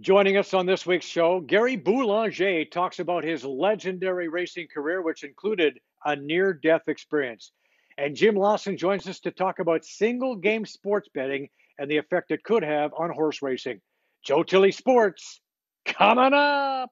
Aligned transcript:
Joining 0.00 0.36
us 0.36 0.52
on 0.52 0.66
this 0.66 0.84
week's 0.84 1.06
show, 1.06 1.40
Gary 1.40 1.76
Boulanger 1.76 2.66
talks 2.66 2.98
about 2.98 3.24
his 3.24 3.42
legendary 3.42 4.28
racing 4.28 4.68
career, 4.72 5.00
which 5.00 5.24
included 5.24 5.78
a 6.04 6.14
near 6.14 6.52
death 6.52 6.82
experience. 6.88 7.52
And 7.96 8.14
Jim 8.14 8.34
Lawson 8.34 8.76
joins 8.76 9.08
us 9.08 9.18
to 9.20 9.30
talk 9.30 9.60
about 9.60 9.84
single 9.84 10.36
game 10.36 10.66
sports 10.66 11.08
betting 11.14 11.48
and 11.78 11.90
the 11.90 11.96
effect 11.96 12.30
it 12.30 12.44
could 12.44 12.62
have 12.62 12.92
on 12.98 13.10
horse 13.10 13.40
racing. 13.40 13.80
Joe 14.24 14.42
Tilly 14.42 14.72
Sports, 14.72 15.40
coming 15.86 16.34
up. 16.34 16.90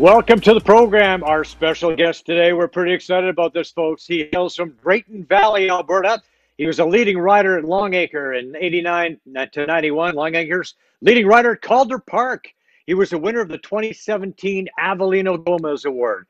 Welcome 0.00 0.40
to 0.40 0.54
the 0.54 0.62
program. 0.62 1.22
Our 1.24 1.44
special 1.44 1.94
guest 1.94 2.24
today, 2.24 2.54
we're 2.54 2.68
pretty 2.68 2.94
excited 2.94 3.28
about 3.28 3.52
this, 3.52 3.70
folks. 3.70 4.06
He 4.06 4.30
hails 4.32 4.56
from 4.56 4.70
Drayton 4.82 5.26
Valley, 5.26 5.68
Alberta. 5.68 6.22
He 6.56 6.64
was 6.64 6.78
a 6.78 6.86
leading 6.86 7.18
rider 7.18 7.58
at 7.58 7.66
Longacre 7.66 8.32
in 8.32 8.56
89 8.56 9.20
to 9.52 9.66
91. 9.66 10.14
Longacre's 10.14 10.76
leading 11.02 11.26
rider 11.26 11.52
at 11.52 11.60
Calder 11.60 11.98
Park. 11.98 12.46
He 12.86 12.94
was 12.94 13.10
the 13.10 13.18
winner 13.18 13.42
of 13.42 13.50
the 13.50 13.58
2017 13.58 14.68
Avelino 14.82 15.44
Gomez 15.44 15.84
Award. 15.84 16.26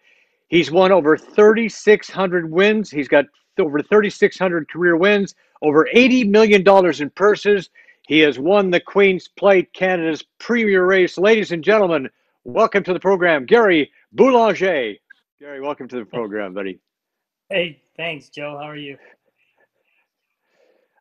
He's 0.49 0.73
won 0.73 0.91
over 0.91 1.17
3,600 1.17 2.51
wins. 2.51 2.91
He's 2.91 3.07
got 3.07 3.27
over 3.57 3.81
3,600 3.81 4.69
career 4.69 4.97
wins, 4.97 5.37
over 5.63 5.89
$80 5.95 6.29
million 6.29 6.65
in 7.01 7.11
purses. 7.11 7.71
He 8.09 8.19
has 8.19 8.37
won 8.37 8.73
the 8.73 8.81
Queen's 8.81 9.29
Plate, 9.29 9.73
Canada's 9.73 10.25
premier 10.41 10.85
race. 10.85 11.17
Ladies 11.17 11.53
and 11.53 11.63
gentlemen, 11.63 12.11
Welcome 12.45 12.83
to 12.85 12.95
the 12.95 13.01
program, 13.01 13.45
Gary 13.45 13.93
Boulanger. 14.13 14.95
Gary, 15.39 15.61
welcome 15.61 15.89
to 15.89 15.97
the 15.97 16.07
program, 16.07 16.55
buddy. 16.55 16.81
Hey, 17.51 17.83
thanks, 17.99 18.31
Joe. 18.31 18.57
How 18.59 18.67
are 18.67 18.77
you? 18.77 18.97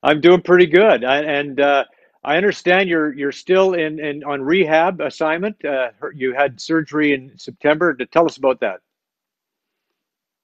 I'm 0.04 0.20
doing 0.20 0.42
pretty 0.42 0.66
good, 0.66 1.06
I, 1.06 1.22
and 1.22 1.62
uh, 1.62 1.86
I 2.26 2.36
understand 2.36 2.90
you're 2.90 3.14
you're 3.14 3.32
still 3.32 3.74
in, 3.74 4.00
in 4.00 4.22
on 4.26 4.42
rehab 4.42 5.00
assignment. 5.00 5.64
Uh, 5.64 5.92
you 6.14 6.34
had 6.34 6.60
surgery 6.60 7.14
in 7.14 7.32
September. 7.38 7.94
To 7.94 8.06
tell 8.06 8.26
us 8.26 8.36
about 8.36 8.60
that. 8.60 8.82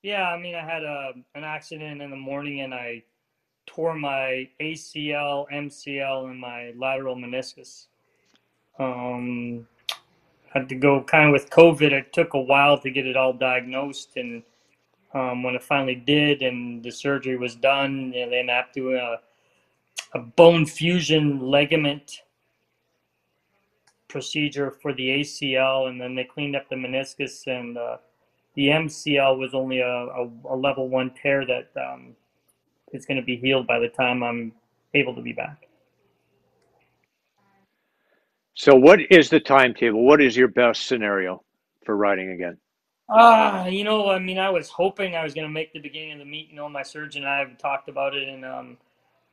Yeah, 0.01 0.29
I 0.29 0.39
mean, 0.39 0.55
I 0.55 0.63
had 0.63 0.83
a 0.83 1.11
an 1.35 1.43
accident 1.43 2.01
in 2.01 2.09
the 2.09 2.15
morning, 2.15 2.61
and 2.61 2.73
I 2.73 3.03
tore 3.65 3.95
my 3.95 4.47
ACL, 4.61 5.45
MCL, 5.51 6.29
and 6.29 6.39
my 6.39 6.71
lateral 6.77 7.17
meniscus. 7.17 7.87
Um, 8.79 9.67
had 10.55 10.69
to 10.69 10.75
go 10.75 11.03
kind 11.03 11.27
of 11.27 11.33
with 11.33 11.49
COVID. 11.49 11.91
It 11.91 12.13
took 12.13 12.33
a 12.33 12.39
while 12.39 12.79
to 12.79 12.89
get 12.89 13.05
it 13.05 13.17
all 13.17 13.33
diagnosed, 13.33 14.15
and 14.15 14.41
um, 15.13 15.43
when 15.43 15.55
it 15.55 15.63
finally 15.63 15.95
did, 15.95 16.41
and 16.41 16.81
the 16.81 16.91
surgery 16.91 17.37
was 17.37 17.55
done, 17.55 18.13
ended 18.15 18.49
up 18.49 18.73
doing 18.73 18.97
a, 18.97 19.17
a 20.17 20.19
bone 20.19 20.65
fusion 20.65 21.39
ligament 21.39 22.21
procedure 24.07 24.71
for 24.81 24.93
the 24.93 25.19
ACL, 25.19 25.89
and 25.89 25.99
then 25.99 26.15
they 26.15 26.23
cleaned 26.23 26.55
up 26.55 26.69
the 26.69 26.75
meniscus, 26.75 27.47
and 27.47 27.77
uh, 27.77 27.97
the 28.55 28.67
MCL 28.67 29.37
was 29.37 29.53
only 29.53 29.79
a, 29.79 29.87
a, 29.87 30.29
a 30.49 30.55
level 30.55 30.87
one 30.87 31.11
tear 31.21 31.45
that 31.45 31.69
um, 31.75 32.15
is 32.93 33.05
going 33.05 33.19
to 33.19 33.25
be 33.25 33.35
healed 33.35 33.67
by 33.67 33.79
the 33.79 33.89
time 33.89 34.23
I'm 34.23 34.53
able 34.93 35.13
to 35.15 35.21
be 35.21 35.33
back. 35.33 35.67
So, 38.55 38.73
what 38.73 38.99
is 39.11 39.29
the 39.29 39.41
timetable? 39.41 40.05
What 40.05 40.21
is 40.21 40.37
your 40.37 40.47
best 40.47 40.87
scenario 40.87 41.43
for 41.85 41.97
riding 41.97 42.31
again? 42.31 42.57
Ah, 43.09 43.63
uh, 43.63 43.65
you 43.67 43.83
know, 43.83 44.09
I 44.09 44.17
mean, 44.17 44.39
I 44.39 44.49
was 44.49 44.69
hoping 44.69 45.13
I 45.13 45.23
was 45.23 45.33
going 45.33 45.45
to 45.45 45.53
make 45.53 45.73
the 45.73 45.79
beginning 45.79 46.13
of 46.13 46.19
the 46.19 46.25
meet. 46.25 46.49
You 46.49 46.55
know, 46.55 46.69
my 46.69 46.81
surgeon 46.81 47.23
and 47.23 47.31
I 47.31 47.39
have 47.39 47.57
talked 47.57 47.89
about 47.89 48.15
it, 48.15 48.29
and 48.29 48.45
um, 48.45 48.77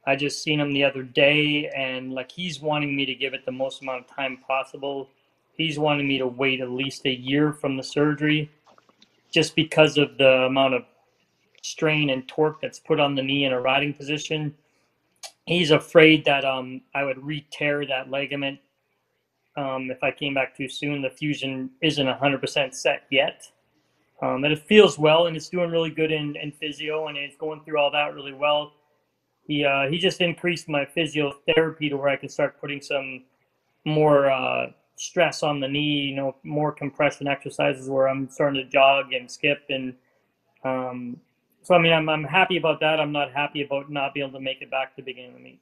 I 0.09 0.16
just 0.16 0.43
seen 0.43 0.59
him 0.59 0.72
the 0.72 0.83
other 0.83 1.05
day, 1.05 1.71
and 1.75 2.12
like 2.12 2.33
he's 2.33 2.60
wanting 2.60 2.97
me 2.97 3.06
to 3.06 3.15
give 3.15 3.33
it 3.33 3.47
the 3.47 3.53
most 3.53 3.81
amount 3.81 4.05
of 4.05 4.15
time 4.15 4.38
possible. 4.44 5.09
He's 5.56 5.78
wanting 5.78 6.09
me 6.09 6.19
to 6.19 6.27
wait 6.27 6.60
at 6.60 6.71
least 6.71 7.06
a 7.06 7.15
year 7.15 7.53
from 7.53 7.77
the 7.77 7.83
surgery, 7.84 8.50
just 9.31 9.54
because 9.54 9.99
of 9.99 10.19
the 10.19 10.47
amount 10.47 10.75
of 10.75 10.83
strain 11.62 12.10
and 12.10 12.27
torque 12.27 12.60
that's 12.60 12.81
put 12.81 12.99
on 12.99 13.15
the 13.15 13.22
knee 13.22 13.44
in 13.44 13.53
a 13.53 13.60
riding 13.60 13.94
position. 13.94 14.53
He's 15.47 15.71
afraid 15.71 16.25
that 16.25 16.44
um, 16.44 16.81
I 16.93 17.04
would 17.04 17.25
re-tear 17.25 17.87
that 17.87 18.10
ligament 18.10 18.59
um, 19.57 19.91
if 19.91 20.03
I 20.03 20.11
came 20.11 20.35
back 20.35 20.57
too 20.57 20.69
soon. 20.69 21.03
The 21.03 21.11
fusion 21.11 21.71
isn't 21.83 22.07
100% 22.07 22.75
set 22.75 23.05
yet. 23.11 23.51
Um, 24.21 24.45
and 24.45 24.53
it 24.53 24.61
feels 24.61 24.99
well 24.99 25.27
and 25.27 25.37
it's 25.37 25.49
doing 25.49 25.71
really 25.71 25.91
good 25.91 26.13
in, 26.13 26.37
in 26.37 26.53
physio 26.53 27.09
and 27.09 27.19
it's 27.19 27.37
going 27.37 27.61
through 27.65 27.79
all 27.79 27.91
that 27.91 28.15
really 28.15 28.33
well. 28.33 28.73
He, 29.47 29.65
uh, 29.65 29.89
he 29.89 29.99
just 29.99 30.21
increased 30.21 30.69
my 30.69 30.87
physiotherapy 30.97 31.91
to 31.91 31.97
where 31.97 32.09
I 32.09 32.17
can 32.17 32.29
start 32.29 32.61
putting 32.61 32.81
some 32.81 33.25
more 33.85 34.31
uh, 34.31 34.67
stress 34.95 35.43
on 35.43 35.59
the 35.59 35.67
knee, 35.67 36.03
you 36.03 36.15
know, 36.15 36.37
more 36.45 36.71
compression 36.71 37.27
exercises 37.27 37.91
where 37.91 38.09
I'm 38.09 38.31
starting 38.31 38.63
to 38.63 38.71
jog 38.71 39.13
and 39.13 39.29
skip. 39.29 39.65
And 39.69 39.95
um, 40.63 41.17
so, 41.63 41.75
I 41.75 41.79
mean, 41.79 41.93
I'm, 41.93 42.09
I'm 42.09 42.23
happy 42.23 42.57
about 42.57 42.79
that. 42.79 43.01
I'm 43.01 43.11
not 43.11 43.33
happy 43.33 43.63
about 43.63 43.91
not 43.91 44.15
being 44.15 44.29
able 44.29 44.39
to 44.39 44.45
make 44.45 44.63
it 44.63 44.71
back 44.71 44.91
to 44.91 45.03
the 45.03 45.03
beginning 45.03 45.31
of 45.31 45.37
the 45.39 45.43
meet. 45.43 45.61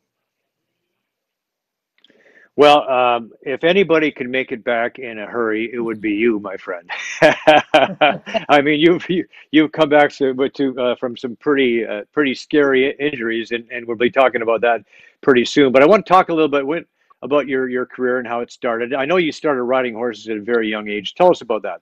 Well, 2.61 2.87
um, 2.91 3.33
if 3.41 3.65
anybody 3.65 4.11
could 4.11 4.29
make 4.29 4.53
it 4.53 4.63
back 4.63 4.99
in 4.99 5.19
a 5.19 5.25
hurry, 5.25 5.71
it 5.73 5.79
would 5.79 5.99
be 5.99 6.11
you, 6.11 6.39
my 6.41 6.59
friend. 6.59 6.91
I 7.23 8.61
mean, 8.63 8.79
you've 8.79 9.09
you, 9.09 9.23
have 9.23 9.29
you 9.51 9.63
have 9.63 9.73
come 9.73 9.89
back 9.89 10.13
to, 10.17 10.35
to 10.47 10.79
uh, 10.79 10.95
from 10.97 11.17
some 11.17 11.37
pretty 11.37 11.87
uh, 11.87 12.03
pretty 12.13 12.35
scary 12.35 12.95
injuries, 13.01 13.53
and, 13.53 13.67
and 13.73 13.87
we'll 13.87 13.97
be 13.97 14.11
talking 14.11 14.43
about 14.43 14.61
that 14.61 14.83
pretty 15.23 15.47
soon. 15.47 15.73
But 15.73 15.83
I 15.83 15.87
want 15.87 16.05
to 16.05 16.13
talk 16.13 16.29
a 16.29 16.35
little 16.35 16.51
bit 16.51 16.67
with, 16.67 16.85
about 17.23 17.49
your 17.49 17.67
your 17.71 17.87
career 17.87 18.19
and 18.19 18.29
how 18.29 18.41
it 18.41 18.53
started. 18.53 18.93
I 18.93 19.07
know 19.07 19.17
you 19.17 19.33
started 19.33 19.63
riding 19.63 19.95
horses 19.95 20.29
at 20.29 20.37
a 20.37 20.43
very 20.43 20.69
young 20.69 20.87
age. 20.87 21.15
Tell 21.15 21.31
us 21.31 21.41
about 21.41 21.63
that. 21.63 21.81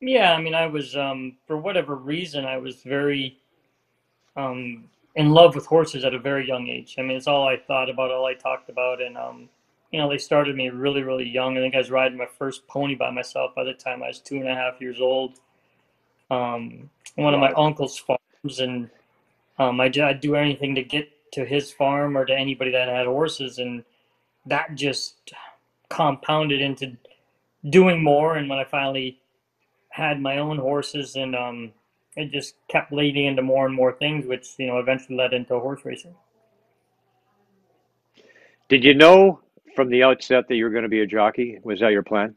Yeah, 0.00 0.32
I 0.32 0.42
mean, 0.42 0.56
I 0.56 0.66
was 0.66 0.96
um, 0.96 1.36
for 1.46 1.58
whatever 1.58 1.94
reason, 1.94 2.44
I 2.44 2.56
was 2.56 2.82
very 2.82 3.38
um, 4.34 4.90
in 5.16 5.30
love 5.30 5.54
with 5.54 5.66
horses 5.66 6.04
at 6.04 6.14
a 6.14 6.18
very 6.18 6.46
young 6.46 6.68
age. 6.68 6.96
I 6.98 7.02
mean, 7.02 7.16
it's 7.16 7.26
all 7.26 7.46
I 7.46 7.56
thought 7.56 7.88
about, 7.88 8.10
all 8.10 8.26
I 8.26 8.34
talked 8.34 8.68
about, 8.68 9.00
and 9.00 9.16
um, 9.16 9.48
you 9.92 10.00
know, 10.00 10.08
they 10.08 10.18
started 10.18 10.56
me 10.56 10.70
really, 10.70 11.02
really 11.02 11.28
young. 11.28 11.56
I 11.56 11.60
think 11.60 11.74
I 11.74 11.78
was 11.78 11.90
riding 11.90 12.18
my 12.18 12.26
first 12.38 12.66
pony 12.66 12.96
by 12.96 13.10
myself 13.10 13.54
by 13.54 13.64
the 13.64 13.74
time 13.74 14.02
I 14.02 14.08
was 14.08 14.18
two 14.18 14.36
and 14.36 14.48
a 14.48 14.54
half 14.54 14.80
years 14.80 15.00
old. 15.00 15.38
Um, 16.30 16.90
one 17.14 17.32
of 17.32 17.40
my 17.40 17.52
uncle's 17.52 17.96
farms, 17.96 18.58
and 18.58 18.90
um, 19.58 19.80
I, 19.80 19.84
I'd 19.84 20.20
do 20.20 20.34
anything 20.34 20.74
to 20.74 20.82
get 20.82 21.08
to 21.32 21.44
his 21.44 21.70
farm 21.70 22.16
or 22.16 22.24
to 22.24 22.34
anybody 22.34 22.72
that 22.72 22.88
had 22.88 23.06
horses, 23.06 23.58
and 23.58 23.84
that 24.46 24.74
just 24.74 25.32
compounded 25.88 26.60
into 26.60 26.96
doing 27.70 28.02
more. 28.02 28.36
And 28.36 28.48
when 28.48 28.58
I 28.58 28.64
finally 28.64 29.20
had 29.90 30.20
my 30.20 30.38
own 30.38 30.58
horses 30.58 31.14
and 31.14 31.36
um, 31.36 31.72
it 32.16 32.30
just 32.30 32.54
kept 32.68 32.92
leading 32.92 33.26
into 33.26 33.42
more 33.42 33.66
and 33.66 33.74
more 33.74 33.92
things, 33.92 34.26
which 34.26 34.54
you 34.58 34.66
know 34.66 34.78
eventually 34.78 35.16
led 35.16 35.32
into 35.32 35.58
horse 35.58 35.84
racing. 35.84 36.14
Did 38.68 38.84
you 38.84 38.94
know 38.94 39.40
from 39.74 39.90
the 39.90 40.02
outset 40.02 40.48
that 40.48 40.54
you 40.54 40.64
were 40.64 40.70
going 40.70 40.84
to 40.84 40.88
be 40.88 41.00
a 41.00 41.06
jockey? 41.06 41.58
Was 41.62 41.80
that 41.80 41.92
your 41.92 42.02
plan? 42.02 42.34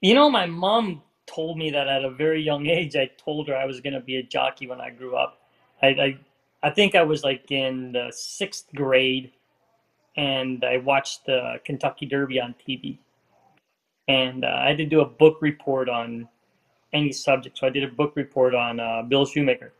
You 0.00 0.14
know, 0.14 0.30
my 0.30 0.46
mom 0.46 1.02
told 1.26 1.58
me 1.58 1.70
that 1.70 1.88
at 1.88 2.04
a 2.04 2.10
very 2.10 2.42
young 2.42 2.66
age. 2.66 2.96
I 2.96 3.10
told 3.22 3.48
her 3.48 3.56
I 3.56 3.66
was 3.66 3.80
going 3.80 3.94
to 3.94 4.00
be 4.00 4.16
a 4.16 4.22
jockey 4.22 4.66
when 4.66 4.80
I 4.80 4.90
grew 4.90 5.16
up. 5.16 5.40
I, 5.82 5.86
I, 5.88 6.18
I 6.62 6.70
think 6.70 6.94
I 6.94 7.02
was 7.02 7.24
like 7.24 7.50
in 7.50 7.92
the 7.92 8.10
sixth 8.12 8.66
grade, 8.74 9.32
and 10.16 10.64
I 10.64 10.78
watched 10.78 11.26
the 11.26 11.60
Kentucky 11.64 12.06
Derby 12.06 12.40
on 12.40 12.54
TV, 12.66 12.98
and 14.06 14.44
uh, 14.44 14.48
I 14.48 14.68
had 14.68 14.78
to 14.78 14.86
do 14.86 15.00
a 15.00 15.04
book 15.06 15.38
report 15.40 15.88
on 15.88 16.28
any 16.92 17.12
subject. 17.12 17.58
So 17.58 17.66
I 17.66 17.70
did 17.70 17.84
a 17.84 17.88
book 17.88 18.14
report 18.16 18.54
on 18.54 18.80
uh, 18.80 19.02
Bill 19.02 19.26
Shoemaker. 19.26 19.72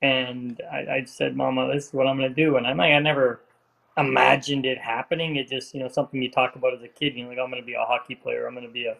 And 0.00 0.60
I, 0.70 0.76
I, 0.78 1.04
said, 1.04 1.36
Mama, 1.36 1.72
this 1.72 1.88
is 1.88 1.92
what 1.92 2.06
I'm 2.08 2.18
going 2.18 2.28
to 2.28 2.34
do. 2.34 2.56
And 2.56 2.66
like, 2.66 2.92
I 2.92 2.98
never 2.98 3.40
imagined 3.96 4.66
it 4.66 4.78
happening. 4.78 5.36
It 5.36 5.48
just, 5.48 5.74
you 5.74 5.80
know, 5.80 5.88
something 5.88 6.20
you 6.20 6.30
talk 6.30 6.56
about 6.56 6.74
as 6.74 6.82
a 6.82 6.88
kid. 6.88 7.14
You 7.14 7.24
know, 7.24 7.30
like, 7.30 7.38
I'm 7.38 7.50
going 7.50 7.62
to 7.62 7.66
be 7.66 7.74
a 7.74 7.84
hockey 7.84 8.16
player. 8.16 8.46
I'm 8.46 8.54
going 8.54 8.66
to 8.66 8.72
be 8.72 8.86
a, 8.86 8.96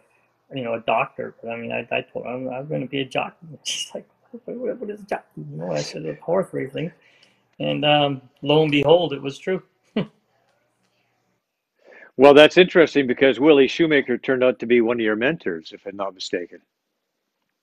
you 0.55 0.63
know, 0.63 0.75
a 0.75 0.81
doctor. 0.81 1.35
But 1.43 1.51
I 1.51 1.57
mean, 1.57 1.73
I, 1.73 1.81
I 1.91 2.03
told 2.03 2.27
her 2.27 2.31
I'm, 2.33 2.49
I'm 2.49 2.69
going 2.69 2.83
to 2.83 2.87
be 2.87 3.01
a 3.01 3.05
jockey. 3.05 3.47
She's 3.65 3.93
like, 3.95 4.09
what, 4.45 4.79
what 4.79 4.91
is 4.91 5.01
jockey? 5.03 5.25
You 5.37 5.57
know, 5.57 5.73
I 5.73 5.81
said, 5.81 6.07
"A 6.07 6.15
horse 6.17 6.49
racing. 6.53 6.93
And 7.59 7.85
um, 7.85 8.23
lo 8.43 8.63
and 8.63 8.71
behold, 8.71 9.13
it 9.13 9.23
was 9.23 9.39
true. 9.39 9.63
Well, 12.23 12.35
that's 12.35 12.57
interesting 12.57 13.09
because 13.09 13.41
Willie 13.41 13.67
Shoemaker 13.67 14.17
turned 14.17 14.45
out 14.45 14.61
to 14.61 14.67
be 14.67 14.81
one 14.81 14.97
of 14.97 15.01
your 15.01 15.17
mentors, 15.17 15.73
if 15.73 15.85
I'm 15.87 15.97
not 15.97 16.15
mistaken. 16.15 16.61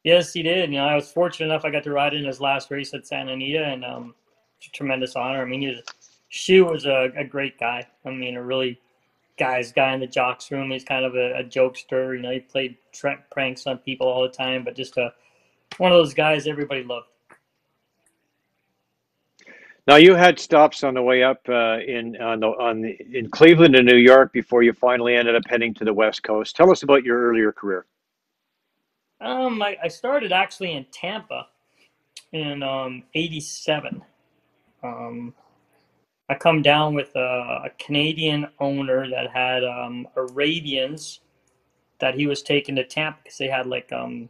Yes, 0.03 0.33
he 0.33 0.43
did. 0.43 0.69
You 0.69 0.79
know, 0.79 0.85
I 0.85 0.95
was 0.95 1.09
fortunate 1.09 1.45
enough 1.45 1.63
I 1.63 1.69
got 1.69 1.85
to 1.85 1.91
ride 1.91 2.13
in 2.13 2.25
his 2.25 2.41
last 2.41 2.69
race 2.69 2.93
at 2.93 3.07
Santa 3.07 3.31
Anita, 3.31 3.63
and 3.63 3.85
um, 3.85 4.15
it's 4.57 4.67
a 4.67 4.71
tremendous 4.71 5.15
honor. 5.15 5.41
I 5.41 5.45
mean, 5.45 5.61
he 5.61 5.67
was, 5.69 5.81
Shoe 6.27 6.65
was 6.65 6.85
a, 6.85 7.09
a 7.15 7.23
great 7.23 7.57
guy. 7.57 7.87
I 8.05 8.09
mean, 8.09 8.35
a 8.35 8.43
really 8.43 8.81
guy's 9.37 9.71
guy 9.71 9.93
in 9.93 10.01
the 10.01 10.07
jocks 10.07 10.51
room. 10.51 10.71
He's 10.71 10.83
kind 10.83 11.05
of 11.05 11.15
a, 11.15 11.39
a 11.39 11.43
jokester. 11.45 12.13
You 12.13 12.21
know, 12.21 12.31
he 12.31 12.41
played 12.41 12.75
tra- 12.91 13.23
pranks 13.31 13.65
on 13.65 13.77
people 13.77 14.09
all 14.09 14.23
the 14.23 14.27
time, 14.27 14.65
but 14.65 14.75
just 14.75 14.97
a 14.97 15.13
one 15.77 15.93
of 15.93 15.97
those 15.97 16.13
guys 16.13 16.47
everybody 16.47 16.83
loved. 16.83 17.07
Now 19.89 19.95
you 19.95 20.13
had 20.13 20.37
stops 20.37 20.83
on 20.83 20.93
the 20.93 21.01
way 21.01 21.23
up 21.23 21.41
uh, 21.49 21.79
in 21.79 22.15
on 22.21 22.41
the, 22.41 22.47
on 22.49 22.81
the, 22.81 22.95
in 23.11 23.27
Cleveland 23.31 23.75
and 23.75 23.87
New 23.87 23.97
York 23.97 24.31
before 24.31 24.61
you 24.61 24.71
finally 24.71 25.15
ended 25.15 25.35
up 25.35 25.41
heading 25.47 25.73
to 25.73 25.83
the 25.83 25.91
West 25.91 26.21
Coast. 26.21 26.55
Tell 26.55 26.69
us 26.69 26.83
about 26.83 27.03
your 27.03 27.19
earlier 27.19 27.51
career. 27.51 27.87
Um, 29.19 29.63
I, 29.63 29.77
I 29.81 29.87
started 29.87 30.31
actually 30.31 30.73
in 30.73 30.85
Tampa 30.91 31.47
in 32.33 32.61
um, 32.61 33.01
'87. 33.15 34.03
Um, 34.83 35.33
I 36.29 36.35
come 36.35 36.61
down 36.61 36.93
with 36.93 37.09
a, 37.15 37.63
a 37.65 37.69
Canadian 37.79 38.45
owner 38.59 39.09
that 39.09 39.31
had 39.31 39.63
um, 39.63 40.07
Arabians 40.15 41.21
that 41.99 42.13
he 42.13 42.27
was 42.27 42.43
taking 42.43 42.75
to 42.75 42.83
Tampa 42.83 43.21
because 43.23 43.39
they 43.39 43.47
had 43.47 43.65
like 43.65 43.91
um, 43.91 44.29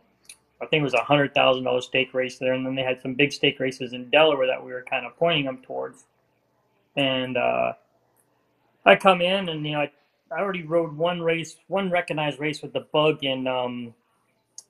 I 0.62 0.66
think 0.66 0.82
it 0.82 0.84
was 0.84 0.94
a 0.94 1.04
hundred 1.04 1.34
thousand 1.34 1.64
dollar 1.64 1.82
stake 1.82 2.14
race 2.14 2.38
there, 2.38 2.54
and 2.54 2.66
then 2.66 2.76
they 2.76 2.84
had 2.84 3.02
some 3.02 3.14
big 3.14 3.32
stake 3.32 3.60
races 3.60 3.94
in 3.94 4.10
Delaware 4.10 4.48
that 4.48 4.64
we 4.64 4.72
were 4.72 4.84
kind 4.84 5.06
of 5.06 5.16
pointing 5.18 5.46
them 5.46 5.62
towards. 5.64 6.06
And 6.98 7.38
uh, 7.38 7.74
I 8.86 8.96
come 8.96 9.22
in, 9.22 9.50
and 9.50 9.66
you 9.66 9.74
know, 9.74 9.82
I, 9.82 9.92
I 10.32 10.40
already 10.40 10.64
rode 10.64 10.96
one 10.96 11.22
race, 11.22 11.56
one 11.68 11.90
recognized 11.90 12.40
race 12.40 12.62
with 12.62 12.74
the 12.74 12.86
bug 12.92 13.24
in 13.24 13.48
um, 13.48 13.94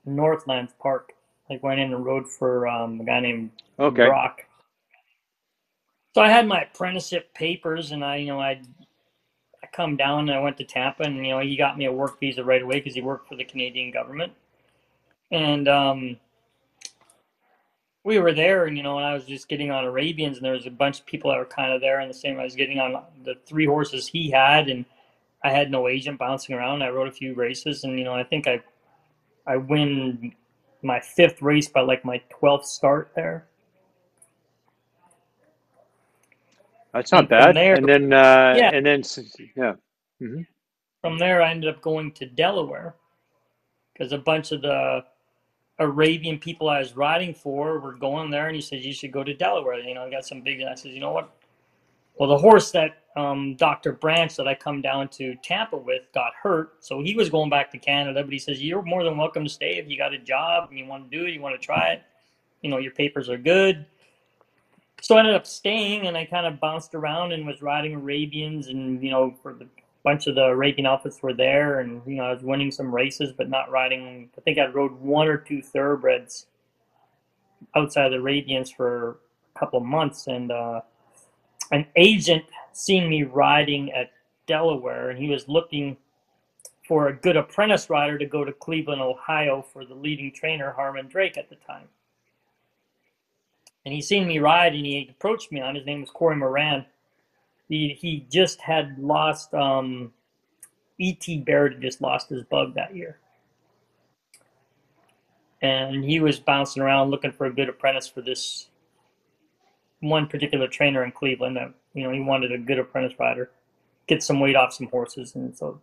Northlands 0.05 0.73
Park. 0.79 1.13
Like 1.49 1.63
went 1.63 1.79
in 1.79 1.93
and 1.93 2.05
rode 2.05 2.29
for 2.29 2.67
um, 2.67 3.01
a 3.01 3.03
guy 3.05 3.19
named 3.19 3.49
Okay. 3.79 4.05
Brock. 4.05 4.41
So 6.13 6.21
I 6.21 6.29
had 6.29 6.47
my 6.47 6.61
apprenticeship 6.61 7.33
papers, 7.33 7.91
and 7.91 8.05
I, 8.05 8.17
you 8.17 8.27
know, 8.27 8.39
I, 8.39 8.61
I 9.63 9.67
come 9.73 9.97
down 9.97 10.29
and 10.29 10.31
I 10.31 10.39
went 10.39 10.57
to 10.57 10.63
Tampa, 10.63 11.03
and 11.03 11.17
you 11.17 11.31
know, 11.31 11.39
he 11.39 11.55
got 11.55 11.77
me 11.77 11.85
a 11.85 11.91
work 11.91 12.19
visa 12.19 12.43
right 12.43 12.61
away 12.61 12.75
because 12.75 12.93
he 12.93 13.01
worked 13.01 13.27
for 13.27 13.35
the 13.35 13.43
Canadian 13.45 13.91
government 13.91 14.33
and 15.31 15.67
um, 15.67 16.17
we 18.03 18.19
were 18.19 18.33
there, 18.33 18.65
and 18.65 18.77
you 18.77 18.83
know, 18.83 18.97
and 18.97 19.05
I 19.05 19.13
was 19.13 19.25
just 19.25 19.49
getting 19.49 19.71
on 19.71 19.85
Arabians, 19.85 20.37
and 20.37 20.45
there 20.45 20.53
was 20.53 20.65
a 20.65 20.71
bunch 20.71 20.99
of 20.99 21.05
people 21.05 21.31
that 21.31 21.37
were 21.37 21.45
kind 21.45 21.73
of 21.73 21.81
there, 21.81 21.99
and 21.99 22.09
the 22.09 22.13
same. 22.13 22.39
I 22.39 22.43
was 22.43 22.55
getting 22.55 22.79
on 22.79 23.03
the 23.23 23.35
three 23.45 23.65
horses 23.65 24.07
he 24.07 24.31
had, 24.31 24.69
and 24.69 24.85
I 25.43 25.51
had 25.51 25.71
no 25.71 25.87
agent 25.87 26.19
bouncing 26.19 26.55
around. 26.55 26.81
I 26.83 26.89
rode 26.89 27.07
a 27.07 27.11
few 27.11 27.33
races, 27.35 27.83
and 27.83 27.97
you 27.97 28.05
know, 28.05 28.13
I 28.13 28.23
think 28.23 28.47
I, 28.47 28.61
I 29.45 29.57
win 29.57 30.33
my 30.81 30.99
fifth 30.99 31.41
race 31.41 31.67
by 31.67 31.81
like 31.81 32.05
my 32.05 32.21
twelfth 32.29 32.65
start 32.65 33.11
there. 33.15 33.47
That's 36.93 37.11
not 37.11 37.29
And 37.29 37.29
bad. 37.29 37.55
there- 37.55 37.75
and 37.75 37.87
then 37.87 38.13
uh, 38.13 38.55
Yeah. 38.57 38.71
and 38.73 38.85
then 38.85 39.03
yeah. 39.55 39.73
hmm 40.19 40.41
From 41.01 41.19
there, 41.19 41.41
I 41.41 41.51
ended 41.51 41.73
up 41.73 41.81
going 41.81 42.11
to 42.13 42.25
Delaware 42.25 42.95
because 43.93 44.11
a 44.11 44.17
bunch 44.17 44.51
of 44.51 44.61
the 44.61 45.03
Arabian 45.79 46.37
people 46.37 46.69
I 46.69 46.79
was 46.79 46.95
riding 46.95 47.33
for 47.33 47.79
were 47.79 47.93
going 47.93 48.29
there, 48.29 48.47
and 48.47 48.55
he 48.55 48.61
said 48.61 48.83
you 48.83 48.93
should 48.93 49.11
go 49.11 49.23
to 49.23 49.33
Delaware. 49.33 49.79
You 49.79 49.93
know, 49.93 50.03
I 50.03 50.09
got 50.09 50.25
some 50.25 50.41
big. 50.41 50.61
I 50.61 50.75
said, 50.75 50.91
you 50.91 50.99
know 50.99 51.11
what? 51.11 51.33
Well, 52.17 52.27
the 52.27 52.37
horse 52.37 52.71
that 52.71 52.97
um, 53.15 53.55
Dr. 53.55 53.93
Branch 53.93 54.35
that 54.35 54.47
I 54.47 54.53
come 54.53 54.81
down 54.81 55.07
to 55.09 55.35
Tampa 55.35 55.77
with 55.77 56.03
got 56.13 56.33
hurt, 56.41 56.73
so 56.81 57.01
he 57.01 57.15
was 57.15 57.29
going 57.29 57.49
back 57.49 57.71
to 57.71 57.77
Canada. 57.77 58.23
But 58.23 58.33
he 58.33 58.39
says 58.39 58.61
you're 58.61 58.81
more 58.81 59.05
than 59.05 59.17
welcome 59.17 59.45
to 59.45 59.49
stay 59.49 59.77
if 59.77 59.89
you 59.89 59.97
got 59.97 60.13
a 60.13 60.17
job 60.17 60.69
and 60.69 60.77
you 60.77 60.85
want 60.85 61.09
to 61.09 61.17
do 61.17 61.25
it, 61.25 61.31
you 61.31 61.41
want 61.41 61.59
to 61.59 61.65
try 61.65 61.93
it. 61.93 62.03
You 62.61 62.69
know, 62.69 62.77
your 62.77 62.91
papers 62.91 63.29
are 63.29 63.37
good. 63.37 63.85
So 65.01 65.15
I 65.15 65.19
ended 65.19 65.33
up 65.33 65.47
staying, 65.47 66.07
and 66.07 66.17
I 66.17 66.25
kind 66.25 66.45
of 66.45 66.59
bounced 66.59 66.93
around 66.93 67.31
and 67.31 67.47
was 67.47 67.61
riding 67.61 67.93
Arabians, 67.95 68.67
and 68.67 69.01
you 69.01 69.11
know, 69.11 69.33
for 69.41 69.53
the 69.53 69.65
bunch 70.03 70.27
of 70.27 70.35
the 70.35 70.43
Arabian 70.43 70.85
outfits 70.85 71.21
were 71.21 71.33
there, 71.33 71.79
and 71.79 72.01
you 72.05 72.15
know, 72.15 72.25
I 72.25 72.33
was 72.33 72.43
winning 72.43 72.71
some 72.71 72.93
races, 72.93 73.33
but 73.35 73.49
not 73.49 73.71
riding. 73.71 74.29
I 74.37 74.41
think 74.41 74.57
I 74.57 74.67
rode 74.67 74.93
one 74.93 75.27
or 75.27 75.37
two 75.37 75.61
thoroughbreds 75.61 76.47
outside 77.75 78.05
of 78.05 78.11
the 78.11 78.17
Arabians 78.17 78.71
for 78.71 79.19
a 79.55 79.59
couple 79.59 79.79
of 79.79 79.85
months, 79.85 80.27
and 80.27 80.51
uh, 80.51 80.81
an 81.71 81.85
agent 81.95 82.45
seen 82.71 83.09
me 83.09 83.23
riding 83.23 83.91
at 83.91 84.11
Delaware, 84.47 85.09
and 85.09 85.19
he 85.19 85.29
was 85.29 85.47
looking 85.47 85.97
for 86.87 87.09
a 87.09 87.13
good 87.13 87.37
apprentice 87.37 87.89
rider 87.89 88.17
to 88.17 88.25
go 88.25 88.43
to 88.43 88.51
Cleveland, 88.51 89.01
Ohio, 89.01 89.61
for 89.61 89.85
the 89.85 89.93
leading 89.93 90.31
trainer 90.31 90.71
Harmon 90.71 91.07
Drake 91.07 91.37
at 91.37 91.49
the 91.49 91.55
time. 91.55 91.87
And 93.85 93.93
he 93.93 94.01
seen 94.01 94.27
me 94.27 94.39
ride, 94.39 94.73
and 94.73 94.85
he 94.85 95.07
approached 95.09 95.51
me 95.51 95.61
on. 95.61 95.75
His 95.75 95.85
name 95.85 96.01
was 96.01 96.09
Corey 96.09 96.35
Moran 96.35 96.85
he 97.69 97.97
he 97.99 98.25
just 98.29 98.59
had 98.59 98.97
lost 98.99 99.53
um 99.53 100.11
E.T. 100.97 101.39
Barrett 101.39 101.79
just 101.79 102.01
lost 102.01 102.29
his 102.29 102.43
bug 102.43 102.75
that 102.75 102.93
year. 102.93 103.19
And 105.61 106.03
he 106.03 106.19
was 106.19 106.39
bouncing 106.39 106.83
around 106.83 107.09
looking 107.09 107.31
for 107.31 107.45
a 107.45 107.53
good 107.53 107.69
apprentice 107.69 108.07
for 108.07 108.21
this 108.21 108.67
one 110.01 110.27
particular 110.27 110.67
trainer 110.67 111.03
in 111.03 111.11
Cleveland 111.11 111.55
that 111.57 111.73
you 111.93 112.03
know 112.03 112.11
he 112.11 112.19
wanted 112.19 112.51
a 112.51 112.57
good 112.57 112.79
apprentice 112.79 113.17
rider, 113.19 113.51
get 114.07 114.23
some 114.23 114.39
weight 114.39 114.55
off 114.55 114.73
some 114.73 114.87
horses, 114.87 115.35
and 115.35 115.55
so 115.57 115.79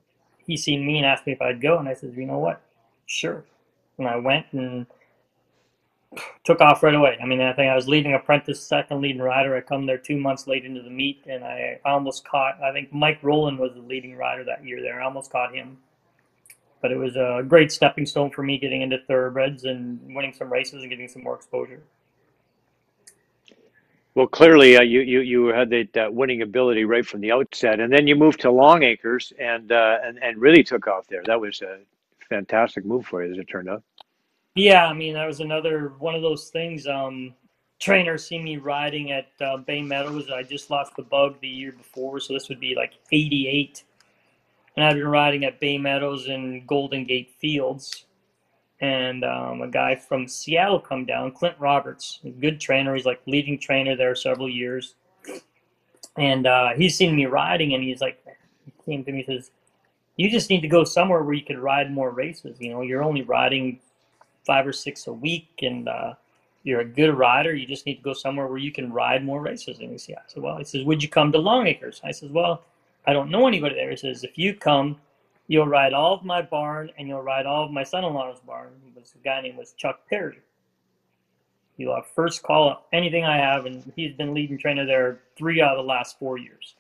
he 0.47 0.57
seen 0.57 0.87
me 0.87 0.99
and 0.99 1.07
asked 1.07 1.27
me 1.27 1.33
if 1.33 1.43
I'd 1.43 1.61
go, 1.61 1.79
and 1.79 1.89
I 1.89 1.95
said, 1.95 2.15
you 2.17 2.25
know 2.25 2.39
what, 2.39 2.61
sure. 3.07 3.45
And 3.99 4.07
I 4.07 4.17
went 4.17 4.47
and 4.53 4.87
took 6.45 6.61
off 6.61 6.83
right 6.83 6.95
away. 6.95 7.19
I 7.23 7.27
mean, 7.27 7.41
I 7.41 7.53
think 7.53 7.71
I 7.71 7.75
was 7.75 7.89
leading 7.89 8.15
apprentice, 8.15 8.63
second 8.63 9.01
leading 9.01 9.21
rider. 9.21 9.57
I 9.57 9.61
come 9.61 9.87
there 9.87 9.99
two 9.99 10.17
months 10.17 10.47
late 10.47 10.65
into 10.65 10.83
the 10.83 10.91
meet, 10.91 11.23
and 11.27 11.45
I 11.45 11.81
almost 11.85 12.27
caught. 12.27 12.61
I 12.63 12.73
think 12.73 12.93
Mike 12.93 13.19
Rowland 13.23 13.59
was 13.59 13.75
the 13.75 13.81
leading 13.81 14.17
rider 14.17 14.45
that 14.45 14.65
year. 14.65 14.81
There, 14.83 15.01
I 15.01 15.05
almost 15.05 15.31
caught 15.31 15.55
him. 15.55 15.79
But 16.83 16.93
it 16.93 16.97
was 16.97 17.17
a 17.17 17.43
great 17.47 17.73
stepping 17.73 18.07
stone 18.07 18.31
for 18.31 18.43
me 18.43 18.59
getting 18.59 18.83
into 18.83 18.99
thoroughbreds 19.09 19.65
and 19.65 19.99
winning 20.15 20.35
some 20.35 20.53
races 20.53 20.83
and 20.83 20.91
getting 20.91 21.09
some 21.09 21.23
more 21.23 21.35
exposure. 21.35 21.83
Well, 24.15 24.27
clearly 24.27 24.79
uh, 24.79 24.83
you 24.83 25.01
you 25.01 25.21
you 25.21 25.47
had 25.49 25.69
that, 25.93 26.15
winning 26.15 26.41
ability 26.41 26.87
right 26.87 27.05
from 27.05 27.21
the 27.21 27.33
outset, 27.33 27.81
and 27.81 27.93
then 27.93 28.07
you 28.07 28.17
moved 28.17 28.41
to 28.41 28.51
Long 28.51 28.83
Acres 28.83 29.31
and 29.39 29.71
uh, 29.71 29.99
and 30.03 30.23
and 30.23 30.39
really 30.39 30.63
took 30.63 30.87
off 30.87 31.07
there. 31.07 31.23
That 31.27 31.39
was 31.39 31.61
a 31.61 31.81
fantastic 32.29 32.87
move 32.87 33.05
for 33.07 33.23
you, 33.23 33.33
as 33.33 33.39
it 33.39 33.45
turned 33.45 33.69
out. 33.69 33.83
Yeah, 34.57 34.87
I 34.89 34.95
mean 34.95 35.15
that 35.15 35.27
was 35.27 35.41
another 35.41 35.95
one 36.01 36.17
of 36.17 36.23
those 36.23 36.51
things. 36.51 36.89
Um, 36.89 37.35
trainer 37.81 38.19
see 38.19 38.41
me 38.43 38.59
riding 38.59 39.13
at 39.13 39.29
uh, 39.41 39.59
Bay 39.59 39.83
Meadows. 39.83 40.31
I 40.31 40.45
just 40.45 40.71
lost 40.71 40.97
the 40.97 41.05
bug 41.05 41.37
the 41.43 41.49
year 41.49 41.73
before, 41.73 42.21
so 42.21 42.35
this 42.35 42.51
would 42.51 42.61
be 42.61 42.77
like 42.77 42.95
'88, 43.13 43.85
and 44.77 44.87
I've 44.87 44.97
been 44.97 45.09
riding 45.09 45.45
at 45.45 45.61
Bay 45.61 45.79
Meadows 45.79 46.29
and 46.29 46.67
Golden 46.69 47.05
Gate 47.07 47.33
Fields. 47.41 48.07
And 48.81 49.25
um, 49.25 49.63
a 49.63 49.69
guy 49.69 49.97
from 49.97 50.29
Seattle 50.29 50.81
come 50.81 51.07
down, 51.07 51.33
Clint 51.33 51.57
Roberts, 51.59 52.21
a 52.25 52.31
good 52.31 52.61
trainer. 52.61 52.95
He's 52.95 53.07
like 53.07 53.23
leading 53.27 53.59
trainer 53.59 53.97
there 53.97 54.15
several 54.15 54.51
years, 54.51 54.97
and 56.19 56.47
uh, 56.47 56.71
he's 56.77 56.97
seen 56.97 57.17
me 57.17 57.27
riding, 57.27 57.75
and 57.75 57.85
he's 57.85 58.01
like, 58.03 58.23
he 58.65 58.73
came 58.85 59.05
to 59.05 59.13
me 59.13 59.25
and 59.29 59.43
says, 59.43 59.53
"You 60.17 60.31
just 60.31 60.51
need 60.51 60.63
to 60.63 60.69
go 60.69 60.85
somewhere 60.85 61.23
where 61.23 61.35
you 61.35 61.45
could 61.45 61.59
ride 61.59 61.93
more 61.93 62.11
races. 62.11 62.59
You 62.61 62.71
know, 62.73 62.83
you're 62.83 63.05
only 63.05 63.23
riding 63.23 63.81
five 64.47 64.67
or 64.67 64.73
six 64.73 65.07
a 65.09 65.13
week, 65.13 65.49
and 65.63 65.89
uh, 65.89 66.15
you're 66.63 66.81
a 66.81 66.85
good 66.85 67.13
rider. 67.13 67.55
You 67.55 67.67
just 67.67 67.85
need 67.87 67.97
to 67.97 68.03
go 68.03 68.13
somewhere 68.13 68.47
where 68.47 68.59
you 68.59 68.73
can 68.73 68.93
ride 68.93 69.25
more 69.25 69.41
races. 69.41 69.81
And 69.81 69.91
he 69.91 69.99
said, 69.99 70.17
I 70.19 70.23
said, 70.27 70.43
well, 70.43 70.59
he 70.59 70.65
says, 70.65 70.85
would 70.85 71.03
you 71.03 71.09
come 71.09 71.33
to 71.33 71.39
Long 71.39 71.67
Acres? 71.67 72.01
I 72.05 72.13
says, 72.13 72.31
well, 72.31 72.63
I 73.07 73.13
don't 73.13 73.31
know 73.31 73.47
anybody 73.47 73.75
there. 73.75 73.91
He 73.91 73.97
says, 73.97 74.25
if 74.25 74.39
you 74.39 74.55
come, 74.55 74.97
you'll 75.49 75.67
ride 75.67 75.93
all 75.93 76.15
of 76.15 76.25
my 76.25 76.43
barn 76.43 76.91
and 76.99 77.07
you'll 77.07 77.23
ride 77.23 77.47
all 77.47 77.65
of 77.65 77.71
my 77.71 77.85
son-in-law's 77.85 78.41
barn. 78.41 78.71
It 78.87 78.99
was 78.99 79.15
a 79.15 79.23
guy 79.23 79.41
named 79.43 79.59
was 79.59 79.73
Chuck 79.73 80.01
Perry. 80.09 80.41
You'll 81.77 81.95
have 81.95 82.07
first 82.07 82.43
call 82.43 82.71
on 82.71 82.77
anything 82.93 83.25
I 83.25 83.37
have, 83.37 83.67
and 83.67 83.93
he's 83.95 84.15
been 84.15 84.33
leading 84.33 84.57
trainer 84.57 84.87
there 84.87 85.21
three 85.37 85.61
out 85.61 85.77
of 85.77 85.85
the 85.85 85.89
last 85.89 86.19
four 86.19 86.39
years. 86.39 86.75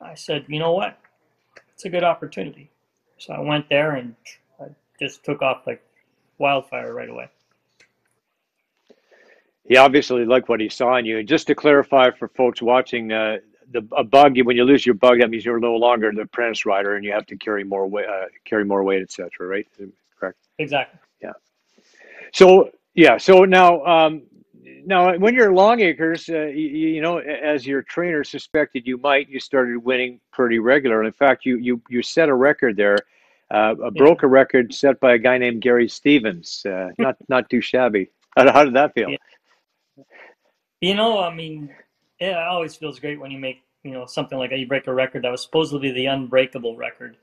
I 0.00 0.14
said, 0.14 0.46
you 0.48 0.58
know 0.58 0.72
what? 0.72 0.98
It's 1.74 1.84
a 1.84 1.90
good 1.90 2.02
opportunity. 2.02 2.70
So 3.18 3.34
I 3.34 3.40
went 3.40 3.68
there 3.68 3.92
and 3.92 4.16
I 4.60 4.68
just 4.98 5.22
took 5.24 5.42
off 5.42 5.66
like 5.66 5.82
wildfire 6.38 6.94
right 6.94 7.08
away. 7.08 7.28
He 9.64 9.76
obviously 9.76 10.24
liked 10.24 10.48
what 10.48 10.60
he 10.60 10.68
saw 10.68 10.96
in 10.96 11.06
you. 11.06 11.18
And 11.18 11.28
just 11.28 11.46
to 11.46 11.54
clarify 11.54 12.10
for 12.10 12.28
folks 12.28 12.60
watching, 12.60 13.12
uh, 13.12 13.38
the 13.70 13.86
a 13.96 14.04
bug 14.04 14.38
when 14.44 14.56
you 14.56 14.64
lose 14.64 14.84
your 14.84 14.94
bug, 14.94 15.20
that 15.20 15.30
means 15.30 15.44
you're 15.44 15.58
no 15.58 15.74
longer 15.74 16.12
the 16.12 16.22
apprentice 16.22 16.66
rider, 16.66 16.96
and 16.96 17.04
you 17.04 17.12
have 17.12 17.26
to 17.26 17.36
carry 17.36 17.64
more 17.64 17.86
weight, 17.86 18.06
uh, 18.06 18.26
carry 18.44 18.64
more 18.64 18.82
weight, 18.82 19.02
etc. 19.02 19.30
Right? 19.40 19.66
Correct. 20.18 20.38
Exactly. 20.58 21.00
Yeah. 21.22 21.32
So 22.32 22.70
yeah. 22.94 23.16
So 23.16 23.44
now, 23.44 23.84
um, 23.84 24.22
now, 24.84 25.16
when 25.16 25.34
you're 25.34 25.52
Long 25.52 25.80
Acres, 25.80 26.28
uh, 26.28 26.46
you, 26.46 26.68
you 26.68 27.00
know, 27.00 27.18
as 27.18 27.66
your 27.66 27.82
trainer 27.82 28.24
suspected 28.24 28.86
you 28.86 28.98
might, 28.98 29.28
you 29.28 29.40
started 29.40 29.78
winning 29.78 30.20
pretty 30.32 30.58
regular. 30.58 31.04
In 31.04 31.12
fact, 31.12 31.46
you 31.46 31.56
you 31.56 31.80
you 31.88 32.02
set 32.02 32.28
a 32.28 32.34
record 32.34 32.76
there, 32.76 32.98
uh, 33.52 33.74
a 33.84 33.90
broke 33.90 34.22
a 34.22 34.26
record 34.26 34.72
set 34.72 34.98
by 34.98 35.12
a 35.12 35.18
guy 35.18 35.36
named 35.38 35.60
Gary 35.60 35.88
Stevens. 35.88 36.64
Uh, 36.64 36.88
not 36.98 37.16
not 37.28 37.50
too 37.50 37.60
shabby. 37.60 38.10
How, 38.36 38.50
how 38.50 38.64
did 38.64 38.74
that 38.74 38.94
feel? 38.94 39.10
Yeah. 39.10 40.04
You 40.80 40.94
know, 40.94 41.20
I 41.20 41.32
mean, 41.32 41.72
it 42.18 42.34
always 42.34 42.74
feels 42.74 42.98
great 42.98 43.20
when 43.20 43.30
you 43.30 43.38
make 43.38 43.62
you 43.84 43.92
know 43.92 44.06
something 44.06 44.38
like 44.38 44.50
that. 44.50 44.58
You 44.58 44.66
break 44.66 44.86
a 44.86 44.94
record 44.94 45.24
that 45.24 45.30
was 45.30 45.42
supposedly 45.42 45.92
the 45.92 46.06
unbreakable 46.06 46.76
record. 46.76 47.16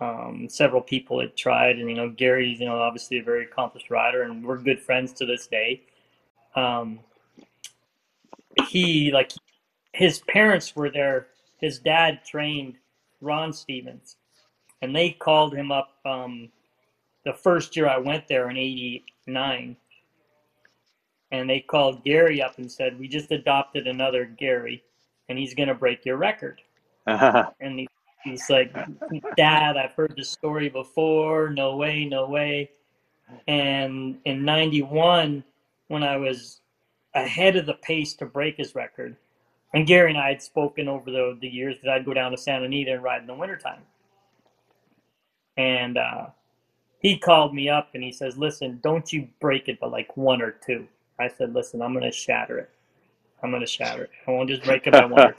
Um, 0.00 0.48
several 0.48 0.80
people 0.80 1.20
had 1.20 1.36
tried, 1.36 1.78
and 1.78 1.88
you 1.88 1.96
know, 1.96 2.10
Gary's 2.10 2.58
you 2.58 2.66
know 2.66 2.80
obviously 2.80 3.18
a 3.18 3.22
very 3.22 3.44
accomplished 3.44 3.90
rider, 3.90 4.22
and 4.22 4.44
we're 4.44 4.58
good 4.58 4.80
friends 4.80 5.12
to 5.14 5.26
this 5.26 5.46
day. 5.46 5.82
Um, 6.56 7.00
he 8.68 9.12
like 9.12 9.32
his 9.92 10.20
parents 10.20 10.74
were 10.74 10.90
there. 10.90 11.28
His 11.58 11.78
dad 11.78 12.24
trained 12.24 12.76
Ron 13.20 13.52
Stevens, 13.52 14.16
and 14.82 14.94
they 14.94 15.10
called 15.10 15.54
him 15.54 15.70
up 15.70 15.96
um, 16.04 16.48
the 17.24 17.32
first 17.32 17.76
year 17.76 17.88
I 17.88 17.98
went 17.98 18.28
there 18.28 18.50
in 18.50 18.56
'89 18.56 19.76
and 21.32 21.48
they 21.48 21.60
called 21.60 22.04
Gary 22.04 22.42
up 22.42 22.58
and 22.58 22.70
said, 22.70 22.98
"We 22.98 23.08
just 23.08 23.30
adopted 23.30 23.86
another 23.86 24.24
Gary, 24.24 24.82
and 25.28 25.38
he's 25.38 25.54
going 25.54 25.68
to 25.68 25.74
break 25.74 26.04
your 26.04 26.16
record." 26.16 26.60
Uh-huh. 27.06 27.50
And 27.60 27.80
he, 27.80 27.88
he's 28.24 28.48
like, 28.50 28.74
"Dad, 29.36 29.76
I've 29.76 29.92
heard 29.92 30.14
this 30.16 30.30
story 30.30 30.68
before. 30.68 31.50
No 31.50 31.76
way, 31.76 32.04
no 32.04 32.28
way." 32.28 32.70
And 33.46 34.18
in 34.24 34.44
'91, 34.44 35.44
when 35.88 36.02
I 36.02 36.16
was 36.16 36.60
ahead 37.14 37.56
of 37.56 37.66
the 37.66 37.74
pace 37.74 38.14
to 38.14 38.26
break 38.26 38.56
his 38.56 38.74
record, 38.74 39.16
and 39.72 39.86
Gary 39.86 40.10
and 40.10 40.18
I 40.18 40.30
had 40.30 40.42
spoken 40.42 40.88
over 40.88 41.10
the 41.10 41.38
the 41.40 41.48
years 41.48 41.76
that 41.82 41.92
I'd 41.92 42.04
go 42.04 42.14
down 42.14 42.32
to 42.32 42.36
Santa 42.36 42.64
Anita 42.64 42.94
and 42.94 43.02
ride 43.02 43.20
in 43.20 43.26
the 43.28 43.34
wintertime. 43.34 43.82
And 45.60 45.98
uh, 45.98 46.26
he 47.00 47.18
called 47.18 47.54
me 47.54 47.68
up 47.68 47.90
and 47.94 48.02
he 48.02 48.12
says, 48.12 48.38
"Listen, 48.38 48.80
don't 48.82 49.12
you 49.12 49.28
break 49.40 49.68
it, 49.68 49.78
but 49.80 49.90
like 49.90 50.16
one 50.16 50.40
or 50.40 50.52
two. 50.52 50.86
I 51.20 51.28
said, 51.28 51.52
listen, 51.54 51.82
I'm 51.82 51.92
going 51.92 52.10
to 52.10 52.16
shatter 52.16 52.58
it. 52.58 52.70
I'm 53.42 53.50
going 53.50 53.60
to 53.60 53.66
shatter 53.66 54.04
it. 54.04 54.10
I 54.26 54.30
won't 54.30 54.48
just 54.48 54.64
break 54.64 54.86
it 54.86 54.92
by 54.92 55.04
one. 55.04 55.34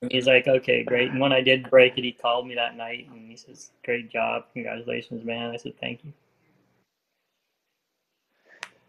and 0.00 0.10
he's 0.10 0.26
like, 0.26 0.48
okay, 0.48 0.82
great. 0.82 1.10
And 1.10 1.20
when 1.20 1.32
I 1.32 1.42
did 1.42 1.68
break 1.68 1.98
it, 1.98 2.04
he 2.04 2.12
called 2.12 2.46
me 2.46 2.54
that 2.54 2.76
night 2.76 3.06
and 3.10 3.30
he 3.30 3.36
says, 3.36 3.72
great 3.84 4.10
job. 4.10 4.44
Congratulations, 4.54 5.24
man. 5.24 5.50
I 5.50 5.56
said, 5.58 5.74
thank 5.78 6.04
you. 6.04 6.12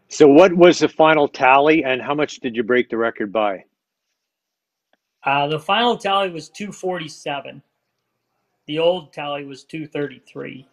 So, 0.08 0.26
what 0.26 0.54
was 0.54 0.78
the 0.78 0.88
final 0.88 1.28
tally 1.28 1.84
and 1.84 2.00
how 2.00 2.14
much 2.14 2.40
did 2.40 2.56
you 2.56 2.62
break 2.62 2.88
the 2.88 2.96
record 2.96 3.32
by? 3.32 3.64
Uh, 5.24 5.48
the 5.48 5.58
final 5.58 5.98
tally 5.98 6.30
was 6.30 6.48
247. 6.48 7.62
The 8.66 8.78
old 8.78 9.12
tally 9.12 9.44
was 9.44 9.64
233. 9.64 10.66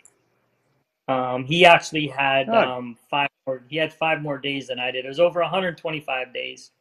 Um, 1.07 1.43
he 1.43 1.65
actually 1.65 2.07
had 2.07 2.49
um, 2.49 2.97
five 3.09 3.29
more. 3.45 3.63
He 3.67 3.77
had 3.77 3.93
five 3.93 4.21
more 4.21 4.37
days 4.37 4.67
than 4.67 4.79
I 4.79 4.89
did. 4.91 5.05
It 5.05 5.09
was 5.09 5.19
over 5.19 5.41
125 5.41 6.33
days. 6.33 6.71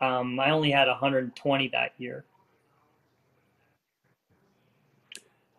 Um, 0.00 0.38
I 0.38 0.50
only 0.50 0.70
had 0.70 0.86
120 0.86 1.68
that 1.68 1.92
year. 1.98 2.24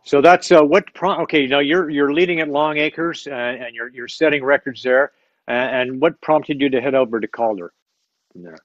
So 0.04 0.22
that's 0.22 0.52
uh, 0.52 0.62
what. 0.62 0.94
Pro- 0.94 1.22
okay, 1.24 1.46
now 1.46 1.60
you're 1.60 1.90
you're 1.90 2.14
leading 2.14 2.40
at 2.40 2.48
Long 2.48 2.78
Acres 2.78 3.28
uh, 3.28 3.34
and 3.34 3.76
you're 3.76 3.90
you're 3.90 4.08
setting 4.08 4.44
records 4.44 4.82
there. 4.84 5.12
Uh, 5.48 5.52
and 5.52 6.00
what 6.00 6.20
prompted 6.22 6.62
you 6.62 6.70
to 6.70 6.80
head 6.80 6.94
over 6.94 7.20
to 7.20 7.28
Calder 7.28 7.74
from 8.32 8.44
there? 8.44 8.58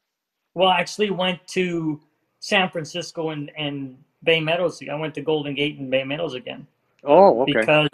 Well, 0.55 0.69
I 0.69 0.81
actually 0.81 1.11
went 1.11 1.47
to 1.49 2.01
San 2.41 2.69
Francisco 2.69 3.31
and, 3.31 3.51
and 3.57 3.97
Bay 4.25 4.41
Meadows. 4.41 4.83
I 4.91 4.95
went 4.95 5.15
to 5.15 5.23
Golden 5.23 5.55
Gate 5.55 5.79
and 5.79 5.91
Bay 5.91 6.05
Meadows 6.05 6.35
again 6.35 6.67
Oh, 7.05 7.43
okay. 7.43 7.53
because 7.53 7.89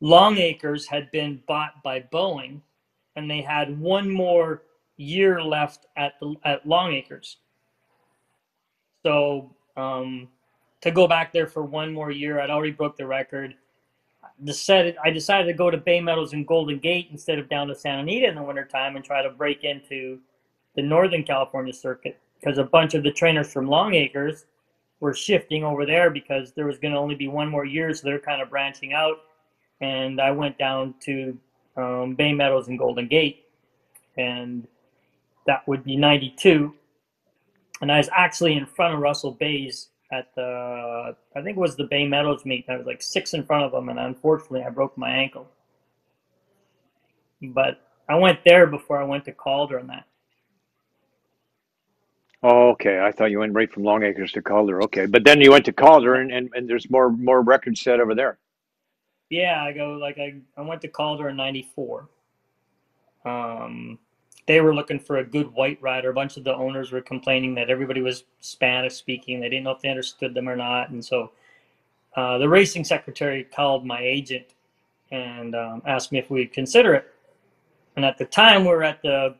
Long 0.00 0.38
Acres 0.38 0.86
had 0.86 1.10
been 1.10 1.42
bought 1.46 1.82
by 1.82 2.00
Boeing, 2.00 2.60
and 3.16 3.30
they 3.30 3.40
had 3.40 3.78
one 3.78 4.10
more 4.10 4.62
year 4.96 5.42
left 5.42 5.86
at 5.96 6.14
the 6.20 6.34
at 6.44 6.66
Long 6.66 6.92
Acres. 6.92 7.38
So 9.02 9.50
um, 9.76 10.28
to 10.82 10.90
go 10.90 11.06
back 11.06 11.32
there 11.32 11.46
for 11.46 11.62
one 11.62 11.92
more 11.92 12.10
year, 12.10 12.40
I'd 12.40 12.50
already 12.50 12.72
broke 12.72 12.96
the 12.96 13.06
record. 13.06 13.54
Decided 14.44 14.96
I 15.04 15.10
decided 15.10 15.46
to 15.48 15.52
go 15.54 15.70
to 15.70 15.76
Bay 15.76 16.00
Meadows 16.00 16.32
and 16.32 16.46
Golden 16.46 16.78
Gate 16.78 17.08
instead 17.10 17.38
of 17.38 17.48
down 17.48 17.68
to 17.68 17.74
Santa 17.74 18.00
Anita 18.00 18.26
in 18.28 18.34
the 18.34 18.42
wintertime 18.42 18.96
and 18.96 19.04
try 19.04 19.22
to 19.22 19.30
break 19.30 19.64
into 19.64 20.18
the 20.76 20.82
Northern 20.82 21.22
California 21.24 21.74
circuit 21.74 22.18
because 22.38 22.56
a 22.56 22.64
bunch 22.64 22.94
of 22.94 23.02
the 23.02 23.10
trainers 23.10 23.52
from 23.52 23.66
Long 23.66 23.92
Acres 23.94 24.46
were 25.00 25.14
shifting 25.14 25.64
over 25.64 25.86
there 25.86 26.10
because 26.10 26.52
there 26.52 26.66
was 26.66 26.78
going 26.78 26.92
to 26.92 27.00
only 27.00 27.14
be 27.14 27.28
one 27.28 27.48
more 27.48 27.64
year, 27.64 27.92
so 27.94 28.02
they're 28.04 28.18
kind 28.18 28.40
of 28.40 28.50
branching 28.50 28.92
out. 28.92 29.16
And 29.80 30.20
I 30.20 30.30
went 30.30 30.58
down 30.58 30.94
to 31.04 31.38
um, 31.76 32.14
Bay 32.14 32.32
Meadows 32.32 32.68
and 32.68 32.78
Golden 32.78 33.08
Gate, 33.08 33.46
and 34.16 34.66
that 35.46 35.66
would 35.66 35.84
be 35.84 35.96
92. 35.96 36.74
And 37.80 37.90
I 37.90 37.96
was 37.96 38.10
actually 38.14 38.54
in 38.54 38.66
front 38.66 38.94
of 38.94 39.00
Russell 39.00 39.32
Baze 39.32 39.88
at 40.12 40.34
the, 40.34 41.16
I 41.34 41.42
think 41.42 41.56
it 41.56 41.60
was 41.60 41.76
the 41.76 41.84
Bay 41.84 42.06
Meadows 42.06 42.44
meet. 42.44 42.66
I 42.68 42.76
was 42.76 42.86
like 42.86 43.00
six 43.00 43.32
in 43.32 43.44
front 43.44 43.64
of 43.64 43.72
him, 43.72 43.88
and 43.88 43.98
unfortunately, 43.98 44.62
I 44.64 44.70
broke 44.70 44.98
my 44.98 45.10
ankle. 45.10 45.48
But 47.42 47.80
I 48.06 48.16
went 48.16 48.40
there 48.44 48.66
before 48.66 49.00
I 49.00 49.04
went 49.04 49.24
to 49.24 49.32
Calder 49.32 49.78
and 49.78 49.88
that. 49.88 50.04
Oh, 52.42 52.70
okay. 52.70 53.00
I 53.00 53.12
thought 53.12 53.30
you 53.30 53.40
went 53.40 53.54
right 53.54 53.70
from 53.70 53.84
Long 53.84 54.02
Acres 54.02 54.32
to 54.32 54.42
Calder. 54.42 54.82
Okay, 54.82 55.06
but 55.06 55.24
then 55.24 55.40
you 55.40 55.50
went 55.50 55.64
to 55.66 55.72
Calder, 55.72 56.14
and, 56.14 56.32
and, 56.32 56.50
and 56.54 56.68
there's 56.68 56.88
more 56.90 57.10
more 57.10 57.42
records 57.42 57.80
set 57.80 58.00
over 58.00 58.14
there. 58.14 58.38
Yeah, 59.28 59.62
I 59.62 59.72
go 59.72 59.92
like 59.92 60.18
I, 60.18 60.34
I 60.56 60.62
went 60.62 60.80
to 60.82 60.88
Calder 60.88 61.28
in 61.28 61.36
'94. 61.36 62.08
Um, 63.24 63.98
they 64.46 64.60
were 64.60 64.74
looking 64.74 64.98
for 64.98 65.18
a 65.18 65.24
good 65.24 65.52
white 65.52 65.80
rider. 65.82 66.10
A 66.10 66.14
bunch 66.14 66.38
of 66.38 66.44
the 66.44 66.54
owners 66.54 66.92
were 66.92 67.02
complaining 67.02 67.54
that 67.56 67.68
everybody 67.68 68.00
was 68.00 68.24
Spanish 68.40 68.94
speaking. 68.94 69.40
They 69.40 69.50
didn't 69.50 69.64
know 69.64 69.72
if 69.72 69.82
they 69.82 69.90
understood 69.90 70.32
them 70.32 70.48
or 70.48 70.56
not, 70.56 70.88
and 70.88 71.04
so 71.04 71.32
uh, 72.16 72.38
the 72.38 72.48
racing 72.48 72.84
secretary 72.84 73.44
called 73.44 73.84
my 73.86 74.00
agent 74.00 74.54
and 75.12 75.54
um, 75.54 75.82
asked 75.86 76.10
me 76.10 76.18
if 76.18 76.30
we'd 76.30 76.52
consider 76.52 76.94
it. 76.94 77.12
And 77.96 78.04
at 78.04 78.16
the 78.16 78.24
time, 78.24 78.64
we 78.64 78.70
are 78.70 78.82
at 78.82 79.02
the 79.02 79.36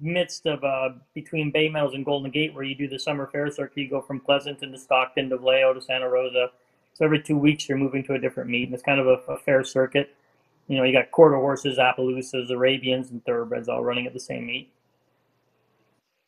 midst 0.00 0.46
of 0.46 0.62
uh, 0.64 0.90
between 1.14 1.50
Bay 1.50 1.68
Meadows 1.68 1.94
and 1.94 2.04
Golden 2.04 2.30
Gate, 2.30 2.54
where 2.54 2.64
you 2.64 2.74
do 2.74 2.88
the 2.88 2.98
summer 2.98 3.26
fair 3.26 3.50
circuit. 3.50 3.80
You 3.82 3.90
go 3.90 4.00
from 4.00 4.20
Pleasanton 4.20 4.72
to 4.72 4.78
Stockton 4.78 5.30
to 5.30 5.38
Vallejo 5.38 5.74
to 5.74 5.80
Santa 5.80 6.08
Rosa. 6.08 6.50
So 6.94 7.04
every 7.04 7.22
two 7.22 7.38
weeks, 7.38 7.68
you're 7.68 7.78
moving 7.78 8.02
to 8.04 8.14
a 8.14 8.18
different 8.18 8.50
meet, 8.50 8.64
and 8.64 8.74
it's 8.74 8.82
kind 8.82 9.00
of 9.00 9.06
a, 9.06 9.32
a 9.32 9.38
fair 9.38 9.64
circuit. 9.64 10.14
You 10.66 10.76
know, 10.76 10.84
you 10.84 10.92
got 10.92 11.10
quarter 11.10 11.36
horses, 11.36 11.78
Appaloosas, 11.78 12.50
Arabians, 12.50 13.10
and 13.10 13.24
thoroughbreds 13.24 13.68
all 13.68 13.82
running 13.82 14.06
at 14.06 14.12
the 14.12 14.20
same 14.20 14.46
meet. 14.46 14.70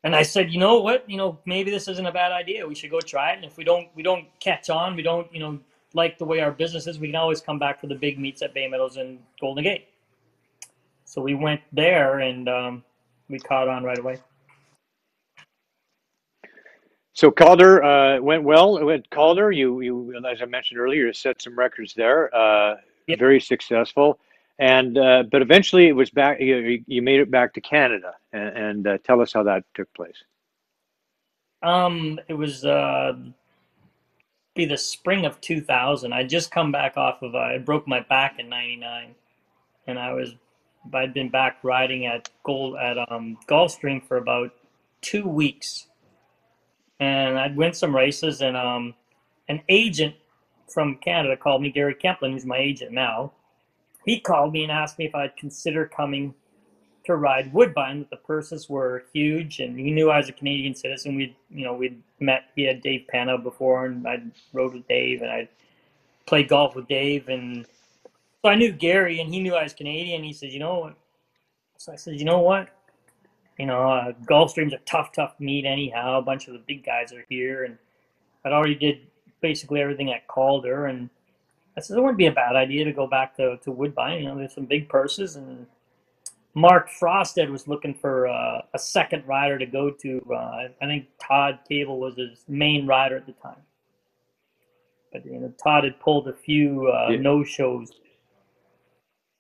And 0.02 0.16
I 0.16 0.22
said, 0.22 0.50
you 0.50 0.58
know 0.58 0.80
what? 0.80 1.08
You 1.10 1.18
know, 1.18 1.38
maybe 1.44 1.70
this 1.70 1.86
isn't 1.88 2.06
a 2.06 2.12
bad 2.12 2.32
idea. 2.32 2.66
We 2.66 2.74
should 2.74 2.90
go 2.90 3.00
try 3.00 3.32
it. 3.32 3.36
And 3.36 3.44
if 3.44 3.58
we 3.58 3.64
don't, 3.64 3.88
we 3.94 4.02
don't 4.02 4.26
catch 4.40 4.70
on. 4.70 4.96
We 4.96 5.02
don't, 5.02 5.30
you 5.34 5.40
know, 5.40 5.58
like 5.92 6.16
the 6.16 6.24
way 6.24 6.40
our 6.40 6.52
business 6.52 6.86
is. 6.86 6.98
We 6.98 7.08
can 7.08 7.16
always 7.16 7.42
come 7.42 7.58
back 7.58 7.80
for 7.80 7.86
the 7.86 7.94
big 7.94 8.18
meets 8.18 8.40
at 8.40 8.54
Bay 8.54 8.66
Meadows 8.66 8.96
and 8.96 9.18
Golden 9.40 9.64
Gate. 9.64 9.88
So 11.04 11.20
we 11.20 11.34
went 11.34 11.60
there, 11.72 12.20
and 12.20 12.48
um, 12.48 12.84
we 13.30 13.38
caught 13.38 13.68
on 13.68 13.84
right 13.84 13.98
away. 13.98 14.18
So 17.14 17.30
Calder 17.30 17.82
uh, 17.82 18.20
went 18.20 18.42
well. 18.44 18.76
It 18.76 18.84
went 18.84 19.08
Calder, 19.10 19.50
you 19.52 19.80
you 19.80 20.22
as 20.30 20.42
I 20.42 20.44
mentioned 20.44 20.78
earlier, 20.78 21.06
you 21.06 21.12
set 21.12 21.40
some 21.40 21.58
records 21.58 21.94
there. 21.94 22.34
Uh, 22.34 22.76
Yep. 23.10 23.18
Very 23.18 23.40
successful, 23.40 24.20
and 24.60 24.96
uh, 24.96 25.24
but 25.32 25.42
eventually 25.42 25.88
it 25.88 25.92
was 25.92 26.10
back. 26.10 26.40
You, 26.40 26.82
you 26.86 27.02
made 27.02 27.18
it 27.18 27.28
back 27.28 27.52
to 27.54 27.60
Canada, 27.60 28.14
and, 28.32 28.56
and 28.56 28.86
uh, 28.86 28.98
tell 28.98 29.20
us 29.20 29.32
how 29.32 29.42
that 29.42 29.64
took 29.74 29.92
place. 29.94 30.22
Um, 31.62 32.20
it 32.28 32.34
was 32.34 32.64
uh, 32.64 33.14
be 34.54 34.64
the 34.64 34.78
spring 34.78 35.24
of 35.24 35.40
2000. 35.40 36.12
I 36.12 36.22
just 36.22 36.52
come 36.52 36.70
back 36.70 36.96
off 36.96 37.20
of 37.22 37.34
uh, 37.34 37.38
I 37.38 37.58
broke 37.58 37.88
my 37.88 38.00
back 38.00 38.38
in 38.38 38.48
'99, 38.48 39.14
and 39.88 39.98
I 39.98 40.12
was 40.12 40.34
I'd 40.92 41.14
been 41.14 41.28
back 41.28 41.58
riding 41.62 42.06
at 42.06 42.28
Gold 42.42 42.76
at 42.76 42.98
um, 43.10 43.38
Gulfstream 43.46 44.02
for 44.06 44.16
about 44.16 44.52
two 45.02 45.26
weeks, 45.26 45.86
and 46.98 47.38
I'd 47.38 47.56
win 47.56 47.72
some 47.72 47.94
races, 47.94 48.40
and 48.40 48.56
um, 48.56 48.94
an 49.48 49.62
agent 49.68 50.14
from 50.68 50.96
Canada 50.96 51.36
called 51.36 51.62
me, 51.62 51.70
Gary 51.70 51.94
Kemplin, 51.94 52.32
who's 52.32 52.46
my 52.46 52.58
agent 52.58 52.92
now. 52.92 53.32
He 54.04 54.20
called 54.20 54.52
me 54.52 54.62
and 54.62 54.72
asked 54.72 54.98
me 54.98 55.06
if 55.06 55.14
I'd 55.14 55.36
consider 55.36 55.86
coming 55.86 56.34
to 57.04 57.16
ride 57.16 57.52
Woodbine. 57.52 58.06
The 58.10 58.16
purses 58.16 58.68
were 58.68 59.04
huge, 59.12 59.60
and 59.60 59.78
he 59.78 59.90
knew 59.90 60.10
I 60.10 60.18
was 60.18 60.28
a 60.28 60.32
Canadian 60.32 60.74
citizen. 60.74 61.16
We'd, 61.16 61.34
you 61.50 61.64
know, 61.64 61.74
we'd 61.74 62.02
met. 62.18 62.44
He 62.56 62.62
had 62.62 62.82
Dave 62.82 63.06
Penna 63.08 63.38
before, 63.38 63.86
and 63.86 64.06
I 64.06 64.22
rode 64.52 64.74
with 64.74 64.88
Dave, 64.88 65.22
and 65.22 65.30
I 65.30 65.48
played 66.26 66.48
golf 66.48 66.74
with 66.74 66.88
Dave, 66.88 67.28
and 67.28 67.66
so 68.42 68.50
I 68.50 68.54
knew 68.54 68.72
Gary, 68.72 69.20
and 69.20 69.32
he 69.32 69.40
knew 69.40 69.54
I 69.54 69.62
was 69.64 69.72
Canadian. 69.74 70.24
He 70.24 70.32
said, 70.32 70.52
"You 70.52 70.60
know 70.60 70.78
what?" 70.78 70.94
So 71.78 71.92
I 71.92 71.96
said, 71.96 72.18
"You 72.18 72.24
know 72.24 72.40
what? 72.40 72.68
you 73.58 73.66
know, 73.66 73.90
uh, 73.90 74.12
Gulfstream's 74.24 74.72
a 74.72 74.78
tough, 74.86 75.12
tough 75.12 75.34
meet 75.38 75.66
anyhow. 75.66 76.18
A 76.18 76.22
bunch 76.22 76.48
of 76.48 76.54
the 76.54 76.62
big 76.66 76.82
guys 76.82 77.12
are 77.12 77.26
here, 77.28 77.64
and 77.64 77.76
I'd 78.42 78.52
already 78.52 78.74
did 78.74 79.00
basically 79.42 79.82
everything 79.82 80.10
at 80.12 80.26
Calder, 80.28 80.86
and 80.86 81.10
I 81.76 81.82
said 81.82 81.98
it 81.98 82.00
wouldn't 82.00 82.16
be 82.16 82.24
a 82.26 82.32
bad 82.32 82.56
idea 82.56 82.86
to 82.86 82.92
go 82.92 83.06
back 83.06 83.36
to, 83.36 83.58
to 83.58 83.70
Woodbine. 83.70 84.22
You 84.22 84.28
know, 84.30 84.38
there's 84.38 84.54
some 84.54 84.64
big 84.64 84.88
purses, 84.88 85.36
and 85.36 85.66
Mark 86.54 86.88
Frostad 86.90 87.50
was 87.50 87.68
looking 87.68 87.92
for 87.92 88.28
uh, 88.28 88.62
a 88.72 88.78
second 88.78 89.26
rider 89.26 89.58
to 89.58 89.66
go 89.66 89.90
to. 89.90 90.26
Uh, 90.32 90.68
I 90.80 90.86
think 90.86 91.08
Todd 91.20 91.58
Kabel 91.68 91.98
was 92.00 92.16
his 92.16 92.44
main 92.48 92.86
rider 92.86 93.16
at 93.18 93.26
the 93.26 93.32
time, 93.32 93.60
but 95.12 95.26
you 95.26 95.38
know, 95.38 95.52
Todd 95.62 95.84
had 95.84 96.00
pulled 96.00 96.28
a 96.28 96.32
few 96.32 96.88
uh, 96.88 97.08
Yeah. 97.10 97.18
no 97.20 97.44
shows, 97.44 97.92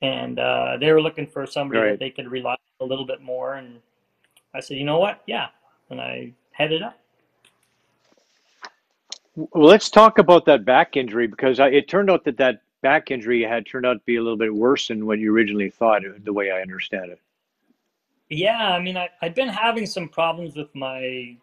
and 0.02 0.38
uh, 0.38 0.76
they 0.78 0.92
were 0.92 1.02
looking 1.02 1.26
for 1.26 1.46
somebody 1.46 1.80
Right. 1.80 1.90
that 1.90 1.98
they 1.98 2.10
could 2.10 2.30
rely 2.30 2.52
on 2.52 2.58
a 2.80 2.84
little 2.84 3.06
bit 3.06 3.20
more. 3.20 3.54
And 3.54 3.80
I 4.54 4.60
said, 4.60 4.76
you 4.76 4.84
know 4.84 4.98
what? 4.98 5.22
Yeah, 5.26 5.48
and 5.90 6.00
I 6.00 6.32
headed 6.52 6.82
up. 6.82 6.98
Well, 9.36 9.68
let's 9.68 9.90
talk 9.90 10.18
about 10.18 10.44
that 10.46 10.64
back 10.64 10.96
injury 10.96 11.26
because 11.26 11.60
I, 11.60 11.68
it 11.68 11.88
turned 11.88 12.10
out 12.10 12.24
that 12.24 12.36
that 12.38 12.62
back 12.82 13.10
injury 13.10 13.42
had 13.42 13.66
turned 13.66 13.86
out 13.86 13.94
to 13.94 14.02
be 14.04 14.16
a 14.16 14.22
little 14.22 14.36
bit 14.36 14.54
worse 14.54 14.88
than 14.88 15.06
what 15.06 15.18
you 15.18 15.32
originally 15.32 15.70
thought, 15.70 16.02
the 16.24 16.32
way 16.32 16.50
I 16.50 16.62
understand 16.62 17.12
it. 17.12 17.20
Yeah, 18.28 18.70
I 18.72 18.80
mean, 18.80 18.96
I, 18.96 19.08
I'd 19.22 19.34
been 19.34 19.48
having 19.48 19.86
some 19.86 20.08
problems 20.08 20.56
with 20.56 20.72
my, 20.74 21.36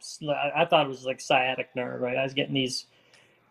I 0.56 0.66
thought 0.66 0.86
it 0.86 0.90
was 0.90 1.06
like 1.06 1.20
sciatic 1.20 1.70
nerve, 1.76 2.02
right? 2.02 2.18
I 2.18 2.24
was 2.24 2.34
getting 2.34 2.54
these, 2.54 2.86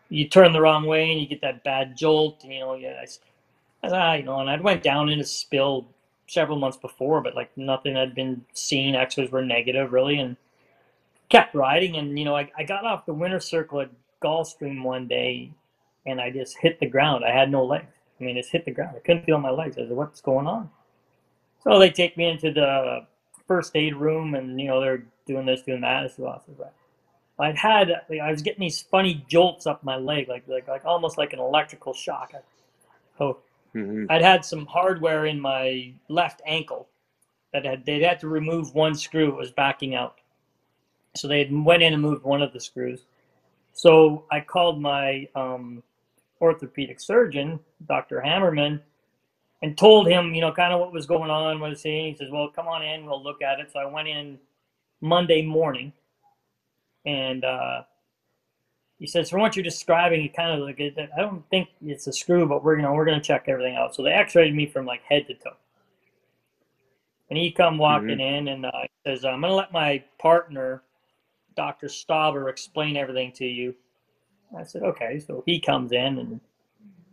you 0.09 0.29
turn 0.29 0.53
the 0.53 0.61
wrong 0.61 0.87
way 0.87 1.13
and 1.13 1.21
you 1.21 1.27
get 1.27 1.43
that 1.43 1.63
bad 1.63 1.97
jolt, 1.97 2.43
you 2.45 2.61
know, 2.61 2.75
yeah, 2.77 3.03
I, 3.03 3.07
I, 3.83 3.89
ah, 3.89 4.15
you 4.15 4.23
know, 4.25 4.41
and 4.41 4.51
I'd 4.51 4.63
went 4.63 4.83
down 4.83 5.09
in 5.09 5.21
a 5.21 5.25
spill 5.25 5.89
several 6.27 6.59
months 6.59 6.77
before, 6.77 7.21
but 7.21 7.35
like 7.35 7.57
nothing 7.57 7.95
had 7.97 8.15
been 8.15 8.45
seen. 8.53 8.95
X-rays 8.95 9.31
were 9.31 9.45
negative 9.45 9.93
really 9.93 10.19
and 10.19 10.37
kept 11.29 11.55
riding. 11.55 11.97
And, 11.97 12.19
you 12.19 12.25
know, 12.25 12.37
I, 12.37 12.51
I 12.57 12.65
got 12.65 12.85
off 12.85 13.07
the 13.07 13.15
winter 13.15 13.41
circle 13.41 13.81
at 13.81 13.91
Gulfstream 14.23 14.83
one 14.83 15.07
day 15.09 15.53
and 16.05 16.21
I 16.21 16.31
just 16.31 16.59
hit 16.59 16.81
the 16.81 16.87
ground. 16.89 17.25
I 17.25 17.33
had 17.33 17.51
no 17.51 17.65
legs. 17.65 17.93
I 18.21 18.25
mean, 18.25 18.37
just 18.37 18.51
hit 18.51 18.65
the 18.65 18.71
ground. 18.71 18.97
I 18.97 19.01
couldn't 19.01 19.25
feel 19.25 19.39
my 19.39 19.51
legs. 19.51 19.77
I 19.79 19.83
said, 19.83 19.91
what's 19.91 20.21
going 20.21 20.47
on? 20.47 20.71
So 21.63 21.79
they 21.79 21.91
take 21.91 22.17
me 22.17 22.29
into 22.31 22.53
the 22.53 23.07
first 23.49 23.73
aid 23.75 23.97
room, 23.97 24.35
and 24.35 24.61
you 24.61 24.69
know 24.69 24.81
they're 24.81 25.05
doing 25.27 25.47
this, 25.47 25.63
doing 25.63 25.81
that. 25.81 26.05
I 26.05 26.07
said, 26.09 26.19
well, 26.25 26.43
"Right." 26.59 26.71
I'd 27.39 27.57
had, 27.59 27.91
like, 28.09 28.21
I 28.21 28.31
was 28.31 28.41
getting 28.41 28.61
these 28.61 28.81
funny 28.81 29.25
jolts 29.29 29.67
up 29.67 29.83
my 29.85 29.97
leg, 29.97 30.29
like 30.29 30.45
like 30.49 30.69
like 30.69 30.85
almost 30.85 31.19
like 31.19 31.33
an 31.33 31.39
electrical 31.41 31.93
shock. 31.93 32.33
I- 32.35 32.39
So 33.19 33.39
hmm 33.77 34.07
I'd 34.09 34.23
had 34.23 34.45
some 34.45 34.67
hardware 34.67 35.27
in 35.27 35.41
my 35.41 35.95
left 36.09 36.43
ankle 36.47 36.89
that 37.53 37.65
had 37.65 37.87
they'd 37.87 38.03
had 38.03 38.21
to 38.21 38.29
remove 38.29 38.75
one 38.75 38.95
screw. 38.97 39.29
It 39.31 39.37
was 39.37 39.53
backing 39.53 39.95
out, 39.95 40.21
so 41.17 41.29
they 41.29 41.49
went 41.51 41.83
in 41.83 41.95
and 41.95 42.03
moved 42.03 42.25
one 42.25 42.43
of 42.43 42.53
the 42.53 42.61
screws. 42.61 43.07
So 43.75 44.25
I 44.33 44.41
called 44.41 44.81
my 44.81 45.29
um, 45.37 45.83
orthopedic 46.41 47.01
surgeon, 47.01 47.61
Dr. 47.89 48.23
Hammerman, 48.25 48.81
and 49.63 49.79
told 49.79 50.09
him, 50.09 50.35
you 50.35 50.41
know, 50.43 50.53
kind 50.53 50.73
of 50.75 50.81
what 50.81 50.93
was 50.93 51.07
going 51.07 51.31
on, 51.31 51.61
what 51.61 51.71
was 51.71 51.83
saying. 51.83 52.13
He 52.13 52.17
says, 52.19 52.31
"Well, 52.33 52.49
come 52.51 52.69
on 52.69 52.83
in, 52.85 53.07
we'll 53.07 53.23
look 53.23 53.43
at 53.43 53.61
it." 53.61 53.73
So 53.73 53.81
I 53.81 53.87
went 53.87 54.09
in 54.09 54.39
Monday 55.01 55.43
morning, 55.43 55.93
and 57.07 57.45
uh, 57.45 57.83
he 58.99 59.07
says, 59.07 59.29
"From 59.29 59.41
what 59.41 59.57
you're 59.57 59.63
describing, 59.63 60.25
it 60.25 60.35
kind 60.35 60.53
of 60.53 60.67
like 60.67 60.81
I 60.81 61.21
don't 61.21 61.49
think 61.51 61.69
it's 61.85 62.07
a 62.07 62.13
screw, 62.13 62.47
but 62.47 62.65
we're 62.65 62.77
you 62.77 62.83
know 62.83 62.95
we're 62.95 63.05
gonna 63.05 63.21
check 63.21 63.45
everything 63.47 63.77
out." 63.77 63.95
So 63.95 64.03
they 64.03 64.11
X-rayed 64.13 64.55
me 64.55 64.67
from 64.67 64.87
like 64.87 65.03
head 65.03 65.27
to 65.27 65.35
toe, 65.35 65.57
and 67.29 67.39
he 67.39 67.51
come 67.51 67.79
walking 67.79 68.21
in 68.21 68.49
and 68.49 68.67
uh, 68.67 68.71
he 68.83 69.11
says, 69.11 69.25
"I'm 69.25 69.43
gonna 69.43 69.55
let 69.55 69.73
my 69.73 70.03
partner, 70.19 70.83
Dr. 71.57 71.89
Stauber, 71.89 72.49
explain 72.49 72.97
everything 72.97 73.33
to 73.33 73.45
you." 73.45 73.75
I 74.57 74.65
said, 74.65 74.83
"Okay." 74.83 75.19
So 75.19 75.43
he 75.45 75.61
comes 75.61 75.93
in 75.93 76.19
and 76.19 76.41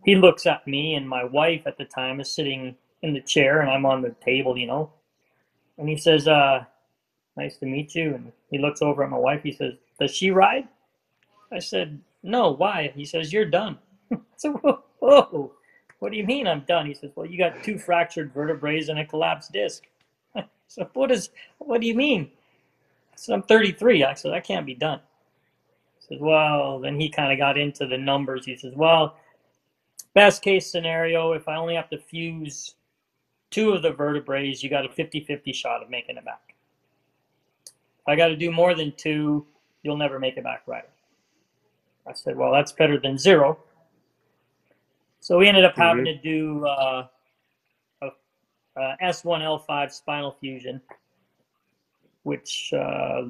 he 0.04 0.16
looks 0.16 0.46
at 0.46 0.66
me, 0.66 0.94
and 0.94 1.08
my 1.08 1.24
wife 1.24 1.62
at 1.66 1.76
the 1.76 1.84
time 1.84 2.20
is 2.20 2.34
sitting 2.34 2.76
in 3.02 3.12
the 3.12 3.20
chair, 3.20 3.60
and 3.60 3.70
I'm 3.70 3.84
on 3.84 4.00
the 4.00 4.14
table, 4.24 4.56
you 4.56 4.66
know. 4.66 4.90
And 5.76 5.88
he 5.88 5.98
says, 5.98 6.26
uh, 6.28 6.64
"Nice 7.36 7.58
to 7.58 7.66
meet 7.66 7.94
you." 7.94 8.14
And 8.14 8.32
he 8.50 8.58
looks 8.58 8.80
over 8.80 9.04
at 9.04 9.10
my 9.10 9.18
wife. 9.18 9.42
He 9.42 9.52
says, 9.52 9.74
"Does 10.00 10.14
she 10.14 10.30
ride?" 10.30 10.68
I 11.54 11.60
said, 11.60 12.00
"No. 12.22 12.50
Why?" 12.50 12.92
He 12.94 13.04
says, 13.04 13.32
"You're 13.32 13.44
done." 13.44 13.78
I 14.12 14.18
said, 14.36 14.52
"Whoa, 14.62 14.82
whoa. 14.98 15.52
What 16.00 16.12
do 16.12 16.18
you 16.18 16.24
mean 16.24 16.46
I'm 16.46 16.60
done?" 16.60 16.86
He 16.86 16.94
says, 16.94 17.10
"Well, 17.14 17.26
you 17.26 17.38
got 17.38 17.62
two 17.62 17.78
fractured 17.78 18.32
vertebrae 18.32 18.84
and 18.88 18.98
a 18.98 19.06
collapsed 19.06 19.52
disc." 19.52 19.84
so 20.68 20.88
what 20.94 21.10
is? 21.10 21.30
What 21.58 21.80
do 21.80 21.86
you 21.86 21.94
mean? 21.94 22.30
I 23.12 23.16
said, 23.16 23.34
"I'm 23.34 23.42
33." 23.42 24.04
I 24.04 24.14
said, 24.14 24.32
"I 24.32 24.40
can't 24.40 24.66
be 24.66 24.74
done." 24.74 25.00
He 26.00 26.14
says, 26.14 26.20
"Well," 26.20 26.80
then 26.80 26.98
he 27.00 27.08
kind 27.08 27.32
of 27.32 27.38
got 27.38 27.56
into 27.56 27.86
the 27.86 27.98
numbers. 27.98 28.44
He 28.44 28.56
says, 28.56 28.74
"Well." 28.74 29.16
Best 30.14 30.42
case 30.42 30.70
scenario, 30.70 31.32
if 31.32 31.48
I 31.48 31.56
only 31.56 31.74
have 31.74 31.90
to 31.90 31.98
fuse 31.98 32.76
two 33.50 33.72
of 33.72 33.82
the 33.82 33.90
vertebrae, 33.90 34.54
you 34.56 34.70
got 34.70 34.86
a 34.86 34.88
50 34.88 35.24
50 35.24 35.52
shot 35.52 35.82
of 35.82 35.90
making 35.90 36.16
it 36.16 36.24
back. 36.24 36.54
If 37.66 38.08
I 38.08 38.14
got 38.14 38.28
to 38.28 38.36
do 38.36 38.52
more 38.52 38.74
than 38.74 38.92
two, 38.92 39.44
you'll 39.82 39.96
never 39.96 40.20
make 40.20 40.36
it 40.36 40.44
back 40.44 40.62
right. 40.66 40.88
I 42.06 42.12
said, 42.12 42.36
well, 42.36 42.52
that's 42.52 42.72
better 42.72 42.98
than 42.98 43.18
zero. 43.18 43.58
So 45.20 45.38
we 45.38 45.48
ended 45.48 45.64
up 45.64 45.74
having 45.76 46.04
to 46.04 46.18
do 46.18 46.66
uh, 46.66 47.06
a, 48.02 48.08
a 48.76 48.96
S1L5 49.02 49.90
spinal 49.90 50.36
fusion, 50.38 50.82
which 52.24 52.72
uh, 52.74 53.22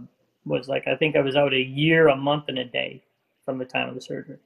was 0.45 0.69
like, 0.69 0.89
I 0.89 0.97
think 0.97 1.15
I 1.15 1.21
was 1.21 1.37
out 1.37 1.55
a 1.55 1.61
year, 1.61 2.09
a 2.09 2.17
month, 2.17 2.47
and 2.49 2.59
a 2.59 2.65
day 2.65 3.03
from 3.45 3.59
the 3.59 3.65
time 3.65 3.89
of 3.89 3.95
the 3.95 4.01
surgery. 4.01 4.39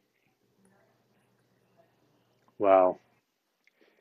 Wow. 2.58 2.98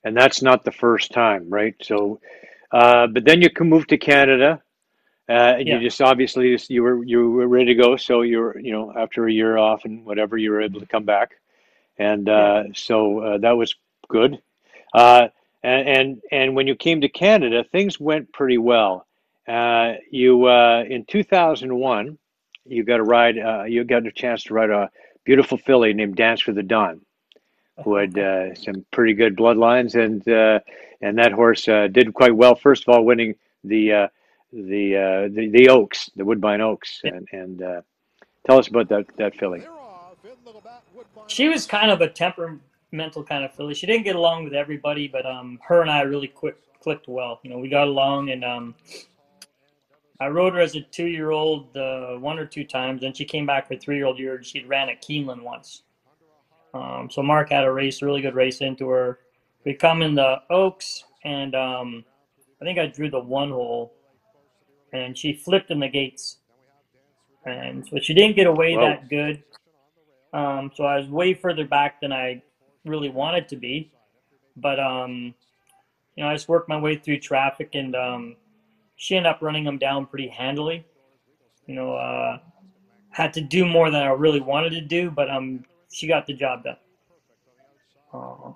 And 0.04 0.16
that's 0.16 0.42
not 0.42 0.66
the 0.66 0.72
first 0.72 1.12
time, 1.12 1.50
right? 1.50 1.76
So, 1.82 2.20
uh, 2.72 3.08
but 3.08 3.24
then 3.24 3.42
you 3.42 3.50
can 3.50 3.70
move 3.70 3.88
to 3.88 3.98
Canada, 3.98 4.62
uh, 5.30 5.56
and 5.60 5.68
Yeah. 5.68 5.76
you 5.76 5.80
just 5.80 6.02
obviously 6.02 6.52
just, 6.54 6.70
you 6.70 6.84
were 6.84 7.04
you 7.04 7.32
were 7.32 7.48
ready 7.48 7.66
to 7.68 7.76
go. 7.76 7.96
So 7.98 8.22
you're 8.22 8.58
you 8.60 8.72
know 8.72 8.94
after 8.96 9.28
a 9.28 9.32
year 9.32 9.58
off 9.58 9.86
and 9.86 10.06
whatever, 10.06 10.38
you 10.38 10.52
were 10.52 10.62
able 10.62 10.80
to 10.80 10.86
come 10.88 11.06
back, 11.06 11.32
and 11.98 12.28
uh, 12.30 12.64
so 12.74 13.20
uh, 13.20 13.38
that 13.40 13.58
was 13.58 13.76
good. 14.10 14.40
Uh, 14.94 15.28
and 15.64 15.88
and 15.90 16.22
and 16.32 16.56
when 16.56 16.68
you 16.68 16.76
came 16.76 17.02
to 17.02 17.10
Canada, 17.10 17.64
things 17.64 18.00
went 18.00 18.32
pretty 18.34 18.58
well. 18.58 19.06
Uh, 19.48 19.94
you 20.12 20.46
uh, 20.48 20.84
in 20.90 21.06
2001, 21.06 22.18
you 22.66 22.84
got 22.84 23.00
a 23.00 23.04
ride. 23.04 23.38
Uh, 23.38 23.64
you 23.64 23.84
got 23.84 24.06
a 24.06 24.12
chance 24.12 24.44
to 24.44 24.54
ride 24.54 24.70
a 24.70 24.90
beautiful 25.26 25.58
filly 25.58 25.94
named 25.94 26.16
Dancethruthedawn 26.18 27.00
who 27.84 27.96
had 27.96 28.18
uh, 28.20 28.56
some 28.56 28.86
pretty 28.92 29.14
good 29.14 29.36
bloodlines, 29.36 29.96
and 29.96 30.28
uh, 30.28 30.60
and 31.02 31.18
that 31.18 31.32
horse 31.32 31.68
uh, 31.68 31.88
did 31.88 32.14
quite 32.14 32.36
well. 32.36 32.56
First 32.56 32.88
of 32.88 32.94
all, 32.94 33.04
winning 33.06 33.36
the 33.64 33.94
uh, 33.94 34.08
the, 34.52 34.96
uh, 34.96 35.34
the 35.34 35.50
the 35.50 35.70
Oaks, 35.70 36.10
the 36.16 36.26
Woodbine 36.26 36.62
Oaks, 36.62 37.02
and 37.04 37.28
and 37.32 37.62
uh, 37.62 37.82
tell 38.46 38.58
us 38.60 38.68
about 38.68 38.90
that 38.90 39.06
that 39.18 39.36
filly. 39.36 39.64
She 41.28 41.50
was 41.50 41.66
kind 41.66 41.92
of 41.92 42.02
a 42.02 42.10
temperamental 42.10 43.24
kind 43.24 43.44
of 43.44 43.54
filly. 43.54 43.74
She 43.74 43.86
didn't 43.86 44.04
get 44.04 44.16
along 44.16 44.46
with 44.46 44.54
everybody, 44.54 45.08
but 45.08 45.26
um, 45.26 45.60
her 45.64 45.82
and 45.82 45.92
I 45.92 46.02
really 46.02 46.28
quick 46.28 46.58
clicked 46.82 47.08
well. 47.08 47.40
You 47.44 47.50
know, 47.50 47.58
we 47.58 47.70
got 47.70 47.88
along, 47.88 48.30
and 48.30 48.46
um, 48.46 48.76
I 50.20 50.28
rode 50.30 50.54
her 50.54 50.60
as 50.60 50.76
a 50.76 50.82
two-year-old 50.82 51.76
uh, 51.76 52.16
one 52.16 52.40
or 52.40 52.46
two 52.46 52.64
times, 52.64 53.04
and 53.04 53.16
she 53.16 53.26
came 53.26 53.46
back 53.46 53.68
for 53.68 53.76
three-year-old 53.76 54.18
year. 54.18 54.42
She 54.42 54.64
ran 54.64 54.90
at 54.90 55.02
Keeneland 55.02 55.42
once. 55.42 55.84
Um, 56.74 57.10
so 57.12 57.22
Mark 57.22 57.50
had 57.50 57.66
a 57.66 57.72
race, 57.72 58.02
a 58.02 58.06
really 58.06 58.22
good 58.22 58.36
race 58.36 58.62
into 58.62 58.88
her. 58.90 59.20
We 59.66 59.74
come 59.74 60.02
in 60.02 60.16
the 60.16 60.42
Oaks, 60.50 61.04
and 61.24 61.56
um, 61.56 62.06
I 62.62 62.66
think 62.66 62.80
I 62.80 62.88
drew 62.88 63.10
the 63.10 63.20
one 63.20 63.52
hole, 63.52 63.94
and 64.94 65.18
she 65.18 65.34
flipped 65.34 65.72
in 65.72 65.80
the 65.80 65.88
gates, 65.88 66.38
and 67.46 67.88
so 67.88 68.00
she 68.00 68.14
didn't 68.14 68.36
get 68.36 68.48
away 68.48 68.76
Whoa. 68.76 68.82
that 68.82 69.10
good. 69.10 69.44
Um, 70.34 70.72
so 70.76 70.84
I 70.84 71.00
was 71.00 71.08
way 71.08 71.34
further 71.34 71.66
back 71.66 72.02
than 72.02 72.12
I 72.12 72.42
really 72.86 73.10
wanted 73.10 73.48
to 73.50 73.56
be, 73.56 73.92
but 74.56 74.80
um, 74.80 75.34
you 76.16 76.24
know 76.24 76.30
I 76.30 76.34
just 76.34 76.50
worked 76.50 76.70
my 76.70 76.80
way 76.80 76.98
through 76.98 77.20
traffic, 77.20 77.72
and 77.74 77.96
um, 77.96 78.36
she 78.96 79.16
ended 79.16 79.32
up 79.32 79.42
running 79.42 79.64
them 79.64 79.78
down 79.78 80.06
pretty 80.06 80.28
handily. 80.28 80.86
You 81.66 81.76
know, 81.76 81.94
uh, 81.94 82.40
had 83.10 83.34
to 83.34 83.42
do 83.42 83.66
more 83.66 83.90
than 83.90 84.02
I 84.02 84.08
really 84.08 84.40
wanted 84.40 84.72
to 84.72 84.82
do, 84.82 85.10
but 85.12 85.30
um, 85.30 85.64
she 85.92 86.08
got 86.08 86.28
the 86.28 86.34
job 86.34 86.64
done. 86.64 86.78
Uh, 88.14 88.52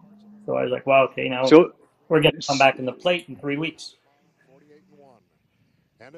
so 0.45 0.55
I 0.55 0.63
was 0.63 0.71
like, 0.71 0.85
wow, 0.85 1.03
okay, 1.05 1.27
now 1.27 1.45
So 1.45 1.73
we're 2.09 2.21
going 2.21 2.39
to 2.39 2.45
come 2.45 2.57
back 2.57 2.79
in 2.79 2.85
the 2.85 2.91
plate 2.91 3.25
in 3.27 3.35
three 3.35 3.57
weeks. 3.57 3.95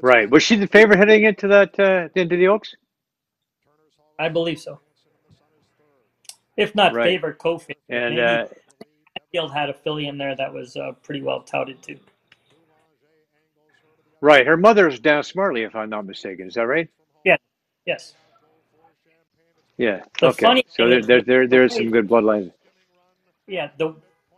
Right, 0.01 0.29
was 0.29 0.43
she 0.43 0.55
the 0.55 0.67
favorite 0.67 0.97
heading 0.97 1.23
into 1.23 1.47
that 1.49 1.79
uh, 1.79 2.09
into 2.15 2.37
the 2.37 2.47
Oaks? 2.47 2.75
I 4.19 4.29
believe 4.29 4.59
so. 4.59 4.79
If 6.57 6.75
not 6.75 6.93
Right. 6.93 7.05
favorite, 7.05 7.37
co-favorite. 7.39 7.77
And 7.89 8.19
uh, 8.19 8.45
Field 9.31 9.51
had 9.53 9.69
a 9.69 9.73
filly 9.73 10.07
in 10.07 10.17
there 10.17 10.35
that 10.35 10.53
was 10.53 10.75
uh, 10.77 10.91
pretty 11.03 11.21
well 11.21 11.41
touted 11.41 11.81
too. 11.81 11.99
Right. 14.21 14.45
Her 14.47 14.57
mother's 14.57 14.99
Dance 14.99 15.27
Smartly, 15.29 15.63
if 15.63 15.75
I'm 15.75 15.89
not 15.89 16.05
mistaken. 16.05 16.47
Is 16.47 16.53
that 16.55 16.67
right? 16.67 16.87
Yeah. 17.25 17.37
Yes. 17.85 18.13
Yeah. 19.77 20.01
The 20.19 20.27
okay. 20.29 20.45
funny 20.45 20.65
So 20.69 20.87
there, 20.89 21.01
there, 21.03 21.21
there, 21.21 21.47
there's 21.47 21.75
some 21.75 21.91
good 21.91 22.07
bloodlines. 22.07 22.51
yeah 23.47 23.69
the 23.77 23.95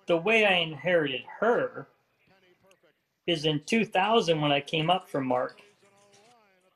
the 0.08 0.18
way 0.18 0.46
I 0.46 0.56
inherited 0.56 1.22
her 1.40 1.88
is 3.28 3.46
in 3.46 3.62
2000 3.66 4.40
when 4.40 4.52
I 4.52 4.62
came 4.62 4.90
up 4.90 5.10
from 5.10 5.26
Mark. 5.26 5.60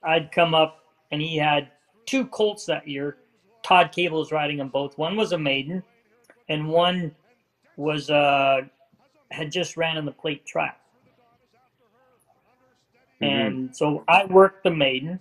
I'd 0.04 0.32
come 0.32 0.54
up 0.54 0.80
and 1.12 1.22
he 1.22 1.38
had 1.38 1.70
two 2.06 2.26
colts 2.28 2.66
that 2.66 2.88
year. 2.88 3.18
Todd 3.64 3.92
Kabel 3.92 4.20
was 4.20 4.32
riding 4.32 4.58
them 4.58 4.70
both. 4.70 4.98
One 4.98 5.16
was 5.16 5.32
a 5.32 5.38
maiden, 5.38 5.84
and 6.48 6.68
one 6.68 7.16
was 7.78 8.10
uh 8.10 8.62
had 9.32 9.52
just 9.52 9.78
ran 9.78 9.98
in 9.98 10.06
the 10.06 10.12
plate 10.12 10.46
track. 10.46 10.80
hmm 13.22 13.26
And 13.26 13.76
so 13.76 14.04
I 14.08 14.26
worked 14.26 14.64
the 14.64 14.72
maiden, 14.72 15.20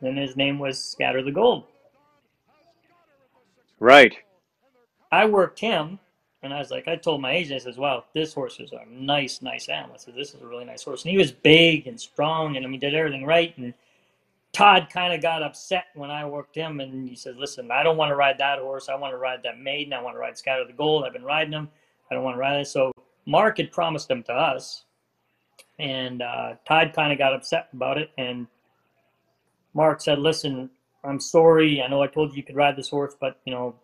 and 0.00 0.18
his 0.18 0.36
name 0.36 0.58
was 0.58 0.82
Scatter 0.82 1.22
the 1.22 1.32
Gold. 1.32 1.64
Right. 3.78 4.16
I 5.12 5.26
worked 5.26 5.60
him, 5.60 5.98
and 6.46 6.54
I 6.54 6.58
was 6.58 6.70
like, 6.70 6.88
I 6.88 6.96
told 6.96 7.20
my 7.20 7.32
agent, 7.32 7.60
I 7.60 7.64
says, 7.64 7.76
"Wow, 7.76 8.04
this 8.14 8.32
horse 8.32 8.58
is 8.58 8.72
a 8.72 8.84
nice, 8.88 9.42
nice 9.42 9.68
animal." 9.68 9.94
I 9.94 9.98
said, 9.98 10.14
"This 10.14 10.34
is 10.34 10.40
a 10.40 10.46
really 10.46 10.64
nice 10.64 10.84
horse," 10.84 11.04
and 11.04 11.10
he 11.10 11.18
was 11.18 11.32
big 11.32 11.86
and 11.86 12.00
strong, 12.00 12.56
and 12.56 12.64
I 12.64 12.68
mean, 12.68 12.80
did 12.80 12.94
everything 12.94 13.26
right. 13.26 13.56
And 13.58 13.74
Todd 14.52 14.88
kind 14.90 15.12
of 15.12 15.20
got 15.20 15.42
upset 15.42 15.86
when 15.94 16.10
I 16.10 16.24
worked 16.24 16.54
him, 16.54 16.80
and 16.80 17.08
he 17.08 17.14
said, 17.14 17.36
"Listen, 17.36 17.70
I 17.70 17.82
don't 17.82 17.96
want 17.96 18.10
to 18.10 18.16
ride 18.16 18.38
that 18.38 18.58
horse. 18.58 18.88
I 18.88 18.94
want 18.94 19.12
to 19.12 19.18
ride 19.18 19.42
that 19.42 19.58
maiden. 19.58 19.92
I 19.92 20.00
want 20.00 20.14
to 20.16 20.20
ride 20.20 20.38
Scatter 20.38 20.64
the 20.64 20.72
Gold. 20.72 21.04
I've 21.04 21.12
been 21.12 21.24
riding 21.24 21.52
him. 21.52 21.68
I 22.10 22.14
don't 22.14 22.24
want 22.24 22.36
to 22.36 22.40
ride 22.40 22.60
it." 22.60 22.66
So 22.66 22.92
Mark 23.26 23.58
had 23.58 23.72
promised 23.72 24.10
him 24.10 24.22
to 24.24 24.32
us, 24.32 24.84
and 25.78 26.22
uh, 26.22 26.54
Todd 26.66 26.92
kind 26.94 27.12
of 27.12 27.18
got 27.18 27.34
upset 27.34 27.68
about 27.72 27.98
it, 27.98 28.10
and 28.16 28.46
Mark 29.74 30.00
said, 30.00 30.18
"Listen, 30.18 30.70
I'm 31.04 31.20
sorry. 31.20 31.82
I 31.82 31.88
know 31.88 32.02
I 32.02 32.06
told 32.06 32.30
you 32.30 32.38
you 32.38 32.42
could 32.42 32.56
ride 32.56 32.76
this 32.76 32.88
horse, 32.88 33.14
but 33.20 33.40
you 33.44 33.52
know, 33.52 33.74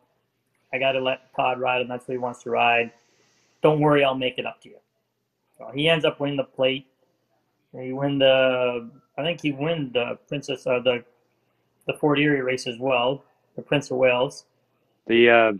I 0.72 0.78
got 0.78 0.92
to 0.92 1.00
let 1.00 1.34
Todd 1.34 1.60
ride 1.60 1.82
him. 1.82 1.88
That's 1.88 2.06
what 2.06 2.12
he 2.12 2.18
wants 2.18 2.42
to 2.44 2.50
ride. 2.50 2.90
Don't 3.62 3.80
worry, 3.80 4.04
I'll 4.04 4.14
make 4.14 4.38
it 4.38 4.46
up 4.46 4.60
to 4.62 4.68
you." 4.68 4.76
So 5.58 5.70
he 5.74 5.88
ends 5.88 6.04
up 6.04 6.20
winning 6.20 6.36
the 6.36 6.44
plate. 6.44 6.86
He 7.78 7.92
win 7.92 8.18
the, 8.18 8.90
I 9.16 9.22
think 9.22 9.40
he 9.40 9.52
win 9.52 9.90
the 9.92 10.18
Princess, 10.28 10.66
uh, 10.66 10.80
the 10.80 11.04
the 11.86 11.94
Fort 11.94 12.18
Erie 12.18 12.42
race 12.42 12.66
as 12.66 12.78
well, 12.78 13.24
the 13.56 13.62
Prince 13.62 13.90
of 13.90 13.96
Wales. 13.96 14.44
The 15.06 15.30
uh, 15.30 15.52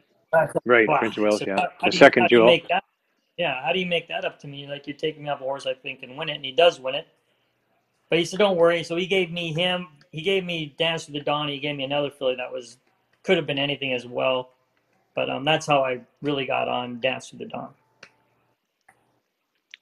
right 0.65 0.87
wow. 0.87 0.99
Prince 0.99 1.17
of 1.17 1.25
Wales. 1.25 1.39
said, 1.39 1.49
Yeah. 1.49 1.57
how, 1.57 1.63
how 1.63 1.69
The 1.81 1.87
you 1.87 1.99
second 1.99 2.29
jewel. 2.29 2.59
Yeah, 3.39 3.65
how 3.65 3.73
do 3.73 3.81
you 3.81 3.87
make 3.87 4.09
that 4.09 4.25
up 4.25 4.39
to 4.41 4.47
me? 4.47 4.67
Like 4.67 4.87
you're 4.87 4.97
taking 4.97 5.23
me 5.23 5.31
off 5.31 5.41
a 5.41 5.45
horse, 5.45 5.67
I 5.67 5.75
think, 5.75 6.03
and 6.03 6.17
win 6.17 6.29
it, 6.29 6.37
and 6.37 6.45
he 6.45 6.53
does 6.53 6.79
win 6.79 6.95
it. 6.95 7.09
But 8.11 8.19
he 8.19 8.25
said, 8.25 8.39
"Don't 8.39 8.57
worry." 8.57 8.85
So 8.85 8.95
he 8.97 9.07
gave 9.07 9.33
me 9.33 9.53
him. 9.53 9.89
He 10.11 10.21
gave 10.21 10.45
me 10.45 10.75
Dancethruthedawn. 10.79 11.49
He 11.49 11.59
gave 11.59 11.77
me 11.77 11.85
another 11.85 12.11
filly 12.11 12.37
that 12.37 12.53
was 12.53 12.77
could 13.23 13.37
have 13.39 13.47
been 13.47 13.59
anything 13.59 13.95
as 13.95 14.07
well. 14.07 14.51
But 15.15 15.29
um, 15.31 15.45
that's 15.45 15.67
how 15.67 15.83
I 15.85 16.01
really 16.23 16.47
got 16.47 16.69
on 16.69 17.01
Dancethruthedawn. 17.01 17.69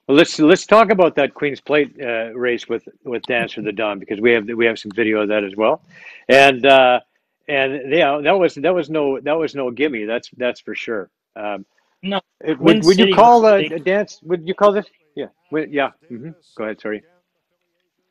Well, 0.07 0.17
let's 0.17 0.39
let's 0.39 0.65
talk 0.65 0.91
about 0.91 1.15
that 1.15 1.33
Queen's 1.33 1.61
Plate 1.61 1.95
uh, 2.01 2.33
race 2.33 2.67
with 2.67 2.87
with 3.05 3.23
Dancethruthedawn 3.23 3.99
because 3.99 4.19
we 4.19 4.31
have 4.31 4.45
we 4.47 4.65
have 4.65 4.77
some 4.77 4.91
video 4.91 5.21
of 5.21 5.29
that 5.29 5.43
as 5.43 5.55
well, 5.55 5.81
and 6.27 6.65
uh, 6.65 6.99
and 7.47 7.91
yeah, 7.91 8.19
that 8.23 8.37
was 8.37 8.55
that 8.55 8.73
was 8.73 8.89
no 8.89 9.19
that 9.21 9.37
was 9.37 9.55
no 9.55 9.71
gimme. 9.71 10.05
That's 10.05 10.29
that's 10.37 10.59
for 10.59 10.75
sure. 10.75 11.09
Um, 11.35 11.65
No, 12.03 12.19
it- 12.41 12.59
would 12.59 12.83
would 12.83 12.99
you 12.99 13.13
call 13.13 13.45
a, 13.45 13.57
the 13.57 13.69
big. 13.69 13.71
a 13.73 13.79
dance? 13.79 14.19
Would 14.23 14.47
you 14.47 14.53
call 14.53 14.73
this? 14.73 14.87
Yeah. 15.15 15.27
Yeah. 15.51 15.91
hmm 16.09 16.29
Go 16.55 16.63
ahead. 16.65 16.81
Sorry. 16.81 17.03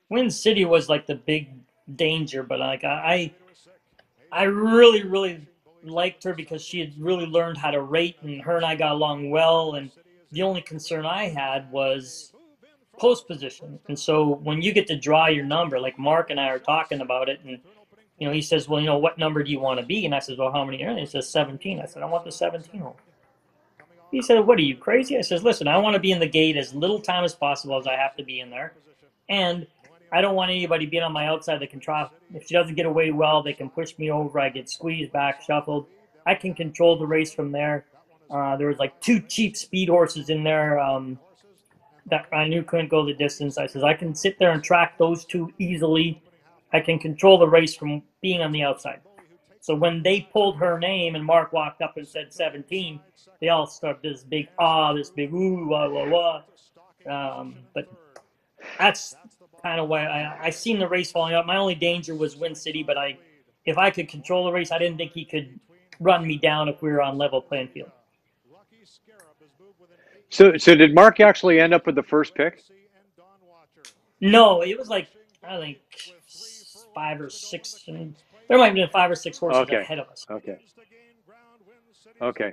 Wind 0.09 0.33
City 0.33 0.65
was 0.65 0.89
like 0.89 1.07
the 1.07 1.15
big 1.15 1.49
danger, 1.97 2.43
but 2.43 2.61
like 2.61 2.85
I, 2.85 3.33
I 4.33 4.45
really, 4.45 5.05
really 5.05 5.47
liked 5.85 6.25
her 6.25 6.35
because 6.35 6.63
she 6.63 6.81
had 6.81 6.93
really 6.99 7.27
learned 7.27 7.59
how 7.59 7.71
to 7.71 7.81
rate, 7.83 8.17
and 8.23 8.41
her 8.43 8.57
and 8.57 8.67
I 8.67 8.75
got 8.75 8.93
along 8.93 9.31
well. 9.31 9.75
And 9.75 9.91
the 10.33 10.43
only 10.43 10.63
concern 10.63 11.07
I 11.07 11.29
had 11.29 11.71
was 11.71 12.33
post 12.99 13.27
position. 13.27 13.79
And 13.89 13.99
so 13.99 14.35
when 14.43 14.63
you 14.63 14.73
get 14.73 14.87
to 14.89 14.97
draw 14.97 15.27
your 15.27 15.45
number, 15.45 15.81
like 15.81 15.99
Mark 15.99 16.31
and 16.31 16.39
I 16.39 16.49
are 16.49 16.59
talking 16.59 17.01
about 17.01 17.29
it, 17.29 17.41
and 17.45 17.59
you 18.19 18.27
know, 18.27 18.33
he 18.33 18.43
says, 18.43 18.69
"Well, 18.69 18.81
you 18.81 18.87
know, 18.87 18.99
what 18.99 19.19
number 19.19 19.43
do 19.43 19.51
you 19.51 19.61
want 19.61 19.81
to 19.81 19.87
be?" 19.87 20.05
And 20.05 20.15
I 20.15 20.19
says, 20.19 20.37
"Well, 20.37 20.53
how 20.53 20.65
many 20.65 20.79
there?" 20.79 20.97
He 20.97 21.07
says, 21.07 21.29
"17." 21.29 21.81
I 21.81 21.87
said, 21.87 22.03
"I 22.03 22.07
want 22.07 22.25
the 22.25 22.33
17 22.33 22.81
hole." 22.81 22.97
He 24.11 24.21
said, 24.21 24.47
"What 24.47 24.59
are 24.59 24.63
you 24.63 24.77
crazy?" 24.77 25.17
I 25.17 25.23
says, 25.23 25.43
"Listen, 25.43 25.69
I 25.69 25.79
want 25.79 25.95
to 25.95 26.01
be 26.01 26.13
in 26.13 26.19
the 26.19 26.27
gate 26.27 26.57
as 26.57 26.75
little 26.75 27.01
time 27.01 27.25
as 27.25 27.35
possible 27.35 27.79
as 27.79 27.87
I 27.87 27.97
have 27.97 28.17
to 28.17 28.23
be 28.23 28.41
in 28.41 28.51
there, 28.51 28.75
and 29.29 29.67
I 30.13 30.21
don't 30.21 30.35
want 30.35 30.51
anybody 30.51 30.87
being 30.87 31.03
on 31.03 31.13
my 31.13 31.27
outside 31.27 31.61
that 31.61 31.71
can 31.71 31.81
try. 31.81 32.09
If 32.35 32.49
she 32.49 32.55
doesn't 32.55 32.75
get 32.75 32.87
away 32.87 33.11
well, 33.11 33.43
they 33.43 33.53
can 33.53 33.71
push 33.71 33.97
me 33.99 34.11
over. 34.11 34.41
I 34.41 34.49
get 34.49 34.69
squeezed 34.69 35.13
back, 35.13 35.43
shuffled. 35.43 35.87
I 36.27 36.35
can 36.35 36.55
control 36.55 36.99
the 36.99 37.07
race 37.07 37.33
from 37.33 37.53
there. 37.53 37.87
Uh, 38.31 38.57
there 38.57 38.69
was 38.69 38.79
like 38.79 39.01
two 39.01 39.21
cheap 39.21 39.57
speed 39.57 39.89
horses 39.89 40.31
in 40.31 40.45
there 40.45 40.79
um, 40.79 41.19
that 42.07 42.27
I 42.33 42.47
knew 42.47 42.63
couldn't 42.63 42.89
go 42.89 43.05
the 43.05 43.15
distance. 43.15 43.59
I 43.59 43.67
says 43.67 43.83
I 43.83 43.95
can 43.95 44.15
sit 44.15 44.39
there 44.39 44.53
and 44.53 44.63
track 44.63 44.99
those 44.99 45.25
two 45.25 45.53
easily. 45.59 46.23
I 46.73 46.81
can 46.81 46.99
control 46.99 47.39
the 47.39 47.49
race 47.49 47.75
from 47.75 48.03
being 48.21 48.43
on 48.43 48.53
the 48.53 48.63
outside. 48.63 49.01
So 49.61 49.75
when 49.75 50.03
they 50.03 50.29
pulled 50.33 50.57
her 50.59 50.79
name 50.79 51.15
and 51.15 51.25
Mark 51.25 51.53
walked 51.53 51.83
up 51.83 51.97
and 51.97 52.07
said 52.07 52.33
17, 52.33 53.01
they 53.41 53.49
all 53.49 53.67
started 53.67 54.03
this 54.03 54.23
big 54.23 54.49
ah, 54.59 54.93
this 54.93 55.11
big 55.11 55.33
ooh, 55.33 55.69
wah, 55.69 55.89
wah, 55.89 56.09
wah. 56.09 56.43
Um, 57.07 57.57
but 57.75 57.89
that's 58.79 59.17
kind 59.63 59.81
of 59.81 59.89
why 59.89 60.05
I, 60.07 60.47
I 60.47 60.51
seen 60.51 60.79
the 60.79 60.89
race 60.89 61.11
falling 61.11 61.35
out. 61.35 61.47
My 61.47 61.57
only 61.57 61.75
danger 61.75 62.15
was 62.15 62.37
Wind 62.37 62.57
City, 62.57 62.83
but 62.83 62.97
I, 62.99 63.19
if 63.65 63.79
I 63.79 63.91
could 63.91 64.09
control 64.09 64.45
the 64.45 64.53
race, 64.53 64.71
I 64.73 64.79
didn't 64.79 64.97
think 64.99 65.13
he 65.13 65.25
could 65.25 65.59
run 66.01 66.27
me 66.27 66.37
down 66.39 66.69
if 66.69 66.83
we 66.83 66.91
were 66.91 67.03
on 67.03 67.19
level 67.19 67.41
playing 67.41 67.69
field. 67.69 67.91
So 70.31 70.57
so 70.57 70.75
did 70.75 70.95
Mark 70.95 71.21
actually 71.21 71.61
end 71.61 71.75
up 71.75 71.87
with 71.87 71.97
the 71.97 72.03
first 72.03 72.35
pick? 72.35 72.63
No, 74.21 74.63
it 74.63 74.79
was 74.79 74.89
like 74.89 75.09
I 75.43 75.59
think 75.59 75.79
five 76.95 77.21
or 77.21 77.31
six, 77.31 77.85
there 77.87 78.59
might 78.59 78.67
have 78.67 78.75
been 78.75 78.89
five 78.91 79.11
or 79.11 79.15
six 79.15 79.39
horses 79.39 79.63
Okay. 79.63 79.79
ahead 79.79 79.99
of 79.99 80.09
us. 80.09 80.27
Okay. 80.31 80.59
Okay. 82.21 82.53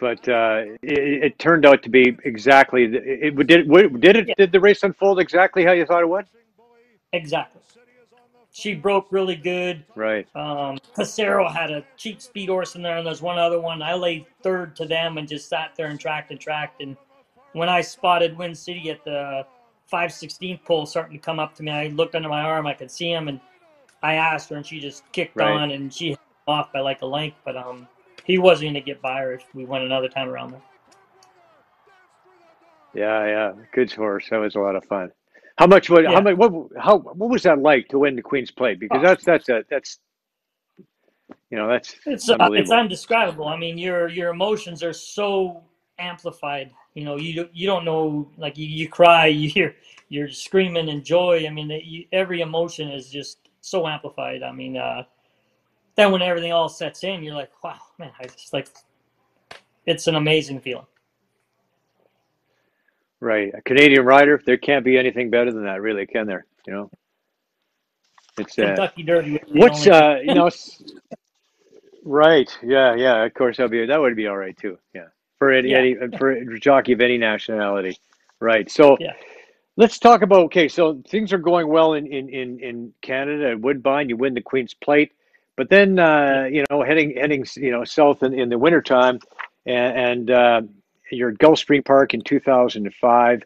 But 0.00 0.26
uh, 0.28 0.62
it, 0.82 1.24
it 1.24 1.38
turned 1.38 1.66
out 1.66 1.82
to 1.82 1.90
be 1.90 2.16
exactly. 2.24 2.84
It, 2.84 2.94
it 3.36 3.46
did. 3.46 3.70
It, 3.70 4.00
did 4.00 4.16
it? 4.16 4.28
Yeah. 4.28 4.34
Did 4.38 4.52
the 4.52 4.60
race 4.60 4.82
unfold 4.82 5.20
exactly 5.20 5.64
how 5.64 5.72
you 5.72 5.84
thought 5.84 6.02
it 6.02 6.08
would? 6.08 6.26
Exactly. 7.12 7.60
She 8.52 8.74
broke 8.74 9.06
really 9.12 9.36
good. 9.36 9.84
Right. 9.94 10.26
Um, 10.34 10.78
Casero 10.96 11.52
had 11.52 11.70
a 11.70 11.84
cheap 11.96 12.20
speed 12.20 12.48
horse 12.48 12.74
in 12.74 12.82
there, 12.82 12.98
and 12.98 13.06
there's 13.06 13.22
one 13.22 13.38
other 13.38 13.60
one. 13.60 13.80
I 13.80 13.94
laid 13.94 14.26
third 14.42 14.74
to 14.76 14.86
them 14.86 15.18
and 15.18 15.28
just 15.28 15.48
sat 15.48 15.72
there 15.76 15.86
and 15.86 16.00
tracked 16.00 16.30
and 16.32 16.40
tracked. 16.40 16.82
And 16.82 16.96
when 17.52 17.68
I 17.68 17.80
spotted 17.80 18.36
Wind 18.36 18.58
City 18.58 18.90
at 18.90 19.04
the 19.04 19.46
516th 19.92 20.64
pole 20.64 20.86
starting 20.86 21.16
to 21.16 21.22
come 21.22 21.38
up 21.38 21.54
to 21.56 21.62
me, 21.62 21.70
I 21.70 21.88
looked 21.88 22.14
under 22.16 22.28
my 22.28 22.42
arm. 22.42 22.66
I 22.66 22.74
could 22.74 22.90
see 22.90 23.10
him, 23.10 23.28
and 23.28 23.40
I 24.02 24.14
asked 24.14 24.50
her, 24.50 24.56
and 24.56 24.66
she 24.66 24.80
just 24.80 25.04
kicked 25.12 25.36
Right. 25.36 25.48
on, 25.50 25.70
and 25.70 25.92
she 25.92 26.10
hit 26.10 26.18
off 26.48 26.72
by 26.72 26.80
like 26.80 27.02
a 27.02 27.06
length. 27.06 27.36
But 27.44 27.56
um, 27.56 27.86
he 28.30 28.38
wasn't 28.38 28.66
going 28.66 28.74
to 28.74 28.80
get 28.80 29.00
by 29.02 29.18
her 29.20 29.32
if 29.34 29.44
we 29.54 29.64
went 29.64 29.84
another 29.84 30.08
time 30.08 30.28
around 30.28 30.52
there. 30.52 30.62
Yeah. 32.94 33.26
Yeah. 33.26 33.52
Good 33.72 33.92
horse. 33.92 34.28
That 34.30 34.38
was 34.38 34.54
a 34.56 34.60
lot 34.60 34.76
of 34.76 34.84
fun. 34.84 35.10
How 35.56 35.66
much 35.66 35.90
would? 35.90 36.06
How 36.06 36.20
much? 36.20 36.36
What? 36.36 36.52
How? 36.78 36.98
What 36.98 37.30
was 37.30 37.42
that 37.42 37.58
like 37.58 37.88
to 37.88 37.98
win 37.98 38.16
the 38.16 38.22
Queen's 38.22 38.50
Plate? 38.50 38.80
Because 38.80 38.98
Oh. 39.00 39.02
that's 39.02 39.24
that's 39.24 39.48
a 39.48 39.62
that's. 39.68 39.98
You 41.50 41.58
know 41.58 41.68
that's 41.68 41.94
It's 42.06 42.06
uh, 42.06 42.12
it's 42.12 42.30
unbelievable. 42.30 42.74
undescribable. 42.76 43.48
I 43.48 43.56
mean, 43.58 43.76
your 43.76 44.08
your 44.08 44.30
emotions 44.30 44.82
are 44.82 44.92
so 44.92 45.62
amplified. 45.98 46.70
You 46.94 47.04
know, 47.04 47.16
you 47.16 47.34
don't- 47.34 47.54
you 47.54 47.66
don't 47.66 47.84
know 47.84 48.30
like 48.38 48.56
you, 48.56 48.66
you 48.66 48.88
cry, 48.88 49.26
you 49.40 49.48
hear 49.50 49.74
you're 50.08 50.28
screaming 50.28 50.88
in 50.88 51.04
joy. 51.04 51.44
I 51.46 51.50
mean, 51.50 51.68
that 51.68 51.84
you, 51.84 52.06
every 52.12 52.40
emotion 52.40 52.88
is 52.88 53.10
just 53.10 53.50
so 53.60 53.86
amplified. 53.86 54.42
I 54.42 54.52
mean, 54.52 54.76
uh, 54.76 55.02
then 55.96 56.12
when 56.12 56.22
everything 56.22 56.52
all 56.52 56.68
sets 56.68 57.04
in, 57.04 57.22
you're 57.22 57.34
like, 57.34 57.50
wow, 57.62 57.78
man, 57.98 58.10
I 58.20 58.24
just 58.24 58.52
like 58.52 58.68
it's 59.86 60.06
an 60.06 60.14
amazing 60.14 60.60
feeling. 60.60 60.86
Right. 63.20 63.52
A 63.54 63.60
Canadian 63.62 64.04
rider. 64.04 64.40
There 64.44 64.56
can't 64.56 64.84
be 64.84 64.96
anything 64.96 65.30
better 65.30 65.52
than 65.52 65.64
that, 65.64 65.82
really, 65.82 66.06
can 66.06 66.26
there? 66.26 66.46
You 66.66 66.72
know. 66.72 66.90
It's 68.38 68.58
uh, 68.58 68.66
Kentucky 68.66 69.02
Derby. 69.02 69.40
What's 69.48 69.86
uh 69.86 70.20
you 70.24 70.34
know 70.34 70.48
right 72.04 72.50
yeah 72.62 72.94
yeah 72.94 73.24
of 73.24 73.34
course 73.34 73.58
that'd 73.58 73.70
be 73.70 73.84
that 73.84 74.00
would 74.00 74.16
be 74.16 74.26
all 74.26 74.36
right 74.36 74.56
too 74.56 74.78
yeah 74.94 75.04
for 75.38 75.52
any, 75.52 75.70
Yeah. 75.70 75.78
any 75.78 75.96
for 76.16 76.30
a 76.32 76.58
jockey 76.58 76.92
of 76.92 77.00
any 77.02 77.18
nationality 77.18 77.98
right 78.40 78.70
so 78.70 78.96
Yeah. 78.98 79.12
let's 79.76 79.98
talk 79.98 80.22
about 80.22 80.44
okay 80.44 80.66
so 80.66 81.02
things 81.08 81.32
are 81.32 81.38
going 81.38 81.68
well 81.68 81.94
in 81.94 82.06
in 82.06 82.30
in, 82.30 82.60
in 82.60 82.94
Canada 83.02 83.50
at 83.50 83.60
Woodbine 83.60 84.08
you 84.08 84.16
win 84.16 84.32
the 84.32 84.40
Queen's 84.40 84.72
Plate 84.72 85.12
but 85.60 85.68
then 85.68 85.98
uh 85.98 86.48
you 86.50 86.64
know 86.70 86.82
heading 86.82 87.14
heading 87.16 87.44
you 87.56 87.70
know 87.70 87.84
south 87.84 88.22
in, 88.22 88.32
in 88.32 88.48
the 88.48 88.56
wintertime 88.56 89.18
and, 89.66 89.98
and 89.98 90.30
uh, 90.30 90.62
you're 91.10 91.32
at 91.32 91.38
Gulfstream 91.38 91.84
Park 91.84 92.14
in 92.14 92.22
2005 92.22 93.42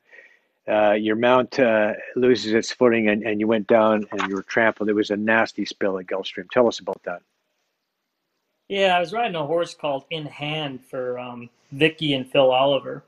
uh, 0.69 0.93
your 0.93 1.17
mount 1.17 1.59
uh, 1.59 1.95
loses 2.15 2.53
its 2.53 2.71
footing 2.71 3.09
and, 3.09 3.25
and 3.25 3.41
you 3.41 3.49
went 3.49 3.67
down 3.67 4.07
and 4.13 4.29
you 4.29 4.37
were 4.37 4.45
trampled. 4.45 4.89
It 4.89 4.95
was 4.95 5.11
a 5.11 5.17
nasty 5.17 5.67
spill 5.67 5.99
at 5.99 6.07
Gulfstream. 6.07 6.49
Tell 6.51 6.69
us 6.69 6.79
about 6.79 7.03
that. 7.03 7.21
Yeah, 8.69 8.97
I 8.97 9.01
was 9.01 9.13
riding 9.13 9.35
a 9.35 9.45
horse 9.45 9.75
called 9.75 10.05
In 10.11 10.25
Hand 10.25 10.81
for 10.83 11.19
um, 11.19 11.51
Vicky 11.73 12.15
and 12.15 12.27
Phil 12.31 12.51
Oliver. 12.51 13.05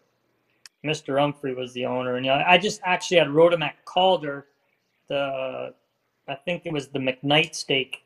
Mr. 0.84 1.18
Humphrey 1.18 1.54
was 1.54 1.72
the 1.72 1.86
owner, 1.86 2.16
and 2.16 2.26
you 2.26 2.32
know, 2.32 2.44
I 2.46 2.58
just 2.58 2.80
actually 2.84 3.16
had 3.18 3.30
rode 3.30 3.54
him 3.54 3.62
at 3.62 3.82
Calder, 3.86 4.46
the 5.08 5.72
I 6.28 6.34
think 6.34 6.66
it 6.66 6.72
was 6.72 6.88
the 6.88 6.98
McKnight 6.98 7.54
stake. 7.54 8.02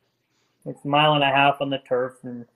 It's 0.67 0.85
a 0.85 0.89
mile 0.89 1.15
and 1.15 1.25
a 1.25 1.31
half 1.31 1.61
on 1.61 1.71
the 1.71 1.79
turf, 1.79 2.15
and 2.23 2.47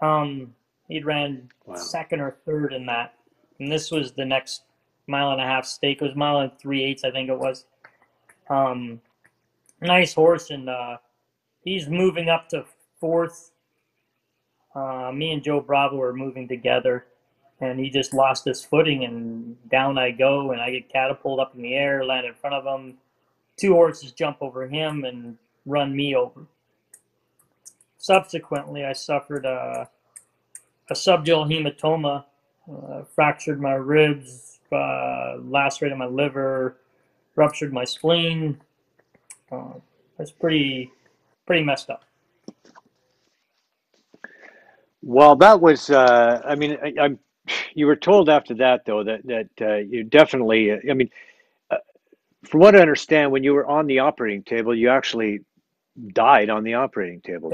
um, 0.00 0.54
he 0.88 1.02
ran 1.02 1.48
wow. 1.66 1.76
second 1.76 2.20
or 2.20 2.36
third 2.44 2.72
in 2.72 2.86
that. 2.86 3.14
And 3.58 3.70
this 3.70 3.90
was 3.90 4.12
the 4.12 4.24
next 4.24 4.62
mile 5.06 5.30
and 5.32 5.40
a 5.40 5.44
half 5.44 5.66
stake. 5.66 6.00
It 6.00 6.04
was 6.04 6.16
mile 6.16 6.40
and 6.40 6.58
three 6.58 6.82
eighths, 6.82 7.04
I 7.04 7.10
think 7.10 7.28
it 7.28 7.38
was. 7.38 7.66
Um, 8.48 9.00
nice 9.80 10.14
horse, 10.14 10.50
and 10.50 10.68
uh, 10.68 10.98
he's 11.64 11.88
moving 11.88 12.28
up 12.28 12.48
to 12.50 12.64
fourth. 13.00 13.50
Uh, 14.74 15.10
me 15.12 15.32
and 15.32 15.42
Joe 15.42 15.60
Bravo 15.60 16.00
are 16.00 16.12
moving 16.12 16.48
together, 16.48 17.06
and 17.60 17.78
he 17.78 17.90
just 17.90 18.14
lost 18.14 18.44
his 18.44 18.64
footing, 18.64 19.04
and 19.04 19.56
down 19.70 19.98
I 19.98 20.10
go, 20.10 20.52
and 20.52 20.60
I 20.60 20.70
get 20.70 20.88
catapulted 20.88 21.42
up 21.42 21.54
in 21.54 21.62
the 21.62 21.74
air, 21.74 22.04
land 22.04 22.26
in 22.26 22.34
front 22.34 22.54
of 22.54 22.64
him. 22.64 22.98
Two 23.56 23.72
horses 23.72 24.12
jump 24.12 24.38
over 24.40 24.66
him 24.66 25.04
and 25.04 25.38
run 25.64 25.96
me 25.96 26.14
over. 26.14 26.46
Subsequently, 28.06 28.84
I 28.84 28.92
suffered 28.92 29.44
a, 29.44 29.90
a 30.88 30.94
subdural 30.94 31.44
hematoma, 31.44 32.24
uh, 32.72 33.02
fractured 33.02 33.60
my 33.60 33.72
ribs, 33.72 34.60
uh, 34.70 35.38
lacerated 35.40 35.98
my 35.98 36.06
liver, 36.06 36.76
ruptured 37.34 37.72
my 37.72 37.82
spleen. 37.82 38.60
Uh, 39.50 39.80
it's 40.20 40.30
pretty, 40.30 40.92
pretty 41.48 41.64
messed 41.64 41.90
up. 41.90 42.04
Well, 45.02 45.34
that 45.34 45.60
was. 45.60 45.90
Uh, 45.90 46.40
I 46.44 46.54
mean, 46.54 46.78
I, 46.80 47.06
am 47.06 47.18
You 47.74 47.86
were 47.86 47.96
told 47.96 48.28
after 48.28 48.54
that, 48.54 48.84
though, 48.84 49.02
that 49.02 49.26
that 49.26 49.48
uh, 49.60 49.78
you 49.78 50.04
definitely. 50.04 50.70
I 50.70 50.94
mean, 50.94 51.10
uh, 51.72 51.78
from 52.44 52.60
what 52.60 52.76
I 52.76 52.82
understand, 52.82 53.32
when 53.32 53.42
you 53.42 53.52
were 53.52 53.66
on 53.66 53.88
the 53.88 53.98
operating 53.98 54.44
table, 54.44 54.76
you 54.76 54.90
actually 54.90 55.40
died 56.12 56.50
on 56.50 56.62
the 56.62 56.74
operating 56.74 57.20
table. 57.20 57.52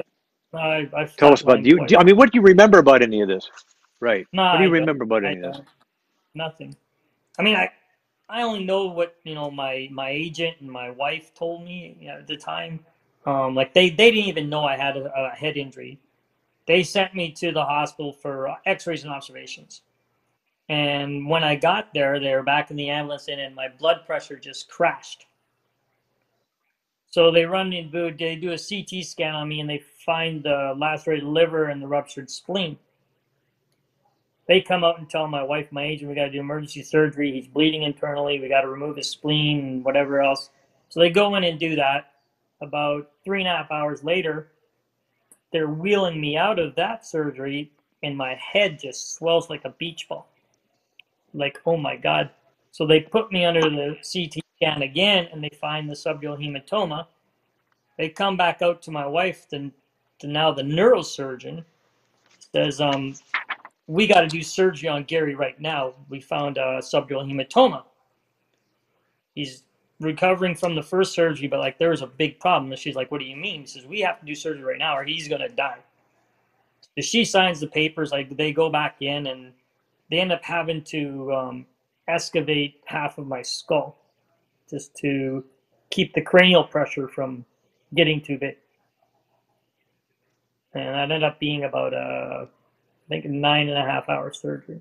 I, 0.55 0.88
I 0.95 1.05
Tell 1.05 1.33
us 1.33 1.43
about 1.43 1.65
you. 1.65 1.87
I 1.97 2.05
mean, 2.05 2.17
what 2.17 2.31
do 2.31 2.38
you 2.38 2.43
remember 2.43 2.79
about 2.79 3.03
any 3.03 3.21
of 3.21 3.29
this? 3.29 3.49
Right. 4.01 4.27
No, 4.33 4.45
what 4.45 4.57
do 4.59 4.65
you 4.65 4.69
I 4.69 4.73
remember 4.73 5.05
about 5.05 5.25
any 5.25 5.41
of 5.41 5.55
this? 5.55 5.62
Nothing. 6.35 6.77
I 7.38 7.43
mean, 7.43 7.57
I 7.57 7.71
I 8.29 8.43
only 8.43 8.65
know 8.65 8.87
what 8.87 9.17
you 9.25 9.35
know 9.35 9.51
my 9.51 9.88
my 9.91 10.11
agent 10.11 10.57
and 10.61 10.71
my 10.71 10.91
wife 10.91 11.35
told 11.35 11.65
me 11.65 11.97
you 12.01 12.09
know, 12.09 12.19
at 12.19 12.27
the 12.27 12.37
time. 12.37 12.81
Um, 13.25 13.55
like 13.55 13.73
they 13.73 13.91
they 13.91 14.11
didn't 14.11 14.29
even 14.29 14.49
know 14.49 14.65
I 14.65 14.77
had 14.77 14.97
a, 14.97 15.12
a 15.15 15.31
head 15.31 15.57
injury. 15.57 15.99
They 16.67 16.83
sent 16.83 17.15
me 17.15 17.33
to 17.33 17.53
the 17.53 17.65
hospital 17.65 18.12
for 18.12 18.57
X-rays 18.67 19.05
and 19.05 19.12
observations. 19.12 19.83
And 20.69 21.29
when 21.29 21.43
I 21.43 21.57
got 21.57 21.93
there, 21.93 22.21
they 22.21 22.35
were 22.35 22.43
back 22.43 22.71
in 22.71 22.77
the 22.77 22.88
ambulance, 22.88 23.29
and 23.29 23.55
my 23.55 23.69
blood 23.69 24.07
pressure 24.07 24.37
just 24.37 24.71
crashed. 24.71 25.27
So 27.12 27.31
they 27.31 27.44
run 27.44 27.68
me, 27.68 27.90
they 28.18 28.37
do 28.37 28.53
a 28.53 28.59
CT 28.59 29.05
scan 29.05 29.35
on 29.35 29.46
me, 29.46 29.61
and 29.61 29.68
they 29.68 29.83
find 30.07 30.42
the 30.42 30.75
lacerated 30.75 31.25
liver 31.25 31.66
and 31.66 31.83
the 31.83 31.87
ruptured 31.87 32.31
spleen. 32.31 32.79
They 34.48 34.62
come 34.62 34.83
out 34.83 34.98
and 34.98 35.11
tell 35.11 35.29
my 35.29 35.42
wife, 35.42 35.70
my 35.70 35.85
agent, 35.85 36.09
we 36.09 36.14
got 36.14 36.25
to 36.25 36.31
do 36.31 36.40
emergency 36.40 36.83
surgery. 36.83 37.31
He's 37.31 37.46
bleeding 37.46 37.83
internally. 37.83 38.40
We 38.40 38.48
got 38.48 38.62
to 38.62 38.68
remove 38.68 38.96
his 38.96 39.11
spleen 39.11 39.59
and 39.61 39.85
whatever 39.85 40.22
else. 40.22 40.48
So 40.88 41.01
they 41.01 41.11
go 41.11 41.35
in 41.35 41.44
and 41.44 41.61
do 41.61 41.77
that. 41.77 42.12
About 42.62 43.11
three 43.27 43.40
and 43.40 43.48
a 43.48 43.59
half 43.59 43.70
hours 43.70 44.03
later, 44.03 44.51
they're 45.53 45.68
wheeling 45.68 46.18
me 46.18 46.38
out 46.38 46.59
of 46.59 46.75
that 46.77 47.05
surgery, 47.05 47.70
and 48.03 48.16
my 48.16 48.37
head 48.37 48.79
just 48.81 49.16
swells 49.16 49.51
like 49.51 49.66
a 49.66 49.75
beach 49.77 50.09
ball. 50.09 50.29
Like, 51.35 51.61
oh 51.66 51.77
my 51.77 51.96
God. 51.96 52.31
So 52.70 52.87
they 52.87 53.01
put 53.01 53.31
me 53.31 53.44
under 53.44 53.68
the 53.68 53.96
CT 54.03 54.42
scan 54.62 54.83
again, 54.83 55.29
and 55.33 55.42
they 55.42 55.51
find 55.61 55.88
the 55.88 55.94
subdural 55.94 56.38
hematoma. 56.38 57.07
They 57.98 58.09
come 58.09 58.37
back 58.37 58.62
out 58.62 58.81
to 58.83 58.90
my 58.90 59.07
wife, 59.07 59.48
to, 59.48 59.70
to 60.20 60.27
now 60.27 60.53
the 60.53 60.62
neurosurgeon, 60.62 61.64
says, 62.55 62.81
um, 62.81 63.14
we 63.88 64.07
got 64.07 64.20
to 64.20 64.29
do 64.29 64.42
surgery 64.42 64.88
on 64.88 65.05
Gary 65.05 65.35
right 65.35 65.61
now. 65.61 65.94
We 66.09 66.20
found 66.20 66.59
a 66.59 66.79
subdural 66.79 67.27
hematoma. 67.27 67.83
He's 69.35 69.64
recovering 69.98 70.55
from 70.55 70.75
the 70.75 70.83
first 70.83 71.12
surgery, 71.12 71.48
but 71.48 71.59
like 71.59 71.79
there's 71.79 72.03
a 72.03 72.07
big 72.07 72.38
problem. 72.38 72.70
And 72.70 72.81
she's 72.81 72.94
like, 72.94 73.11
What 73.11 73.18
do 73.18 73.27
you 73.27 73.37
mean? 73.37 73.62
He 73.62 73.66
says, 73.66 73.87
We 73.87 74.01
have 74.01 74.20
to 74.20 74.27
do 74.27 74.35
surgery 74.35 74.62
right 74.62 74.79
now 74.79 74.96
or 74.96 75.05
he's 75.05 75.27
gonna 75.27 75.48
die. 75.48 75.79
So 76.96 77.03
she 77.03 77.25
signs 77.25 77.61
the 77.61 77.66
papers, 77.66 78.12
like 78.12 78.37
they 78.37 78.53
go 78.53 78.68
back 78.68 78.96
in 79.01 79.27
and 79.29 79.53
they 80.11 80.20
end 80.20 80.33
up 80.33 80.44
having 80.44 80.83
to 80.85 81.33
um, 81.33 81.66
excavate 82.09 82.81
half 82.85 83.18
of 83.18 83.27
my 83.27 83.42
skull 83.42 84.02
just 84.73 84.97
to 84.97 85.45
keep 85.91 86.15
the 86.15 86.23
cranial 86.23 86.65
pressure 86.65 87.07
from 87.07 87.45
getting 87.95 88.21
too 88.21 88.39
big. 88.39 88.57
And 90.75 90.89
that 90.89 91.03
ended 91.03 91.23
up 91.23 91.39
being 91.39 91.65
about 91.65 91.95
a, 91.95 92.49
I 92.49 93.09
think, 93.09 93.27
nine 93.27 93.69
and 93.69 93.79
a 93.79 93.83
half 93.85 94.09
hour 94.09 94.33
surgery 94.33 94.81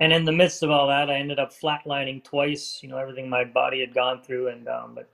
and 0.00 0.12
in 0.12 0.24
the 0.24 0.32
midst 0.32 0.62
of 0.62 0.70
all 0.70 0.88
that, 0.88 1.10
I 1.10 1.16
ended 1.16 1.38
up 1.38 1.52
flatlining 1.52 2.22
twice. 2.22 2.80
You 2.82 2.90
know, 2.90 2.98
everything 2.98 3.28
my 3.28 3.44
body 3.44 3.80
had 3.80 3.94
gone 3.94 4.22
through, 4.22 4.48
and 4.48 4.68
um, 4.68 4.94
but 4.94 5.08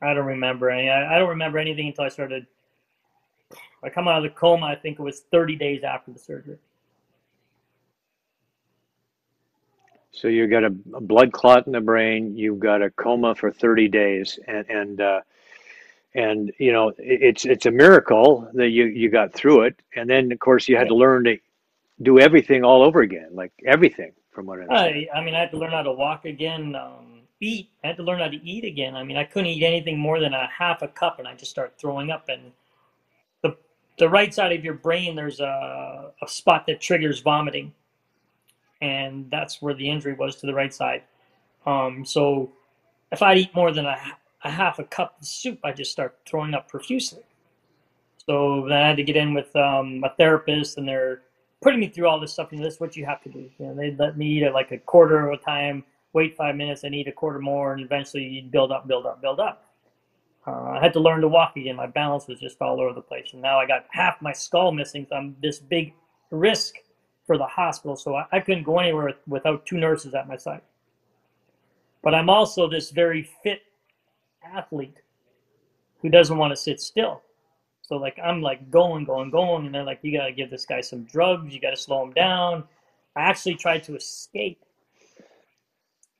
I 0.00 0.14
don't 0.14 0.26
remember 0.26 0.70
any. 0.70 0.88
I, 0.88 1.16
I 1.16 1.18
don't 1.18 1.28
remember 1.28 1.58
anything 1.58 1.88
until 1.88 2.04
I 2.04 2.08
started. 2.08 2.46
I 3.84 3.90
come 3.90 4.08
out 4.08 4.18
of 4.18 4.22
the 4.22 4.30
coma. 4.30 4.66
I 4.66 4.74
think 4.74 4.98
it 4.98 5.02
was 5.02 5.20
30 5.30 5.56
days 5.56 5.84
after 5.84 6.12
the 6.12 6.18
surgery. 6.18 6.58
So 10.16 10.28
you've 10.28 10.50
got 10.50 10.64
a, 10.64 10.74
a 10.94 11.00
blood 11.00 11.32
clot 11.32 11.66
in 11.66 11.72
the 11.72 11.80
brain. 11.80 12.36
You've 12.36 12.58
got 12.58 12.82
a 12.82 12.90
coma 12.90 13.34
for 13.34 13.52
30 13.52 13.88
days, 13.88 14.38
and 14.48 14.68
and 14.68 15.00
uh, 15.00 15.20
and 16.14 16.52
you 16.58 16.72
know 16.72 16.92
it's 16.98 17.44
it's 17.44 17.66
a 17.66 17.70
miracle 17.70 18.48
that 18.54 18.70
you 18.70 18.86
you 18.86 19.10
got 19.10 19.34
through 19.34 19.62
it. 19.62 19.80
And 19.94 20.08
then 20.08 20.32
of 20.32 20.38
course 20.38 20.68
you 20.68 20.76
had 20.76 20.88
to 20.88 20.94
learn 20.94 21.24
to 21.24 21.36
do 22.02 22.18
everything 22.18 22.64
all 22.64 22.82
over 22.82 23.02
again, 23.02 23.28
like 23.32 23.52
everything 23.66 24.12
from 24.30 24.46
what 24.46 24.60
I. 24.70 24.74
I, 24.74 25.08
I 25.16 25.24
mean, 25.24 25.34
I 25.34 25.40
had 25.40 25.50
to 25.50 25.58
learn 25.58 25.70
how 25.70 25.82
to 25.82 25.92
walk 25.92 26.24
again, 26.24 26.74
um, 26.74 27.20
eat. 27.40 27.70
I 27.84 27.88
had 27.88 27.96
to 27.98 28.02
learn 28.02 28.20
how 28.20 28.28
to 28.28 28.42
eat 28.42 28.64
again. 28.64 28.96
I 28.96 29.04
mean, 29.04 29.18
I 29.18 29.24
couldn't 29.24 29.50
eat 29.50 29.62
anything 29.62 29.98
more 29.98 30.18
than 30.18 30.32
a 30.32 30.46
half 30.46 30.80
a 30.80 30.88
cup, 30.88 31.18
and 31.18 31.28
I 31.28 31.34
just 31.34 31.50
start 31.50 31.74
throwing 31.78 32.10
up. 32.10 32.28
And 32.28 32.52
the 33.42 33.56
the 33.98 34.08
right 34.08 34.32
side 34.32 34.52
of 34.52 34.64
your 34.64 34.74
brain, 34.74 35.14
there's 35.14 35.40
a, 35.40 36.12
a 36.22 36.28
spot 36.28 36.66
that 36.68 36.80
triggers 36.80 37.20
vomiting, 37.20 37.74
and 38.80 39.30
that's 39.30 39.62
where 39.62 39.74
the 39.74 39.88
injury 39.88 40.14
was 40.14 40.36
to 40.36 40.46
the 40.46 40.54
right 40.54 40.72
side. 40.72 41.02
Um, 41.66 42.04
so 42.04 42.52
if 43.12 43.22
I 43.22 43.34
eat 43.34 43.54
more 43.54 43.72
than 43.72 43.86
a, 43.86 43.96
a 44.44 44.50
half 44.50 44.78
a 44.78 44.84
cup 44.84 45.16
of 45.20 45.26
soup, 45.26 45.58
I 45.64 45.72
just 45.72 45.90
start 45.90 46.18
throwing 46.26 46.54
up 46.54 46.68
profusely. 46.68 47.22
So 48.26 48.66
then 48.68 48.78
I 48.78 48.88
had 48.88 48.96
to 48.96 49.04
get 49.04 49.16
in 49.16 49.34
with 49.34 49.54
um, 49.54 50.02
a 50.04 50.10
therapist, 50.16 50.78
and 50.78 50.88
they're 50.88 51.22
putting 51.62 51.80
me 51.80 51.88
through 51.88 52.08
all 52.08 52.18
this 52.18 52.32
stuff. 52.32 52.52
And 52.52 52.62
this 52.62 52.74
is 52.74 52.80
what 52.80 52.96
you 52.96 53.04
have 53.06 53.22
to 53.22 53.28
do. 53.28 53.48
You 53.58 53.66
know, 53.66 53.74
they 53.74 53.92
let 53.92 54.18
me 54.18 54.26
eat 54.26 54.42
at 54.42 54.52
like 54.52 54.72
a 54.72 54.78
quarter 54.78 55.28
of 55.28 55.38
a 55.38 55.42
time, 55.42 55.84
wait 56.12 56.36
five 56.36 56.56
minutes, 56.56 56.84
and 56.84 56.94
eat 56.94 57.08
a 57.08 57.12
quarter 57.12 57.38
more, 57.38 57.72
and 57.72 57.82
eventually 57.82 58.24
you 58.24 58.42
build 58.42 58.72
up, 58.72 58.88
build 58.88 59.06
up, 59.06 59.22
build 59.22 59.38
up. 59.38 59.62
Uh, 60.46 60.76
I 60.76 60.80
had 60.80 60.92
to 60.92 61.00
learn 61.00 61.20
to 61.22 61.28
walk 61.28 61.56
again. 61.56 61.76
My 61.76 61.86
balance 61.86 62.28
was 62.28 62.38
just 62.38 62.60
all 62.60 62.80
over 62.80 62.92
the 62.92 63.00
place, 63.00 63.30
and 63.32 63.42
now 63.42 63.58
I 63.58 63.66
got 63.66 63.86
half 63.90 64.20
my 64.20 64.32
skull 64.32 64.72
missing. 64.72 65.06
So 65.08 65.16
I'm 65.16 65.36
this 65.40 65.58
big 65.58 65.92
risk 66.30 66.74
for 67.26 67.36
the 67.36 67.46
hospital, 67.46 67.96
so 67.96 68.14
I, 68.14 68.26
I 68.32 68.40
couldn't 68.40 68.64
go 68.64 68.78
anywhere 68.78 69.14
without 69.26 69.66
two 69.66 69.78
nurses 69.78 70.14
at 70.14 70.28
my 70.28 70.36
side. 70.36 70.60
But 72.02 72.14
I'm 72.14 72.30
also 72.30 72.68
this 72.68 72.90
very 72.90 73.28
fit 73.42 73.62
athlete 74.44 74.96
who 76.00 76.08
doesn't 76.08 76.38
want 76.38 76.52
to 76.52 76.56
sit 76.56 76.80
still. 76.80 77.22
So 77.82 77.96
like 77.96 78.18
I'm 78.22 78.42
like 78.42 78.70
going, 78.70 79.04
going, 79.04 79.30
going, 79.30 79.66
and 79.66 79.74
they're 79.74 79.84
like, 79.84 80.00
you 80.02 80.16
gotta 80.16 80.32
give 80.32 80.50
this 80.50 80.66
guy 80.66 80.80
some 80.80 81.04
drugs. 81.04 81.52
You 81.52 81.60
gotta 81.60 81.76
slow 81.76 82.04
him 82.04 82.12
down. 82.12 82.64
I 83.16 83.22
actually 83.22 83.54
tried 83.54 83.82
to 83.84 83.96
escape. 83.96 84.62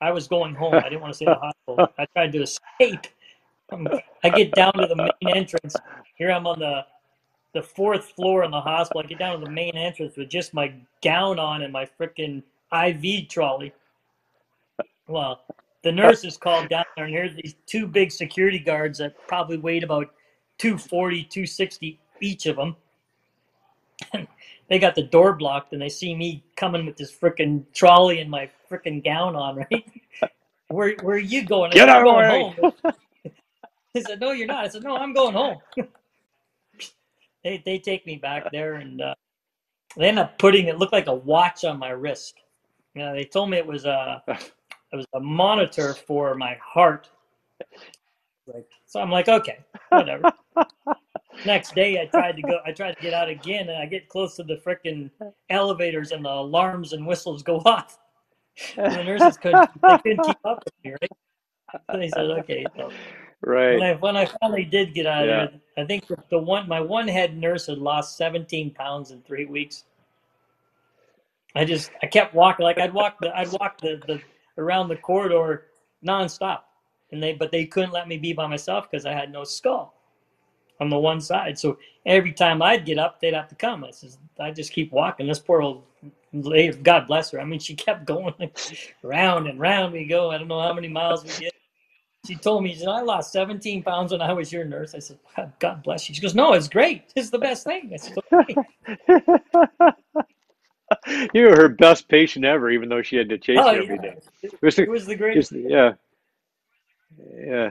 I 0.01 0.11
was 0.11 0.27
going 0.27 0.55
home. 0.55 0.75
I 0.75 0.89
didn't 0.89 1.01
want 1.01 1.13
to 1.13 1.15
stay 1.15 1.25
in 1.25 1.31
the 1.31 1.39
hospital. 1.39 1.93
I 1.97 2.05
tried 2.13 2.31
to 2.33 2.41
escape. 2.41 3.07
I 4.23 4.29
get 4.29 4.51
down 4.53 4.73
to 4.73 4.87
the 4.87 4.95
main 4.95 5.35
entrance. 5.35 5.75
Here 6.15 6.31
I'm 6.31 6.47
on 6.47 6.59
the 6.59 6.85
the 7.57 7.63
fourth 7.63 8.11
floor 8.11 8.43
in 8.43 8.51
the 8.51 8.61
hospital. 8.61 9.01
I 9.03 9.07
get 9.07 9.17
down 9.17 9.39
to 9.39 9.43
the 9.43 9.51
main 9.51 9.75
entrance 9.75 10.15
with 10.15 10.29
just 10.29 10.53
my 10.53 10.71
gown 11.01 11.39
on 11.39 11.63
and 11.63 11.73
my 11.73 11.89
freaking 11.99 12.43
IV 12.71 13.29
trolley. 13.29 13.73
Well, 15.07 15.41
the 15.81 15.91
nurses 15.91 16.37
called 16.37 16.69
down 16.69 16.85
there, 16.95 17.05
and 17.05 17.13
here's 17.13 17.35
these 17.35 17.55
two 17.65 17.87
big 17.87 18.11
security 18.11 18.59
guards 18.59 18.99
that 18.99 19.15
probably 19.27 19.57
weighed 19.57 19.83
about 19.83 20.13
240, 20.59 21.23
260 21.23 21.99
each 22.21 22.45
of 22.45 22.57
them. 22.57 22.75
And 24.13 24.27
they 24.69 24.77
got 24.77 24.93
the 24.93 25.01
door 25.01 25.33
blocked 25.33 25.73
and 25.73 25.81
they 25.81 25.89
see 25.89 26.13
me 26.13 26.43
coming 26.55 26.85
with 26.85 26.95
this 26.95 27.11
freaking 27.11 27.63
trolley 27.73 28.19
and 28.19 28.29
my 28.29 28.51
freaking 28.69 29.03
gown 29.03 29.35
on, 29.35 29.55
right? 29.55 29.91
where 30.67 30.95
where 31.01 31.15
are 31.15 31.19
you 31.19 31.43
going? 31.43 31.71
I 31.71 31.75
Get 31.75 31.79
said, 31.79 31.89
out 31.89 32.01
I'm 32.01 32.03
going 32.03 32.27
way. 32.27 32.55
home. 32.55 32.73
He 33.93 34.01
said, 34.03 34.19
No, 34.19 34.31
you're 34.31 34.45
not. 34.45 34.65
I 34.65 34.67
said, 34.67 34.83
No, 34.83 34.95
I'm 34.95 35.11
going 35.11 35.33
home. 35.33 35.57
they 37.47 37.61
they 37.65 37.79
take 37.79 38.05
me 38.05 38.17
back 38.17 38.51
there 38.51 38.75
and 38.75 39.01
uh, 39.01 39.15
they 39.95 40.09
end 40.09 40.19
up 40.19 40.37
putting 40.37 40.67
it 40.67 40.77
looked 40.77 40.93
like 40.93 41.07
a 41.07 41.13
watch 41.13 41.63
on 41.63 41.79
my 41.79 41.89
wrist. 41.89 42.35
You 42.93 43.03
know, 43.03 43.13
they 43.13 43.23
told 43.23 43.49
me 43.49 43.57
it 43.57 43.65
was 43.65 43.85
a 43.85 44.21
it 44.27 44.95
was 44.95 45.05
a 45.13 45.19
monitor 45.19 45.93
for 45.93 46.35
my 46.35 46.57
heart. 46.63 47.09
Like 48.53 48.67
so 48.85 48.99
I'm 48.99 49.11
like, 49.11 49.29
okay, 49.29 49.59
whatever. 49.89 50.31
Next 51.45 51.75
day 51.75 52.01
I 52.01 52.05
tried 52.07 52.35
to 52.35 52.41
go 52.41 52.59
I 52.65 52.71
tried 52.71 52.95
to 52.95 53.01
get 53.01 53.13
out 53.13 53.29
again 53.29 53.69
and 53.69 53.77
I 53.77 53.85
get 53.85 54.09
close 54.09 54.35
to 54.35 54.43
the 54.43 54.57
frickin' 54.57 55.09
elevators 55.49 56.11
and 56.11 56.25
the 56.25 56.29
alarms 56.29 56.93
and 56.93 57.05
whistles 57.07 57.43
go 57.43 57.57
off. 57.65 57.97
And 58.75 58.93
the 58.93 59.03
nurses 59.03 59.37
couldn't 59.37 59.69
they 59.87 59.97
couldn't 59.99 60.25
keep 60.25 60.37
up 60.43 60.63
with 60.65 60.73
me, 60.83 60.91
right? 61.01 61.11
So 61.91 61.97
they 61.97 62.09
said, 62.09 62.25
okay. 62.25 62.65
So 62.75 62.91
when 63.67 63.81
right. 63.81 63.81
I 63.83 63.95
when 63.95 64.17
I 64.17 64.25
finally 64.41 64.65
did 64.65 64.93
get 64.93 65.05
out 65.07 65.27
Yeah. 65.27 65.43
of 65.43 65.51
there, 65.51 65.83
I 65.83 65.87
think 65.87 66.07
the, 66.07 66.17
the 66.29 66.39
one 66.39 66.67
my 66.67 66.81
one 66.81 67.07
head 67.07 67.37
nurse 67.37 67.67
had 67.67 67.77
lost 67.79 68.17
17 68.17 68.71
pounds 68.73 69.11
in 69.11 69.21
three 69.23 69.45
weeks. 69.45 69.85
I 71.55 71.65
just 71.65 71.91
I 72.03 72.07
kept 72.07 72.33
walking 72.35 72.63
like 72.63 72.79
I'd 72.79 72.93
walk 72.93 73.19
the 73.21 73.35
I'd 73.37 73.51
walk 73.51 73.81
the, 73.81 74.01
the 74.07 74.21
around 74.57 74.89
the 74.89 74.97
corridor 74.97 75.65
nonstop, 76.05 76.61
and 77.11 77.21
they 77.21 77.33
but 77.33 77.51
they 77.51 77.65
couldn't 77.65 77.91
let 77.93 78.07
me 78.07 78.17
be 78.17 78.33
by 78.33 78.47
myself 78.47 78.89
because 78.89 79.05
I 79.05 79.13
had 79.13 79.31
no 79.31 79.43
skull 79.43 79.95
on 80.79 80.89
the 80.89 80.99
one 80.99 81.21
side. 81.21 81.57
So 81.57 81.77
every 82.05 82.33
time 82.33 82.61
I'd 82.61 82.85
get 82.85 82.99
up, 82.99 83.19
they'd 83.19 83.33
have 83.33 83.47
to 83.49 83.55
come. 83.55 83.83
I 83.83 83.91
says 83.91 84.17
I 84.39 84.51
just 84.51 84.71
keep 84.73 84.91
walking. 84.91 85.27
This 85.27 85.39
poor 85.39 85.61
old 85.61 85.83
lady, 86.33 86.77
God 86.77 87.07
bless 87.07 87.31
her. 87.31 87.41
I 87.41 87.45
mean, 87.45 87.59
she 87.59 87.75
kept 87.75 88.05
going 88.07 88.33
round 89.03 89.47
and 89.47 89.59
round 89.59 89.93
we 89.93 90.05
go. 90.05 90.31
I 90.31 90.37
don't 90.37 90.47
know 90.47 90.61
how 90.61 90.73
many 90.73 90.87
miles 90.89 91.25
we 91.25 91.31
get. 91.33 91.53
She 92.27 92.35
told 92.35 92.63
me, 92.63 92.73
she 92.73 92.79
said, 92.79 92.89
I 92.89 93.01
lost 93.01 93.31
17 93.31 93.83
pounds 93.83 94.11
when 94.11 94.21
I 94.21 94.33
was 94.33 94.51
your 94.51 94.65
nurse. 94.65 94.93
I 94.93 94.99
said, 94.99 95.17
"God- 95.35 95.53
God 95.59 95.83
bless 95.83 96.09
you. 96.09 96.15
She 96.15 96.21
goes, 96.21 96.35
No, 96.35 96.53
it's 96.53 96.67
great. 96.67 97.03
It's 97.15 97.29
the 97.29 97.39
best 97.39 97.63
thing. 97.63 97.91
I 97.93 97.97
said, 97.97 98.17
okay. 98.33 98.55
you 101.33 101.45
were 101.45 101.55
her 101.55 101.69
best 101.69 102.07
patient 102.07 102.45
ever, 102.45 102.69
even 102.69 102.89
though 102.89 103.01
she 103.01 103.15
had 103.17 103.29
to 103.29 103.37
chase 103.37 103.59
Oh, 103.61 103.71
you 103.71 103.83
every 103.83 103.95
yeah. 103.95 104.01
day. 104.01 104.15
It 104.43 104.61
was, 104.61 104.79
It 104.79 104.89
was 104.89 105.05
the 105.05 105.15
greatest. 105.15 105.51
yeah, 105.53 105.93
yeah. 107.35 107.69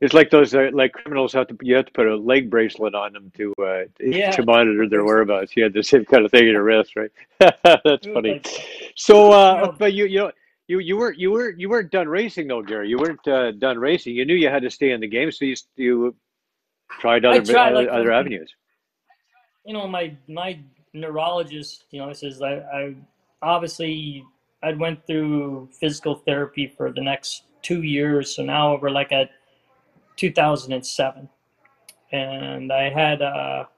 It's 0.00 0.12
like 0.12 0.28
those 0.28 0.54
uh, 0.54 0.70
like 0.72 0.92
criminals 0.92 1.32
have 1.32 1.46
to 1.48 1.56
you 1.62 1.76
have 1.76 1.86
to 1.86 1.92
put 1.92 2.06
a 2.06 2.16
leg 2.16 2.50
bracelet 2.50 2.94
on 2.94 3.12
them 3.14 3.32
to 3.36 3.54
uh, 3.62 3.84
Yeah. 4.00 4.30
to 4.32 4.44
monitor 4.44 4.86
their 4.88 5.04
whereabouts. 5.04 5.56
You 5.56 5.62
had 5.62 5.72
the 5.72 5.82
same 5.82 6.04
kind 6.04 6.24
of 6.24 6.30
thing 6.30 6.42
in 6.46 6.52
your 6.52 6.64
wrist, 6.64 6.94
right? 6.96 7.10
That's 7.38 8.06
funny. 8.06 8.42
So, 8.96 9.30
uh, 9.32 9.72
but 9.72 9.94
you 9.94 10.04
you 10.06 10.18
know 10.18 10.32
you 10.66 10.78
you 10.78 10.96
weren't 10.96 11.18
you 11.18 11.30
weren't 11.30 11.60
you 11.60 11.68
weren't 11.68 11.90
done 11.90 12.08
racing 12.08 12.48
though, 12.48 12.62
Gary. 12.62 12.88
You 12.88 12.98
weren't 12.98 13.26
uh, 13.28 13.52
done 13.52 13.78
racing. 13.78 14.14
You 14.14 14.24
knew 14.24 14.34
you 14.34 14.48
had 14.48 14.62
to 14.62 14.70
stay 14.70 14.92
in 14.92 15.00
the 15.00 15.08
game, 15.08 15.30
so 15.30 15.44
you 15.44 15.54
you 15.76 16.14
tried 17.00 17.24
other 17.24 17.42
tried, 17.42 17.72
other, 17.72 17.84
like, 17.84 17.88
other 17.88 18.12
avenues. 18.12 18.52
you 19.66 19.74
know, 19.74 19.86
my 19.86 20.16
my 20.28 20.58
neurologist, 20.94 21.84
you 21.90 22.00
know, 22.00 22.12
says 22.12 22.40
I, 22.40 22.54
I 22.54 22.94
obviously 23.42 24.24
I 24.62 24.72
went 24.72 25.06
through 25.06 25.68
physical 25.78 26.14
therapy 26.14 26.72
for 26.74 26.90
the 26.92 27.02
next 27.02 27.44
two 27.62 27.82
years, 27.82 28.34
so 28.34 28.42
now 28.42 28.78
we're 28.80 28.90
like 28.90 29.12
at 29.12 29.30
2007, 30.16 31.28
and 32.12 32.72
I 32.72 32.88
had 32.88 33.20
a, 33.20 33.68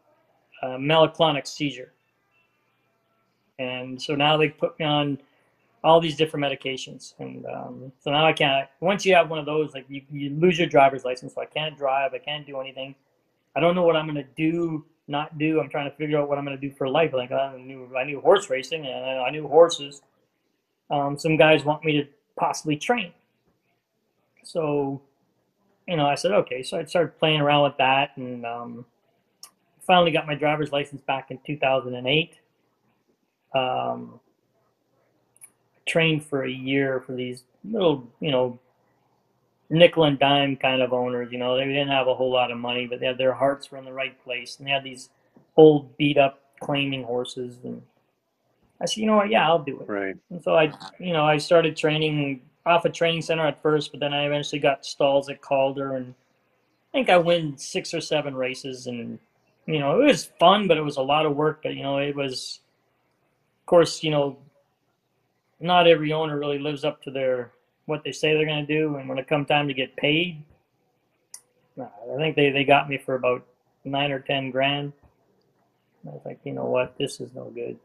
a 0.62 1.40
seizure, 1.44 1.92
and 3.58 4.00
so 4.00 4.14
now 4.14 4.36
they 4.36 4.50
put 4.50 4.78
me 4.78 4.84
on 4.84 5.18
all 5.86 6.00
these 6.00 6.16
different 6.16 6.44
medications, 6.44 7.14
and 7.20 7.46
um, 7.46 7.92
so 8.00 8.10
now 8.10 8.26
I 8.26 8.32
can't. 8.32 8.68
Once 8.80 9.06
you 9.06 9.14
have 9.14 9.30
one 9.30 9.38
of 9.38 9.46
those, 9.46 9.72
like 9.72 9.86
you, 9.88 10.02
you 10.10 10.30
lose 10.30 10.58
your 10.58 10.66
driver's 10.66 11.04
license, 11.04 11.34
so 11.34 11.40
I 11.40 11.46
can't 11.46 11.78
drive, 11.78 12.12
I 12.12 12.18
can't 12.18 12.44
do 12.44 12.60
anything. 12.60 12.96
I 13.54 13.60
don't 13.60 13.76
know 13.76 13.84
what 13.84 13.94
I'm 13.94 14.04
gonna 14.04 14.24
do, 14.36 14.84
not 15.06 15.38
do. 15.38 15.60
I'm 15.60 15.68
trying 15.68 15.88
to 15.88 15.96
figure 15.96 16.18
out 16.18 16.28
what 16.28 16.38
I'm 16.38 16.44
gonna 16.44 16.56
do 16.56 16.72
for 16.72 16.88
life. 16.88 17.12
Like 17.12 17.30
I 17.30 17.56
knew, 17.56 17.88
I 17.96 18.02
knew 18.02 18.20
horse 18.20 18.50
racing, 18.50 18.84
and 18.84 19.04
I, 19.04 19.26
I 19.26 19.30
knew 19.30 19.46
horses. 19.46 20.02
Um, 20.90 21.16
some 21.16 21.36
guys 21.36 21.64
want 21.64 21.84
me 21.84 21.92
to 22.02 22.08
possibly 22.36 22.76
train. 22.76 23.12
So, 24.42 25.00
you 25.86 25.96
know, 25.96 26.06
I 26.06 26.16
said 26.16 26.32
okay. 26.32 26.64
So 26.64 26.78
I 26.78 26.84
started 26.84 27.16
playing 27.16 27.40
around 27.40 27.62
with 27.62 27.76
that, 27.78 28.10
and 28.16 28.44
um, 28.44 28.84
finally 29.86 30.10
got 30.10 30.26
my 30.26 30.34
driver's 30.34 30.72
license 30.72 31.00
back 31.02 31.30
in 31.30 31.38
2008. 31.46 32.34
Um, 33.54 34.18
trained 35.86 36.24
for 36.24 36.44
a 36.44 36.50
year 36.50 37.00
for 37.00 37.12
these 37.12 37.44
little, 37.64 38.06
you 38.20 38.30
know, 38.30 38.58
nickel 39.70 40.04
and 40.04 40.18
dime 40.18 40.56
kind 40.56 40.82
of 40.82 40.92
owners. 40.92 41.32
You 41.32 41.38
know, 41.38 41.56
they 41.56 41.64
didn't 41.64 41.88
have 41.88 42.08
a 42.08 42.14
whole 42.14 42.30
lot 42.30 42.50
of 42.50 42.58
money, 42.58 42.86
but 42.86 43.00
they 43.00 43.06
had 43.06 43.18
their 43.18 43.34
hearts 43.34 43.70
were 43.70 43.78
in 43.78 43.84
the 43.84 43.92
right 43.92 44.22
place, 44.24 44.56
and 44.58 44.66
they 44.66 44.70
had 44.70 44.84
these 44.84 45.10
old, 45.56 45.96
beat 45.96 46.18
up, 46.18 46.42
claiming 46.60 47.02
horses. 47.02 47.56
And 47.64 47.82
I 48.80 48.86
said, 48.86 48.98
you 48.98 49.06
know 49.06 49.16
what? 49.16 49.30
Yeah, 49.30 49.46
I'll 49.46 49.62
do 49.62 49.80
it. 49.80 49.88
Right. 49.88 50.16
And 50.30 50.42
so 50.42 50.54
I, 50.54 50.72
you 50.98 51.12
know, 51.12 51.24
I 51.24 51.38
started 51.38 51.76
training 51.76 52.42
off 52.64 52.84
a 52.84 52.90
training 52.90 53.22
center 53.22 53.46
at 53.46 53.62
first, 53.62 53.92
but 53.92 54.00
then 54.00 54.12
I 54.12 54.26
eventually 54.26 54.58
got 54.58 54.84
stalls 54.84 55.28
at 55.28 55.40
Calder, 55.40 55.96
and 55.96 56.14
I 56.92 56.98
think 56.98 57.10
I 57.10 57.16
win 57.16 57.56
six 57.56 57.94
or 57.94 58.00
seven 58.00 58.34
races, 58.34 58.86
and 58.86 59.18
you 59.66 59.78
know, 59.78 60.00
it 60.00 60.04
was 60.04 60.30
fun, 60.38 60.68
but 60.68 60.76
it 60.76 60.82
was 60.82 60.96
a 60.96 61.02
lot 61.02 61.26
of 61.26 61.36
work. 61.36 61.60
But 61.62 61.74
you 61.74 61.82
know, 61.82 61.98
it 61.98 62.14
was, 62.14 62.60
of 63.62 63.66
course, 63.66 64.02
you 64.02 64.10
know, 64.10 64.36
not 65.60 65.86
every 65.86 66.12
owner 66.12 66.38
really 66.38 66.58
lives 66.58 66.84
up 66.84 67.02
to 67.02 67.10
their 67.10 67.52
what 67.86 68.02
they 68.02 68.12
say 68.12 68.34
they're 68.34 68.46
going 68.46 68.66
to 68.66 68.80
do, 68.80 68.96
and 68.96 69.08
when 69.08 69.18
it 69.18 69.28
comes 69.28 69.46
time 69.46 69.68
to 69.68 69.74
get 69.74 69.96
paid, 69.96 70.42
I 71.80 72.16
think 72.16 72.36
they 72.36 72.50
they 72.50 72.64
got 72.64 72.88
me 72.88 72.98
for 72.98 73.14
about 73.14 73.46
nine 73.84 74.10
or 74.10 74.18
ten 74.20 74.50
grand. 74.50 74.92
I 76.06 76.10
was 76.10 76.22
like, 76.24 76.38
you 76.44 76.52
know 76.52 76.66
what, 76.66 76.96
this 76.98 77.20
is 77.20 77.32
no 77.34 77.50
good. 77.50 77.78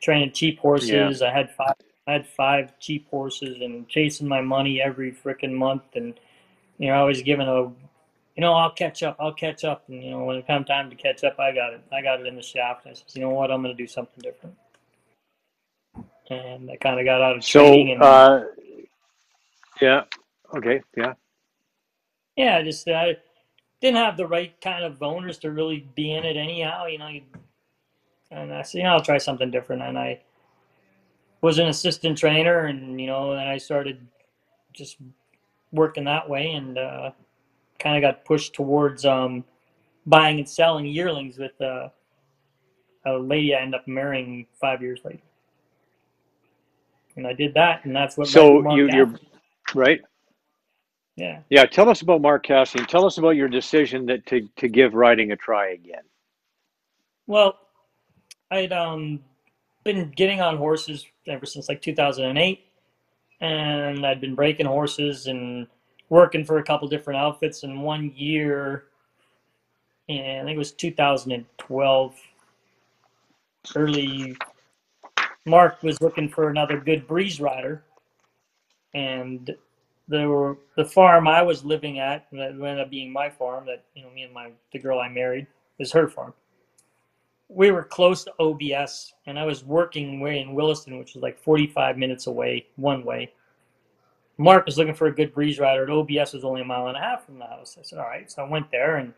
Training 0.00 0.32
cheap 0.32 0.58
horses, 0.58 1.22
I 1.22 1.30
had 1.32 1.50
five. 1.54 1.74
I 2.06 2.12
had 2.12 2.26
five 2.26 2.78
cheap 2.78 3.06
horses 3.10 3.58
and 3.60 3.86
chasing 3.88 4.26
my 4.26 4.40
money 4.40 4.80
every 4.80 5.12
freaking 5.12 5.52
month, 5.52 5.82
and 5.94 6.18
you 6.78 6.88
know 6.88 6.94
I 6.94 7.02
was 7.04 7.20
given 7.20 7.46
a, 7.48 7.62
you 7.64 7.74
know 8.38 8.54
I'll 8.54 8.70
catch 8.70 9.02
up, 9.02 9.16
I'll 9.20 9.34
catch 9.34 9.64
up, 9.64 9.84
and 9.88 10.02
you 10.02 10.12
know 10.12 10.24
when 10.24 10.36
it 10.36 10.46
come 10.46 10.64
time 10.64 10.88
to 10.88 10.96
catch 10.96 11.22
up, 11.24 11.38
I 11.38 11.52
got 11.52 11.74
it, 11.74 11.82
I 11.92 12.00
got 12.00 12.20
it 12.20 12.26
in 12.26 12.36
the 12.36 12.42
shaft. 12.42 12.86
I 12.86 12.94
said, 12.94 13.04
you 13.12 13.20
know 13.20 13.30
what, 13.30 13.50
I'm 13.50 13.62
going 13.62 13.76
to 13.76 13.82
do 13.82 13.86
something 13.86 14.22
different, 14.22 14.56
and 16.30 16.70
I 16.70 16.76
kind 16.76 17.00
of 17.00 17.06
got 17.06 17.22
out 17.22 17.36
of 17.36 17.44
So, 17.44 17.62
training 17.62 17.92
and 17.92 18.02
uh, 18.02 18.44
yeah. 19.80 20.04
Okay. 20.56 20.82
Yeah. 20.96 21.14
yeah, 22.36 22.58
I 22.58 22.62
just 22.62 22.88
I 22.88 23.16
didn't 23.80 23.98
have 23.98 24.16
the 24.16 24.26
right 24.26 24.58
kind 24.60 24.84
of 24.84 25.02
owners 25.02 25.38
to 25.40 25.50
really 25.52 25.88
be 25.94 26.12
in 26.12 26.24
it 26.24 26.36
anyhow, 26.36 26.86
you 26.86 26.98
know. 26.98 27.08
And 28.30 28.52
I 28.52 28.62
said, 28.62 28.78
you 28.78 28.84
know, 28.84 28.90
I'll 28.92 29.02
try 29.02 29.18
something 29.18 29.50
different, 29.50 29.82
and 29.82 29.98
I 29.98 30.20
was 31.42 31.58
an 31.58 31.68
assistant 31.68 32.18
trainer, 32.18 32.66
and 32.66 33.00
you 33.00 33.06
know, 33.08 33.34
then 33.34 33.46
I 33.48 33.58
started 33.58 34.06
just 34.72 34.98
working 35.72 36.04
that 36.04 36.28
way, 36.28 36.52
and 36.52 36.78
uh, 36.78 37.10
kind 37.78 37.96
of 37.96 38.02
got 38.08 38.24
pushed 38.24 38.54
towards 38.54 39.04
um, 39.04 39.44
buying 40.06 40.38
and 40.38 40.48
selling 40.48 40.86
yearlings 40.86 41.38
with 41.38 41.60
uh, 41.60 41.88
a 43.06 43.18
lady 43.18 43.54
I 43.54 43.60
ended 43.60 43.80
up 43.80 43.88
marrying 43.88 44.46
five 44.60 44.82
years 44.82 45.00
later, 45.04 45.22
and 47.18 47.26
I 47.26 47.34
did 47.34 47.54
that, 47.54 47.84
and 47.84 47.94
that's 47.94 48.16
what 48.16 48.28
So 48.28 48.60
you 48.70 48.88
you're 48.92 49.14
right. 49.74 50.00
yeah. 51.16 51.40
Yeah. 51.50 51.66
Tell 51.66 51.88
us 51.88 52.02
about 52.02 52.22
Mark 52.22 52.46
Casse 52.46 52.76
and. 52.76 52.88
Tell 52.88 53.06
us 53.06 53.18
about 53.18 53.30
your 53.36 53.48
decision 53.48 54.06
that 54.06 54.26
to 54.26 54.48
to 54.58 54.68
give 54.68 54.94
riding 54.94 55.32
a 55.32 55.36
try 55.36 55.70
again. 55.72 56.02
Well, 57.26 57.58
I'd 58.50 58.72
um, 58.72 59.20
been 59.84 60.12
getting 60.16 60.40
on 60.40 60.56
horses 60.58 61.06
ever 61.26 61.46
since 61.46 61.68
like 61.68 61.82
2008, 61.82 62.60
and 63.40 64.06
I'd 64.06 64.20
been 64.20 64.34
breaking 64.34 64.66
horses 64.66 65.26
and 65.26 65.66
working 66.10 66.44
for 66.44 66.58
a 66.58 66.64
couple 66.64 66.88
different 66.88 67.20
outfits. 67.20 67.64
And 67.64 67.82
one 67.82 68.12
year, 68.16 68.84
and 70.08 70.42
I 70.42 70.44
think 70.44 70.56
it 70.56 70.58
was 70.58 70.72
2012, 70.72 72.16
early, 73.76 74.36
Mark 75.48 75.82
was 75.82 76.00
looking 76.00 76.28
for 76.28 76.50
another 76.50 76.78
good 76.78 77.06
breeze 77.06 77.40
rider, 77.40 77.84
and 78.94 79.54
there 80.06 80.28
were 80.28 80.58
the 80.76 80.84
farm 80.84 81.28
I 81.28 81.42
was 81.42 81.64
living 81.64 81.98
at 81.98 82.26
that 82.32 82.52
ended 82.52 82.80
up 82.80 82.90
being 82.90 83.12
my 83.12 83.28
farm. 83.30 83.66
That 83.66 83.84
you 83.94 84.02
know, 84.02 84.10
me 84.10 84.22
and 84.22 84.32
my 84.32 84.50
the 84.72 84.78
girl 84.78 85.00
I 85.00 85.08
married 85.08 85.46
is 85.78 85.92
her 85.92 86.08
farm 86.08 86.32
we 87.48 87.70
were 87.70 87.82
close 87.82 88.24
to 88.24 88.32
OBS, 88.38 89.14
and 89.26 89.38
I 89.38 89.44
was 89.44 89.64
working 89.64 90.20
way 90.20 90.40
in 90.40 90.54
Williston, 90.54 90.98
which 90.98 91.14
was 91.14 91.22
like 91.22 91.38
45 91.38 91.96
minutes 91.96 92.26
away 92.26 92.66
one 92.76 93.04
way. 93.04 93.32
Mark 94.36 94.66
was 94.66 94.78
looking 94.78 94.94
for 94.94 95.06
a 95.06 95.14
good 95.14 95.32
breeze 95.34 95.58
rider, 95.58 95.84
and 95.84 95.92
OBS 95.92 96.34
was 96.34 96.44
only 96.44 96.60
a 96.60 96.64
mile 96.64 96.88
and 96.88 96.96
a 96.96 97.00
half 97.00 97.24
from 97.24 97.38
the 97.38 97.46
house. 97.46 97.76
I 97.78 97.82
said, 97.82 97.98
"All 97.98 98.06
right." 98.06 98.30
So 98.30 98.44
I 98.44 98.48
went 98.48 98.70
there, 98.70 98.96
and 98.96 99.12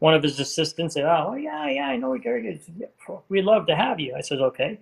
one 0.00 0.12
of 0.12 0.22
his 0.22 0.40
assistants 0.40 0.94
said, 0.94 1.04
"Oh, 1.04 1.34
yeah, 1.34 1.68
yeah, 1.68 1.88
I 1.88 1.96
know 1.96 2.16
Gary. 2.18 2.60
We'd 3.28 3.44
love 3.44 3.66
to 3.68 3.76
have 3.76 4.00
you." 4.00 4.14
I 4.14 4.20
said, 4.20 4.40
"Okay." 4.40 4.78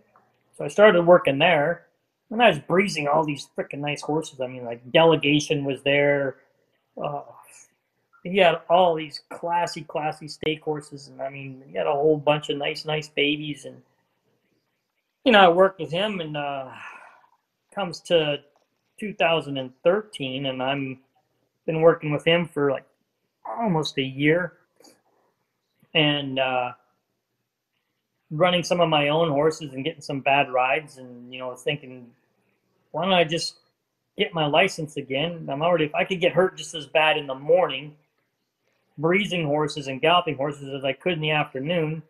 So 0.61 0.67
I 0.67 0.69
started 0.69 1.07
working 1.07 1.39
there, 1.39 1.87
and 2.31 2.43
I 2.43 2.51
was 2.51 2.59
breezing 2.59 3.09
all 3.09 3.25
these 3.25 3.49
freaking 3.57 3.79
nice 3.79 4.03
horses. 4.03 4.43
I 4.43 4.47
mean, 4.47 4.67
like 4.67 4.93
delegation 4.93 5.65
was 5.65 5.83
there. 5.85 6.37
Uh, 7.03 7.23
he 8.25 8.37
had 8.37 8.61
all 8.69 8.95
these 8.95 9.23
classy, 9.31 9.85
classy 9.85 10.29
stake 10.29 10.63
horses, 10.63 11.09
and 11.09 11.23
I 11.23 11.31
mean, 11.31 11.63
he 11.67 11.79
had 11.79 11.87
a 11.87 11.93
whole 11.93 12.19
bunch 12.19 12.51
of 12.51 12.59
nice, 12.59 12.85
nice 12.85 13.09
babies. 13.09 13.65
And 13.65 13.81
you 15.25 15.33
know, 15.33 15.41
I 15.41 15.49
worked 15.49 15.81
with 15.81 15.91
him, 15.91 16.21
and 16.21 16.37
uh, 16.37 16.69
comes 17.75 18.01
to 18.03 18.41
2013, 18.99 20.45
and 20.45 20.63
I'm 20.63 21.01
been 21.65 21.81
working 21.81 22.13
with 22.13 22.27
him 22.27 22.47
for 22.47 22.71
like 22.71 22.85
almost 23.47 23.97
a 23.97 24.03
year 24.03 24.59
and 25.95 26.39
uh, 26.39 26.73
running 28.31 28.63
some 28.63 28.81
of 28.81 28.89
my 28.89 29.09
own 29.09 29.31
horses 29.31 29.73
and 29.73 29.85
getting 29.85 30.03
some 30.03 30.21
bad 30.21 30.51
rides 30.53 30.99
and 30.99 31.33
you 31.33 31.39
know 31.39 31.55
thinking 31.55 32.11
why 32.93 33.05
don't 33.05 33.13
i 33.13 33.25
just 33.25 33.57
get 34.19 34.35
my 34.35 34.45
license 34.45 34.97
again? 34.97 35.49
I'm 35.51 35.63
already 35.63 35.85
if 35.85 35.95
i 35.95 36.05
could 36.05 36.21
get 36.21 36.33
hurt 36.33 36.57
just 36.57 36.75
as 36.75 36.87
bad 36.87 37.17
in 37.17 37.27
the 37.27 37.35
morning 37.35 37.97
breezing 38.99 39.47
horses 39.47 39.89
and 39.89 40.01
galloping 40.01 40.37
horses 40.37 40.69
as 40.69 40.85
i 40.85 40.93
could 40.93 41.15
in 41.15 41.21
the 41.21 41.31
afternoon 41.31 42.03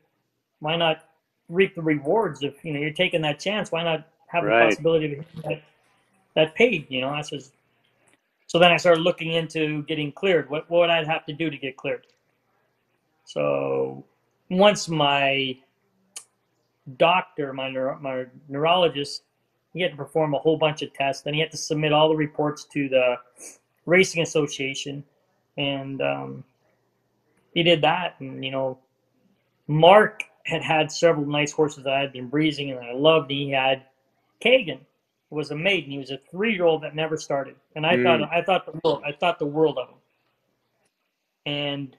why 0.60 0.76
not 0.76 1.04
reap 1.50 1.74
the 1.74 1.82
rewards 1.82 2.42
if 2.42 2.64
you 2.64 2.72
know 2.72 2.80
you're 2.80 2.92
taking 2.92 3.22
that 3.22 3.40
chance? 3.40 3.72
Why 3.72 3.82
not 3.82 4.06
have 4.28 4.44
right. 4.44 4.60
the 4.60 4.76
possibility 4.76 5.18
of 5.18 5.42
that, 5.42 5.62
that 6.34 6.54
paid? 6.54 6.86
You 6.88 7.00
know 7.00 7.10
i 7.10 7.22
says 7.22 7.52
so 8.46 8.58
then 8.58 8.70
i 8.72 8.76
started 8.76 9.00
looking 9.02 9.32
into 9.32 9.82
getting 9.84 10.12
cleared. 10.12 10.48
What, 10.48 10.70
what 10.70 10.80
would 10.80 10.90
i 10.90 11.04
have 11.04 11.26
to 11.26 11.32
do 11.32 11.50
to 11.50 11.56
get 11.56 11.76
cleared. 11.76 12.06
So 13.24 14.04
once 14.48 14.88
my 14.88 15.56
doctor, 16.96 17.52
my, 17.52 17.70
neuro, 17.70 17.98
my 18.00 18.24
neurologist, 18.48 19.22
he 19.72 19.80
had 19.80 19.92
to 19.92 19.96
perform 19.96 20.34
a 20.34 20.38
whole 20.38 20.56
bunch 20.56 20.82
of 20.82 20.92
tests. 20.92 21.22
Then 21.22 21.34
he 21.34 21.40
had 21.40 21.50
to 21.52 21.56
submit 21.56 21.92
all 21.92 22.08
the 22.08 22.16
reports 22.16 22.64
to 22.72 22.88
the 22.88 23.16
Racing 23.86 24.22
Association, 24.22 25.04
and 25.56 26.00
um, 26.02 26.44
he 27.54 27.62
did 27.62 27.82
that. 27.82 28.16
And 28.20 28.44
you 28.44 28.50
know, 28.50 28.78
Mark 29.68 30.24
had 30.44 30.62
had 30.62 30.90
several 30.90 31.26
nice 31.26 31.52
horses 31.52 31.84
that 31.84 31.92
I 31.92 32.00
had 32.00 32.12
been 32.12 32.28
breezing 32.28 32.70
and 32.70 32.80
I 32.80 32.92
loved. 32.92 33.30
He 33.30 33.50
had 33.50 33.84
Kagan 34.42 34.80
was 35.30 35.52
a 35.52 35.56
maiden. 35.56 35.92
He 35.92 35.98
was 35.98 36.10
a 36.10 36.18
three-year-old 36.30 36.82
that 36.82 36.96
never 36.96 37.16
started, 37.16 37.54
and 37.76 37.86
I 37.86 37.96
mm. 37.96 38.02
thought 38.02 38.32
I 38.32 38.42
thought 38.42 38.66
the 38.66 38.80
world 38.82 39.02
I 39.06 39.12
thought 39.12 39.38
the 39.38 39.46
world 39.46 39.78
of 39.78 39.88
him. 39.88 39.94
And 41.46 41.96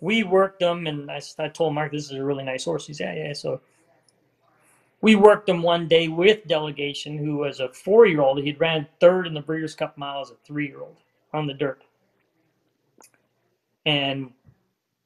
we 0.00 0.22
worked 0.22 0.60
them, 0.60 0.86
and 0.86 1.10
I, 1.10 1.20
I 1.38 1.48
told 1.48 1.74
Mark 1.74 1.92
this 1.92 2.06
is 2.06 2.12
a 2.12 2.24
really 2.24 2.44
nice 2.44 2.64
horse. 2.64 2.86
He 2.86 2.94
said, 2.94 3.16
yeah, 3.16 3.26
yeah. 3.28 3.32
So 3.34 3.60
we 5.00 5.14
worked 5.14 5.48
him 5.48 5.62
one 5.62 5.88
day 5.88 6.08
with 6.08 6.46
delegation, 6.46 7.16
who 7.18 7.36
was 7.36 7.60
a 7.60 7.68
four-year-old. 7.68 8.38
He'd 8.42 8.60
ran 8.60 8.86
third 9.00 9.26
in 9.26 9.34
the 9.34 9.40
Breeders' 9.40 9.74
Cup 9.74 9.96
mile 9.96 10.20
as 10.20 10.30
a 10.30 10.36
three-year-old 10.46 10.96
on 11.32 11.46
the 11.46 11.54
dirt, 11.54 11.82
and 13.86 14.32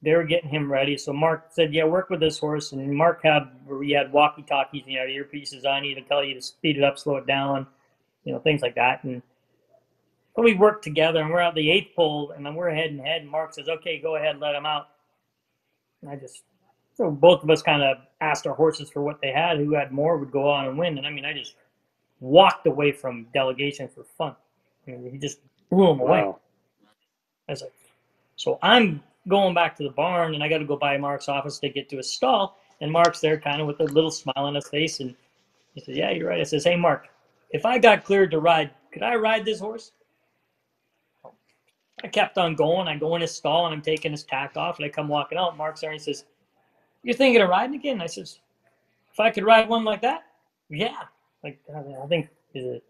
they 0.02 0.14
were 0.14 0.24
getting 0.24 0.50
him 0.50 0.70
ready. 0.70 0.96
So 0.96 1.12
Mark 1.12 1.46
said, 1.50 1.72
"Yeah, 1.72 1.84
work 1.84 2.10
with 2.10 2.20
this 2.20 2.38
horse." 2.38 2.72
And 2.72 2.94
Mark 2.94 3.22
had 3.24 3.48
we 3.66 3.92
had 3.92 4.12
walkie-talkies 4.12 4.82
and 4.82 4.90
he 4.90 4.96
had 4.96 5.08
earpieces 5.08 5.64
on 5.64 5.84
you 5.84 5.94
to 5.94 6.02
tell 6.02 6.24
you 6.24 6.34
to 6.34 6.42
speed 6.42 6.76
it 6.76 6.84
up, 6.84 6.98
slow 6.98 7.16
it 7.16 7.26
down, 7.26 7.66
you 8.24 8.32
know, 8.32 8.38
things 8.38 8.62
like 8.62 8.74
that. 8.74 9.04
And 9.04 9.22
but 10.34 10.44
we 10.44 10.54
worked 10.54 10.82
together 10.82 11.20
and 11.20 11.30
we're 11.30 11.40
at 11.40 11.54
the 11.54 11.70
eighth 11.70 11.94
pole 11.94 12.32
and 12.32 12.44
then 12.44 12.54
we're 12.54 12.70
head 12.70 12.90
and 12.90 13.00
head. 13.00 13.22
And 13.22 13.30
Mark 13.30 13.54
says, 13.54 13.68
okay, 13.68 14.00
go 14.00 14.16
ahead, 14.16 14.40
let 14.40 14.54
him 14.54 14.66
out. 14.66 14.88
And 16.02 16.10
I 16.10 16.16
just, 16.16 16.42
so 16.96 17.10
both 17.10 17.42
of 17.42 17.50
us 17.50 17.62
kind 17.62 17.82
of 17.82 17.98
asked 18.20 18.46
our 18.46 18.54
horses 18.54 18.90
for 18.90 19.02
what 19.02 19.20
they 19.20 19.32
had. 19.32 19.58
Who 19.58 19.74
had 19.74 19.92
more 19.92 20.16
would 20.16 20.30
go 20.30 20.48
on 20.48 20.66
and 20.66 20.78
win. 20.78 20.96
And 20.98 21.06
I 21.06 21.10
mean, 21.10 21.24
I 21.24 21.32
just 21.32 21.56
walked 22.20 22.66
away 22.66 22.92
from 22.92 23.26
delegation 23.34 23.88
for 23.88 24.04
fun. 24.04 24.34
I 24.86 24.92
mean, 24.92 25.12
he 25.12 25.18
just 25.18 25.40
blew 25.70 25.88
them 25.88 26.00
away. 26.00 26.22
Wow. 26.22 26.38
I 27.48 27.52
was 27.52 27.62
like, 27.62 27.72
so 28.36 28.58
I'm 28.62 29.02
going 29.28 29.54
back 29.54 29.76
to 29.76 29.82
the 29.82 29.90
barn 29.90 30.34
and 30.34 30.42
I 30.42 30.48
got 30.48 30.58
to 30.58 30.64
go 30.64 30.76
by 30.76 30.96
Mark's 30.96 31.28
office 31.28 31.58
to 31.58 31.68
get 31.68 31.88
to 31.90 31.96
his 31.96 32.12
stall. 32.12 32.58
And 32.80 32.90
Mark's 32.90 33.20
there 33.20 33.38
kind 33.38 33.60
of 33.60 33.66
with 33.66 33.80
a 33.80 33.84
little 33.84 34.10
smile 34.10 34.34
on 34.36 34.54
his 34.54 34.68
face. 34.68 35.00
And 35.00 35.14
he 35.74 35.80
says, 35.80 35.96
yeah, 35.96 36.10
you're 36.10 36.28
right. 36.28 36.40
I 36.40 36.44
says, 36.44 36.64
hey, 36.64 36.76
Mark, 36.76 37.08
if 37.50 37.64
I 37.66 37.78
got 37.78 38.04
cleared 38.04 38.30
to 38.32 38.40
ride, 38.40 38.70
could 38.92 39.02
I 39.02 39.16
ride 39.16 39.44
this 39.44 39.60
horse? 39.60 39.92
I 42.02 42.08
kept 42.08 42.36
on 42.36 42.54
going. 42.54 42.88
I 42.88 42.96
go 42.96 43.14
in 43.14 43.22
his 43.22 43.34
stall 43.34 43.66
and 43.66 43.74
I'm 43.74 43.80
taking 43.80 44.12
his 44.12 44.24
tack 44.24 44.56
off, 44.56 44.76
and 44.76 44.84
I 44.84 44.88
come 44.88 45.08
walking 45.08 45.38
out. 45.38 45.56
Mark's 45.56 45.80
there 45.80 45.90
and 45.90 45.98
he 45.98 46.04
says, 46.04 46.24
"You're 47.04 47.14
thinking 47.14 47.40
of 47.40 47.48
riding 47.48 47.76
again?" 47.76 48.00
I 48.00 48.06
says, 48.06 48.40
"If 49.12 49.20
I 49.20 49.30
could 49.30 49.44
ride 49.44 49.68
one 49.68 49.84
like 49.84 50.00
that, 50.00 50.24
yeah." 50.68 51.04
Like 51.44 51.60
I 51.72 52.06
think 52.08 52.28
is 52.54 52.66
it. 52.66 52.84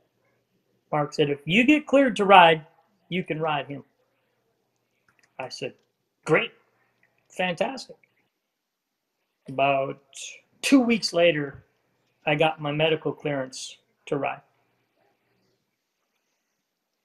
Mark 0.90 1.12
said, 1.12 1.28
"If 1.28 1.40
you 1.44 1.64
get 1.64 1.86
cleared 1.86 2.16
to 2.16 2.24
ride, 2.24 2.66
you 3.10 3.22
can 3.22 3.40
ride 3.40 3.66
him." 3.66 3.84
I 5.38 5.50
said, 5.50 5.74
"Great, 6.24 6.52
fantastic." 7.28 7.96
About 9.48 10.00
two 10.62 10.80
weeks 10.80 11.12
later, 11.12 11.64
I 12.24 12.34
got 12.34 12.62
my 12.62 12.72
medical 12.72 13.12
clearance 13.12 13.76
to 14.06 14.16
ride 14.16 14.40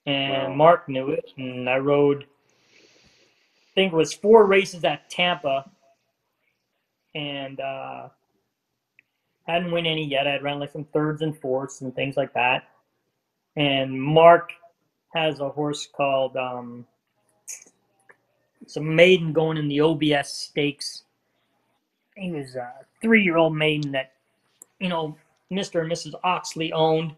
and 0.09 0.49
wow. 0.49 0.55
Mark 0.55 0.89
knew 0.89 1.09
it. 1.09 1.31
And 1.37 1.69
I 1.69 1.77
rode, 1.77 2.23
I 2.23 3.73
think 3.75 3.93
it 3.93 3.95
was 3.95 4.13
four 4.13 4.45
races 4.45 4.83
at 4.83 5.09
Tampa, 5.09 5.69
and 7.19 7.59
uh, 7.59 8.07
hadn't 9.45 9.71
won 9.71 9.85
any 9.85 10.05
yet. 10.05 10.25
I 10.25 10.31
had 10.31 10.43
run 10.43 10.59
like 10.59 10.71
some 10.71 10.85
thirds 10.85 11.21
and 11.21 11.37
fourths 11.37 11.81
and 11.81 11.93
things 11.93 12.15
like 12.15 12.33
that. 12.33 12.69
And 13.57 14.01
Mark 14.01 14.51
has 15.13 15.39
a 15.39 15.49
horse 15.49 15.87
called 15.91 16.37
um, 16.37 16.85
it's 18.61 18.77
a 18.77 18.81
maiden 18.81 19.33
going 19.33 19.57
in 19.57 19.67
the 19.67 19.81
OBS 19.81 20.31
stakes. 20.31 21.03
He 22.15 22.31
was 22.31 22.55
a 22.55 22.71
three-year-old 23.01 23.55
maiden 23.55 23.91
that, 23.93 24.13
you 24.79 24.89
know, 24.89 25.17
Mr. 25.51 25.81
and 25.81 25.91
Mrs. 25.91 26.13
Oxley 26.23 26.71
owned. 26.71 27.15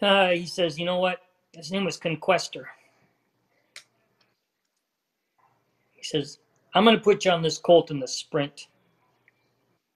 Uh, 0.00 0.30
he 0.30 0.46
says, 0.46 0.78
you 0.78 0.84
know 0.84 0.98
what? 0.98 1.20
His 1.52 1.72
name 1.72 1.84
was 1.84 1.96
Conquestor. 1.96 2.68
He 5.92 6.02
says, 6.02 6.38
I'm 6.74 6.84
going 6.84 6.96
to 6.96 7.02
put 7.02 7.24
you 7.24 7.30
on 7.30 7.42
this 7.42 7.58
colt 7.58 7.90
in 7.90 8.00
the 8.00 8.08
sprint. 8.08 8.66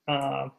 Uh, 0.07 0.49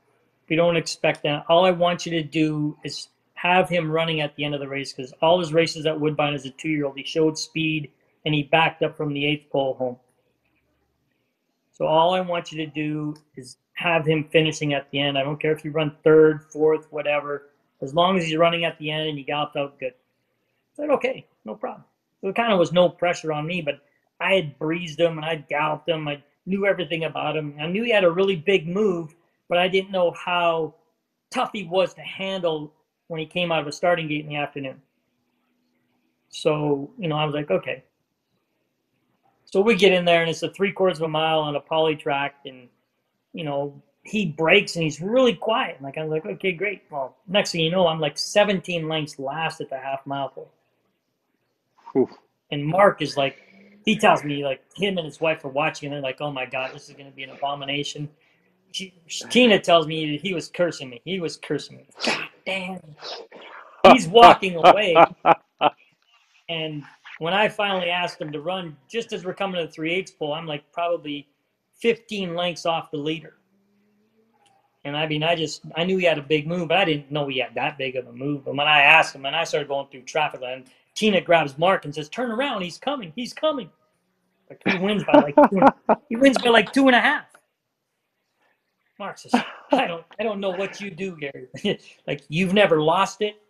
we 0.49 0.57
don't 0.57 0.77
expect 0.77 1.23
that. 1.23 1.45
All 1.49 1.65
I 1.65 1.71
want 1.71 2.07
you 2.07 2.13
to 2.13 2.23
do 2.23 2.77
is 2.85 3.09
have 3.35 3.69
him 3.69 3.91
running 3.91 4.21
at 4.21 4.37
the 4.37 4.45
end 4.45 4.55
of 4.55 4.61
the 4.61 4.69
race 4.69 4.93
because 4.93 5.13
all 5.23 5.41
his 5.41 5.53
races 5.53 5.87
at 5.87 5.99
Woodbine 5.99 6.35
as 6.35 6.45
a 6.45 6.51
two 6.51 6.69
year 6.69 6.87
old, 6.87 6.97
he 6.97 7.05
showed 7.05 7.39
speed 7.39 7.91
and 8.27 8.35
he 8.35 8.43
backed 8.43 8.83
up 8.83 8.97
from 8.97 9.15
the 9.15 9.25
eighth 9.25 9.51
pole 9.51 9.75
home. 9.75 9.97
So 11.73 11.87
all 11.87 12.13
I 12.13 12.21
want 12.21 12.53
you 12.53 12.59
to 12.59 12.71
do 12.71 13.17
is 13.37 13.57
have 13.75 14.05
him 14.05 14.29
finishing 14.31 14.75
at 14.75 14.91
the 14.91 15.01
end. 15.01 15.17
I 15.17 15.23
don't 15.23 15.41
care 15.41 15.53
if 15.53 15.65
you 15.65 15.71
run 15.71 15.97
third, 16.05 16.43
fourth, 16.53 16.87
whatever. 16.91 17.49
As 17.81 17.95
long 17.95 18.19
as 18.19 18.25
he's 18.25 18.37
running 18.37 18.65
at 18.65 18.79
the 18.79 18.91
end 18.91 19.09
and 19.09 19.17
he 19.17 19.25
galloped 19.25 19.57
out 19.57 19.79
good 19.81 19.95
said, 20.81 20.91
okay, 20.91 21.27
no 21.45 21.55
problem. 21.55 21.85
So 22.21 22.29
it 22.29 22.37
kind 22.37 22.53
of 22.53 22.59
was 22.59 22.73
no 22.73 22.89
pressure 22.89 23.33
on 23.33 23.47
me, 23.47 23.63
but 23.63 23.81
I 24.21 24.35
had 24.35 24.59
breezed 24.59 25.01
him 25.01 25.17
and 25.17 25.25
I 25.25 25.37
galloped 25.37 25.89
him. 25.89 26.07
I 26.07 26.23
knew 26.47 26.67
everything 26.67 27.05
about 27.05 27.37
him. 27.37 27.55
I 27.61 27.67
knew 27.67 27.85
he 27.85 27.91
had 27.91 28.05
a 28.05 28.11
really 28.11 28.37
big 28.37 28.67
move, 28.69 29.15
but 29.49 29.59
I 29.59 29.69
didn't 29.69 29.91
know 29.91 30.11
how 30.13 30.75
tough 31.31 31.51
he 31.53 31.65
was 31.65 31.95
to 31.95 32.03
handle 32.03 32.73
when 33.09 33.21
he 33.21 33.27
came 33.27 33.51
out 33.51 33.61
of 33.61 33.67
a 33.67 33.73
starting 33.73 34.09
gate 34.09 34.25
in 34.25 34.29
the 34.29 34.37
afternoon. 34.37 34.81
So, 36.29 36.91
you 36.99 37.09
know, 37.09 37.17
I 37.17 37.25
was 37.25 37.35
like, 37.35 37.51
okay. 37.51 37.83
So 39.45 39.61
we 39.61 39.75
get 39.75 39.93
in 39.93 40.05
there 40.05 40.21
and 40.21 40.31
it's 40.31 40.43
a 40.43 40.51
three 40.51 40.73
quarters 40.73 40.99
of 40.99 41.05
a 41.05 41.09
mile 41.09 41.41
on 41.41 41.57
a 41.57 41.61
poly 41.61 41.97
track 41.97 42.37
and, 42.47 42.69
you 43.33 43.45
know, 43.45 43.83
he 44.03 44.27
breaks 44.27 44.77
and 44.77 44.85
he's 44.85 45.01
really 45.01 45.35
quiet. 45.35 45.83
Like 45.83 45.99
I'm 45.99 46.09
like, 46.09 46.25
okay, 46.25 46.53
great. 46.53 46.83
Well, 46.91 47.17
next 47.27 47.53
thing 47.53 47.63
you 47.63 47.71
know, 47.71 47.87
I'm 47.87 48.01
like 48.01 48.17
17 48.17 48.89
lengths 48.89 49.19
last 49.19 49.61
at 49.61 49.69
the 49.71 49.79
half 49.79 50.07
mile 50.07 50.29
pole. 50.29 50.51
And 52.53 52.65
Mark 52.65 53.03
is 53.03 53.17
like, 53.17 53.50
he 53.85 53.97
tells 53.97 54.25
me 54.25 54.45
like 54.45 54.63
him 54.77 54.99
and 54.99 55.07
his 55.07 55.21
wife 55.21 55.45
are 55.45 55.49
watching, 55.49 55.87
and 55.87 55.95
they're 55.95 56.03
like, 56.03 56.21
"Oh 56.21 56.31
my 56.31 56.47
god, 56.47 56.75
this 56.75 56.89
is 56.89 56.95
going 56.95 57.11
to 57.11 57.15
be 57.15 57.23
an 57.23 57.31
abomination." 57.31 58.09
She, 58.73 58.95
Tina 59.31 59.59
tells 59.59 59.87
me 59.87 60.17
he 60.19 60.33
was 60.33 60.49
cursing 60.49 60.91
me. 60.91 61.01
He 61.05 61.19
was 61.19 61.37
cursing 61.37 61.79
me. 61.79 61.87
God 62.05 62.29
damn. 62.47 62.81
He's 63.93 64.07
walking 64.07 64.57
away, 64.57 64.95
and 66.49 66.85
when 67.19 67.35
I 67.35 67.49
finally 67.49 67.91
asked 67.91 68.21
him 68.21 68.33
to 68.33 68.41
run, 68.41 68.77
just 68.89 69.13
as 69.13 69.25
we're 69.25 69.35
coming 69.35 69.61
to 69.61 69.67
the 69.67 69.73
three 69.73 69.93
eighths 69.93 70.11
pole, 70.11 70.33
I'm 70.33 70.47
like 70.47 70.71
probably 70.73 71.29
15 71.81 72.35
lengths 72.35 72.67
off 72.67 72.91
the 72.91 72.97
leader. 72.99 73.35
And 74.85 74.97
I 74.97 75.07
mean, 75.07 75.23
I 75.23 75.35
just 75.37 75.63
I 75.77 75.85
knew 75.85 75.99
he 75.99 76.07
had 76.07 76.19
a 76.19 76.23
big 76.23 76.47
move, 76.47 76.69
but 76.69 76.79
I 76.79 76.85
didn't 76.87 77.11
know 77.11 77.29
he 77.29 77.39
had 77.39 77.55
that 77.55 77.77
big 77.77 77.97
of 77.97 78.07
a 78.07 78.13
move. 78.13 78.45
But 78.47 78.57
when 78.57 78.67
I 78.67 78.81
asked 78.81 79.15
him, 79.15 79.27
and 79.27 79.37
I 79.37 79.45
started 79.45 79.69
going 79.69 79.89
through 79.89 80.03
traffic, 80.03 80.41
and 80.43 80.65
Tina 80.95 81.21
grabs 81.21 81.57
Mark 81.59 81.85
and 81.85 81.95
says, 81.95 82.09
Turn 82.09 82.31
around, 82.31 82.63
he's 82.63 82.79
coming, 82.79 83.13
he's 83.17 83.33
coming. 83.33 83.71
Like 84.49 84.63
he 84.67 84.79
wins 84.79 85.05
by 85.05 85.13
like 85.13 85.35
he 86.09 86.17
wins 86.17 86.37
by 86.39 86.51
like 86.51 86.73
two 86.73 86.89
and 86.89 86.97
a 86.97 87.01
half. 87.01 87.27
Mark 88.99 89.17
says, 89.19 89.33
I 89.73 89.87
don't 89.87 90.05
I 90.19 90.25
don't 90.25 90.41
know 90.41 90.51
what 90.51 90.81
you 90.81 90.91
do, 90.91 91.17
Gary. 91.17 91.49
like 92.07 92.23
you've 92.29 92.53
never 92.53 92.83
lost 92.83 93.23
it. 93.23 93.41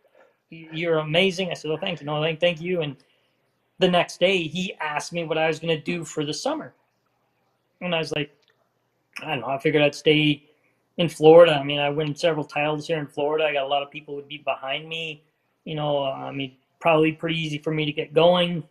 You're 0.50 0.98
amazing. 0.98 1.50
I 1.50 1.54
said, 1.54 1.68
well, 1.68 1.78
thank 1.78 2.00
you. 2.00 2.06
No, 2.06 2.20
thank, 2.20 2.40
thank 2.40 2.60
you. 2.60 2.82
And 2.82 2.96
the 3.78 3.88
next 3.88 4.18
day 4.20 4.42
he 4.42 4.74
asked 4.80 5.12
me 5.12 5.24
what 5.24 5.38
I 5.38 5.46
was 5.46 5.58
going 5.58 5.76
to 5.76 5.82
do 5.82 6.04
for 6.04 6.24
the 6.24 6.34
summer. 6.34 6.74
And 7.80 7.94
I 7.94 7.98
was 7.98 8.12
like, 8.12 8.30
I 9.22 9.30
don't 9.30 9.40
know. 9.40 9.46
I 9.46 9.58
figured 9.58 9.82
I'd 9.82 9.94
stay 9.94 10.44
in 10.98 11.08
Florida. 11.08 11.52
I 11.52 11.62
mean, 11.62 11.78
I 11.78 11.88
win 11.88 12.14
several 12.14 12.44
titles 12.44 12.86
here 12.86 12.98
in 12.98 13.06
Florida. 13.06 13.44
I 13.44 13.52
got 13.52 13.64
a 13.64 13.68
lot 13.68 13.82
of 13.82 13.90
people 13.90 14.14
would 14.16 14.28
be 14.28 14.38
behind 14.38 14.88
me. 14.88 15.22
You 15.64 15.76
know, 15.76 16.04
I 16.04 16.32
mean, 16.32 16.56
probably 16.80 17.12
pretty 17.12 17.38
easy 17.38 17.58
for 17.58 17.70
me 17.70 17.84
to 17.84 17.92
get 17.92 18.12
going. 18.12 18.64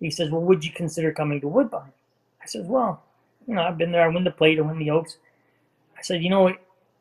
He 0.00 0.10
says, 0.10 0.30
Well, 0.30 0.42
would 0.42 0.64
you 0.64 0.72
consider 0.72 1.12
coming 1.12 1.40
to 1.40 1.48
Woodbine? 1.48 1.92
I 2.42 2.46
said, 2.46 2.66
Well, 2.66 3.02
you 3.46 3.54
know, 3.54 3.62
I've 3.62 3.78
been 3.78 3.92
there. 3.92 4.04
I 4.04 4.08
win 4.08 4.24
the 4.24 4.30
plate, 4.30 4.58
I 4.58 4.62
win 4.62 4.78
the 4.78 4.90
Oaks. 4.90 5.18
I 5.96 6.02
said, 6.02 6.22
You 6.22 6.30
know, 6.30 6.54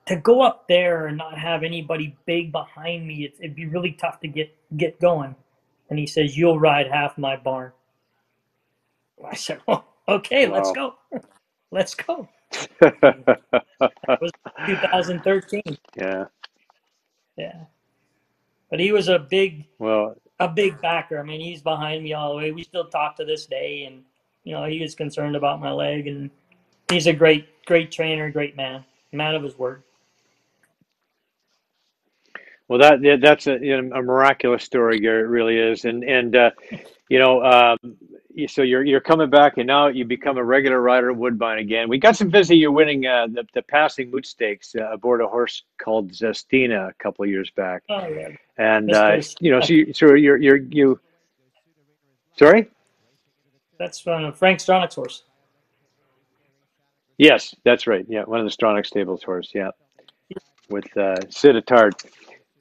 to 0.05 0.15
go 0.17 0.41
up 0.41 0.67
there 0.67 1.07
and 1.07 1.17
not 1.17 1.37
have 1.37 1.63
anybody 1.63 2.15
big 2.25 2.51
behind 2.51 3.07
me, 3.07 3.25
it, 3.25 3.35
it'd 3.39 3.55
be 3.55 3.65
really 3.65 3.93
tough 3.93 4.19
to 4.21 4.27
get 4.27 4.55
get 4.77 4.99
going. 4.99 5.35
And 5.89 5.99
he 5.99 6.07
says, 6.07 6.37
You'll 6.37 6.59
ride 6.59 6.87
half 6.87 7.17
my 7.17 7.35
barn. 7.37 7.71
I 9.25 9.35
said, 9.35 9.61
Oh, 9.67 9.83
okay, 10.07 10.47
wow. 10.47 10.55
let's 10.55 10.71
go. 10.71 10.95
let's 11.71 11.95
go. 11.95 12.29
that 12.81 14.21
was 14.21 14.31
2013. 14.65 15.61
Yeah. 15.95 16.25
Yeah. 17.37 17.65
But 18.74 18.80
he 18.80 18.91
was 18.91 19.07
a 19.07 19.19
big 19.19 19.67
well 19.78 20.15
a 20.39 20.47
big 20.47 20.82
backer. 20.82 21.19
I 21.19 21.21
mean, 21.21 21.39
he's 21.39 21.61
behind 21.61 22.03
me 22.03 22.13
all 22.13 22.32
the 22.32 22.38
way. 22.38 22.51
We 22.51 22.63
still 22.63 22.86
talk 22.86 23.15
to 23.17 23.24
this 23.24 23.45
day, 23.45 23.84
and 23.84 24.03
you 24.45 24.53
know, 24.53 24.63
he 24.63 24.82
was 24.82 24.95
concerned 24.95 25.36
about 25.36 25.59
my 25.59 25.71
leg, 25.71 26.07
and 26.07 26.32
he's 26.89 27.05
a 27.05 27.13
great, 27.13 27.47
great 27.67 27.91
trainer, 27.91 28.32
great 28.32 28.55
man, 28.57 28.84
man 29.11 29.36
of 29.36 29.43
his 29.43 29.59
word. 29.59 29.84
Well, 32.67 32.80
that 32.80 33.19
that's 33.21 33.45
a, 33.45 33.59
you 33.61 33.80
know, 33.80 33.95
a 33.95 34.01
miraculous 34.01 34.63
story, 34.63 34.99
Gary. 34.99 35.21
It 35.21 35.28
really 35.28 35.59
is, 35.59 35.86
and 35.86 36.03
and 36.03 36.36
uh, 36.36 36.49
you 37.09 37.19
know, 37.19 37.43
um, 37.43 37.78
so 38.47 38.61
you're 38.61 38.84
you're 38.84 39.01
coming 39.01 39.29
back, 39.29 39.57
and 39.57 39.67
now 39.67 39.88
you 39.88 40.05
become 40.05 40.38
a 40.38 40.43
regular 40.43 40.81
rider 40.81 41.11
at 41.11 41.17
Woodbine 41.17 41.59
again. 41.59 41.89
We 41.89 41.97
got 41.97 42.15
some 42.15 42.29
busy. 42.29 42.57
You're 42.57 42.71
winning 42.71 43.05
uh, 43.05 43.27
the 43.27 43.45
the 43.53 43.61
Passing 43.63 44.11
Mood 44.11 44.25
Stakes 44.25 44.75
uh, 44.75 44.91
aboard 44.91 45.21
a 45.21 45.27
horse 45.27 45.63
called 45.81 46.11
Zestina 46.11 46.89
a 46.89 46.93
couple 46.93 47.23
of 47.23 47.29
years 47.29 47.51
back. 47.55 47.84
Oh 47.89 48.07
yeah. 48.07 48.29
And 48.57 48.93
uh, 48.93 49.21
you 49.39 49.51
know, 49.51 49.61
so 49.61 49.73
you, 49.73 49.93
so 49.93 50.13
you're 50.13 50.38
you're 50.38 50.57
you. 50.57 50.99
Sorry. 52.38 52.69
That's 53.79 53.99
from 53.99 54.31
Frank 54.34 54.59
Stronach's 54.59 54.95
horse. 54.95 55.23
Yes, 57.17 57.53
that's 57.63 57.86
right. 57.88 58.05
Yeah, 58.07 58.23
one 58.23 58.39
of 58.39 58.45
the 58.45 58.51
Stronach 58.51 58.86
stables 58.86 59.23
horse. 59.23 59.51
Yeah, 59.53 59.69
with 60.69 60.86
uh, 60.97 61.15
Sid 61.29 61.55
Attard. 61.55 61.91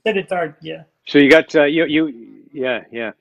Siditard, 0.07 0.57
yeah. 0.61 0.83
So 1.07 1.19
you 1.19 1.31
got 1.31 1.55
uh, 1.55 1.65
you 1.65 1.85
you 1.87 2.45
yeah 2.53 2.85
yeah. 2.91 3.13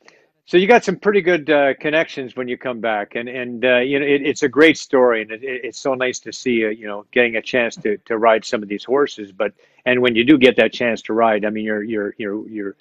So 0.46 0.58
you 0.58 0.68
got 0.68 0.84
some 0.84 0.98
pretty 0.98 1.22
good 1.22 1.50
uh, 1.50 1.76
connections 1.76 2.36
when 2.36 2.48
you 2.48 2.58
come 2.58 2.80
back, 2.80 3.16
and 3.16 3.30
and 3.30 3.64
uh, 3.64 3.78
you 3.78 4.00
know 4.00 4.06
it, 4.06 4.22
it's 4.22 4.44
a 4.44 4.50
great 4.50 4.78
story, 4.78 5.22
and 5.22 5.32
it, 5.32 5.42
it's 5.44 5.80
so 5.80 5.94
nice 5.94 6.20
to 6.20 6.34
see 6.34 6.54
you, 6.54 6.70
you 6.70 6.88
know 6.88 7.06
getting 7.12 7.36
a 7.36 7.42
chance 7.42 7.76
to, 7.78 7.98
to 8.00 8.18
ride 8.18 8.44
some 8.44 8.64
of 8.64 8.68
these 8.68 8.84
horses. 8.84 9.32
But 9.32 9.54
and 9.86 10.02
when 10.02 10.16
you 10.16 10.24
do 10.24 10.38
get 10.38 10.56
that 10.58 10.74
chance 10.74 11.02
to 11.04 11.14
ride, 11.14 11.46
I 11.46 11.52
mean 11.52 11.64
your 11.64 11.84
your 11.84 12.16
your 12.18 12.48
your 12.50 12.76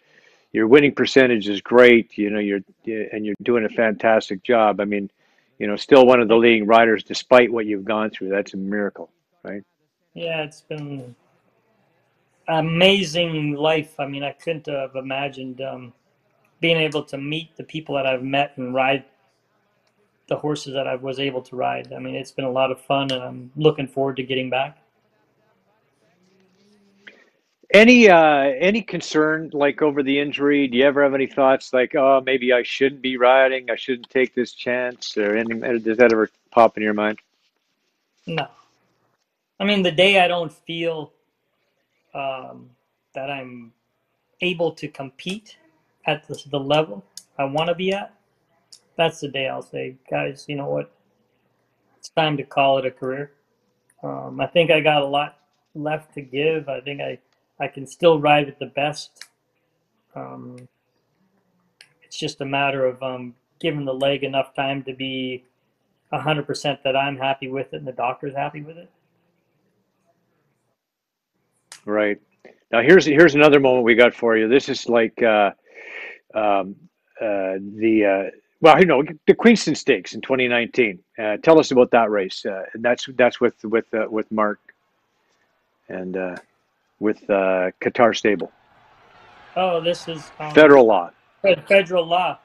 your 0.52 0.66
winning 0.66 0.94
percentage 0.94 1.48
is 1.48 1.60
great. 1.60 2.16
You 2.16 2.30
know 2.30 2.40
you're 2.40 2.60
and 2.86 3.24
you're 3.24 3.36
doing 3.42 3.64
a 3.64 3.68
fantastic 3.68 4.42
job. 4.42 4.80
I 4.80 4.84
mean, 4.84 5.10
you 5.58 5.66
know, 5.66 5.76
still 5.76 6.06
one 6.06 6.20
of 6.20 6.28
the 6.28 6.36
leading 6.36 6.66
riders 6.66 7.04
despite 7.04 7.52
what 7.52 7.66
you've 7.66 7.84
gone 7.84 8.10
through. 8.10 8.30
That's 8.30 8.54
a 8.54 8.56
miracle, 8.56 9.10
right? 9.44 9.62
Yeah, 10.14 10.42
it's 10.42 10.62
been 10.62 11.14
amazing 12.48 13.54
life. 13.54 14.00
I 14.00 14.06
mean, 14.06 14.24
I 14.24 14.32
couldn't 14.32 14.66
have 14.66 14.96
imagined. 14.96 15.60
Um, 15.60 15.92
being 16.60 16.76
able 16.76 17.02
to 17.04 17.18
meet 17.18 17.56
the 17.56 17.64
people 17.64 17.94
that 17.96 18.06
I've 18.06 18.22
met 18.22 18.56
and 18.56 18.74
ride 18.74 19.04
the 20.28 20.36
horses 20.36 20.74
that 20.74 20.86
I 20.86 20.94
was 20.94 21.18
able 21.18 21.42
to 21.42 21.56
ride. 21.56 21.92
I 21.92 21.98
mean, 21.98 22.14
it's 22.14 22.30
been 22.30 22.44
a 22.44 22.50
lot 22.50 22.70
of 22.70 22.80
fun, 22.80 23.10
and 23.10 23.22
I'm 23.22 23.50
looking 23.56 23.88
forward 23.88 24.16
to 24.16 24.22
getting 24.22 24.48
back. 24.48 24.78
Any 27.72 28.08
uh, 28.08 28.52
any 28.58 28.82
concern 28.82 29.50
like 29.52 29.80
over 29.80 30.02
the 30.02 30.18
injury? 30.18 30.66
Do 30.66 30.76
you 30.76 30.84
ever 30.84 31.04
have 31.04 31.14
any 31.14 31.28
thoughts 31.28 31.72
like, 31.72 31.94
oh, 31.94 32.20
maybe 32.24 32.52
I 32.52 32.64
shouldn't 32.64 33.00
be 33.00 33.16
riding, 33.16 33.70
I 33.70 33.76
shouldn't 33.76 34.10
take 34.10 34.34
this 34.34 34.52
chance, 34.52 35.16
or 35.16 35.36
any? 35.36 35.78
Does 35.78 35.98
that 35.98 36.12
ever 36.12 36.30
pop 36.50 36.76
in 36.76 36.82
your 36.82 36.94
mind? 36.94 37.18
No. 38.26 38.46
I 39.60 39.64
mean, 39.64 39.82
the 39.82 39.92
day 39.92 40.20
I 40.20 40.26
don't 40.26 40.52
feel 40.52 41.12
um, 42.12 42.70
that 43.14 43.30
I'm 43.30 43.72
able 44.40 44.72
to 44.72 44.88
compete 44.88 45.56
at 46.06 46.26
the, 46.26 46.40
the 46.50 46.60
level 46.60 47.04
I 47.38 47.44
want 47.44 47.68
to 47.68 47.74
be 47.74 47.92
at, 47.92 48.14
that's 48.96 49.20
the 49.20 49.28
day 49.28 49.48
I'll 49.48 49.62
say, 49.62 49.96
guys, 50.10 50.44
you 50.48 50.56
know 50.56 50.68
what? 50.68 50.92
It's 51.98 52.08
time 52.10 52.36
to 52.36 52.42
call 52.42 52.78
it 52.78 52.86
a 52.86 52.90
career. 52.90 53.32
Um, 54.02 54.40
I 54.40 54.46
think 54.46 54.70
I 54.70 54.80
got 54.80 55.02
a 55.02 55.06
lot 55.06 55.38
left 55.74 56.14
to 56.14 56.22
give. 56.22 56.68
I 56.68 56.80
think 56.80 57.00
I, 57.00 57.18
I 57.58 57.68
can 57.68 57.86
still 57.86 58.20
ride 58.20 58.48
at 58.48 58.58
the 58.58 58.66
best. 58.66 59.26
Um, 60.14 60.68
it's 62.02 62.18
just 62.18 62.40
a 62.40 62.44
matter 62.44 62.86
of 62.86 63.02
um, 63.02 63.34
giving 63.60 63.84
the 63.84 63.94
leg 63.94 64.24
enough 64.24 64.54
time 64.54 64.82
to 64.84 64.94
be 64.94 65.44
100% 66.12 66.82
that 66.82 66.96
I'm 66.96 67.16
happy 67.16 67.48
with 67.48 67.72
it 67.72 67.76
and 67.76 67.86
the 67.86 67.92
doctor's 67.92 68.34
happy 68.34 68.62
with 68.62 68.78
it. 68.78 68.90
Right. 71.86 72.20
Now 72.72 72.82
here's 72.82 73.04
here's 73.04 73.34
another 73.34 73.58
moment 73.58 73.84
we 73.84 73.94
got 73.94 74.14
for 74.14 74.36
you. 74.36 74.48
This 74.48 74.68
is 74.68 74.88
like 74.88 75.22
uh, 75.22 75.50
um, 76.34 76.76
uh, 77.20 77.56
the 77.76 78.04
uh, 78.04 78.36
well, 78.60 78.78
you 78.78 78.86
know, 78.86 79.02
the 79.26 79.34
Queenston 79.34 79.74
Stakes 79.74 80.14
in 80.14 80.20
2019. 80.20 80.98
Uh, 81.18 81.36
tell 81.38 81.58
us 81.58 81.70
about 81.70 81.90
that 81.92 82.10
race. 82.10 82.44
Uh, 82.44 82.64
that's 82.74 83.08
that's 83.16 83.40
with 83.40 83.62
with 83.64 83.92
uh, 83.94 84.06
with 84.10 84.30
Mark 84.30 84.60
and 85.88 86.16
uh, 86.16 86.36
with 86.98 87.26
Qatar 87.26 88.16
Stable. 88.16 88.52
Oh, 89.56 89.80
this 89.80 90.08
is 90.08 90.30
um, 90.38 90.52
federal 90.52 90.86
law. 90.86 91.10
Federal 91.66 92.06
law. 92.06 92.38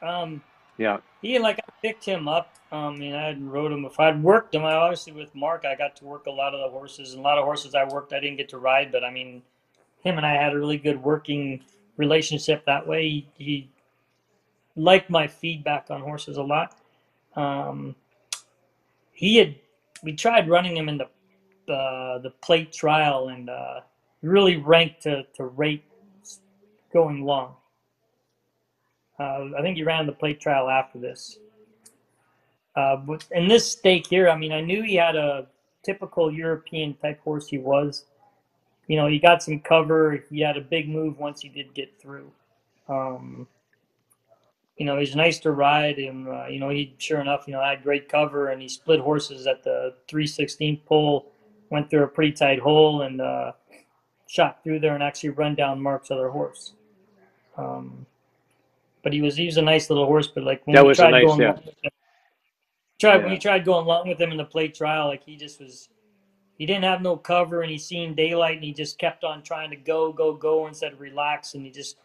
Um, 0.00 0.42
yeah. 0.78 0.98
He 1.20 1.38
like 1.38 1.58
I 1.58 1.72
picked 1.80 2.04
him 2.04 2.28
up. 2.28 2.54
Um, 2.70 2.94
I 2.94 2.96
mean, 2.96 3.14
I 3.14 3.26
hadn't 3.26 3.50
rode 3.50 3.72
him. 3.72 3.84
If 3.84 4.00
I'd 4.00 4.22
worked 4.22 4.54
him, 4.54 4.64
I 4.64 4.72
obviously 4.72 5.12
with 5.12 5.34
Mark, 5.34 5.64
I 5.64 5.74
got 5.74 5.96
to 5.96 6.04
work 6.04 6.26
a 6.26 6.30
lot 6.30 6.54
of 6.54 6.60
the 6.60 6.68
horses, 6.68 7.12
and 7.12 7.20
a 7.20 7.22
lot 7.22 7.38
of 7.38 7.44
horses 7.44 7.74
I 7.74 7.84
worked, 7.84 8.12
I 8.12 8.20
didn't 8.20 8.36
get 8.36 8.48
to 8.50 8.58
ride. 8.58 8.90
But 8.90 9.04
I 9.04 9.10
mean, 9.10 9.42
him 10.02 10.16
and 10.16 10.26
I 10.26 10.34
had 10.34 10.52
a 10.52 10.58
really 10.58 10.78
good 10.78 11.02
working 11.02 11.62
relationship 11.96 12.64
that 12.66 12.86
way. 12.86 13.08
He, 13.08 13.28
he 13.36 13.70
liked 14.76 15.10
my 15.10 15.26
feedback 15.26 15.86
on 15.90 16.00
horses 16.00 16.36
a 16.36 16.42
lot. 16.42 16.76
Um, 17.36 17.94
he 19.12 19.36
had 19.36 19.54
we 20.02 20.12
tried 20.14 20.48
running 20.48 20.76
him 20.76 20.88
in 20.88 20.98
the 20.98 21.04
uh, 21.72 22.18
the 22.18 22.32
plate 22.42 22.72
trial 22.72 23.28
and 23.28 23.48
uh, 23.48 23.80
really 24.22 24.56
ranked 24.56 25.02
to, 25.02 25.24
to 25.34 25.44
rate 25.44 25.84
going 26.92 27.24
long. 27.24 27.54
Uh, 29.18 29.50
I 29.56 29.62
think 29.62 29.76
he 29.76 29.84
ran 29.84 30.06
the 30.06 30.12
plate 30.12 30.40
trial 30.40 30.68
after 30.68 30.98
this. 30.98 31.38
Uh, 32.74 32.96
but 32.96 33.24
in 33.30 33.46
this 33.48 33.70
stake 33.70 34.06
here, 34.06 34.28
I 34.28 34.36
mean, 34.36 34.52
I 34.52 34.60
knew 34.60 34.82
he 34.82 34.96
had 34.96 35.14
a 35.14 35.46
typical 35.84 36.32
European 36.32 36.94
type 36.94 37.20
horse. 37.20 37.46
He 37.48 37.58
was 37.58 38.06
you 38.86 38.96
know, 38.96 39.06
he 39.06 39.18
got 39.18 39.42
some 39.42 39.60
cover. 39.60 40.24
He 40.30 40.40
had 40.40 40.56
a 40.56 40.60
big 40.60 40.88
move 40.88 41.18
once 41.18 41.40
he 41.40 41.48
did 41.48 41.72
get 41.74 42.00
through. 42.00 42.30
Um, 42.88 43.46
you 44.76 44.86
know, 44.86 44.98
he's 44.98 45.14
nice 45.14 45.38
to 45.40 45.52
ride, 45.52 45.98
and 45.98 46.28
uh, 46.28 46.46
you 46.46 46.58
know, 46.58 46.68
he 46.70 46.94
sure 46.98 47.20
enough, 47.20 47.44
you 47.46 47.52
know, 47.52 47.62
had 47.62 47.82
great 47.82 48.08
cover, 48.08 48.48
and 48.48 48.60
he 48.60 48.68
split 48.68 49.00
horses 49.00 49.46
at 49.46 49.62
the 49.62 49.94
316 50.08 50.78
pole, 50.86 51.32
went 51.70 51.88
through 51.90 52.02
a 52.02 52.08
pretty 52.08 52.32
tight 52.32 52.58
hole, 52.58 53.02
and 53.02 53.20
uh, 53.20 53.52
shot 54.26 54.64
through 54.64 54.80
there 54.80 54.94
and 54.94 55.02
actually 55.02 55.28
run 55.30 55.54
down 55.54 55.80
Mark's 55.80 56.10
other 56.10 56.30
horse. 56.30 56.72
Um, 57.58 58.06
but 59.02 59.12
he 59.12 59.20
was 59.20 59.36
he 59.36 59.46
was 59.46 59.58
a 59.58 59.62
nice 59.62 59.90
little 59.90 60.06
horse, 60.06 60.26
but 60.26 60.42
like 60.44 60.66
when 60.66 60.74
that 60.74 60.84
was 60.84 60.98
tried 60.98 61.10
nice, 61.10 61.26
going 61.26 61.40
yeah. 61.40 61.46
along 61.48 61.62
with 61.66 61.84
him, 61.84 61.90
tried 62.98 63.16
Yeah. 63.16 63.22
when 63.24 63.32
you 63.32 63.38
tried 63.38 63.64
going 63.64 63.84
along 63.84 64.08
with 64.08 64.20
him 64.20 64.30
in 64.30 64.38
the 64.38 64.44
plate 64.44 64.74
trial, 64.74 65.08
like 65.08 65.22
he 65.22 65.36
just 65.36 65.60
was 65.60 65.88
he 66.62 66.66
didn't 66.66 66.84
have 66.84 67.02
no 67.02 67.16
cover 67.16 67.62
and 67.62 67.72
he 67.72 67.76
seen 67.76 68.14
daylight 68.14 68.54
and 68.54 68.62
he 68.62 68.72
just 68.72 68.96
kept 68.96 69.24
on 69.24 69.42
trying 69.42 69.68
to 69.68 69.74
go, 69.74 70.12
go, 70.12 70.32
go 70.32 70.68
instead 70.68 70.92
of 70.92 71.00
relax 71.00 71.54
and 71.54 71.66
he 71.66 71.72
just 71.72 71.96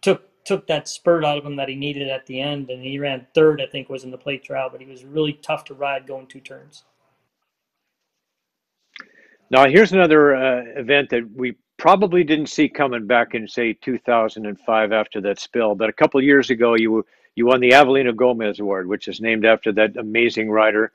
took 0.00 0.24
took 0.44 0.66
that 0.66 0.88
spurt 0.88 1.24
out 1.24 1.38
of 1.38 1.46
him 1.46 1.54
that 1.54 1.68
he 1.68 1.76
needed 1.76 2.08
at 2.08 2.26
the 2.26 2.40
end 2.40 2.68
and 2.68 2.82
he 2.82 2.98
ran 2.98 3.24
third, 3.32 3.62
I 3.62 3.66
think, 3.66 3.88
was 3.88 4.02
in 4.02 4.10
the 4.10 4.18
plate 4.18 4.42
trial, 4.42 4.70
but 4.72 4.80
he 4.80 4.88
was 4.88 5.04
really 5.04 5.34
tough 5.34 5.62
to 5.66 5.74
ride 5.74 6.08
going 6.08 6.26
two 6.26 6.40
turns. 6.40 6.82
Now 9.52 9.68
here's 9.68 9.92
another 9.92 10.34
uh, 10.34 10.64
event 10.74 11.10
that 11.10 11.30
we 11.36 11.54
probably 11.76 12.24
didn't 12.24 12.46
see 12.46 12.68
coming 12.68 13.06
back 13.06 13.36
in 13.36 13.46
say 13.46 13.72
2005 13.72 14.92
after 14.92 15.20
that 15.20 15.38
spill, 15.38 15.76
but 15.76 15.88
a 15.88 15.92
couple 15.92 16.20
years 16.20 16.50
ago 16.50 16.74
you 16.74 17.06
you 17.36 17.46
won 17.46 17.60
the 17.60 17.70
Avelino 17.70 18.16
Gomez 18.16 18.58
Award, 18.58 18.88
which 18.88 19.06
is 19.06 19.20
named 19.20 19.46
after 19.46 19.70
that 19.70 19.96
amazing 19.96 20.50
rider, 20.50 20.90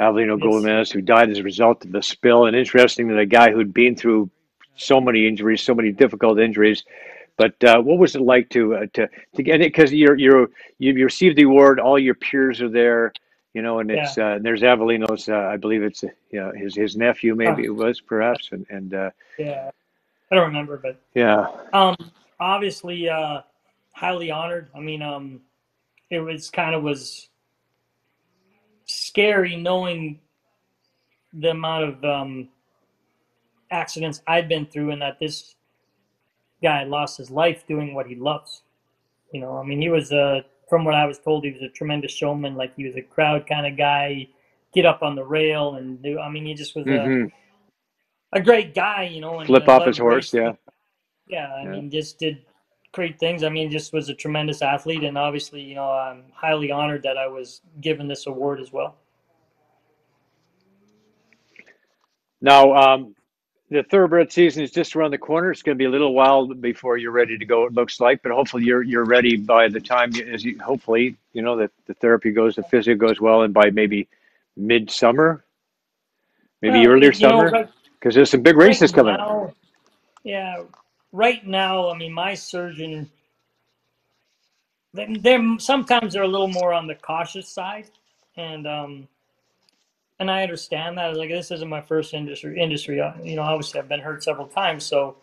Avelino. 0.00 0.40
Gomez, 0.40 0.90
who 0.90 1.00
died 1.00 1.30
as 1.30 1.38
a 1.38 1.42
result 1.42 1.84
of 1.84 1.92
the 1.92 2.02
spill. 2.02 2.46
And 2.46 2.56
interesting 2.56 3.08
that 3.08 3.18
a 3.18 3.26
guy 3.26 3.50
who'd 3.50 3.74
been 3.74 3.96
through 3.96 4.30
so 4.76 5.00
many 5.00 5.26
injuries, 5.26 5.62
so 5.62 5.74
many 5.74 5.92
difficult 5.92 6.38
injuries. 6.38 6.84
But 7.36 7.62
uh, 7.62 7.80
what 7.80 7.98
was 7.98 8.16
it 8.16 8.22
like 8.22 8.48
to 8.50 8.74
uh, 8.74 8.86
to 8.94 9.08
to 9.36 9.42
get 9.42 9.60
it? 9.60 9.72
Because 9.72 9.92
you're 9.92 10.16
you're 10.16 10.50
you 10.78 10.92
received 11.04 11.36
the 11.36 11.44
award, 11.44 11.78
all 11.78 11.98
your 11.98 12.14
peers 12.14 12.60
are 12.60 12.68
there, 12.68 13.12
you 13.54 13.62
know, 13.62 13.78
and 13.78 13.90
it's 13.90 14.18
uh, 14.18 14.38
there's 14.40 14.62
Avelino's, 14.62 15.28
uh, 15.28 15.36
I 15.36 15.56
believe 15.56 15.82
it's 15.82 16.02
uh, 16.02 16.08
you 16.30 16.40
know, 16.40 16.52
his 16.52 16.74
his 16.74 16.96
nephew, 16.96 17.34
maybe 17.34 17.64
it 17.64 17.74
was 17.74 18.00
perhaps, 18.00 18.50
and 18.50 18.66
and 18.70 18.92
uh, 18.92 19.10
Yeah, 19.38 19.70
I 20.30 20.34
don't 20.34 20.46
remember, 20.48 20.78
but 20.78 21.00
yeah, 21.14 21.46
um, 21.72 21.96
obviously, 22.40 23.08
uh, 23.08 23.42
highly 23.92 24.30
honored. 24.32 24.68
I 24.74 24.80
mean, 24.80 25.02
um, 25.02 25.40
it 26.10 26.18
was 26.18 26.50
kind 26.50 26.74
of 26.74 26.82
was 26.82 27.28
scary 28.88 29.56
knowing 29.56 30.18
the 31.32 31.50
amount 31.50 31.84
of 31.84 32.04
um, 32.04 32.48
accidents 33.70 34.22
I'd 34.26 34.48
been 34.48 34.66
through, 34.66 34.90
and 34.90 35.02
that 35.02 35.18
this 35.20 35.54
guy 36.62 36.84
lost 36.84 37.18
his 37.18 37.30
life 37.30 37.64
doing 37.68 37.94
what 37.94 38.06
he 38.06 38.16
loves. 38.16 38.62
You 39.32 39.40
know, 39.42 39.58
I 39.58 39.62
mean, 39.64 39.80
he 39.80 39.90
was 39.90 40.10
a, 40.10 40.44
from 40.68 40.84
what 40.84 40.94
I 40.94 41.06
was 41.06 41.18
told, 41.18 41.44
he 41.44 41.52
was 41.52 41.62
a 41.62 41.68
tremendous 41.68 42.12
showman. 42.12 42.54
Like 42.56 42.74
he 42.76 42.84
was 42.84 42.96
a 42.96 43.02
crowd 43.02 43.46
kind 43.46 43.66
of 43.66 43.76
guy. 43.76 44.28
Get 44.74 44.84
up 44.84 45.02
on 45.02 45.14
the 45.14 45.24
rail 45.24 45.76
and 45.76 46.02
do. 46.02 46.18
I 46.18 46.30
mean, 46.30 46.44
he 46.44 46.54
just 46.54 46.76
was 46.76 46.86
hmm 46.86 47.24
a, 48.32 48.38
a 48.38 48.40
great 48.42 48.74
guy. 48.74 49.04
You 49.04 49.20
know, 49.20 49.40
and 49.40 49.46
flip 49.46 49.68
off 49.68 49.84
his 49.86 49.98
horse, 49.98 50.32
racing. 50.32 50.42
yeah. 50.42 50.52
Yeah, 51.26 51.54
I 51.54 51.64
Yeah. 51.64 51.70
mean, 51.70 51.90
just 51.90 52.18
did 52.18 52.44
great 52.92 53.18
things. 53.18 53.42
I 53.42 53.48
mean, 53.48 53.70
just 53.70 53.92
was 53.92 54.08
a 54.08 54.14
tremendous 54.14 54.62
athlete, 54.62 55.04
and 55.04 55.18
obviously, 55.18 55.60
you 55.62 55.74
know, 55.74 55.90
I'm 55.90 56.24
highly 56.32 56.70
honored 56.70 57.02
that 57.02 57.16
I 57.16 57.26
was 57.28 57.60
given 57.80 58.08
this 58.08 58.26
award 58.26 58.60
as 58.60 58.72
well. 58.72 58.96
Now, 62.40 62.74
um, 62.74 63.14
the 63.70 63.82
thoroughbred 63.82 64.32
season 64.32 64.62
is 64.62 64.70
just 64.70 64.96
around 64.96 65.10
the 65.10 65.18
corner. 65.18 65.50
It's 65.50 65.62
going 65.62 65.76
to 65.76 65.78
be 65.78 65.84
a 65.84 65.90
little 65.90 66.14
while 66.14 66.46
before 66.46 66.96
you're 66.96 67.12
ready 67.12 67.36
to 67.36 67.44
go. 67.44 67.66
It 67.66 67.72
looks 67.72 68.00
like, 68.00 68.22
but 68.22 68.32
hopefully 68.32 68.64
you're 68.64 68.82
you're 68.82 69.04
ready 69.04 69.36
by 69.36 69.68
the 69.68 69.80
time 69.80 70.12
you, 70.14 70.26
as 70.26 70.44
you 70.44 70.58
hopefully 70.58 71.16
you 71.32 71.42
know 71.42 71.56
that 71.56 71.70
the 71.86 71.94
therapy 71.94 72.30
goes, 72.30 72.56
the 72.56 72.62
physio 72.62 72.94
goes 72.94 73.20
well, 73.20 73.42
and 73.42 73.52
by 73.52 73.70
maybe 73.70 74.08
midsummer, 74.56 75.44
maybe 76.62 76.86
Well, 76.86 76.86
earlier 76.86 77.12
summer, 77.12 77.68
because 78.00 78.14
there's 78.14 78.30
some 78.30 78.42
big 78.42 78.56
races 78.56 78.92
coming 78.92 79.14
up. 79.14 79.20
now, 79.20 79.52
yeah, 80.24 80.62
right 81.12 81.46
now, 81.46 81.90
I 81.90 81.96
mean, 81.96 82.12
my 82.12 82.34
surgeon, 82.34 83.10
they- 84.94 85.16
they're 85.20 85.58
sometimes 85.58 86.12
they're 86.14 86.22
a 86.22 86.28
little 86.28 86.48
more 86.48 86.72
on 86.72 86.86
the 86.86 86.94
cautious 86.94 87.48
side, 87.48 87.90
and 88.36 88.66
um, 88.66 89.08
and 90.18 90.30
I 90.30 90.42
understand 90.42 90.98
that. 90.98 91.16
Like, 91.16 91.30
this 91.30 91.50
isn't 91.50 91.68
my 91.68 91.80
first 91.82 92.14
industry 92.14 92.60
industry. 92.60 92.96
You 93.22 93.36
know, 93.36 93.42
obviously, 93.42 93.80
I've 93.80 93.88
been 93.88 94.00
hurt 94.00 94.24
several 94.24 94.48
times, 94.48 94.84
so 94.84 95.16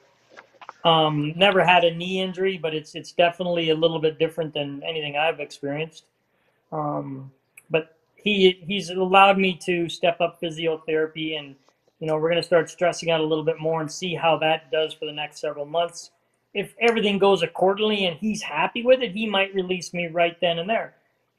um, 0.86 1.34
never 1.36 1.64
had 1.66 1.84
a 1.84 1.94
knee 1.94 2.22
injury, 2.22 2.58
but 2.58 2.74
it's 2.76 2.96
it's 2.96 3.12
definitely 3.12 3.72
a 3.72 3.76
little 3.76 4.00
bit 4.00 4.20
different 4.20 4.54
than 4.54 4.84
anything 4.84 5.18
I've 5.18 5.40
experienced. 5.40 6.06
Um, 6.72 7.32
but 7.70 7.98
he 8.16 8.64
he's 8.68 8.90
allowed 8.90 9.38
me 9.38 9.60
to 9.66 9.90
step 9.90 10.22
up 10.22 10.40
physiotherapy, 10.42 11.38
and 11.40 11.56
you 12.00 12.08
know, 12.08 12.16
we're 12.18 12.30
going 12.30 12.42
to 12.42 12.48
start 12.48 12.70
stressing 12.70 13.10
out 13.10 13.22
a 13.22 13.26
little 13.26 13.44
bit 13.44 13.60
more 13.60 13.82
and 13.82 13.92
see 13.92 14.16
how 14.16 14.38
that 14.40 14.72
does 14.72 14.94
for 14.94 15.06
the 15.06 15.14
next 15.14 15.40
several 15.40 15.66
months. 15.66 16.12
If 16.54 16.74
everything 16.80 17.20
goes 17.20 17.44
accordingly 17.44 18.06
and 18.06 18.18
he's 18.18 18.42
happy 18.42 18.84
with 18.84 19.02
it, 19.02 19.12
he 19.12 19.28
might 19.28 19.54
release 19.54 19.94
me 19.94 20.08
right 20.08 20.40
then 20.42 20.60
and 20.60 20.70
there. 20.70 20.96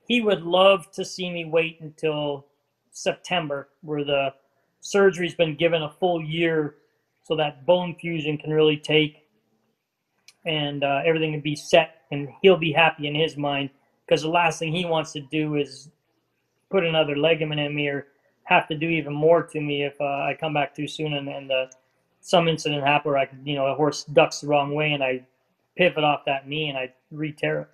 He 0.06 0.20
would 0.20 0.42
love 0.42 0.90
to 0.92 1.04
see 1.04 1.30
me 1.30 1.44
wait 1.44 1.80
until 1.80 2.46
September, 2.90 3.68
where 3.82 4.04
the 4.04 4.32
surgery's 4.80 5.34
been 5.34 5.56
given 5.56 5.82
a 5.82 5.90
full 5.90 6.22
year, 6.22 6.76
so 7.24 7.34
that 7.36 7.66
bone 7.66 7.94
fusion 8.00 8.38
can 8.38 8.52
really 8.52 8.76
take 8.76 9.26
and 10.46 10.84
uh, 10.84 11.02
everything 11.04 11.32
can 11.32 11.40
be 11.40 11.56
set, 11.56 12.02
and 12.12 12.28
he'll 12.40 12.56
be 12.56 12.72
happy 12.72 13.08
in 13.08 13.14
his 13.14 13.36
mind. 13.36 13.68
Because 14.06 14.22
the 14.22 14.28
last 14.28 14.60
thing 14.60 14.72
he 14.72 14.84
wants 14.84 15.12
to 15.12 15.20
do 15.20 15.56
is 15.56 15.90
put 16.70 16.84
another 16.84 17.16
ligament 17.16 17.60
in 17.60 17.74
me 17.74 17.88
or 17.88 18.06
have 18.46 18.68
to 18.68 18.76
do 18.76 18.88
even 18.88 19.12
more 19.12 19.42
to 19.42 19.60
me 19.60 19.84
if 19.84 20.00
uh, 20.00 20.04
I 20.04 20.36
come 20.38 20.54
back 20.54 20.74
too 20.74 20.88
soon 20.88 21.14
and, 21.14 21.28
and 21.28 21.52
uh, 21.52 21.66
some 22.20 22.48
incident 22.48 22.84
happen 22.84 23.12
where 23.12 23.20
I, 23.20 23.26
could- 23.26 23.40
you 23.44 23.56
know, 23.56 23.66
a 23.66 23.74
horse 23.76 24.04
ducks 24.04 24.40
the 24.40 24.48
wrong 24.48 24.74
way 24.74 24.92
and 24.92 25.04
I 25.04 25.26
pivot 25.76 26.04
off 26.04 26.24
that 26.26 26.48
knee 26.48 26.68
and 26.70 26.78
I 26.78 26.92
re-tear 27.12 27.60
it. 27.62 27.68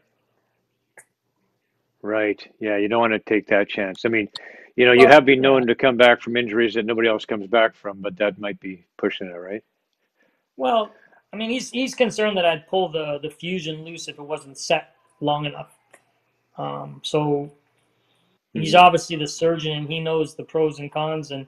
Right. 2.02 2.40
Yeah, 2.60 2.76
you 2.78 2.88
don't 2.88 3.00
want 3.00 3.12
to 3.12 3.18
take 3.20 3.46
that 3.48 3.68
chance. 3.68 4.04
I 4.04 4.08
mean, 4.08 4.28
you 4.76 4.86
know, 4.86 4.92
you 4.92 5.06
have 5.08 5.24
been 5.24 5.40
known 5.40 5.66
to 5.68 5.74
come 5.74 5.96
back 5.96 6.20
from 6.20 6.36
injuries 6.36 6.74
that 6.74 6.86
nobody 6.86 7.08
else 7.08 7.24
comes 7.24 7.46
back 7.46 7.74
from, 7.76 8.00
but 8.00 8.16
that 8.18 8.38
might 8.40 8.60
be 8.60 8.86
pushing 8.98 9.28
it, 9.28 9.34
right? 9.34 9.62
Well, 10.56 10.92
I 11.32 11.36
mean, 11.36 11.50
he's 11.50 11.70
he's 11.70 11.94
concerned 11.94 12.36
that 12.36 12.46
I'd 12.46 12.68
pull 12.68 12.90
the 12.90 13.18
the 13.22 13.30
fusion 13.30 13.84
loose 13.84 14.08
if 14.08 14.18
it 14.18 14.22
wasn't 14.22 14.58
set 14.58 14.94
long 15.20 15.46
enough. 15.46 15.70
Um, 16.58 17.00
so 17.04 17.52
he's 18.53 18.74
Mhm. 18.74 18.80
obviously 18.80 19.16
the 19.16 19.26
surgeon 19.26 19.72
and 19.78 19.88
he 19.88 20.00
knows 20.00 20.34
the 20.34 20.44
pros 20.44 20.78
and 20.78 20.90
cons, 20.92 21.30
and 21.30 21.46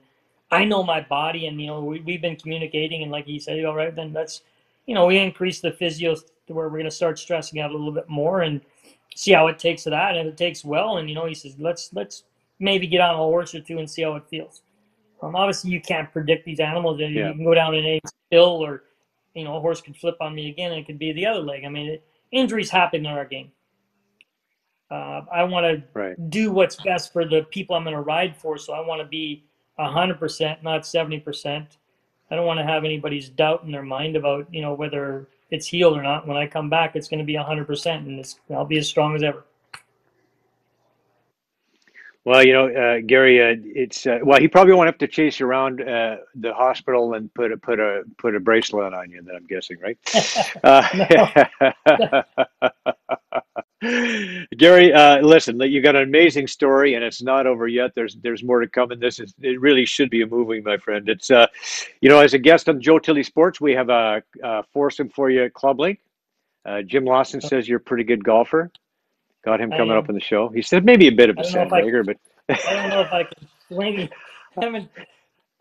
I 0.51 0.63
know 0.65 0.83
my 0.83 1.01
body, 1.01 1.47
and 1.47 1.59
you 1.59 1.67
know 1.67 1.81
we 1.81 1.99
we've 2.01 2.21
been 2.21 2.35
communicating, 2.35 3.03
and 3.03 3.11
like 3.11 3.25
he 3.25 3.39
said, 3.39 3.63
all 3.65 3.75
right, 3.75 3.95
then 3.95 4.13
let's, 4.13 4.41
you 4.85 4.93
know, 4.95 5.05
we 5.07 5.17
increase 5.17 5.59
the 5.61 5.71
physio 5.71 6.15
to 6.15 6.53
where 6.53 6.69
we're 6.69 6.77
gonna 6.79 6.91
start 6.91 7.17
stressing 7.19 7.59
out 7.59 7.71
a 7.71 7.73
little 7.73 7.91
bit 7.91 8.07
more 8.09 8.41
and 8.41 8.61
see 9.15 9.31
how 9.31 9.47
it 9.47 9.57
takes 9.57 9.83
to 9.83 9.89
that, 9.89 10.15
and 10.17 10.27
if 10.27 10.33
it 10.33 10.37
takes 10.37 10.63
well, 10.65 10.97
and 10.97 11.09
you 11.09 11.15
know, 11.15 11.25
he 11.25 11.33
says 11.33 11.55
let's 11.59 11.91
let's 11.93 12.23
maybe 12.59 12.87
get 12.87 13.01
on 13.01 13.15
a 13.15 13.17
horse 13.17 13.53
or 13.55 13.59
two 13.59 13.79
and 13.79 13.89
see 13.89 14.01
how 14.03 14.15
it 14.15 14.23
feels. 14.29 14.61
Um, 15.21 15.35
obviously, 15.35 15.71
you 15.71 15.81
can't 15.81 16.11
predict 16.11 16.45
these 16.45 16.59
animals. 16.59 16.99
And 17.01 17.13
you 17.13 17.33
can 17.33 17.43
go 17.43 17.53
down 17.53 17.73
an 17.75 17.85
A 17.85 17.99
hill, 18.31 18.63
or 18.63 18.83
you 19.33 19.43
know, 19.43 19.57
a 19.57 19.59
horse 19.59 19.81
could 19.81 19.97
flip 19.97 20.15
on 20.21 20.35
me 20.35 20.49
again, 20.49 20.71
and 20.71 20.79
it 20.81 20.85
could 20.85 20.99
be 20.99 21.11
the 21.11 21.25
other 21.25 21.39
leg. 21.41 21.65
I 21.65 21.69
mean, 21.69 21.87
it, 21.89 22.03
injuries 22.31 22.69
happen 22.69 23.01
in 23.05 23.11
our 23.11 23.25
game. 23.25 23.51
Uh, 24.91 25.21
I 25.31 25.43
want 25.43 25.65
to 25.65 25.83
Right. 25.93 26.29
do 26.29 26.51
what's 26.51 26.75
best 26.77 27.11
for 27.11 27.25
the 27.25 27.43
people 27.43 27.75
I'm 27.75 27.83
going 27.83 27.95
to 27.95 28.01
ride 28.01 28.35
for, 28.37 28.57
so 28.57 28.73
I 28.73 28.85
want 28.85 29.01
to 29.01 29.07
be 29.07 29.43
hundred 29.77 30.19
percent, 30.19 30.63
not 30.63 30.85
seventy 30.85 31.19
percent. 31.19 31.77
I 32.31 32.35
don't 32.35 32.45
want 32.45 32.59
to 32.59 32.65
have 32.65 32.85
anybody's 32.85 33.29
doubt 33.29 33.63
in 33.63 33.71
their 33.71 33.83
mind 33.83 34.15
about 34.15 34.47
you 34.53 34.61
know 34.61 34.73
whether 34.73 35.27
it's 35.51 35.67
healed 35.67 35.97
or 35.97 36.03
not. 36.03 36.27
When 36.27 36.37
I 36.37 36.47
come 36.47 36.69
back, 36.69 36.95
it's 36.95 37.07
going 37.07 37.19
to 37.19 37.25
be 37.25 37.35
hundred 37.35 37.65
percent, 37.67 38.07
and 38.07 38.19
it's, 38.19 38.39
I'll 38.53 38.65
be 38.65 38.77
as 38.77 38.87
strong 38.87 39.15
as 39.15 39.23
ever. 39.23 39.45
Well, 42.25 42.43
you 42.43 42.53
know, 42.53 42.69
uh, 42.69 43.01
Gary, 43.05 43.39
uh, 43.41 43.55
it's 43.63 44.07
uh, 44.07 44.19
well, 44.23 44.39
he 44.39 44.47
probably 44.47 44.73
won't 44.73 44.87
have 44.87 44.97
to 44.99 45.07
chase 45.07 45.39
you 45.39 45.45
around 45.45 45.81
uh, 45.81 46.17
the 46.35 46.53
hospital 46.53 47.13
and 47.13 47.31
put 47.35 47.51
a 47.51 47.57
put 47.57 47.79
a 47.79 48.03
put 48.17 48.35
a 48.35 48.39
bracelet 48.39 48.93
on 48.93 49.11
you. 49.11 49.21
Then 49.21 49.35
I'm 49.35 49.45
guessing, 49.45 49.77
right? 49.79 49.97
Gary, 54.57 54.93
uh, 54.93 55.19
listen, 55.21 55.59
you 55.59 55.81
got 55.81 55.95
an 55.95 56.03
amazing 56.03 56.47
story, 56.47 56.95
and 56.95 57.03
it's 57.03 57.21
not 57.21 57.45
over 57.45 57.67
yet. 57.67 57.91
There's 57.95 58.15
there's 58.23 58.43
more 58.43 58.59
to 58.59 58.67
come, 58.67 58.91
and 58.91 59.01
this 59.01 59.19
is 59.19 59.33
it 59.41 59.59
really 59.59 59.85
should 59.85 60.09
be 60.09 60.21
a 60.21 60.27
moving, 60.27 60.63
my 60.63 60.77
friend. 60.77 61.07
It's 61.09 61.29
uh, 61.31 61.47
you 62.01 62.09
know, 62.09 62.19
as 62.19 62.33
a 62.33 62.39
guest 62.39 62.69
on 62.69 62.81
Joe 62.81 62.99
Tilly 62.99 63.23
Sports, 63.23 63.61
we 63.61 63.73
have 63.73 63.89
a, 63.89 64.23
a 64.43 64.63
foursome 64.73 65.09
for 65.09 65.29
you 65.29 65.45
at 65.45 65.53
Club 65.53 65.79
Link. 65.79 65.99
Uh, 66.65 66.81
Jim 66.81 67.05
Lawson 67.05 67.41
says 67.41 67.67
you're 67.67 67.77
a 67.77 67.81
pretty 67.81 68.03
good 68.03 68.23
golfer. 68.23 68.71
Got 69.43 69.61
him 69.61 69.69
coming 69.69 69.95
up 69.95 70.09
on 70.09 70.15
the 70.15 70.21
show. 70.21 70.49
He 70.49 70.63
said 70.63 70.85
maybe 70.85 71.07
a 71.07 71.11
bit 71.11 71.29
of 71.29 71.37
a 71.37 71.43
don't 71.43 71.53
know 71.53 71.61
if 71.61 71.73
I- 71.73 71.81
sandbagger, 71.81 72.05
but 72.05 72.17
I 72.67 72.73
don't 72.73 72.89
know 72.89 73.01
if 73.01 73.13
I 73.13 73.23
can 73.23 73.47
swing. 73.67 74.09
I 74.57 74.65
haven't. 74.65 74.89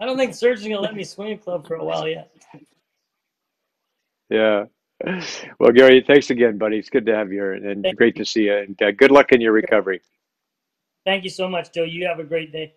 I 0.00 0.06
don't 0.06 0.16
think 0.16 0.38
going 0.40 0.58
to 0.58 0.80
let 0.80 0.94
me 0.94 1.04
swing 1.04 1.32
a 1.32 1.38
club 1.38 1.66
for 1.66 1.76
a 1.76 1.84
while 1.84 2.08
yet. 2.08 2.30
Yeah. 4.28 4.64
Well, 5.58 5.72
Gary, 5.72 6.04
thanks 6.06 6.30
again, 6.30 6.58
buddy. 6.58 6.78
It's 6.78 6.88
good 6.88 7.06
to 7.06 7.14
have 7.14 7.32
you 7.32 7.38
here 7.38 7.52
and 7.54 7.82
Thank 7.82 7.96
great 7.96 8.16
to 8.16 8.24
see 8.24 8.44
you. 8.44 8.56
And 8.56 8.82
uh, 8.82 8.92
good 8.92 9.10
luck 9.10 9.32
in 9.32 9.40
your 9.40 9.52
recovery. 9.52 10.00
Thank 11.04 11.24
you 11.24 11.30
so 11.30 11.48
much, 11.48 11.72
Joe. 11.72 11.84
You 11.84 12.06
have 12.06 12.18
a 12.18 12.24
great 12.24 12.52
day. 12.52 12.74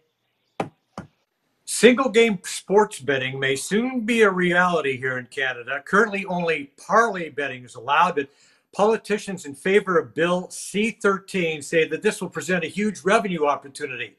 Single 1.66 2.10
game 2.10 2.40
sports 2.44 3.00
betting 3.00 3.40
may 3.40 3.56
soon 3.56 4.02
be 4.02 4.22
a 4.22 4.30
reality 4.30 4.98
here 4.98 5.18
in 5.18 5.26
Canada. 5.28 5.84
Currently, 5.86 6.26
only 6.26 6.72
parlay 6.78 7.30
betting 7.30 7.64
is 7.64 7.76
allowed, 7.76 8.16
but 8.16 8.30
politicians 8.74 9.46
in 9.46 9.54
favor 9.54 9.98
of 9.98 10.14
Bill 10.16 10.50
C 10.50 10.92
13 10.92 11.62
say 11.62 11.88
that 11.88 12.02
this 12.02 12.22
will 12.22 12.30
present 12.30 12.64
a 12.64 12.68
huge 12.70 13.04
revenue 13.04 13.46
opportunity. 13.46 14.18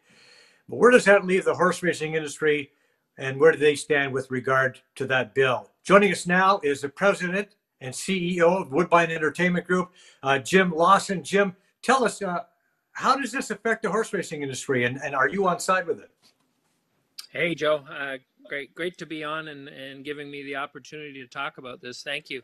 But 0.68 0.76
where 0.76 0.90
does 0.90 1.06
that 1.06 1.24
leave 1.24 1.44
the 1.44 1.54
horse 1.54 1.82
racing 1.82 2.14
industry, 2.14 2.70
and 3.16 3.40
where 3.40 3.52
do 3.52 3.58
they 3.58 3.76
stand 3.76 4.12
with 4.12 4.30
regard 4.30 4.80
to 4.96 5.06
that 5.06 5.34
bill? 5.34 5.70
Joining 5.82 6.12
us 6.12 6.26
now 6.26 6.60
is 6.62 6.82
the 6.82 6.88
president 6.90 7.54
and 7.80 7.94
CEO 7.94 8.60
of 8.60 8.72
Woodbine 8.72 9.10
Entertainment 9.10 9.66
Group, 9.66 9.92
uh, 10.22 10.38
Jim 10.38 10.70
Lawson. 10.70 11.22
Jim, 11.22 11.54
tell 11.82 12.04
us 12.04 12.20
uh, 12.22 12.40
how 12.92 13.16
does 13.16 13.32
this 13.32 13.50
affect 13.50 13.82
the 13.82 13.90
horse 13.90 14.12
racing 14.12 14.42
industry, 14.42 14.84
and, 14.84 14.98
and 15.04 15.14
are 15.14 15.28
you 15.28 15.46
on 15.46 15.60
side 15.60 15.86
with 15.86 16.00
it? 16.00 16.10
Hey, 17.30 17.54
Joe. 17.54 17.84
Uh, 17.90 18.16
great, 18.48 18.74
great 18.74 18.98
to 18.98 19.06
be 19.06 19.22
on 19.22 19.48
and, 19.48 19.68
and 19.68 20.04
giving 20.04 20.30
me 20.30 20.42
the 20.42 20.56
opportunity 20.56 21.20
to 21.22 21.28
talk 21.28 21.58
about 21.58 21.80
this. 21.80 22.02
Thank 22.02 22.30
you. 22.30 22.42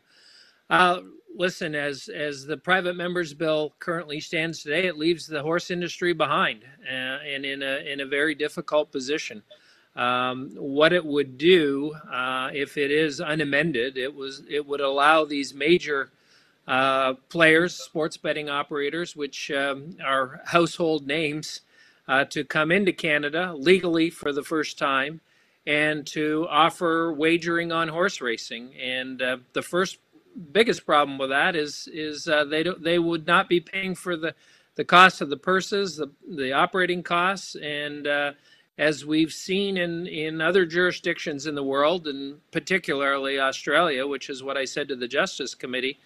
Uh, 0.69 1.01
listen, 1.35 1.75
as 1.75 2.07
as 2.07 2.43
the 2.43 2.57
private 2.57 2.95
members 2.95 3.33
bill 3.35 3.75
currently 3.79 4.19
stands 4.19 4.63
today, 4.63 4.87
it 4.87 4.97
leaves 4.97 5.27
the 5.27 5.41
horse 5.41 5.69
industry 5.69 6.11
behind 6.11 6.63
uh, 6.89 7.19
and 7.23 7.45
in 7.45 7.61
a 7.61 7.91
in 7.91 8.01
a 8.01 8.05
very 8.05 8.33
difficult 8.33 8.91
position. 8.91 9.43
Um, 9.95 10.51
what 10.55 10.91
it 10.91 11.05
would 11.05 11.37
do 11.37 11.93
uh, 12.11 12.49
if 12.53 12.77
it 12.77 12.91
is 12.91 13.21
unamended, 13.21 13.97
it 13.97 14.13
was 14.13 14.43
it 14.49 14.65
would 14.65 14.81
allow 14.81 15.23
these 15.25 15.53
major 15.53 16.11
uh, 16.67 17.13
players, 17.29 17.75
sports 17.75 18.17
betting 18.17 18.49
operators, 18.49 19.15
which 19.15 19.51
um, 19.51 19.95
are 20.03 20.41
household 20.45 21.07
names, 21.07 21.61
uh, 22.07 22.25
to 22.25 22.43
come 22.43 22.71
into 22.71 22.91
Canada 22.91 23.53
legally 23.55 24.09
for 24.09 24.33
the 24.33 24.43
first 24.43 24.77
time 24.77 25.21
and 25.67 26.05
to 26.05 26.45
offer 26.49 27.11
wagering 27.13 27.71
on 27.71 27.87
horse 27.87 28.21
racing. 28.21 28.73
And 28.75 29.21
uh, 29.21 29.37
the 29.53 29.61
first 29.61 29.97
biggest 30.51 30.85
problem 30.85 31.17
with 31.17 31.29
that 31.29 31.55
is 31.55 31.87
is 31.93 32.27
uh, 32.27 32.43
they 32.45 32.63
don't, 32.63 32.83
they 32.83 32.99
would 32.99 33.25
not 33.25 33.49
be 33.49 33.59
paying 33.59 33.95
for 33.95 34.15
the 34.17 34.35
the 34.75 34.83
cost 34.83 35.21
of 35.21 35.29
the 35.29 35.37
purses, 35.37 35.95
the 35.95 36.11
the 36.29 36.51
operating 36.53 37.01
costs, 37.01 37.55
and 37.55 38.07
uh, 38.07 38.31
as 38.77 39.05
we've 39.05 39.31
seen 39.31 39.77
in 39.77 40.07
in 40.07 40.41
other 40.41 40.65
jurisdictions 40.65 41.47
in 41.47 41.55
the 41.55 41.63
world, 41.63 42.07
and 42.07 42.39
particularly 42.51 43.39
Australia, 43.39 44.05
which 44.05 44.29
is 44.29 44.43
what 44.43 44.57
I 44.57 44.65
said 44.65 44.87
to 44.89 44.95
the 44.95 45.07
Justice 45.07 45.55
Committee. 45.55 45.97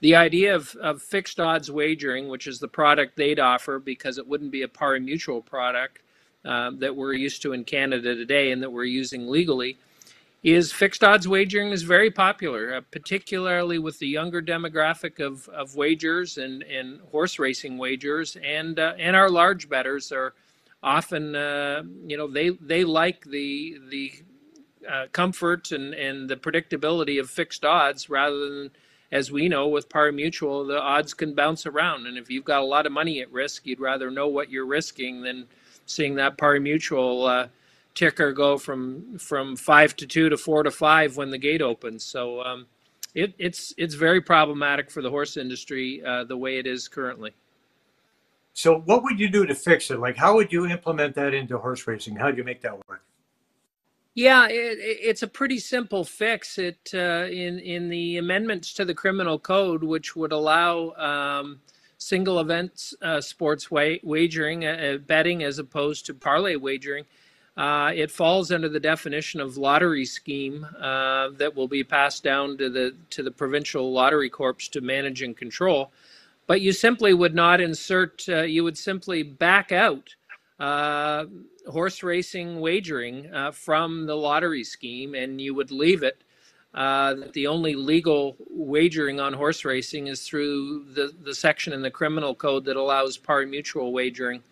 The 0.00 0.14
idea 0.14 0.54
of, 0.54 0.76
of 0.76 1.02
fixed 1.02 1.40
odds 1.40 1.70
wagering, 1.70 2.28
which 2.28 2.46
is 2.46 2.58
the 2.58 2.68
product 2.68 3.16
they'd 3.16 3.40
offer 3.40 3.78
because 3.78 4.18
it 4.18 4.26
wouldn't 4.26 4.52
be 4.52 4.62
a 4.62 4.68
pari 4.68 5.00
mutuel 5.00 5.44
product 5.44 6.02
uh, 6.44 6.70
that 6.78 6.94
we're 6.94 7.14
used 7.14 7.42
to 7.42 7.54
in 7.54 7.64
Canada 7.64 8.14
today 8.14 8.52
and 8.52 8.62
that 8.62 8.70
we're 8.70 8.84
using 8.84 9.26
legally, 9.26 9.78
is 10.44 10.70
fixed 10.70 11.02
odds 11.02 11.26
wagering 11.26 11.70
is 11.70 11.82
very 11.82 12.10
popular, 12.10 12.74
uh, 12.74 12.80
particularly 12.92 13.78
with 13.78 13.98
the 13.98 14.06
younger 14.06 14.40
demographic 14.40 15.18
of, 15.18 15.48
of 15.48 15.74
wagers 15.74 16.38
and, 16.38 16.62
and 16.64 17.00
horse 17.10 17.38
racing 17.38 17.78
wagers, 17.78 18.36
and 18.44 18.78
uh, 18.78 18.92
and 18.98 19.16
our 19.16 19.30
large 19.30 19.68
bettors 19.68 20.12
are 20.12 20.34
often 20.82 21.34
uh, 21.34 21.82
you 22.06 22.16
know 22.16 22.26
they 22.26 22.50
they 22.60 22.84
like 22.84 23.24
the 23.24 23.78
the 23.90 24.12
uh, 24.90 25.06
comfort 25.12 25.72
and, 25.72 25.94
and 25.94 26.28
the 26.28 26.36
predictability 26.36 27.18
of 27.20 27.28
fixed 27.28 27.64
odds 27.64 28.08
rather 28.08 28.48
than 28.48 28.70
as 29.10 29.32
we 29.32 29.48
know 29.48 29.66
with 29.66 29.88
pari 29.88 30.12
mutuel 30.12 30.66
the 30.66 30.80
odds 30.80 31.14
can 31.14 31.34
bounce 31.34 31.66
around 31.66 32.06
and 32.06 32.16
if 32.16 32.30
you've 32.30 32.44
got 32.44 32.60
a 32.60 32.64
lot 32.64 32.86
of 32.86 32.92
money 32.92 33.20
at 33.20 33.32
risk 33.32 33.66
you'd 33.66 33.80
rather 33.80 34.10
know 34.10 34.28
what 34.28 34.50
you're 34.50 34.66
risking 34.66 35.22
than 35.22 35.46
seeing 35.86 36.14
that 36.14 36.38
pari 36.38 36.60
mutuel 36.60 37.28
uh, 37.28 37.48
ticker 37.96 38.30
go 38.30 38.58
from 38.58 39.18
from 39.18 39.56
five 39.56 39.96
to 39.96 40.06
two 40.06 40.28
to 40.28 40.36
four 40.36 40.62
to 40.62 40.70
five 40.70 41.16
when 41.16 41.30
the 41.30 41.38
gate 41.38 41.62
opens. 41.62 42.04
So 42.04 42.42
um, 42.44 42.66
it, 43.14 43.34
it's 43.38 43.74
it's 43.76 43.94
very 43.94 44.20
problematic 44.20 44.90
for 44.90 45.02
the 45.02 45.10
horse 45.10 45.36
industry 45.36 46.02
uh, 46.06 46.22
the 46.24 46.36
way 46.36 46.58
it 46.58 46.66
is 46.68 46.86
currently. 46.86 47.32
So 48.56 48.78
what 48.86 49.02
would 49.02 49.20
you 49.20 49.28
do 49.28 49.44
to 49.44 49.54
fix 49.54 49.90
it? 49.90 50.00
Like 50.00 50.16
how 50.16 50.34
would 50.34 50.50
you 50.50 50.66
implement 50.66 51.14
that 51.16 51.34
into 51.34 51.58
horse 51.58 51.86
racing? 51.86 52.16
How 52.16 52.30
do 52.30 52.38
you 52.38 52.44
make 52.44 52.62
that 52.62 52.74
work? 52.88 53.02
Yeah, 54.14 54.46
it, 54.48 54.78
it's 54.80 55.22
a 55.22 55.26
pretty 55.26 55.58
simple 55.58 56.04
fix. 56.04 56.56
It 56.56 56.90
uh, 56.94 57.26
in 57.28 57.58
in 57.58 57.90
the 57.90 58.16
amendments 58.16 58.72
to 58.74 58.86
the 58.86 58.94
criminal 58.94 59.38
code, 59.38 59.84
which 59.84 60.16
would 60.16 60.32
allow 60.32 60.92
um, 60.92 61.60
single 61.98 62.40
events 62.40 62.94
uh, 63.02 63.20
sports 63.20 63.70
wa- 63.70 64.00
wagering, 64.02 64.64
uh, 64.64 64.70
uh, 64.70 64.98
betting 64.98 65.42
as 65.42 65.58
opposed 65.58 66.06
to 66.06 66.14
parlay 66.14 66.56
wagering. 66.56 67.04
Uh, 67.58 67.92
it 67.94 68.10
falls 68.10 68.50
under 68.50 68.70
the 68.70 68.80
definition 68.80 69.38
of 69.38 69.58
lottery 69.58 70.06
scheme 70.06 70.66
uh, 70.80 71.28
that 71.36 71.54
will 71.54 71.68
be 71.68 71.84
passed 71.84 72.24
down 72.24 72.56
to 72.56 72.70
the 72.70 72.94
to 73.10 73.22
the 73.22 73.30
provincial 73.30 73.92
lottery 73.92 74.30
corps 74.30 74.70
to 74.70 74.80
manage 74.80 75.20
and 75.20 75.36
control. 75.36 75.90
But 76.46 76.60
you 76.60 76.72
simply 76.72 77.12
would 77.12 77.34
not 77.34 77.60
insert. 77.60 78.24
Uh, 78.28 78.42
you 78.42 78.64
would 78.64 78.78
simply 78.78 79.22
back 79.22 79.72
out 79.72 80.14
uh, 80.58 81.24
horse 81.68 82.02
racing 82.02 82.60
wagering 82.60 83.32
uh, 83.34 83.50
from 83.50 84.06
the 84.06 84.14
lottery 84.14 84.64
scheme, 84.64 85.14
and 85.14 85.40
you 85.40 85.54
would 85.54 85.70
leave 85.70 86.02
it. 86.02 86.22
Uh, 86.74 87.14
that 87.14 87.32
the 87.32 87.46
only 87.46 87.74
legal 87.74 88.36
wagering 88.50 89.18
on 89.18 89.32
horse 89.32 89.64
racing 89.64 90.08
is 90.08 90.22
through 90.22 90.84
the, 90.92 91.10
the 91.22 91.34
section 91.34 91.72
in 91.72 91.80
the 91.80 91.90
criminal 91.90 92.34
code 92.34 92.66
that 92.66 92.76
allows 92.76 93.16
pari 93.16 93.46
mutuel 93.46 93.92
wagering 93.92 94.42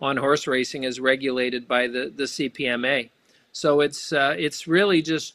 on 0.00 0.16
horse 0.16 0.46
racing 0.46 0.84
is 0.84 1.00
regulated 1.00 1.66
by 1.66 1.88
the, 1.88 2.12
the 2.14 2.24
CPMA. 2.24 3.10
So 3.50 3.80
it's 3.80 4.12
uh, 4.12 4.34
it's 4.38 4.66
really 4.66 5.02
just 5.02 5.34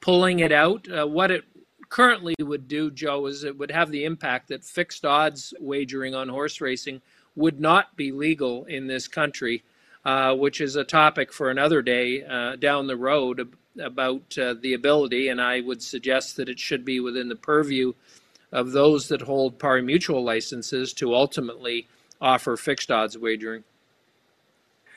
pulling 0.00 0.40
it 0.40 0.52
out. 0.52 0.86
Uh, 0.90 1.06
what 1.06 1.30
it 1.30 1.44
currently 1.88 2.34
would 2.40 2.68
do, 2.68 2.90
Joe, 2.90 3.26
is 3.26 3.44
it 3.44 3.58
would 3.58 3.70
have 3.70 3.90
the 3.90 4.04
impact 4.04 4.48
that 4.48 4.64
fixed 4.64 5.04
odds 5.04 5.54
wagering 5.60 6.14
on 6.14 6.28
horse 6.28 6.60
racing 6.60 7.02
would 7.34 7.60
not 7.60 7.96
be 7.96 8.12
legal 8.12 8.64
in 8.64 8.86
this 8.86 9.08
country, 9.08 9.62
uh, 10.04 10.34
which 10.34 10.60
is 10.60 10.76
a 10.76 10.84
topic 10.84 11.32
for 11.32 11.50
another 11.50 11.82
day 11.82 12.24
uh, 12.24 12.56
down 12.56 12.86
the 12.86 12.96
road 12.96 13.54
about 13.78 14.38
uh, 14.38 14.54
the 14.60 14.74
ability. 14.74 15.28
And 15.28 15.40
I 15.40 15.60
would 15.60 15.82
suggest 15.82 16.36
that 16.36 16.48
it 16.48 16.58
should 16.58 16.84
be 16.84 17.00
within 17.00 17.28
the 17.28 17.36
purview 17.36 17.92
of 18.52 18.72
those 18.72 19.08
that 19.08 19.22
hold 19.22 19.58
pari 19.58 19.82
mutuel 19.82 20.24
licenses 20.24 20.92
to 20.94 21.14
ultimately 21.14 21.88
offer 22.20 22.56
fixed 22.56 22.90
odds 22.90 23.18
wagering. 23.18 23.64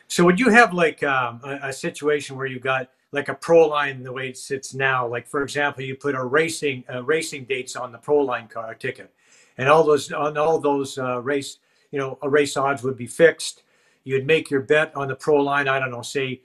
So 0.08 0.24
would 0.26 0.40
you 0.40 0.50
have 0.50 0.74
like 0.74 1.04
um, 1.04 1.42
a, 1.44 1.60
a, 1.64 1.74
situation 1.74 2.36
where 2.36 2.48
you 2.48 2.60
got 2.60 2.90
like 3.12 3.30
a 3.30 3.34
pro 3.34 3.68
line 3.68 4.04
the 4.04 4.12
way 4.12 4.30
it 4.30 4.38
sits 4.38 4.74
now? 4.74 5.08
Like 5.08 5.28
for 5.28 5.44
example, 5.44 5.84
you 5.84 5.96
put 5.96 6.16
a 6.16 6.24
racing 6.24 6.84
uh, 6.94 7.04
racing 7.04 7.46
dates 7.46 7.76
on 7.76 7.92
the 7.92 7.98
pro 7.98 8.20
line 8.20 8.48
car 8.48 8.74
ticket, 8.76 9.12
and 9.58 9.70
all 9.70 9.84
those 9.84 10.12
on 10.12 10.38
all 10.38 10.60
those 10.60 10.98
uh, 10.98 11.22
race 11.22 11.58
you 11.92 12.00
know 12.00 12.18
a 12.22 12.30
race 12.30 12.58
odds 12.58 12.84
would 12.84 12.98
be 12.98 13.08
fixed. 13.08 13.64
You'd 14.04 14.26
make 14.26 14.50
your 14.50 14.62
bet 14.62 14.96
on 14.96 15.08
the 15.08 15.16
pro 15.16 15.38
line. 15.38 15.68
I 15.68 15.80
don't 15.80 15.92
know, 15.92 16.02
say 16.02 16.42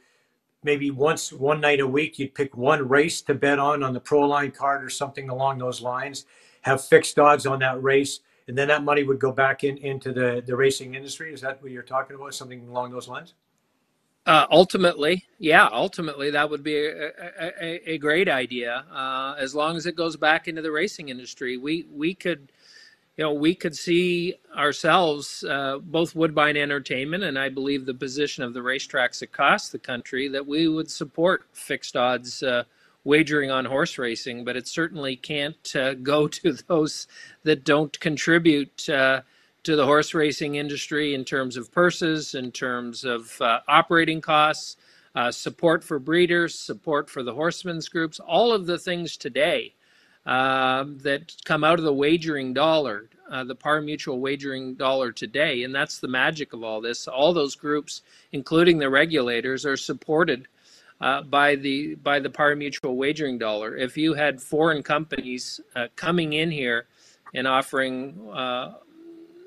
maybe 0.62 0.90
once 0.90 1.32
one 1.32 1.60
night 1.60 1.80
a 1.80 1.86
week 1.86 2.18
you'd 2.18 2.34
pick 2.34 2.56
one 2.56 2.88
race 2.88 3.20
to 3.22 3.34
bet 3.34 3.58
on 3.58 3.82
on 3.82 3.92
the 3.92 4.00
pro 4.00 4.20
line 4.20 4.50
card 4.50 4.82
or 4.82 4.90
something 4.90 5.28
along 5.28 5.58
those 5.58 5.80
lines. 5.80 6.26
Have 6.62 6.82
fixed 6.82 7.18
odds 7.18 7.46
on 7.46 7.58
that 7.58 7.82
race 7.82 8.20
and 8.48 8.56
then 8.56 8.68
that 8.68 8.84
money 8.84 9.02
would 9.04 9.18
go 9.18 9.32
back 9.32 9.64
in 9.64 9.76
into 9.78 10.12
the 10.12 10.42
the 10.46 10.56
racing 10.56 10.94
industry. 10.94 11.32
Is 11.32 11.40
that 11.40 11.62
what 11.62 11.70
you're 11.70 11.82
talking 11.82 12.16
about? 12.16 12.34
Something 12.34 12.66
along 12.68 12.92
those 12.92 13.08
lines? 13.08 13.34
Uh, 14.26 14.46
ultimately, 14.50 15.24
yeah, 15.38 15.68
ultimately 15.70 16.30
that 16.30 16.48
would 16.48 16.62
be 16.62 16.76
a, 16.86 17.10
a, 17.38 17.92
a 17.92 17.98
great 17.98 18.28
idea. 18.28 18.84
Uh, 18.90 19.34
as 19.38 19.54
long 19.54 19.76
as 19.76 19.84
it 19.84 19.96
goes 19.96 20.16
back 20.16 20.48
into 20.48 20.62
the 20.62 20.70
racing 20.72 21.10
industry, 21.10 21.58
we 21.58 21.86
we 21.92 22.14
could, 22.14 22.50
you 23.18 23.24
know, 23.24 23.34
we 23.34 23.54
could 23.54 23.76
see 23.76 24.34
ourselves, 24.56 25.44
uh, 25.44 25.76
both 25.78 26.14
Woodbine 26.16 26.56
Entertainment 26.56 27.22
and 27.22 27.38
I 27.38 27.50
believe 27.50 27.84
the 27.84 27.92
position 27.92 28.42
of 28.42 28.54
the 28.54 28.60
racetracks 28.60 29.20
across 29.20 29.68
the 29.68 29.78
country, 29.78 30.28
that 30.28 30.46
we 30.46 30.68
would 30.68 30.90
support 30.90 31.44
fixed 31.52 31.94
odds 31.94 32.42
uh, 32.42 32.64
wagering 33.04 33.50
on 33.50 33.66
horse 33.66 33.98
racing, 33.98 34.42
but 34.42 34.56
it 34.56 34.66
certainly 34.66 35.16
can't 35.16 35.76
uh, 35.76 35.92
go 35.94 36.28
to 36.40 36.54
those 36.66 37.08
that 37.42 37.62
don't 37.64 38.00
contribute 38.00 38.88
uh, 38.88 39.20
to 39.64 39.76
the 39.76 39.84
horse 39.84 40.14
racing 40.14 40.54
industry 40.56 41.14
in 41.14 41.24
terms 41.24 41.56
of 41.56 41.72
purses, 41.72 42.34
in 42.34 42.52
terms 42.52 43.04
of 43.04 43.40
uh, 43.40 43.60
operating 43.66 44.20
costs, 44.20 44.76
uh, 45.14 45.30
support 45.30 45.82
for 45.82 45.98
breeders, 45.98 46.54
support 46.54 47.08
for 47.08 47.22
the 47.22 47.32
horsemen's 47.32 47.88
groups, 47.88 48.20
all 48.20 48.52
of 48.52 48.66
the 48.66 48.78
things 48.78 49.16
today 49.16 49.74
uh, 50.26 50.84
that 51.02 51.34
come 51.44 51.64
out 51.64 51.78
of 51.78 51.84
the 51.84 51.92
wagering 51.92 52.52
dollar, 52.52 53.08
uh, 53.30 53.42
the 53.44 53.54
pari 53.54 53.82
mutuel 53.82 54.18
wagering 54.18 54.74
dollar 54.74 55.12
today. 55.12 55.62
And 55.62 55.74
that's 55.74 55.98
the 55.98 56.08
magic 56.08 56.52
of 56.52 56.62
all 56.62 56.80
this. 56.80 57.08
All 57.08 57.32
those 57.32 57.54
groups, 57.54 58.02
including 58.32 58.78
the 58.78 58.90
regulators, 58.90 59.64
are 59.64 59.76
supported. 59.76 60.46
Uh, 61.00 61.20
by 61.22 61.56
the 61.56 61.96
by 61.96 62.20
the 62.20 62.30
pari 62.30 62.54
mutuel 62.54 62.94
wagering 62.94 63.36
dollar. 63.36 63.76
If 63.76 63.96
you 63.96 64.14
had 64.14 64.40
foreign 64.40 64.80
companies 64.80 65.60
uh, 65.74 65.88
coming 65.96 66.34
in 66.34 66.52
here 66.52 66.86
and 67.34 67.48
offering 67.48 68.16
uh, 68.32 68.74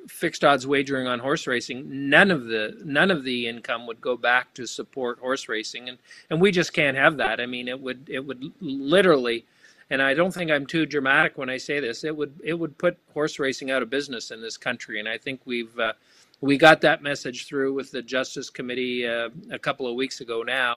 fixed 0.08 0.44
odds 0.44 0.66
wagering 0.66 1.08
on 1.08 1.20
horse 1.20 1.48
racing, 1.48 2.10
none 2.10 2.32
of 2.32 2.46
the 2.46 2.80
none 2.84 3.12
of 3.12 3.24
the 3.24 3.48
income 3.48 3.86
would 3.88 4.02
go 4.02 4.18
back 4.18 4.54
to 4.56 4.66
support 4.66 5.20
horse 5.20 5.48
racing, 5.50 5.90
and 5.90 5.98
and 6.30 6.42
we 6.42 6.52
just 6.52 6.74
can't 6.74 6.98
have 6.98 7.18
that. 7.18 7.40
I 7.40 7.46
mean, 7.46 7.68
it 7.68 7.80
would 7.80 8.08
it 8.08 8.26
would 8.26 8.52
literally, 8.62 9.46
and 9.90 10.02
I 10.02 10.14
don't 10.14 10.34
think 10.34 10.52
I'm 10.52 10.66
too 10.66 10.86
dramatic 10.86 11.38
when 11.38 11.50
I 11.50 11.58
say 11.58 11.80
this. 11.80 12.04
It 12.04 12.16
would 12.16 12.40
it 12.44 12.54
would 12.54 12.78
put 12.78 12.98
horse 13.14 13.40
racing 13.40 13.72
out 13.72 13.82
of 13.82 13.90
business 13.90 14.32
in 14.32 14.42
this 14.42 14.58
country, 14.58 15.00
and 15.00 15.08
I 15.08 15.18
think 15.18 15.42
we've 15.46 15.78
uh, 15.80 15.94
we 16.42 16.58
got 16.58 16.82
that 16.82 17.02
message 17.02 17.48
through 17.48 17.74
with 17.74 17.92
the 17.92 18.02
Justice 18.02 18.50
Committee 18.50 19.08
uh, 19.08 19.30
a 19.52 19.60
couple 19.60 19.88
of 19.88 19.96
weeks 19.96 20.22
ago 20.22 20.44
now, 20.44 20.76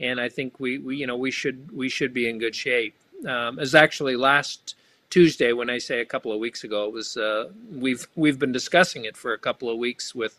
and 0.00 0.20
I 0.20 0.28
think 0.28 0.60
we, 0.60 0.78
we 0.78 0.96
you 0.96 1.06
know 1.06 1.16
we 1.16 1.30
should 1.30 1.70
we 1.72 1.88
should 1.88 2.12
be 2.12 2.28
in 2.28 2.38
good 2.38 2.54
shape. 2.54 2.94
Um, 3.26 3.58
as 3.58 3.74
actually 3.74 4.14
last 4.14 4.74
Tuesday 5.10 5.52
when 5.52 5.70
I 5.70 5.78
say 5.78 6.00
a 6.00 6.04
couple 6.04 6.32
of 6.32 6.38
weeks 6.38 6.64
ago. 6.64 6.84
It 6.86 6.92
was 6.92 7.16
uh, 7.16 7.50
we've 7.70 8.06
we've 8.16 8.38
been 8.38 8.52
discussing 8.52 9.04
it 9.04 9.16
for 9.16 9.32
a 9.32 9.38
couple 9.38 9.70
of 9.70 9.78
weeks 9.78 10.14
with 10.14 10.38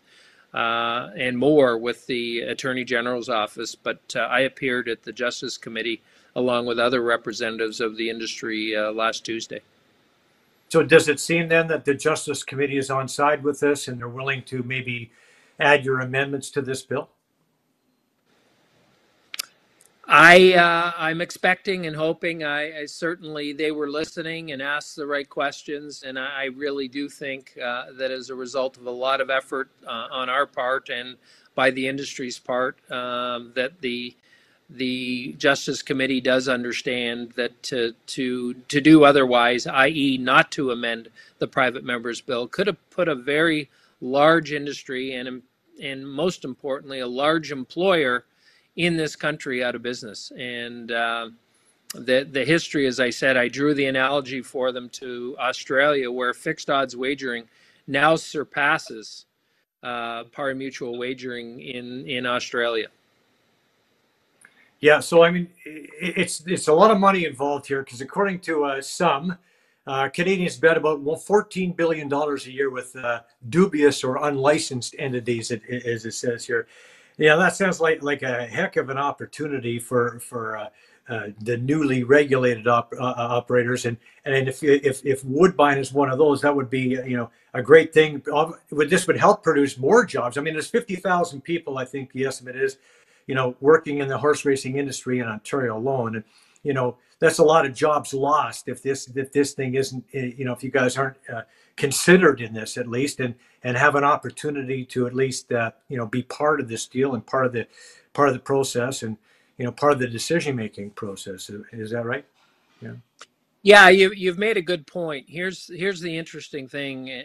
uh, 0.54 1.10
and 1.16 1.38
more 1.38 1.78
with 1.78 2.06
the 2.06 2.40
Attorney 2.40 2.84
General's 2.84 3.28
office. 3.28 3.74
But 3.74 4.00
uh, 4.16 4.20
I 4.20 4.40
appeared 4.40 4.88
at 4.88 5.02
the 5.02 5.12
Justice 5.12 5.56
Committee 5.56 6.02
along 6.34 6.66
with 6.66 6.78
other 6.78 7.02
representatives 7.02 7.80
of 7.80 7.96
the 7.96 8.10
industry 8.10 8.76
uh, 8.76 8.92
last 8.92 9.24
Tuesday. 9.24 9.60
So 10.68 10.82
does 10.82 11.08
it 11.08 11.18
seem 11.18 11.48
then 11.48 11.68
that 11.68 11.84
the 11.84 11.94
Justice 11.94 12.42
Committee 12.42 12.76
is 12.76 12.90
on 12.90 13.08
side 13.08 13.42
with 13.42 13.60
this 13.60 13.88
and 13.88 13.98
they're 13.98 14.08
willing 14.08 14.42
to 14.44 14.62
maybe 14.62 15.10
add 15.58 15.84
your 15.84 16.00
amendments 16.00 16.50
to 16.50 16.62
this 16.62 16.82
bill? 16.82 17.08
I 20.08 20.54
uh, 20.54 20.92
I'm 20.98 21.20
expecting 21.20 21.86
and 21.86 21.96
hoping. 21.96 22.44
I, 22.44 22.82
I, 22.82 22.86
certainly 22.86 23.52
they 23.52 23.72
were 23.72 23.90
listening 23.90 24.52
and 24.52 24.62
asked 24.62 24.96
the 24.96 25.06
right 25.06 25.28
questions, 25.28 26.04
and 26.04 26.18
I, 26.18 26.28
I 26.42 26.44
really 26.46 26.88
do 26.88 27.10
think 27.10 27.58
uh, 27.62 27.86
that 27.98 28.10
as 28.10 28.30
a 28.30 28.36
result 28.36 28.78
of 28.78 28.86
a 28.86 28.92
lot 28.92 29.20
of 29.20 29.30
effort 29.30 29.70
uh, 29.86 30.08
on 30.12 30.30
our 30.30 30.46
part 30.46 30.90
and 30.90 31.16
by 31.56 31.70
the 31.72 31.88
industry's 31.88 32.38
part, 32.38 32.78
um, 32.92 33.52
that 33.56 33.82
the 33.82 34.16
the 34.70 35.34
Justice 35.38 35.82
Committee 35.82 36.22
does 36.22 36.48
understand 36.48 37.32
that 37.36 37.62
to 37.64 37.94
to 38.08 38.54
to 38.68 38.80
do 38.80 39.04
otherwise, 39.04 39.66
i.e., 39.66 40.18
not 40.18 40.52
to 40.52 40.70
amend 40.70 41.10
the 41.38 41.48
private 41.48 41.84
members 41.84 42.22
bill, 42.22 42.48
could 42.48 42.68
have 42.68 42.90
put 42.90 43.08
a 43.08 43.16
very 43.16 43.70
large 44.00 44.52
industry 44.52 45.14
and 45.14 45.42
and 45.82 46.08
most 46.08 46.44
importantly, 46.46 47.00
a 47.00 47.08
large 47.08 47.52
employer 47.52 48.24
in 48.78 48.96
this 48.96 49.16
country 49.16 49.62
out 49.62 49.74
of 49.74 49.82
business. 49.82 50.32
And 50.38 50.90
uh, 50.90 51.30
the 51.94 52.26
the 52.30 52.44
history, 52.44 52.86
as 52.86 53.00
I 53.00 53.10
said, 53.10 53.36
I 53.36 53.48
drew 53.48 53.74
the 53.74 53.86
analogy 53.86 54.40
for 54.40 54.72
them 54.72 54.88
to 54.90 55.36
Australia, 55.38 56.10
where 56.10 56.32
fixed 56.32 56.70
odds 56.70 56.96
wagering 56.96 57.44
now 57.86 58.16
surpasses 58.16 59.26
uh, 59.82 60.24
pari 60.24 60.54
mutuel 60.54 60.96
wagering 60.96 61.60
in 61.60 62.06
in 62.06 62.24
Australia. 62.24 62.88
Yeah, 64.80 65.00
so 65.00 65.24
I 65.24 65.30
mean, 65.32 65.48
it's 65.64 66.46
it's 66.46 66.68
a 66.68 66.72
lot 66.72 66.92
of 66.92 66.98
money 66.98 67.24
involved 67.24 67.66
here 67.66 67.82
because 67.82 68.00
according 68.00 68.40
to 68.40 68.64
uh, 68.64 68.80
some. 68.80 69.36
Uh, 69.86 70.06
Canadians 70.06 70.58
bet 70.58 70.76
about 70.76 71.02
$14 71.02 71.74
billion 71.74 72.12
a 72.12 72.36
year 72.50 72.68
with 72.68 72.94
uh, 72.94 73.20
dubious 73.48 74.04
or 74.04 74.22
unlicensed 74.22 74.94
entities, 74.98 75.50
as 75.50 76.04
it 76.04 76.12
says 76.12 76.44
here. 76.44 76.66
Yeah, 77.18 77.34
that 77.36 77.56
sounds 77.56 77.80
like 77.80 78.02
like 78.02 78.22
a 78.22 78.46
heck 78.46 78.76
of 78.76 78.90
an 78.90 78.96
opportunity 78.96 79.80
for 79.80 80.20
for 80.20 80.56
uh, 80.56 80.68
uh, 81.08 81.28
the 81.40 81.56
newly 81.56 82.04
regulated 82.04 82.68
op- 82.68 82.94
uh, 82.98 83.02
uh 83.02 83.14
operators, 83.16 83.86
and 83.86 83.96
and 84.24 84.48
if 84.48 84.62
if 84.62 85.04
if 85.04 85.24
Woodbine 85.24 85.78
is 85.78 85.92
one 85.92 86.10
of 86.10 86.18
those, 86.18 86.40
that 86.42 86.54
would 86.54 86.70
be 86.70 86.80
you 86.80 87.16
know 87.16 87.30
a 87.54 87.62
great 87.62 87.92
thing. 87.92 88.22
This 88.70 89.06
would 89.08 89.16
help 89.16 89.42
produce 89.42 89.78
more 89.78 90.06
jobs? 90.06 90.38
I 90.38 90.42
mean, 90.42 90.54
there's 90.54 90.70
fifty 90.70 90.94
thousand 90.94 91.42
people, 91.42 91.76
I 91.76 91.84
think 91.84 92.12
the 92.12 92.24
estimate 92.24 92.54
is, 92.54 92.78
you 93.26 93.34
know, 93.34 93.56
working 93.60 93.98
in 93.98 94.06
the 94.06 94.18
horse 94.18 94.44
racing 94.44 94.76
industry 94.76 95.18
in 95.18 95.26
Ontario 95.26 95.76
alone, 95.76 96.14
and 96.16 96.24
you 96.62 96.72
know 96.72 96.96
that's 97.18 97.38
a 97.38 97.44
lot 97.44 97.66
of 97.66 97.74
jobs 97.74 98.14
lost 98.14 98.68
if 98.68 98.80
this 98.80 99.08
if 99.16 99.32
this 99.32 99.54
thing 99.54 99.74
isn't 99.74 100.04
eh, 100.14 100.30
you 100.36 100.44
know 100.44 100.52
if 100.52 100.62
you 100.62 100.70
guys 100.70 100.96
aren't 100.96 101.16
uh, 101.32 101.42
considered 101.78 102.40
in 102.40 102.52
this 102.52 102.76
at 102.76 102.88
least 102.88 103.20
and 103.20 103.34
and 103.62 103.76
have 103.76 103.94
an 103.94 104.04
opportunity 104.04 104.84
to 104.84 105.06
at 105.06 105.14
least 105.14 105.50
uh, 105.52 105.70
you 105.88 105.96
know 105.96 106.06
be 106.06 106.22
part 106.22 106.60
of 106.60 106.68
this 106.68 106.86
deal 106.86 107.14
and 107.14 107.24
part 107.26 107.46
of 107.46 107.52
the 107.52 107.66
part 108.12 108.28
of 108.28 108.34
the 108.34 108.40
process 108.40 109.02
and 109.02 109.16
you 109.56 109.64
know 109.64 109.72
part 109.72 109.92
of 109.92 109.98
the 109.98 110.08
decision 110.08 110.54
making 110.54 110.90
process. 110.90 111.50
Is 111.72 111.90
that 111.90 112.04
right? 112.04 112.26
Yeah. 112.82 112.94
Yeah 113.62 113.88
you, 113.88 114.12
you've 114.12 114.38
made 114.38 114.56
a 114.56 114.62
good 114.62 114.86
point. 114.86 115.26
Here's 115.28 115.70
here's 115.74 116.00
the 116.00 116.16
interesting 116.16 116.68
thing 116.68 117.10
eh, 117.10 117.22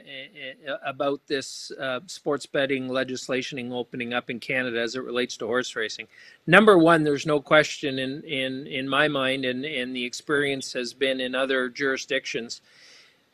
eh, 0.67 0.75
about 0.85 1.21
this 1.27 1.71
uh, 1.79 2.01
sports 2.05 2.45
betting 2.45 2.87
legislation 2.87 3.71
opening 3.71 4.13
up 4.13 4.29
in 4.29 4.39
canada 4.39 4.79
as 4.79 4.95
it 4.95 5.03
relates 5.03 5.35
to 5.37 5.47
horse 5.47 5.75
racing. 5.75 6.07
Number 6.45 6.77
one 6.77 7.03
there's 7.03 7.25
no 7.25 7.41
question 7.41 7.97
in 7.97 8.21
in 8.23 8.67
in 8.67 8.87
my 8.87 9.07
mind 9.07 9.45
and 9.45 9.65
and 9.65 9.95
the 9.95 10.05
experience 10.05 10.73
has 10.73 10.93
been 10.93 11.19
in 11.19 11.33
other 11.33 11.69
jurisdictions 11.69 12.61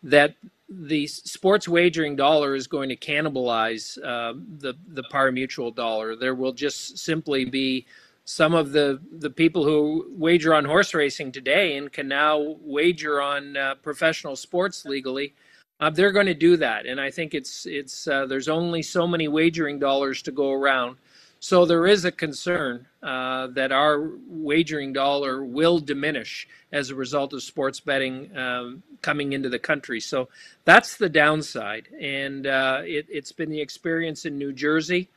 that 0.04 0.36
the 0.70 1.08
sports 1.08 1.68
wagering 1.68 2.16
dollar 2.16 2.56
is 2.56 2.68
going 2.68 2.90
to 2.90 2.96
cannibalize 2.96 3.98
uh, 4.04 4.34
the 4.60 4.76
the 4.90 5.04
pari 5.04 5.32
mutuel 5.32 5.74
dollar. 5.74 6.16
There 6.16 6.36
will 6.36 6.54
just 6.54 6.98
simply 6.98 7.46
be 7.46 7.86
some 8.26 8.54
of 8.54 8.72
the 8.72 9.00
the 9.18 9.30
people 9.30 9.64
who 9.64 10.08
wager 10.12 10.54
on 10.54 10.66
horse 10.66 10.94
racing 10.94 11.32
today 11.32 11.78
and 11.78 11.92
can 11.92 12.08
now 12.08 12.58
wager 12.62 13.22
on 13.22 13.58
uh, 13.58 13.76
professional 13.76 14.36
sports 14.36 14.86
legally. 14.86 15.34
Uh, 15.80 15.90
they're 15.90 16.12
going 16.12 16.26
to 16.26 16.34
do 16.34 16.58
that, 16.58 16.86
and 16.86 17.02
I 17.02 17.10
think 17.10 17.34
it's 17.34 17.66
it's 17.66 18.08
uh, 18.08 18.26
there's 18.28 18.50
only 18.50 18.82
so 18.84 19.08
many 19.08 19.28
wagering 19.28 19.80
dollars 19.80 20.22
to 20.24 20.32
go 20.32 20.52
around. 20.52 20.98
So 21.42 21.66
there 21.66 21.88
is 21.88 22.04
a 22.04 22.12
concern 22.12 22.86
uh, 23.02 23.48
that 23.48 23.72
our 23.72 24.12
wagering 24.28 24.92
dollar 24.92 25.44
will 25.44 25.80
diminish 25.80 26.48
as 26.74 26.90
a 26.90 26.96
result 26.96 27.32
of 27.34 27.42
sports 27.44 27.80
betting 27.80 28.36
um, 28.38 28.84
coming 29.02 29.32
into 29.32 29.48
the 29.48 29.60
country. 29.60 30.02
So 30.02 30.28
that's 30.66 30.98
the 30.98 31.08
downside, 31.08 31.88
and 32.00 32.46
uh, 32.46 32.82
it, 32.84 33.08
has 33.14 33.32
been 33.32 33.50
the 33.50 33.62
experience 33.62 34.26
in 34.26 34.38
New 34.38 34.52
Jersey 34.52 35.08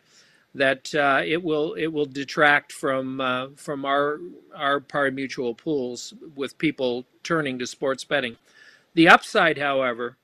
that 0.55 0.95
uh, 0.95 1.23
it 1.25 1.43
will 1.43 1.73
it 1.75 1.87
will 1.87 2.07
detract 2.07 2.73
from 2.73 3.21
uh, 3.21 3.49
from 3.57 3.85
our 3.85 4.21
our 4.55 4.81
pari 4.81 5.11
mutuel 5.11 5.57
pools 5.57 6.15
with 6.37 6.57
people 6.59 7.05
turning 7.25 7.59
to 7.59 7.67
sports 7.67 8.05
betting. 8.05 8.37
The 8.95 9.09
upside, 9.09 9.59
however, 9.59 10.19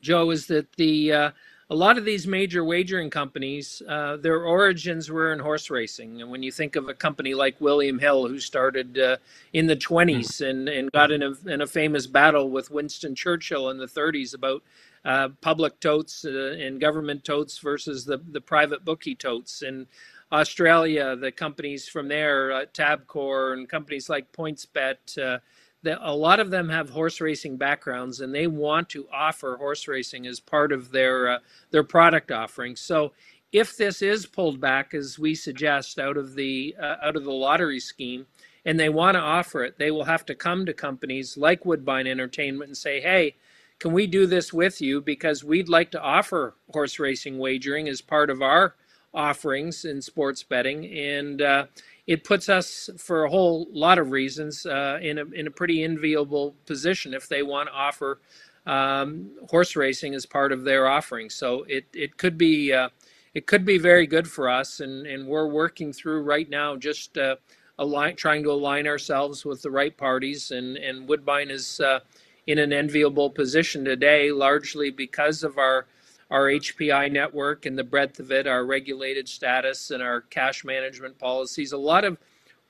Joe, 0.00 0.30
is 0.30 0.46
that 0.46 0.72
the 0.76 1.12
uh, 1.12 1.30
a 1.70 1.74
lot 1.74 1.96
of 1.96 2.04
these 2.04 2.26
major 2.26 2.64
wagering 2.64 3.10
companies, 3.10 3.80
uh, 3.88 4.16
their 4.16 4.44
origins 4.44 5.08
were 5.08 5.32
in 5.32 5.38
horse 5.38 5.70
racing. 5.70 6.20
And 6.20 6.28
when 6.28 6.42
you 6.42 6.50
think 6.50 6.74
of 6.74 6.88
a 6.88 6.94
company 6.94 7.32
like 7.32 7.60
William 7.60 7.96
Hill, 7.96 8.26
who 8.26 8.40
started 8.40 8.98
uh, 8.98 9.18
in 9.52 9.68
the 9.68 9.76
20s 9.76 10.44
and, 10.46 10.68
and 10.68 10.90
got 10.90 11.12
in 11.12 11.22
a, 11.22 11.32
in 11.46 11.60
a 11.60 11.66
famous 11.68 12.08
battle 12.08 12.50
with 12.50 12.72
Winston 12.72 13.14
Churchill 13.14 13.70
in 13.70 13.78
the 13.78 13.86
30s 13.86 14.34
about 14.34 14.64
uh, 15.04 15.28
public 15.40 15.78
totes 15.78 16.24
uh, 16.24 16.56
and 16.58 16.80
government 16.80 17.22
totes 17.22 17.58
versus 17.58 18.04
the, 18.04 18.18
the 18.32 18.40
private 18.40 18.84
bookie 18.84 19.14
totes. 19.14 19.62
In 19.62 19.86
Australia, 20.32 21.14
the 21.14 21.30
companies 21.30 21.88
from 21.88 22.08
there, 22.08 22.50
uh, 22.52 22.64
Tabcorp 22.74 23.52
and 23.52 23.68
companies 23.68 24.10
like 24.10 24.30
PointsBet, 24.32 25.40
a 25.84 26.14
lot 26.14 26.40
of 26.40 26.50
them 26.50 26.68
have 26.68 26.90
horse 26.90 27.20
racing 27.20 27.56
backgrounds 27.56 28.20
and 28.20 28.34
they 28.34 28.46
want 28.46 28.88
to 28.90 29.06
offer 29.12 29.56
horse 29.56 29.88
racing 29.88 30.26
as 30.26 30.40
part 30.40 30.72
of 30.72 30.90
their 30.90 31.28
uh, 31.28 31.38
their 31.70 31.84
product 31.84 32.30
offering. 32.30 32.76
So 32.76 33.12
if 33.52 33.76
this 33.76 34.02
is 34.02 34.26
pulled 34.26 34.60
back 34.60 34.94
as 34.94 35.18
we 35.18 35.34
suggest 35.34 35.98
out 35.98 36.16
of 36.16 36.34
the 36.34 36.74
uh, 36.80 36.96
out 37.02 37.16
of 37.16 37.24
the 37.24 37.32
lottery 37.32 37.80
scheme 37.80 38.26
and 38.64 38.78
they 38.78 38.90
want 38.90 39.14
to 39.14 39.20
offer 39.20 39.64
it, 39.64 39.78
they 39.78 39.90
will 39.90 40.04
have 40.04 40.26
to 40.26 40.34
come 40.34 40.66
to 40.66 40.74
companies 40.74 41.36
like 41.36 41.64
Woodbine 41.64 42.06
Entertainment 42.06 42.68
and 42.68 42.76
say, 42.76 43.00
"Hey, 43.00 43.36
can 43.78 43.92
we 43.92 44.06
do 44.06 44.26
this 44.26 44.52
with 44.52 44.80
you 44.82 45.00
because 45.00 45.42
we'd 45.42 45.70
like 45.70 45.90
to 45.92 46.02
offer 46.02 46.54
horse 46.70 46.98
racing 46.98 47.38
wagering 47.38 47.88
as 47.88 48.02
part 48.02 48.28
of 48.28 48.42
our 48.42 48.74
offerings 49.12 49.84
in 49.84 50.00
sports 50.02 50.42
betting 50.42 50.86
and 50.86 51.42
uh, 51.42 51.66
it 52.10 52.24
puts 52.24 52.48
us, 52.48 52.90
for 52.98 53.24
a 53.24 53.30
whole 53.30 53.68
lot 53.70 53.96
of 54.00 54.10
reasons, 54.10 54.66
uh, 54.66 54.98
in 55.00 55.18
a 55.18 55.24
in 55.26 55.46
a 55.46 55.50
pretty 55.50 55.84
enviable 55.84 56.56
position 56.66 57.14
if 57.14 57.28
they 57.28 57.44
want 57.44 57.68
to 57.68 57.72
offer 57.72 58.20
um, 58.66 59.30
horse 59.48 59.76
racing 59.76 60.14
as 60.14 60.26
part 60.26 60.50
of 60.50 60.64
their 60.64 60.88
offering. 60.88 61.30
So 61.30 61.64
it 61.68 61.84
it 61.94 62.16
could 62.16 62.36
be 62.36 62.72
uh, 62.72 62.88
it 63.32 63.46
could 63.46 63.64
be 63.64 63.78
very 63.78 64.08
good 64.08 64.28
for 64.28 64.48
us, 64.48 64.80
and 64.80 65.06
and 65.06 65.28
we're 65.28 65.46
working 65.46 65.92
through 65.92 66.22
right 66.22 66.50
now 66.50 66.74
just 66.74 67.16
uh, 67.16 67.36
align 67.78 68.16
trying 68.16 68.42
to 68.42 68.50
align 68.50 68.88
ourselves 68.88 69.44
with 69.44 69.62
the 69.62 69.70
right 69.70 69.96
parties, 69.96 70.50
and 70.50 70.76
and 70.78 71.08
Woodbine 71.08 71.50
is 71.50 71.78
uh, 71.78 72.00
in 72.48 72.58
an 72.58 72.72
enviable 72.72 73.30
position 73.30 73.84
today, 73.84 74.32
largely 74.32 74.90
because 74.90 75.44
of 75.44 75.58
our 75.58 75.86
our 76.30 76.46
HPI 76.46 77.10
network 77.10 77.66
and 77.66 77.76
the 77.76 77.84
breadth 77.84 78.20
of 78.20 78.30
it, 78.30 78.46
our 78.46 78.64
regulated 78.64 79.28
status 79.28 79.90
and 79.90 80.02
our 80.02 80.20
cash 80.20 80.64
management 80.64 81.18
policies, 81.18 81.72
a 81.72 81.78
lot 81.78 82.04
of 82.04 82.18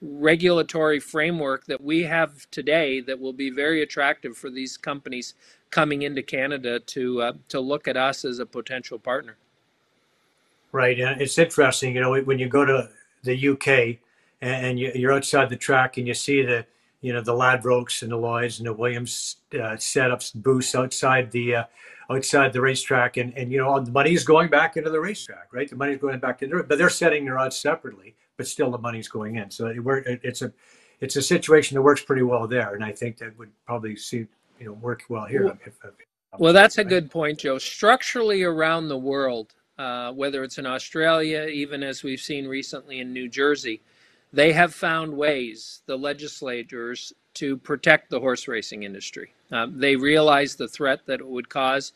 regulatory 0.02 0.98
framework 0.98 1.66
that 1.66 1.82
we 1.82 2.02
have 2.04 2.50
today 2.50 3.00
that 3.00 3.20
will 3.20 3.34
be 3.34 3.50
very 3.50 3.82
attractive 3.82 4.36
for 4.36 4.48
these 4.48 4.76
companies 4.76 5.34
coming 5.70 6.02
into 6.02 6.22
Canada 6.22 6.80
to 6.80 7.22
uh, 7.22 7.32
to 7.48 7.60
look 7.60 7.86
at 7.86 7.96
us 7.96 8.24
as 8.24 8.38
a 8.38 8.46
potential 8.46 8.98
partner. 8.98 9.36
Right, 10.72 10.98
and 10.98 11.20
it's 11.20 11.36
interesting, 11.36 11.94
you 11.94 12.00
know, 12.00 12.16
when 12.22 12.38
you 12.38 12.48
go 12.48 12.64
to 12.64 12.88
the 13.24 13.48
UK 13.48 13.98
and 14.40 14.78
you're 14.78 15.12
outside 15.12 15.50
the 15.50 15.56
track 15.56 15.96
and 15.96 16.06
you 16.06 16.14
see 16.14 16.42
the, 16.42 16.64
you 17.00 17.12
know, 17.12 17.20
the 17.20 17.32
Ladbrokes 17.32 18.02
and 18.02 18.12
the 18.12 18.16
Lloyds 18.16 18.58
and 18.58 18.66
the 18.66 18.72
Williams 18.72 19.36
uh, 19.54 19.76
setups 19.76 20.34
booths 20.34 20.74
outside 20.74 21.30
the 21.30 21.56
uh, 21.56 21.64
outside 22.10 22.52
the 22.52 22.60
racetrack, 22.60 23.16
and 23.16 23.32
and 23.36 23.50
you 23.50 23.58
know 23.58 23.80
the 23.80 23.90
money 23.90 24.12
is 24.12 24.24
going 24.24 24.48
back 24.48 24.76
into 24.76 24.90
the 24.90 25.00
racetrack, 25.00 25.52
right? 25.52 25.68
The 25.68 25.76
money 25.76 25.92
is 25.92 25.98
going 25.98 26.18
back 26.18 26.42
into 26.42 26.58
it, 26.58 26.68
but 26.68 26.76
they're 26.78 26.90
setting 26.90 27.24
their 27.24 27.38
odds 27.38 27.56
separately, 27.56 28.14
but 28.36 28.46
still 28.46 28.70
the 28.70 28.78
money's 28.78 29.08
going 29.08 29.36
in. 29.36 29.50
So 29.50 29.66
it, 29.66 30.20
it's 30.22 30.42
a 30.42 30.52
it's 31.00 31.16
a 31.16 31.22
situation 31.22 31.74
that 31.76 31.82
works 31.82 32.02
pretty 32.02 32.22
well 32.22 32.46
there, 32.46 32.74
and 32.74 32.84
I 32.84 32.92
think 32.92 33.16
that 33.18 33.38
would 33.38 33.50
probably 33.66 33.96
see 33.96 34.26
you 34.58 34.66
know 34.66 34.72
work 34.74 35.04
well 35.08 35.24
here. 35.24 35.44
Well, 35.44 35.58
if, 35.64 35.78
if, 35.84 35.92
well 36.38 36.52
that's 36.52 36.78
a 36.78 36.84
good 36.84 37.10
point, 37.10 37.38
Joe. 37.38 37.58
Structurally 37.58 38.42
around 38.42 38.88
the 38.88 38.98
world, 38.98 39.54
uh, 39.78 40.12
whether 40.12 40.42
it's 40.44 40.58
in 40.58 40.66
Australia, 40.66 41.46
even 41.46 41.82
as 41.82 42.02
we've 42.02 42.20
seen 42.20 42.46
recently 42.46 43.00
in 43.00 43.12
New 43.12 43.28
Jersey, 43.28 43.80
they 44.32 44.52
have 44.52 44.74
found 44.74 45.16
ways, 45.16 45.82
the 45.86 45.96
legislators, 45.96 47.12
to 47.34 47.56
protect 47.56 48.10
the 48.10 48.20
horse 48.20 48.48
racing 48.48 48.82
industry. 48.82 49.34
Um, 49.50 49.78
they 49.78 49.96
realized 49.96 50.58
the 50.58 50.68
threat 50.68 51.00
that 51.06 51.20
it 51.20 51.26
would 51.26 51.48
cause 51.48 51.92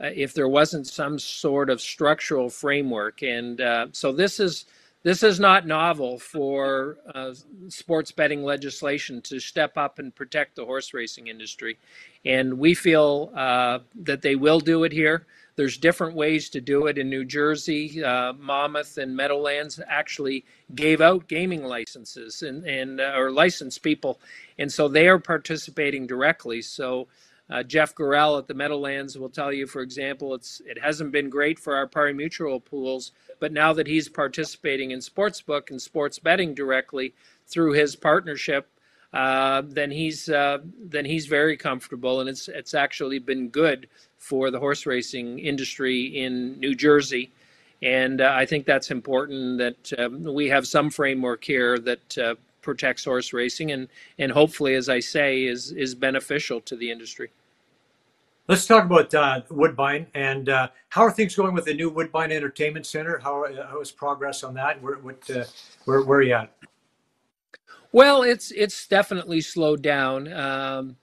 uh, 0.00 0.10
if 0.14 0.34
there 0.34 0.48
wasn't 0.48 0.86
some 0.86 1.18
sort 1.18 1.70
of 1.70 1.80
structural 1.80 2.50
framework. 2.50 3.22
And 3.22 3.60
uh, 3.60 3.86
so 3.92 4.12
this 4.12 4.40
is 4.40 4.66
this 5.04 5.24
is 5.24 5.40
not 5.40 5.66
novel 5.66 6.18
for 6.18 6.96
uh, 7.12 7.34
sports 7.68 8.12
betting 8.12 8.44
legislation 8.44 9.20
to 9.22 9.40
step 9.40 9.76
up 9.76 9.98
and 9.98 10.14
protect 10.14 10.54
the 10.54 10.64
horse 10.64 10.94
racing 10.94 11.26
industry, 11.26 11.76
and 12.24 12.56
we 12.56 12.72
feel 12.72 13.32
uh, 13.34 13.80
that 14.02 14.22
they 14.22 14.36
will 14.36 14.60
do 14.60 14.84
it 14.84 14.92
here. 14.92 15.26
There's 15.56 15.76
different 15.76 16.14
ways 16.14 16.48
to 16.50 16.60
do 16.60 16.86
it 16.86 16.98
in 16.98 17.10
New 17.10 17.24
Jersey. 17.24 18.02
Uh, 18.02 18.32
Monmouth 18.34 18.98
and 18.98 19.14
Meadowlands 19.14 19.80
actually 19.86 20.44
gave 20.74 21.00
out 21.00 21.28
gaming 21.28 21.64
licenses 21.64 22.42
and, 22.42 22.64
and 22.64 23.00
uh, 23.00 23.12
or 23.16 23.30
licensed 23.30 23.82
people, 23.82 24.20
and 24.58 24.72
so 24.72 24.88
they 24.88 25.08
are 25.08 25.18
participating 25.18 26.06
directly. 26.06 26.62
So 26.62 27.08
uh, 27.50 27.62
Jeff 27.62 27.94
Gural 27.94 28.38
at 28.38 28.46
the 28.46 28.54
Meadowlands 28.54 29.18
will 29.18 29.28
tell 29.28 29.52
you, 29.52 29.66
for 29.66 29.82
example, 29.82 30.34
it's 30.34 30.62
it 30.64 30.80
hasn't 30.80 31.12
been 31.12 31.28
great 31.28 31.58
for 31.58 31.76
our 31.76 31.86
pari 31.86 32.14
mutuel 32.14 32.64
pools, 32.64 33.12
but 33.40 33.52
now 33.52 33.74
that 33.74 33.86
he's 33.86 34.08
participating 34.08 34.92
in 34.92 35.00
sportsbook 35.00 35.70
and 35.70 35.80
sports 35.80 36.18
betting 36.18 36.54
directly 36.54 37.12
through 37.46 37.72
his 37.72 37.94
partnership, 37.94 38.68
uh, 39.12 39.62
then 39.66 39.90
he's 39.90 40.30
uh, 40.30 40.58
then 40.78 41.04
he's 41.04 41.26
very 41.26 41.56
comfortable, 41.58 42.20
and 42.20 42.28
it's 42.30 42.48
it's 42.48 42.72
actually 42.72 43.18
been 43.18 43.48
good 43.48 43.86
for 44.22 44.52
the 44.52 44.58
horse 44.58 44.86
racing 44.86 45.40
industry 45.40 46.04
in 46.04 46.58
New 46.60 46.76
Jersey. 46.76 47.32
And 47.82 48.20
uh, 48.20 48.32
I 48.32 48.46
think 48.46 48.64
that's 48.64 48.92
important 48.92 49.58
that 49.58 49.92
um, 49.98 50.22
we 50.22 50.48
have 50.48 50.64
some 50.66 50.90
framework 50.90 51.42
here 51.42 51.78
that 51.80 52.18
uh, 52.18 52.34
protects 52.60 53.04
horse 53.04 53.32
racing 53.32 53.72
and, 53.72 53.88
and 54.18 54.30
hopefully, 54.30 54.74
as 54.74 54.88
I 54.88 55.00
say, 55.00 55.44
is, 55.44 55.72
is 55.72 55.96
beneficial 55.96 56.60
to 56.60 56.76
the 56.76 56.88
industry. 56.88 57.30
Let's 58.46 58.64
talk 58.66 58.84
about 58.84 59.12
uh, 59.12 59.40
Woodbine 59.50 60.06
and 60.14 60.48
uh, 60.48 60.68
how 60.90 61.02
are 61.02 61.10
things 61.10 61.34
going 61.34 61.54
with 61.54 61.64
the 61.64 61.74
new 61.74 61.90
Woodbine 61.90 62.30
Entertainment 62.30 62.86
Center? 62.86 63.18
How, 63.18 63.44
how 63.68 63.80
is 63.80 63.90
progress 63.90 64.44
on 64.44 64.54
that? 64.54 64.80
Where, 64.80 64.98
what, 64.98 65.28
uh, 65.30 65.44
where, 65.84 66.02
where 66.02 66.18
are 66.20 66.22
you 66.22 66.34
at? 66.34 66.52
Well, 67.92 68.22
it's 68.22 68.50
it's 68.52 68.86
definitely 68.86 69.42
slowed 69.42 69.82
down. 69.82 70.32
Um, 70.32 70.96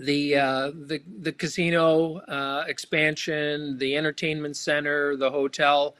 the 0.00 0.36
uh, 0.36 0.70
the 0.86 1.02
the 1.20 1.32
casino 1.32 2.16
uh, 2.20 2.64
expansion, 2.66 3.78
the 3.78 3.96
entertainment 3.96 4.56
center, 4.56 5.16
the 5.16 5.30
hotel. 5.30 5.94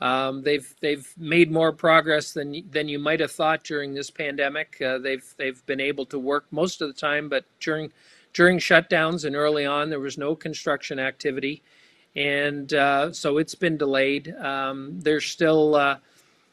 Um, 0.00 0.42
they've 0.42 0.74
they've 0.80 1.08
made 1.16 1.50
more 1.50 1.72
progress 1.72 2.32
than 2.32 2.68
than 2.70 2.88
you 2.88 2.98
might 2.98 3.20
have 3.20 3.30
thought 3.30 3.62
during 3.62 3.94
this 3.94 4.10
pandemic. 4.10 4.80
Uh, 4.82 4.98
they've 4.98 5.24
they've 5.38 5.64
been 5.66 5.80
able 5.80 6.04
to 6.06 6.18
work 6.18 6.46
most 6.50 6.82
of 6.82 6.88
the 6.88 6.94
time, 6.94 7.28
but 7.28 7.44
during 7.60 7.92
during 8.32 8.58
shutdowns 8.58 9.24
and 9.24 9.36
early 9.36 9.64
on, 9.64 9.88
there 9.88 10.00
was 10.00 10.18
no 10.18 10.34
construction 10.34 10.98
activity, 10.98 11.62
and 12.16 12.74
uh, 12.74 13.12
so 13.12 13.38
it's 13.38 13.54
been 13.54 13.76
delayed. 13.76 14.34
Um, 14.40 15.00
there's 15.00 15.24
still, 15.24 15.76
uh, 15.76 15.98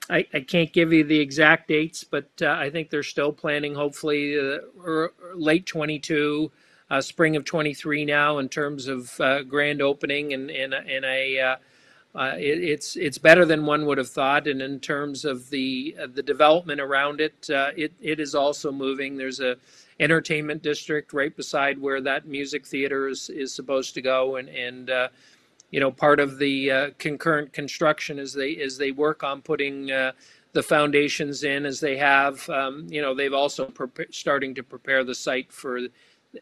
I, 0.08 0.26
I, 0.32 0.42
can't 0.42 0.72
give 0.72 0.94
you 0.94 1.04
the 1.04 1.20
exact 1.20 1.68
dates, 1.68 2.04
but 2.04 2.30
uh, 2.42 2.52
I 2.52 2.70
think 2.70 2.92
they're 2.92 3.02
still 3.02 3.34
planning, 3.34 3.74
hopefully, 3.74 4.36
er, 4.36 5.14
late 5.34 5.66
22, 5.66 6.52
uh, 6.92 7.02
spring 7.02 7.36
of 7.36 7.46
23 7.46 8.06
now, 8.06 8.38
in 8.38 8.50
terms 8.50 8.88
of 8.88 9.20
uh, 9.20 9.42
grand 9.44 9.82
opening, 9.82 10.34
and 10.34 10.52
and 10.52 10.74
and 10.74 11.06
a. 11.06 11.40
Uh, 12.14 12.36
it, 12.38 12.62
it's 12.62 12.98
it's 12.98 13.18
better 13.18 13.46
than 13.46 13.66
one 13.66 13.86
would 13.86 13.98
have 13.98 14.10
thought, 14.10 14.46
and 14.46 14.62
in 14.62 14.82
terms 14.82 15.24
of 15.24 15.50
the 15.50 15.96
uh, 16.00 16.08
the 16.14 16.22
development 16.22 16.82
around 16.82 17.22
it, 17.22 17.50
uh, 17.50 17.72
it 17.78 17.94
it 18.02 18.20
is 18.20 18.36
also 18.36 18.70
moving. 18.70 19.16
There's 19.16 19.40
a 19.40 19.56
entertainment 20.02 20.62
district 20.62 21.14
right 21.14 21.34
beside 21.36 21.80
where 21.80 22.02
that 22.02 22.26
music 22.28 22.66
theater 22.66 23.08
is, 23.08 23.30
is 23.30 23.54
supposed 23.54 23.94
to 23.94 24.02
go 24.02 24.36
and 24.36 24.50
and 24.50 24.90
uh, 24.90 25.08
you 25.70 25.80
know 25.80 25.92
part 25.92 26.20
of 26.20 26.38
the 26.38 26.72
uh, 26.72 26.90
concurrent 26.98 27.54
construction 27.54 28.20
as 28.20 28.34
they 28.34 28.58
as 28.58 28.78
they 28.78 28.92
work 28.92 29.24
on 29.24 29.42
putting 29.42 29.92
uh, 29.92 30.12
the 30.54 30.64
foundations 30.64 31.44
in 31.46 31.66
as 31.66 31.80
they 31.80 31.96
have 31.96 32.48
um, 32.50 32.86
you 32.90 33.02
know 33.02 33.16
they've 33.16 33.34
also 33.34 33.66
pre- 33.66 34.06
starting 34.12 34.54
to 34.56 34.64
prepare 34.64 35.06
the 35.06 35.16
site 35.16 35.52
for 35.52 35.80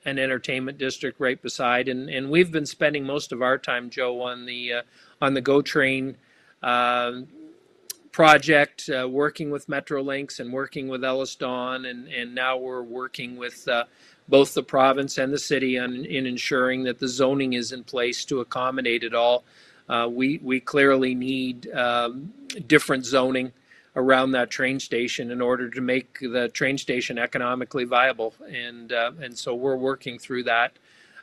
an 0.05 0.19
entertainment 0.19 0.77
district 0.77 1.19
right 1.19 1.41
beside 1.41 1.87
and 1.87 2.09
and 2.09 2.29
we've 2.29 2.51
been 2.51 2.65
spending 2.65 3.03
most 3.03 3.31
of 3.31 3.41
our 3.41 3.57
time 3.57 3.89
Joe 3.89 4.21
on 4.21 4.45
the 4.45 4.73
uh, 4.73 4.81
on 5.21 5.33
the 5.33 5.41
GO 5.41 5.61
train 5.61 6.15
um, 6.61 7.27
project, 8.11 8.89
uh, 8.89 9.07
working 9.07 9.51
with 9.51 9.67
Metrolinx 9.67 10.39
and 10.39 10.51
working 10.51 10.87
with 10.87 11.01
EllisDon, 11.01 11.89
and, 11.89 12.07
and 12.07 12.33
now 12.33 12.57
we're 12.57 12.81
working 12.81 13.37
with 13.37 13.67
uh, 13.67 13.85
both 14.27 14.53
the 14.53 14.63
province 14.63 15.17
and 15.17 15.31
the 15.31 15.37
city 15.39 15.77
on, 15.77 16.05
in 16.05 16.25
ensuring 16.25 16.83
that 16.83 16.99
the 16.99 17.07
zoning 17.07 17.53
is 17.53 17.71
in 17.71 17.83
place 17.83 18.25
to 18.25 18.41
accommodate 18.41 19.03
it 19.03 19.13
all. 19.13 19.43
Uh, 19.87 20.07
we, 20.11 20.39
we 20.43 20.59
clearly 20.59 21.15
need 21.15 21.71
um, 21.71 22.31
different 22.67 23.05
zoning 23.05 23.51
around 23.95 24.31
that 24.31 24.49
train 24.49 24.79
station 24.79 25.31
in 25.31 25.41
order 25.41 25.69
to 25.69 25.81
make 25.81 26.19
the 26.19 26.49
train 26.49 26.77
station 26.77 27.17
economically 27.17 27.83
viable. 27.83 28.33
And, 28.47 28.91
uh, 28.91 29.11
and 29.21 29.37
so 29.37 29.55
we're 29.55 29.75
working 29.75 30.19
through 30.19 30.43
that. 30.43 30.73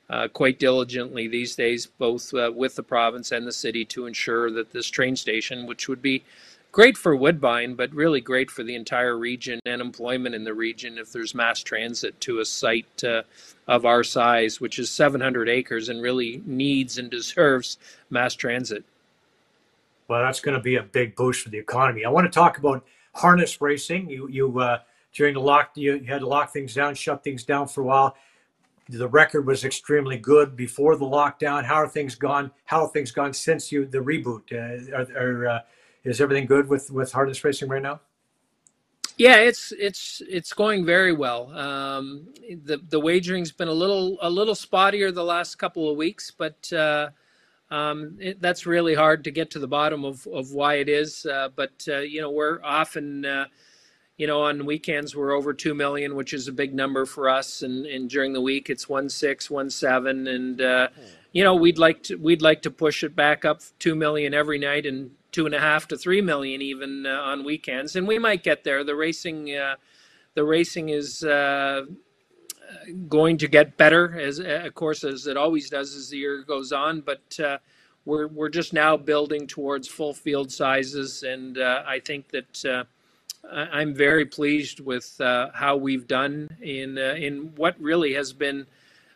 Uh, 0.09 0.29
quite 0.29 0.61
diligently 0.61 1.27
these 1.27 1.57
days, 1.57 1.87
both 1.87 2.33
uh, 2.33 2.53
with 2.55 2.77
the 2.77 2.83
province 2.83 3.33
and 3.33 3.45
the 3.45 3.53
city, 3.53 3.85
to 3.85 4.07
ensure 4.07 4.53
that 4.53 4.71
this 4.71 4.87
train 4.87 5.17
station, 5.17 5.67
which 5.67 5.89
would 5.89 6.01
be 6.01 6.23
great 6.71 6.97
for 6.97 7.17
Woodbine, 7.17 7.75
but 7.75 7.93
really 7.93 8.21
great 8.21 8.51
for 8.51 8.63
the 8.63 8.77
entire 8.77 9.17
region 9.17 9.59
and 9.65 9.81
employment 9.81 10.35
in 10.35 10.45
the 10.45 10.55
region 10.55 10.99
if 10.99 11.11
there's 11.11 11.35
mass 11.35 11.61
transit 11.61 12.21
to 12.21 12.39
a 12.39 12.45
site 12.45 13.03
uh, 13.03 13.23
of 13.67 13.85
our 13.85 14.05
size, 14.05 14.61
which 14.61 14.79
is 14.79 14.91
700 14.91 15.49
acres 15.49 15.89
and 15.89 16.03
really 16.03 16.43
needs 16.45 16.99
and 16.99 17.11
deserves 17.11 17.79
mass 18.11 18.35
transit. 18.35 18.85
Well, 20.09 20.23
that's 20.23 20.41
going 20.41 20.57
to 20.57 20.63
be 20.63 20.77
a 20.77 20.83
big 20.83 21.17
boost 21.17 21.43
for 21.43 21.51
the 21.51 21.59
economy. 21.59 22.05
I 22.05 22.11
want 22.11 22.31
to 22.31 22.35
talk 22.35 22.59
about 22.59 22.85
harness 23.15 23.61
racing. 23.61 24.09
You, 24.09 24.29
you 24.29 24.61
uh, 24.61 24.79
during 25.13 25.35
the 25.35 25.41
lock, 25.41 25.73
you 25.75 26.05
had 26.07 26.21
to 26.21 26.29
lock 26.29 26.53
things 26.53 26.75
down, 26.75 26.95
shut 26.95 27.25
things 27.25 27.45
down 27.45 27.69
for 27.69 27.81
a 27.81 27.85
while. 27.85 28.17
The 28.89 29.09
record 29.09 29.47
was 29.47 29.65
extremely 29.65 30.17
good 30.17 30.55
before 30.55 30.97
the 30.97 31.05
lockdown. 31.05 31.65
How 31.65 31.77
are 31.77 31.89
things 31.89 32.15
gone? 32.15 32.53
How 32.67 32.83
have 32.83 32.93
things 32.93 33.11
gone 33.11 33.33
since 33.33 33.73
you 33.73 33.85
the 33.87 33.99
reboot? 33.99 34.53
Uh, 34.53 34.97
are, 34.97 35.19
are 35.19 35.49
uh, 35.49 35.61
is 36.05 36.21
everything 36.21 36.47
good 36.47 36.69
with 36.69 36.91
with 36.93 37.11
harness 37.11 37.43
racing 37.43 37.69
right 37.69 37.83
now? 37.83 38.01
Yeah, 39.17 39.37
it's 39.39 39.73
it's 39.73 40.23
it's 40.29 40.53
going 40.53 40.85
very 40.85 41.13
well. 41.13 41.51
Um, 41.57 42.29
the 42.65 42.79
the 42.91 43.01
wagering's 43.01 43.51
been 43.51 43.69
a 43.69 43.73
little 43.73 44.19
a 44.21 44.31
little 44.31 44.55
spottier 44.55 45.13
the 45.13 45.25
last 45.25 45.57
couple 45.57 45.91
of 45.91 45.97
weeks, 45.97 46.31
but 46.31 46.73
uh, 46.73 47.09
um, 47.71 48.17
it, 48.21 48.41
that's 48.41 48.67
really 48.67 48.95
hard 48.95 49.25
to 49.25 49.31
get 49.31 49.51
to 49.53 49.59
the 49.59 49.69
bottom 49.69 50.05
of, 50.05 50.27
of 50.29 50.53
why 50.53 50.75
it 50.75 50.89
is. 50.89 51.27
Uh, 51.27 51.49
but 51.55 51.87
uh, 51.89 51.99
you 51.99 52.21
know, 52.21 52.31
we're 52.31 52.61
often 52.63 53.25
uh, 53.25 53.47
you 54.17 54.27
know 54.27 54.43
on 54.43 54.65
weekends 54.65 55.15
we're 55.15 55.33
over 55.33 55.53
two 55.53 55.75
million, 55.75 56.15
which 56.15 56.33
is 56.33 56.49
a 56.49 56.53
big 56.53 56.75
number 56.75 57.07
for 57.07 57.29
us, 57.29 57.63
and, 57.63 57.87
and 57.87 58.09
during 58.09 58.33
the 58.33 58.41
week 58.41 58.71
it's 58.71 58.89
one 58.89 59.09
six, 59.09 59.51
one 59.51 59.71
seven, 59.71 60.27
and 60.27 60.61
uh, 60.61 60.89
you 61.33 61.43
know 61.43 61.55
we'd 61.55 61.79
like 61.79 62.03
to 62.05 62.17
we'd 62.17 62.43
like 62.43 62.63
to 62.63 62.71
push 62.71 63.03
it 63.03 63.17
back 63.17 63.45
up 63.45 63.61
two 63.79 63.95
million 63.95 64.33
every 64.33 64.59
night 64.59 64.87
and 64.87 65.11
two 65.33 65.45
and 65.45 65.55
a 65.55 65.61
half 65.61 65.87
to 65.89 65.99
three 65.99 66.23
million 66.23 66.63
even 66.63 67.05
uh, 67.05 67.11
on 67.11 67.45
weekends, 67.45 67.97
and 67.97 68.09
we 68.09 68.19
might 68.19 68.43
get 68.43 68.65
there. 68.65 68.85
The 68.85 68.97
racing, 68.97 69.55
uh, 69.55 69.75
the 70.35 70.45
racing 70.45 70.89
is 70.89 71.23
uh, 71.23 71.83
going 73.09 73.39
to 73.39 73.49
get 73.49 73.77
better, 73.77 74.19
as 74.19 74.39
of 74.39 74.75
course 74.75 75.05
as 75.05 75.27
it 75.27 75.37
always 75.37 75.71
does 75.71 75.95
as 75.95 76.11
the 76.11 76.19
year 76.19 76.43
goes 76.43 76.73
on. 76.73 77.01
But 77.01 77.41
uh, 77.41 77.59
we're 78.05 78.29
we're 78.29 78.49
just 78.49 78.73
now 78.73 78.97
building 78.97 79.47
towards 79.47 79.89
full 79.89 80.15
field 80.15 80.51
sizes, 80.53 81.23
and 81.23 81.59
uh, 81.59 81.83
I 81.87 82.01
think 82.01 82.29
that. 82.31 82.65
Uh, 82.65 82.85
I'm 83.49 83.95
very 83.95 84.27
pleased 84.27 84.81
with 84.81 85.21
how 85.21 85.77
we've 85.77 86.09
done 86.09 86.49
in 86.61 86.99
in 86.99 87.53
what 87.55 87.81
really 87.81 88.13
has 88.15 88.33
been 88.33 88.67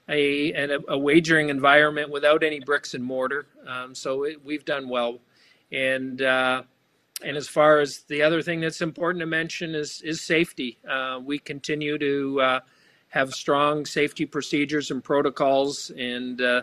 a, 0.09 0.53
a, 0.53 0.79
a, 0.87 0.97
wagering 0.97 1.49
environment 1.49 2.11
without 2.11 2.45
any 2.45 2.61
bricks 2.61 2.95
and 2.95 3.03
mortar. 3.03 3.47
Um, 3.67 3.93
so 3.93 4.23
it, 4.23 4.45
we've 4.45 4.65
done 4.65 4.89
well 4.89 5.19
and 5.73 6.23
uh, 6.23 6.63
and 7.23 7.37
as 7.37 7.49
far 7.49 7.81
as 7.81 8.01
the 8.09 8.23
other 8.23 8.43
thing 8.43 8.61
that's 8.61 8.81
important 8.81 9.21
to 9.21 9.27
mention 9.27 9.75
is 9.75 10.03
is 10.03 10.21
safety. 10.21 10.79
Uh, 10.89 11.21
we 11.23 11.39
continue 11.39 11.99
to 11.99 12.41
uh, 12.41 12.61
have 13.11 13.35
strong 13.35 13.87
safety 13.87 14.25
procedures 14.27 14.91
and 14.91 15.03
protocols, 15.03 15.91
and 15.91 16.41
uh, 16.41 16.63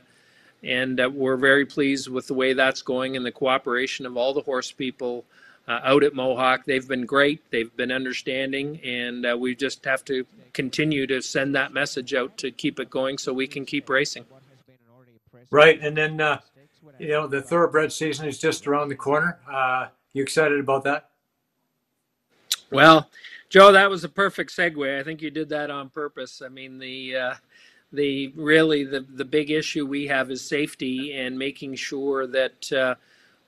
and 0.64 1.00
uh, 1.00 1.10
we're 1.14 1.38
very 1.38 1.66
pleased 1.66 2.10
with 2.10 2.28
the 2.28 2.34
way 2.34 2.54
that's 2.54 2.82
going 2.82 3.16
and 3.16 3.26
the 3.26 3.32
cooperation 3.32 4.06
of 4.06 4.18
all 4.18 4.34
the 4.34 4.41
horse 4.41 4.72
people. 4.72 5.24
Uh, 5.68 5.82
out 5.84 6.02
at 6.02 6.14
Mohawk, 6.14 6.64
they've 6.66 6.88
been 6.88 7.06
great. 7.06 7.41
They've 7.52 7.76
been 7.76 7.91
understanding, 7.91 8.80
and 8.86 9.26
we 9.39 9.54
just 9.54 9.84
have 9.84 10.06
to 10.06 10.26
continue 10.54 11.06
to 11.08 11.22
send 11.22 11.56
that 11.56 11.74
message 11.74 12.14
out 12.14 12.38
to 12.38 12.52
keep 12.52 12.80
it 12.80 12.89
going, 12.89 13.18
so 13.18 13.34
we 13.34 13.48
can 13.48 13.66
keep 13.66 13.89
racing. 13.89 14.26
Right, 15.52 15.78
and 15.82 15.98
then 15.98 16.39
you 17.00 17.10
know, 17.10 17.28
the 17.28 17.41
thoroughbred 17.41 17.91
season 17.91 18.28
is 18.28 18.38
just 18.38 18.68
around 18.68 18.89
the 18.89 18.95
corner. 18.95 19.38
Uh, 19.52 19.88
you 20.14 20.24
excited 20.24 20.60
about 20.60 20.84
that? 20.86 21.10
Well, 22.72 23.10
Joe, 23.50 23.72
that 23.72 23.89
was 23.89 24.04
a 24.04 24.10
perfect 24.10 24.52
segue. 24.56 25.00
I 25.00 25.04
think 25.04 25.22
you 25.22 25.32
did 25.32 25.50
that 25.50 25.70
on 25.70 25.89
purpose. 25.89 26.41
I 26.43 26.50
mean, 26.50 26.80
the 26.80 27.16
uh, 27.16 27.34
the 27.93 28.34
really 28.36 28.84
the 28.84 29.02
the 29.02 29.24
big 29.24 29.52
issue 29.52 29.86
we 29.86 30.08
have 30.08 30.30
is 30.30 30.45
safety 30.45 31.14
and 31.14 31.39
making 31.39 31.76
sure 31.76 32.28
that 32.28 32.72
uh, 32.74 32.95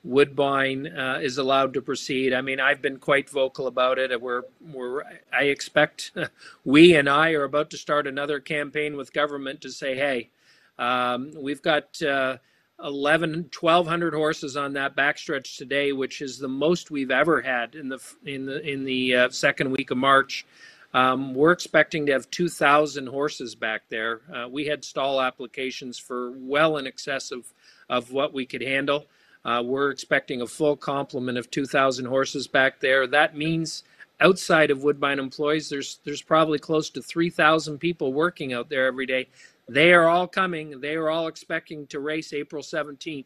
Woodbine 0.06 0.88
uh, 0.88 1.20
is 1.22 1.38
allowed 1.38 1.74
to 1.74 1.82
proceed. 1.82 2.34
I 2.34 2.40
mean, 2.40 2.62
I've 2.62 2.82
been 2.82 2.98
quite 2.98 3.30
vocal 3.30 3.68
about 3.68 4.00
it. 4.00 4.22
We're 4.22 4.44
we're 4.72 5.04
I 5.34 5.44
expect 5.44 6.14
we 6.64 6.96
and 6.96 7.10
I 7.10 7.34
are 7.34 7.44
about 7.44 7.70
to 7.72 7.78
start 7.78 8.08
another 8.08 8.40
campaign 8.40 8.96
with 8.96 9.12
government 9.12 9.60
to 9.62 9.70
say, 9.70 9.96
hey, 9.96 10.30
um, 10.78 11.34
we've 11.36 11.62
got. 11.62 12.02
Uh, 12.82 12.88
11 12.88 13.50
1200 13.58 14.14
horses 14.14 14.58
on 14.58 14.74
that 14.74 14.96
backstretch 14.96 15.58
today 15.58 15.92
which 15.92 16.22
is 16.22 16.38
the 16.38 16.48
most 16.48 16.92
we've 16.92 17.12
ever 17.12 17.42
had 17.42 17.76
in 17.76 17.90
the 17.90 18.00
in 18.26 18.46
the 18.46 18.62
in 18.68 18.84
the 18.84 19.16
uh, 19.16 19.30
second 19.30 19.72
week 19.72 19.92
of 19.92 19.98
March 19.98 20.46
um, 20.94 21.36
we're 21.36 21.52
expecting 21.52 22.06
to 22.08 22.14
have 22.14 22.30
2,000 22.32 23.08
horses 23.08 23.54
back 23.54 23.84
there. 23.90 24.22
Uh, 24.34 24.48
we 24.50 24.66
had 24.66 24.84
stall 24.84 25.22
applications 25.22 26.00
for 26.00 26.32
well 26.32 26.78
in 26.78 26.88
excess 26.88 27.32
of, 27.32 27.54
of 27.90 28.12
what 28.12 28.34
we 28.34 28.46
could 28.46 28.62
handle. 28.62 29.06
Uh, 29.46 29.62
we're 29.64 29.92
expecting 29.92 30.42
a 30.42 30.48
full 30.48 30.76
complement 30.76 31.38
of 31.38 31.50
2,000 31.52 32.06
horses 32.06 32.48
back 32.48 32.80
there. 32.80 33.08
That 33.08 33.38
means 33.38 33.84
outside 34.20 34.72
of 34.72 34.84
Woodbine 34.84 35.20
employees, 35.20 35.70
there's 35.70 36.00
there's 36.04 36.22
probably 36.22 36.60
close 36.60 36.90
to 36.90 37.02
3,000 37.02 37.78
people 37.78 38.12
working 38.12 38.52
out 38.54 38.70
there 38.70 38.86
every 38.86 39.06
day. 39.06 39.28
They 39.70 39.94
are 39.94 40.08
all 40.08 40.28
coming. 40.28 40.82
They 40.82 40.96
are 40.96 41.10
all 41.10 41.28
expecting 41.28 41.86
to 41.88 42.00
race 42.00 42.34
April 42.34 42.64
17th. 42.64 43.26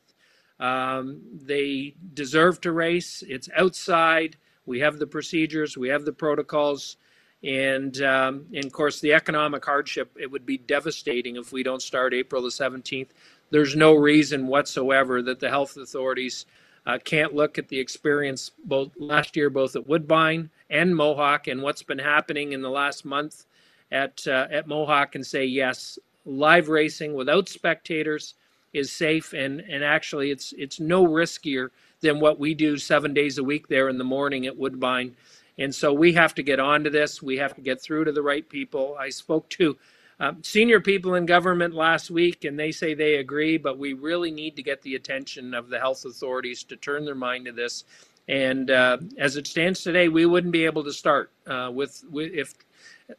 Um, 0.59 1.21
they 1.33 1.95
deserve 2.13 2.61
to 2.61 2.71
race. 2.71 3.23
It's 3.27 3.49
outside. 3.55 4.37
We 4.65 4.79
have 4.79 4.99
the 4.99 5.07
procedures. 5.07 5.77
We 5.77 5.89
have 5.89 6.05
the 6.05 6.13
protocols. 6.13 6.97
And, 7.43 8.01
um, 8.01 8.45
and 8.53 8.65
of 8.65 8.71
course, 8.71 8.99
the 8.99 9.13
economic 9.13 9.63
hardship, 9.65 10.15
it 10.19 10.29
would 10.31 10.45
be 10.45 10.57
devastating 10.57 11.35
if 11.37 11.51
we 11.51 11.63
don't 11.63 11.81
start 11.81 12.13
April 12.13 12.41
the 12.41 12.49
17th. 12.49 13.09
There's 13.49 13.75
no 13.75 13.93
reason 13.93 14.47
whatsoever 14.47 15.21
that 15.21 15.39
the 15.39 15.49
health 15.49 15.77
authorities 15.77 16.45
uh, 16.85 16.97
can't 17.03 17.33
look 17.33 17.57
at 17.57 17.69
the 17.69 17.79
experience 17.79 18.51
both 18.65 18.91
last 18.97 19.35
year, 19.35 19.49
both 19.49 19.75
at 19.75 19.87
Woodbine 19.87 20.49
and 20.69 20.95
Mohawk, 20.95 21.47
and 21.47 21.61
what's 21.61 21.83
been 21.83 21.99
happening 21.99 22.53
in 22.53 22.61
the 22.61 22.69
last 22.69 23.05
month 23.05 23.45
at 23.91 24.25
uh, 24.27 24.47
at 24.49 24.67
Mohawk, 24.67 25.15
and 25.15 25.25
say 25.25 25.45
yes, 25.45 25.99
live 26.26 26.69
racing 26.69 27.13
without 27.13 27.49
spectators 27.49 28.36
is 28.74 28.91
safe, 28.91 29.34
and 29.34 29.61
and 29.61 29.84
actually 29.84 30.32
it's 30.32 30.53
it's 30.57 30.80
no 30.80 31.05
riskier 31.05 31.69
than 32.01 32.19
what 32.19 32.39
we 32.39 32.53
do 32.53 32.78
seven 32.78 33.13
days 33.13 33.38
a 33.38 33.43
week 33.43 33.67
there 33.67 33.89
in 33.89 33.97
the 33.97 34.03
morning 34.03 34.45
at 34.45 34.57
Woodbine. 34.57 35.15
And 35.57 35.74
so 35.74 35.93
we 35.93 36.13
have 36.13 36.34
to 36.36 36.43
get 36.43 36.59
onto 36.59 36.89
this. 36.89 37.21
We 37.21 37.38
have 37.38 37.53
to 37.55 37.61
get 37.61 37.82
through 37.82 38.05
to 38.05 38.11
the 38.11 38.24
right 38.24 38.47
people. 38.47 38.97
I 38.99 39.09
spoke 39.09 39.47
to 39.49 39.78
um, 40.19 40.43
senior 40.43 40.80
people 40.80 41.15
in 41.15 41.26
government 41.26 41.74
last 41.74 42.09
week, 42.09 42.43
and 42.43 42.57
they 42.57 42.71
say 42.71 42.93
they 42.93 43.15
agree, 43.15 43.57
but 43.57 43.78
we 43.78 43.93
really 43.93 44.32
need 44.32 44.55
to 44.55 44.63
get 44.63 44.82
the 44.82 44.95
attention 44.95 45.53
of 45.53 45.69
the 45.69 45.80
health 45.80 46.05
authorities 46.05 46.63
to 46.63 46.76
turn 46.76 47.05
their 47.05 47.15
mind 47.15 47.45
to 47.45 47.51
this. 47.51 47.84
And 48.28 48.71
uh, 48.71 48.97
as 49.17 49.36
it 49.36 49.47
stands 49.47 49.84
today, 49.84 50.07
we 50.07 50.26
wouldn't 50.26 50.53
be 50.53 50.65
able 50.65 50.84
to 50.86 50.93
start 50.93 51.30
uh, 51.45 51.69
with, 51.74 52.03
with 52.09 52.32
if 52.34 52.53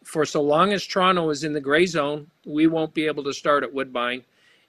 for 0.02 0.24
so 0.24 0.42
long 0.42 0.72
as 0.72 0.86
Toronto 0.86 1.30
is 1.30 1.44
in 1.44 1.52
the 1.52 1.60
gray 1.60 1.86
zone, 1.86 2.30
we 2.44 2.66
won't 2.66 2.94
be 2.94 3.06
able 3.06 3.24
to 3.24 3.32
start 3.32 3.62
at 3.62 3.72
Woodbine. 3.72 4.24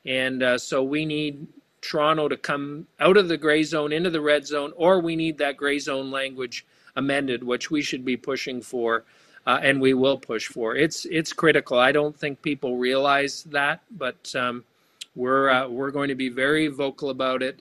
And 0.05 0.43
uh, 0.43 0.57
so 0.57 0.83
we 0.83 1.05
need 1.05 1.47
Toronto 1.81 2.27
to 2.27 2.37
come 2.37 2.87
out 2.99 3.17
of 3.17 3.27
the 3.27 3.37
gray 3.37 3.63
zone 3.63 3.91
into 3.91 4.09
the 4.09 4.21
red 4.21 4.45
zone, 4.45 4.73
or 4.75 4.99
we 4.99 5.15
need 5.15 5.37
that 5.37 5.57
gray 5.57 5.79
zone 5.79 6.11
language 6.11 6.65
amended, 6.95 7.43
which 7.43 7.69
we 7.69 7.81
should 7.81 8.03
be 8.03 8.17
pushing 8.17 8.61
for, 8.61 9.03
uh, 9.45 9.59
and 9.61 9.79
we 9.79 9.93
will 9.93 10.17
push 10.17 10.47
for. 10.47 10.75
It's 10.75 11.05
it's 11.05 11.33
critical. 11.33 11.77
I 11.77 11.91
don't 11.91 12.17
think 12.17 12.41
people 12.41 12.77
realize 12.77 13.43
that, 13.45 13.81
but 13.91 14.33
um, 14.35 14.63
we're 15.15 15.49
uh, 15.49 15.67
we're 15.67 15.91
going 15.91 16.09
to 16.09 16.15
be 16.15 16.29
very 16.29 16.67
vocal 16.67 17.09
about 17.09 17.43
it, 17.43 17.59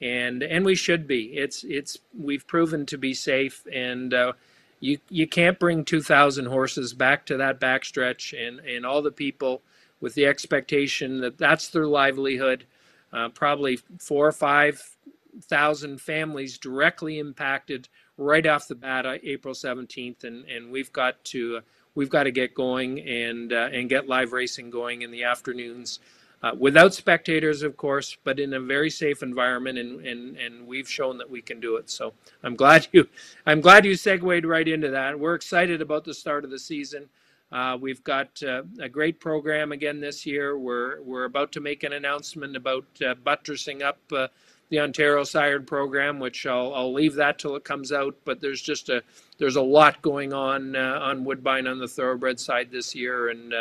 and 0.00 0.42
and 0.42 0.64
we 0.64 0.74
should 0.74 1.06
be. 1.06 1.36
It's 1.36 1.64
it's 1.64 1.98
we've 2.18 2.46
proven 2.46 2.86
to 2.86 2.98
be 2.98 3.12
safe, 3.12 3.66
and 3.72 4.14
uh, 4.14 4.32
you 4.80 4.98
you 5.08 5.26
can't 5.26 5.58
bring 5.58 5.84
2,000 5.84 6.46
horses 6.46 6.92
back 6.92 7.26
to 7.26 7.36
that 7.38 7.60
backstretch, 7.60 8.32
and 8.38 8.60
and 8.60 8.84
all 8.86 9.02
the 9.02 9.12
people 9.12 9.62
with 10.00 10.14
the 10.14 10.26
expectation 10.26 11.20
that 11.20 11.38
that's 11.38 11.68
their 11.68 11.86
livelihood. 11.86 12.64
Uh, 13.12 13.28
probably 13.28 13.78
four 13.98 14.26
or 14.26 14.32
five 14.32 14.96
thousand 15.42 16.00
families 16.00 16.58
directly 16.58 17.18
impacted 17.18 17.88
right 18.18 18.46
off 18.46 18.68
the 18.68 18.74
bat, 18.74 19.06
uh, 19.06 19.16
April 19.22 19.54
17th, 19.54 20.24
and, 20.24 20.44
and 20.46 20.70
we've 20.70 20.92
got 20.92 21.22
to 21.24 21.58
uh, 21.58 21.60
we've 21.94 22.10
got 22.10 22.24
to 22.24 22.30
get 22.30 22.54
going 22.54 23.00
and 23.00 23.52
uh, 23.52 23.68
and 23.72 23.88
get 23.88 24.08
live 24.08 24.32
racing 24.32 24.70
going 24.70 25.02
in 25.02 25.10
the 25.10 25.24
afternoons. 25.24 26.00
Uh, 26.42 26.52
without 26.58 26.92
spectators, 26.92 27.62
of 27.62 27.76
course, 27.76 28.16
but 28.22 28.38
in 28.38 28.52
a 28.52 28.60
very 28.60 28.90
safe 28.90 29.22
environment, 29.22 29.78
and, 29.78 30.06
and, 30.06 30.36
and 30.36 30.66
we've 30.66 30.88
shown 30.88 31.16
that 31.16 31.28
we 31.28 31.40
can 31.40 31.58
do 31.60 31.76
it. 31.76 31.88
So 31.88 32.12
I'm 32.42 32.54
glad 32.54 32.86
you, 32.92 33.08
I'm 33.46 33.60
glad 33.60 33.86
you 33.86 33.96
segued 33.96 34.44
right 34.44 34.68
into 34.68 34.90
that. 34.90 35.18
We're 35.18 35.34
excited 35.34 35.80
about 35.80 36.04
the 36.04 36.12
start 36.12 36.44
of 36.44 36.50
the 36.50 36.58
season. 36.58 37.08
Uh, 37.50 37.78
we've 37.80 38.02
got 38.04 38.42
uh, 38.42 38.62
a 38.80 38.88
great 38.88 39.18
program 39.20 39.72
again 39.72 40.00
this 40.00 40.26
year. 40.26 40.58
We're 40.58 41.00
we're 41.02 41.24
about 41.24 41.52
to 41.52 41.60
make 41.60 41.84
an 41.84 41.92
announcement 41.92 42.56
about 42.56 42.84
uh, 43.04 43.14
buttressing 43.14 43.82
up 43.82 43.98
uh, 44.12 44.28
the 44.68 44.80
Ontario 44.80 45.22
Sired 45.22 45.66
program, 45.66 46.18
which 46.18 46.44
I'll, 46.44 46.74
I'll 46.74 46.92
leave 46.92 47.14
that 47.14 47.38
till 47.38 47.54
it 47.54 47.64
comes 47.64 47.92
out. 47.92 48.16
But 48.24 48.40
there's 48.40 48.60
just 48.60 48.88
a 48.88 49.02
there's 49.38 49.56
a 49.56 49.62
lot 49.62 50.02
going 50.02 50.32
on 50.32 50.76
uh, 50.76 50.98
on 51.00 51.24
Woodbine 51.24 51.68
on 51.68 51.78
the 51.78 51.88
thoroughbred 51.88 52.40
side 52.40 52.70
this 52.70 52.94
year, 52.94 53.28
and 53.28 53.54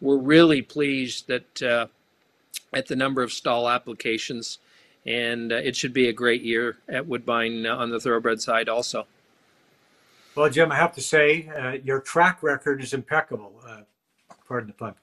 we're 0.00 0.18
really 0.18 0.62
pleased 0.62 1.26
that 1.26 1.88
at 2.76 2.86
the 2.86 2.96
number 2.96 3.22
of 3.22 3.32
stall 3.32 3.68
applications, 3.68 4.58
and 5.04 5.52
uh, 5.52 5.56
it 5.56 5.74
should 5.74 5.92
be 5.92 6.08
a 6.08 6.12
great 6.12 6.42
year 6.42 6.78
at 6.88 7.06
Woodbine 7.06 7.66
uh, 7.66 7.76
on 7.76 7.90
the 7.90 8.00
thoroughbred 8.00 8.40
side 8.40 8.68
also. 8.68 9.06
Well, 10.34 10.50
Jim, 10.50 10.70
I 10.70 10.76
have 10.76 10.94
to 10.94 11.00
say 11.00 11.48
uh, 11.48 11.78
your 11.82 12.00
track 12.00 12.42
record 12.42 12.82
is 12.82 12.92
impeccable 12.92 13.52
pardon 14.46 14.68
the 14.68 14.74
pun. 14.74 14.94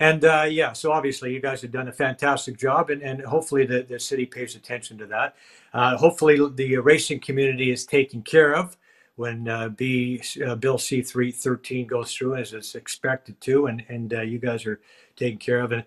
And 0.00 0.24
uh, 0.24 0.46
yeah, 0.48 0.72
so 0.72 0.92
obviously 0.92 1.32
you 1.32 1.40
guys 1.40 1.62
have 1.62 1.70
done 1.70 1.88
a 1.88 1.92
fantastic 1.92 2.58
job, 2.58 2.90
and, 2.90 3.02
and 3.02 3.20
hopefully 3.22 3.66
the, 3.66 3.82
the 3.82 4.00
city 4.00 4.26
pays 4.26 4.54
attention 4.54 4.98
to 4.98 5.06
that. 5.06 5.34
Uh, 5.72 5.96
hopefully 5.96 6.40
the 6.54 6.76
racing 6.78 7.20
community 7.20 7.70
is 7.70 7.84
taken 7.84 8.22
care 8.22 8.54
of 8.54 8.76
when 9.16 9.48
uh, 9.48 9.68
B 9.68 10.22
uh, 10.46 10.54
Bill 10.54 10.78
C 10.78 11.02
three 11.02 11.32
thirteen 11.32 11.86
goes 11.86 12.14
through 12.14 12.36
as 12.36 12.52
it's 12.52 12.74
expected 12.74 13.40
to, 13.42 13.66
and 13.66 13.84
and 13.88 14.12
uh, 14.12 14.20
you 14.22 14.38
guys 14.38 14.66
are 14.66 14.80
taken 15.16 15.38
care 15.38 15.60
of. 15.60 15.72
And 15.72 15.84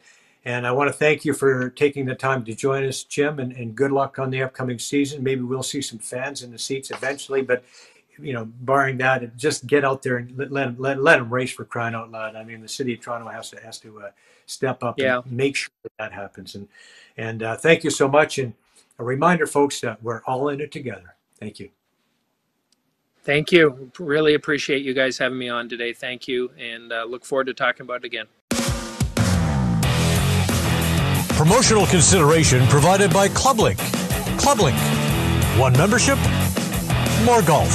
and 0.49 0.65
I 0.65 0.71
want 0.71 0.87
to 0.87 0.93
thank 0.93 1.25
you 1.25 1.33
for 1.35 1.69
taking 1.69 2.07
the 2.07 2.15
time 2.15 2.43
to 2.45 2.55
join 2.55 2.83
us, 2.83 3.03
Jim, 3.03 3.37
and, 3.37 3.51
and 3.51 3.75
good 3.75 3.91
luck 3.91 4.17
on 4.17 4.31
the 4.31 4.41
upcoming 4.41 4.79
season. 4.79 5.23
Maybe 5.23 5.41
we'll 5.41 5.61
see 5.61 5.79
some 5.79 5.99
fans 5.99 6.41
in 6.41 6.51
the 6.51 6.57
seats 6.57 6.89
eventually, 6.89 7.43
but 7.43 7.63
you 8.17 8.33
know, 8.33 8.45
barring 8.61 8.97
that, 8.97 9.37
just 9.37 9.67
get 9.67 9.85
out 9.85 10.01
there 10.01 10.17
and 10.17 10.35
let, 10.35 10.51
let, 10.51 10.79
let, 10.79 11.03
let 11.03 11.17
them 11.19 11.31
race 11.31 11.51
for 11.51 11.65
crying 11.65 11.93
out 11.93 12.09
loud. 12.09 12.35
I 12.35 12.43
mean, 12.43 12.61
the 12.61 12.67
city 12.67 12.95
of 12.95 12.99
Toronto 12.99 13.29
has 13.29 13.51
to 13.51 13.59
has 13.59 13.77
to 13.81 14.01
uh, 14.01 14.09
step 14.47 14.83
up 14.83 14.95
yeah. 14.97 15.19
and 15.19 15.31
make 15.31 15.55
sure 15.55 15.69
that, 15.83 15.91
that 15.99 16.13
happens. 16.13 16.55
And 16.55 16.67
and 17.15 17.43
uh, 17.43 17.55
thank 17.55 17.83
you 17.83 17.91
so 17.91 18.07
much. 18.07 18.39
And 18.39 18.55
a 18.97 19.03
reminder, 19.03 19.45
folks, 19.45 19.79
that 19.81 20.01
we're 20.01 20.23
all 20.23 20.49
in 20.49 20.61
it 20.61 20.71
together. 20.71 21.15
Thank 21.39 21.59
you. 21.59 21.69
Thank 23.23 23.51
you. 23.51 23.91
Really 23.99 24.33
appreciate 24.33 24.83
you 24.83 24.95
guys 24.95 25.19
having 25.19 25.37
me 25.37 25.49
on 25.49 25.69
today. 25.69 25.93
Thank 25.93 26.27
you, 26.27 26.49
and 26.57 26.91
uh, 26.91 27.05
look 27.07 27.23
forward 27.23 27.45
to 27.45 27.53
talking 27.53 27.83
about 27.83 27.97
it 27.97 28.05
again. 28.05 28.25
Promotional 31.49 31.87
consideration 31.87 32.67
provided 32.67 33.11
by 33.11 33.27
ClubLink. 33.27 33.77
ClubLink. 34.37 34.77
One 35.59 35.73
membership, 35.73 36.19
more 37.25 37.41
golf. 37.41 37.71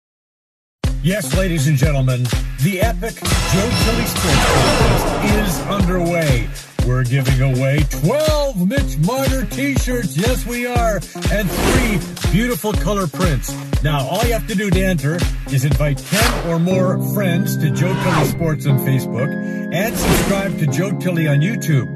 Yes, 1.03 1.35
ladies 1.35 1.67
and 1.67 1.79
gentlemen, 1.79 2.25
the 2.63 2.83
epic 2.83 3.15
Joe 3.15 3.71
Tilley 3.85 4.05
Sports 4.05 4.45
Contest 4.45 5.35
is 5.35 5.61
underway. 5.67 6.51
We're 6.87 7.05
giving 7.05 7.41
away 7.41 7.85
12 7.89 8.69
Mitch 8.69 8.99
Marner 8.99 9.47
t-shirts. 9.47 10.15
Yes, 10.15 10.45
we 10.45 10.67
are. 10.67 10.97
And 11.33 11.51
three 11.51 12.31
beautiful 12.33 12.75
color 12.75 13.07
prints. 13.07 13.51
Now, 13.83 14.07
all 14.07 14.23
you 14.25 14.35
have 14.35 14.47
to 14.49 14.55
do 14.55 14.69
to 14.69 14.85
enter 14.85 15.19
is 15.51 15.65
invite 15.65 15.97
10 15.97 16.51
or 16.51 16.59
more 16.59 17.03
friends 17.15 17.57
to 17.57 17.71
Joe 17.71 17.95
Tilley 18.03 18.27
Sports 18.27 18.67
on 18.67 18.79
Facebook 18.81 19.33
and 19.73 19.97
subscribe 19.97 20.59
to 20.59 20.67
Joe 20.67 20.91
Tilley 20.99 21.29
on 21.29 21.39
YouTube. 21.39 21.89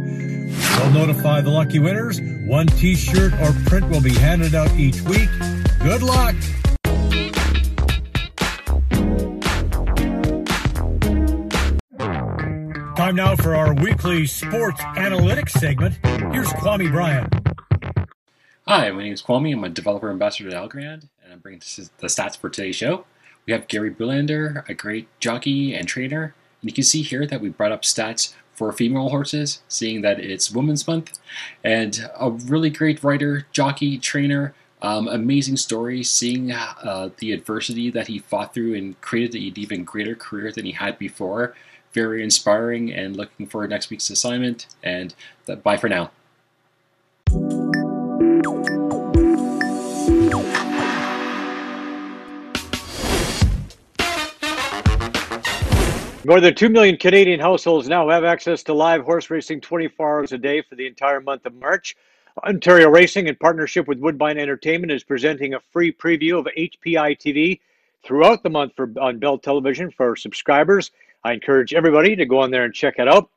We'll 0.79 0.93
notify 0.93 1.43
the 1.43 1.51
lucky 1.51 1.79
winners. 1.79 2.23
One 2.23 2.69
t-shirt 2.69 3.35
or 3.35 3.53
print 3.67 3.87
will 3.91 4.03
be 4.03 4.15
handed 4.15 4.55
out 4.55 4.73
each 4.77 5.03
week. 5.03 5.29
Good 5.81 6.03
luck. 6.03 6.35
Time 13.05 13.17
now 13.17 13.37
for 13.37 13.55
our 13.55 13.75
weekly 13.75 14.27
sports 14.27 14.81
analytics 14.81 15.51
segment. 15.51 15.95
Here's 16.33 16.49
Kwame 16.55 16.91
Bryan. 16.91 17.29
Hi, 18.67 18.91
my 18.93 19.03
name 19.03 19.13
is 19.13 19.23
Kwame. 19.23 19.53
I'm 19.53 19.63
a 19.63 19.69
developer 19.69 20.09
ambassador 20.11 20.49
at 20.49 20.55
Algorand, 20.55 21.07
and 21.23 21.31
I'm 21.31 21.41
bringing 21.41 21.59
the 21.59 22.07
stats 22.07 22.39
for 22.39 22.49
today's 22.49 22.77
show. 22.77 23.05
We 23.45 23.53
have 23.53 23.69
Gary 23.69 23.91
Boulanger, 23.91 24.65
a 24.71 24.73
great 24.73 25.09
jockey 25.21 25.75
and 25.75 25.87
trainer, 25.87 26.35
and 26.63 26.71
you 26.71 26.73
can 26.73 26.83
see 26.83 27.03
here 27.03 27.27
that 27.27 27.43
we 27.43 27.51
brought 27.51 27.73
up 27.73 27.83
stats 27.83 28.33
for 28.55 28.73
female 28.73 29.11
horses, 29.11 29.61
seeing 29.69 30.01
that 30.01 30.19
it's 30.19 30.51
Women's 30.51 30.89
Month, 30.89 31.19
and 31.63 32.09
a 32.19 32.31
really 32.31 32.71
great 32.71 33.05
writer, 33.05 33.47
jockey, 33.53 33.99
trainer. 33.99 34.55
Um, 34.81 35.09
amazing 35.09 35.57
story, 35.59 36.03
seeing 36.03 36.53
uh, 36.53 37.09
the 37.19 37.33
adversity 37.33 37.91
that 37.91 38.07
he 38.07 38.19
fought 38.19 38.53
through 38.53 38.75
and 38.75 38.99
created 39.01 39.35
an 39.35 39.59
even 39.59 39.85
greater 39.85 40.15
career 40.15 40.53
than 40.53 40.67
he 40.67 40.73
had 40.73 40.99
before 40.99 41.55
very 41.95 42.23
inspiring 42.23 42.93
and 42.93 43.17
looking 43.17 43.47
for 43.47 43.67
next 43.67 43.89
week's 43.89 44.11
assignment. 44.11 44.67
And 44.83 45.15
uh, 45.49 45.55
bye 45.55 45.77
for 45.77 45.89
now. 45.89 46.11
More 56.27 56.41
than 56.41 56.55
2 56.55 56.71
million 56.71 56.97
Canadian 56.97 57.39
households 57.39 57.87
now 57.87 58.09
have 58.09 58.25
access 58.25 58.63
to 58.65 58.73
live 58.73 59.05
horse 59.05 59.29
racing 59.29 59.61
24 59.61 60.09
hours 60.09 60.33
a 60.33 60.39
day 60.39 60.63
for 60.63 60.75
the 60.75 60.87
entire 60.87 61.21
month 61.21 61.45
of 61.45 61.55
March. 61.55 61.97
Ontario 62.43 62.89
Racing, 62.89 63.29
in 63.29 63.37
partnership 63.37 63.87
with 63.87 63.99
Woodbine 63.99 64.39
Entertainment, 64.39 64.91
is 64.91 65.05
presenting 65.05 65.53
a 65.53 65.61
free 65.71 65.93
preview 65.93 66.39
of 66.39 66.47
HPI 66.57 67.19
TV 67.19 67.61
throughout 68.03 68.43
the 68.43 68.49
month 68.49 68.73
for, 68.75 68.91
on 69.01 69.19
Bell 69.19 69.39
Television 69.39 69.91
for 69.91 70.17
subscribers. 70.17 70.91
I 71.25 71.33
encourage 71.33 71.73
everybody 71.73 72.15
to 72.17 72.27
go 72.27 72.41
on 72.41 72.51
there 72.51 72.65
and 72.65 72.75
check 72.75 72.95
it 72.99 73.09
out. 73.09 73.31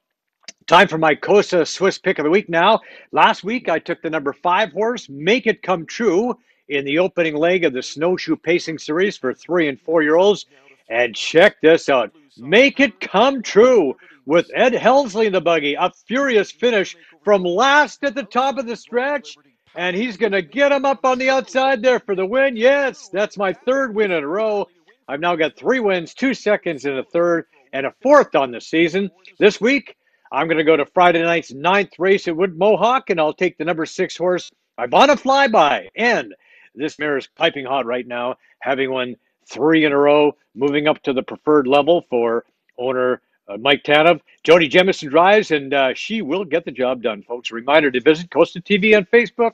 Time 0.68 0.90
for 0.90 0.98
my 0.98 1.16
COSA 1.16 1.66
Swiss 1.66 1.98
pick 1.98 2.20
of 2.20 2.26
the 2.26 2.30
week 2.30 2.50
now. 2.50 2.82
Last 3.14 3.46
week, 3.46 3.70
I 3.70 3.80
took 3.80 4.02
the 4.02 4.10
number 4.10 4.34
five 4.34 4.74
horse, 4.74 5.08
Make 5.08 5.48
It 5.48 5.64
Come 5.64 5.86
True, 5.86 6.38
in 6.68 6.84
the 6.84 7.00
opening 7.00 7.38
leg 7.38 7.64
of 7.64 7.72
the 7.72 7.82
Snowshoe 7.82 8.36
Pacing 8.36 8.78
Series 8.78 9.16
for 9.16 9.34
three 9.34 9.70
and 9.70 9.80
four 9.80 10.04
year 10.04 10.18
olds. 10.18 10.46
And 10.90 11.16
check 11.16 11.62
this 11.62 11.88
out 11.88 12.12
Make 12.38 12.82
It 12.82 13.00
Come 13.00 13.42
True 13.42 13.96
with 14.26 14.52
Ed 14.54 14.74
Helsley 14.74 15.28
in 15.28 15.32
the 15.32 15.40
buggy. 15.40 15.76
A 15.76 15.90
furious 16.06 16.52
finish 16.52 16.98
from 17.24 17.44
last 17.44 18.04
at 18.04 18.16
the 18.16 18.24
top 18.24 18.58
of 18.58 18.68
the 18.68 18.76
stretch. 18.76 19.38
And 19.76 19.96
he's 19.96 20.18
going 20.18 20.34
to 20.34 20.42
get 20.42 20.74
him 20.74 20.84
up 20.84 21.06
on 21.06 21.20
the 21.20 21.30
outside 21.30 21.82
there 21.82 22.02
for 22.02 22.16
the 22.16 22.26
win. 22.26 22.58
Yes, 22.58 23.08
that's 23.08 23.38
my 23.38 23.54
third 23.54 23.96
win 23.96 24.12
in 24.12 24.24
a 24.24 24.28
row. 24.28 24.68
I've 25.08 25.22
now 25.22 25.38
got 25.38 25.56
three 25.56 25.80
wins, 25.80 26.14
two 26.14 26.34
seconds, 26.34 26.84
and 26.84 26.98
a 26.98 27.04
third 27.04 27.46
and 27.78 27.86
a 27.86 27.94
fourth 28.02 28.34
on 28.34 28.50
the 28.50 28.60
season. 28.60 29.12
This 29.38 29.62
week, 29.62 29.96
I'm 30.32 30.48
going 30.48 30.58
to 30.58 30.64
go 30.64 30.76
to 30.76 30.86
Friday 30.88 31.22
night's 31.22 31.54
ninth 31.54 32.00
race 32.00 32.28
at 32.28 32.36
Wood 32.36 32.58
Mohawk, 32.58 33.12
and 33.12 33.20
I'll 33.20 33.34
take 33.34 33.56
the 33.60 33.66
number 33.66 33.86
six 33.86 34.18
horse, 34.18 34.52
Ivana 34.80 35.16
Flyby. 35.16 35.88
And 35.96 36.34
this 36.74 36.98
mare 36.98 37.18
is 37.18 37.28
piping 37.28 37.66
hot 37.66 37.86
right 37.86 38.08
now, 38.08 38.36
having 38.62 38.92
won 38.92 39.16
three 39.48 39.86
in 39.86 39.92
a 39.92 39.98
row, 39.98 40.36
moving 40.56 40.88
up 40.88 41.04
to 41.04 41.14
the 41.14 41.22
preferred 41.22 41.68
level 41.68 42.04
for 42.10 42.46
owner 42.80 43.22
uh, 43.48 43.58
Mike 43.58 43.84
Tanev. 43.84 44.22
Jody 44.44 44.68
Jamieson 44.68 45.10
drives, 45.10 45.52
and 45.52 45.72
uh, 45.72 45.94
she 45.94 46.24
will 46.24 46.46
get 46.46 46.66
the 46.66 46.72
job 46.72 47.04
done, 47.04 47.22
folks. 47.22 47.52
Reminder 47.52 47.92
to 47.92 48.02
visit 48.02 48.32
COSA 48.32 48.62
TV 48.62 48.98
on 48.98 49.06
Facebook 49.06 49.52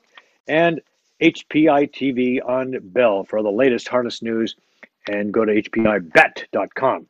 and 0.48 0.80
HPI 1.22 1.92
TV 1.92 2.40
on 2.44 2.78
Bell 2.82 3.26
for 3.26 3.44
the 3.44 3.52
latest 3.52 3.90
harness 3.90 4.22
news, 4.22 4.56
and 5.10 5.34
go 5.34 5.44
to 5.44 5.62
HPIBet.com. 5.62 7.08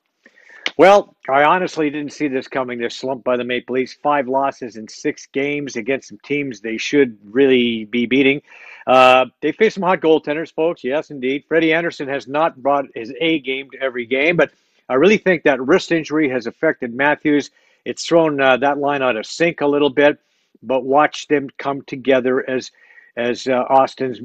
Well, 0.75 1.15
I 1.29 1.43
honestly 1.43 1.89
didn't 1.91 2.13
see 2.13 2.27
this 2.27 2.47
coming. 2.47 2.79
This 2.79 2.95
slump 2.95 3.23
by 3.23 3.37
the 3.37 3.43
Maple 3.43 3.75
Leafs, 3.75 3.93
five 3.93 4.27
losses 4.27 4.75
in 4.75 4.87
six 4.87 5.27
games 5.27 5.75
against 5.75 6.09
some 6.09 6.17
teams 6.23 6.61
they 6.61 6.77
should 6.77 7.17
really 7.23 7.85
be 7.85 8.07
beating. 8.07 8.41
Uh, 8.87 9.27
they 9.41 9.51
face 9.51 9.75
some 9.75 9.83
hot 9.83 10.01
goaltenders, 10.01 10.51
folks. 10.51 10.83
Yes, 10.83 11.11
indeed. 11.11 11.45
Freddie 11.47 11.73
Andersen 11.73 12.07
has 12.07 12.27
not 12.27 12.61
brought 12.61 12.85
his 12.95 13.13
A 13.21 13.39
game 13.39 13.69
to 13.71 13.81
every 13.81 14.05
game, 14.05 14.35
but 14.35 14.51
I 14.89 14.95
really 14.95 15.17
think 15.17 15.43
that 15.43 15.61
wrist 15.61 15.91
injury 15.91 16.27
has 16.29 16.47
affected 16.47 16.93
Matthews. 16.93 17.51
It's 17.85 18.05
thrown 18.05 18.41
uh, 18.41 18.57
that 18.57 18.79
line 18.79 19.01
out 19.01 19.15
of 19.15 19.25
sync 19.25 19.61
a 19.61 19.67
little 19.67 19.89
bit, 19.89 20.19
but 20.63 20.83
watch 20.83 21.27
them 21.27 21.49
come 21.57 21.83
together 21.83 22.49
as 22.49 22.71
as 23.15 23.47
uh, 23.47 23.63
Austin's 23.69 24.19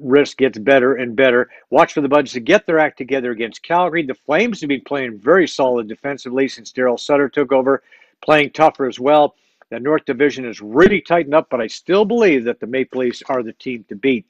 wrist 0.00 0.36
gets 0.36 0.58
better 0.58 0.94
and 0.94 1.16
better. 1.16 1.48
Watch 1.70 1.92
for 1.92 2.00
the 2.00 2.08
Buds 2.08 2.32
to 2.32 2.40
get 2.40 2.66
their 2.66 2.78
act 2.78 2.98
together 2.98 3.30
against 3.30 3.62
Calgary. 3.62 4.04
The 4.04 4.14
Flames 4.14 4.60
have 4.60 4.68
been 4.68 4.82
playing 4.82 5.18
very 5.18 5.46
solid 5.48 5.88
defensively 5.88 6.48
since 6.48 6.72
Darryl 6.72 6.98
Sutter 6.98 7.28
took 7.28 7.52
over, 7.52 7.82
playing 8.20 8.50
tougher 8.50 8.86
as 8.86 8.98
well. 9.00 9.34
The 9.70 9.80
North 9.80 10.04
Division 10.04 10.44
is 10.44 10.60
really 10.60 11.00
tightened 11.00 11.34
up, 11.34 11.48
but 11.50 11.60
I 11.60 11.66
still 11.66 12.04
believe 12.04 12.44
that 12.44 12.60
the 12.60 12.66
Maple 12.66 13.00
Leafs 13.00 13.22
are 13.28 13.42
the 13.42 13.54
team 13.54 13.84
to 13.88 13.96
beat. 13.96 14.26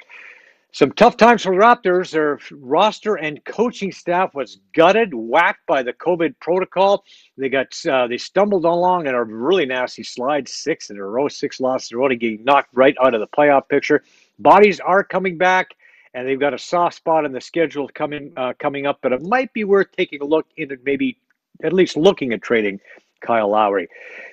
Some 0.75 0.93
tough 0.93 1.19
times 1.19 1.43
for 1.43 1.55
the 1.55 1.61
Raptors. 1.61 2.13
Their 2.13 2.39
roster 2.51 3.17
and 3.17 3.45
coaching 3.45 3.93
staff 3.93 4.35
was 4.35 4.59
gutted, 4.73 5.13
whacked 5.13 5.67
by 5.67 5.83
the 5.83 5.93
COVID 5.93 6.35
protocol. 6.41 7.05
They 7.37 7.51
got 7.51 7.75
uh, 7.87 8.07
they 8.07 8.17
stumbled 8.17 8.65
along 8.65 9.07
in 9.07 9.15
a 9.15 9.23
really 9.23 9.67
nasty 9.67 10.03
slide, 10.03 10.49
six 10.49 10.89
in 10.89 10.97
a 10.97 11.05
row, 11.05 11.29
six 11.29 11.61
losses 11.61 11.91
in 11.91 11.99
a 11.99 12.01
row, 12.01 12.09
getting 12.09 12.43
knocked 12.45 12.71
right 12.73 12.95
out 13.03 13.13
of 13.13 13.21
the 13.21 13.27
playoff 13.27 13.69
picture. 13.69 14.03
Bodies 14.43 14.81
are 14.81 15.05
coming 15.05 15.39
back, 15.39 15.75
and 16.15 16.27
they've 16.27 16.41
got 16.41 16.53
a 16.53 16.59
soft 16.59 16.97
spot 16.97 17.25
in 17.25 17.33
the 17.33 17.41
schedule 17.41 17.89
coming 17.95 18.33
uh, 18.37 18.53
coming 18.59 18.87
up. 18.87 18.99
But 19.03 19.13
it 19.13 19.23
might 19.23 19.53
be 19.53 19.65
worth 19.65 19.93
taking 19.93 20.21
a 20.21 20.25
look 20.25 20.47
into 20.57 20.77
maybe 20.85 21.19
at 21.63 21.73
least 21.73 21.97
looking 21.97 22.33
at 22.33 22.43
trading 22.43 22.81
Kyle 23.21 23.49
Lowry. 23.49 23.89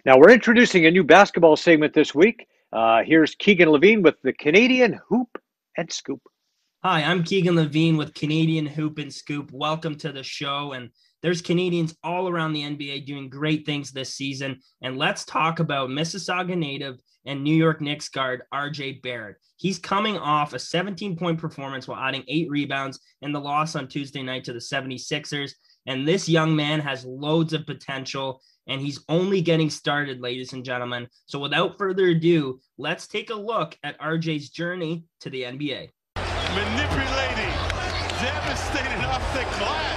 Now 0.05 0.17
we're 0.17 0.31
introducing 0.31 0.85
a 0.85 0.91
new 0.91 1.03
basketball 1.03 1.55
segment 1.55 1.93
this 1.93 2.13
week. 2.15 2.47
Uh, 2.73 3.03
here's 3.03 3.35
Keegan 3.35 3.69
Levine 3.69 4.01
with 4.01 4.21
the 4.23 4.33
Canadian 4.33 4.99
Hoop 5.09 5.41
and 5.77 5.91
Scoop. 5.91 6.21
Hi, 6.83 7.03
I'm 7.03 7.23
Keegan 7.23 7.55
Levine 7.55 7.97
with 7.97 8.13
Canadian 8.13 8.65
Hoop 8.65 8.99
and 8.99 9.13
Scoop. 9.13 9.51
Welcome 9.51 9.95
to 9.97 10.11
the 10.11 10.23
show. 10.23 10.73
And 10.73 10.89
there's 11.21 11.41
Canadians 11.41 11.95
all 12.03 12.27
around 12.27 12.53
the 12.53 12.63
NBA 12.63 13.05
doing 13.05 13.29
great 13.29 13.65
things 13.65 13.91
this 13.91 14.15
season. 14.15 14.59
And 14.81 14.97
let's 14.97 15.25
talk 15.25 15.59
about 15.59 15.89
Mississauga 15.89 16.57
native 16.57 16.99
and 17.25 17.43
New 17.43 17.55
York 17.55 17.81
Knicks 17.81 18.09
guard 18.09 18.43
RJ 18.53 19.01
Barrett. 19.01 19.37
He's 19.57 19.77
coming 19.77 20.17
off 20.17 20.53
a 20.53 20.59
17 20.59 21.17
point 21.17 21.39
performance 21.39 21.87
while 21.87 21.99
adding 21.99 22.23
eight 22.27 22.49
rebounds 22.49 22.99
in 23.21 23.31
the 23.31 23.41
loss 23.41 23.75
on 23.75 23.87
Tuesday 23.87 24.23
night 24.23 24.45
to 24.45 24.53
the 24.53 24.59
76ers. 24.59 25.51
And 25.85 26.07
this 26.07 26.29
young 26.29 26.55
man 26.55 26.79
has 26.79 27.05
loads 27.05 27.53
of 27.53 27.65
potential 27.65 28.41
and 28.67 28.79
he's 28.79 29.03
only 29.09 29.41
getting 29.41 29.69
started, 29.69 30.21
ladies 30.21 30.53
and 30.53 30.63
gentlemen. 30.63 31.07
So 31.25 31.39
without 31.39 31.77
further 31.77 32.07
ado, 32.07 32.59
let's 32.77 33.07
take 33.07 33.31
a 33.31 33.35
look 33.35 33.75
at 33.83 33.99
RJ's 33.99 34.49
journey 34.49 35.05
to 35.21 35.29
the 35.29 35.43
NBA 35.43 35.89
manipulating, 36.55 37.53
devastating 38.19 39.05
off 39.05 39.21
the 39.33 39.43
glass, 39.57 39.88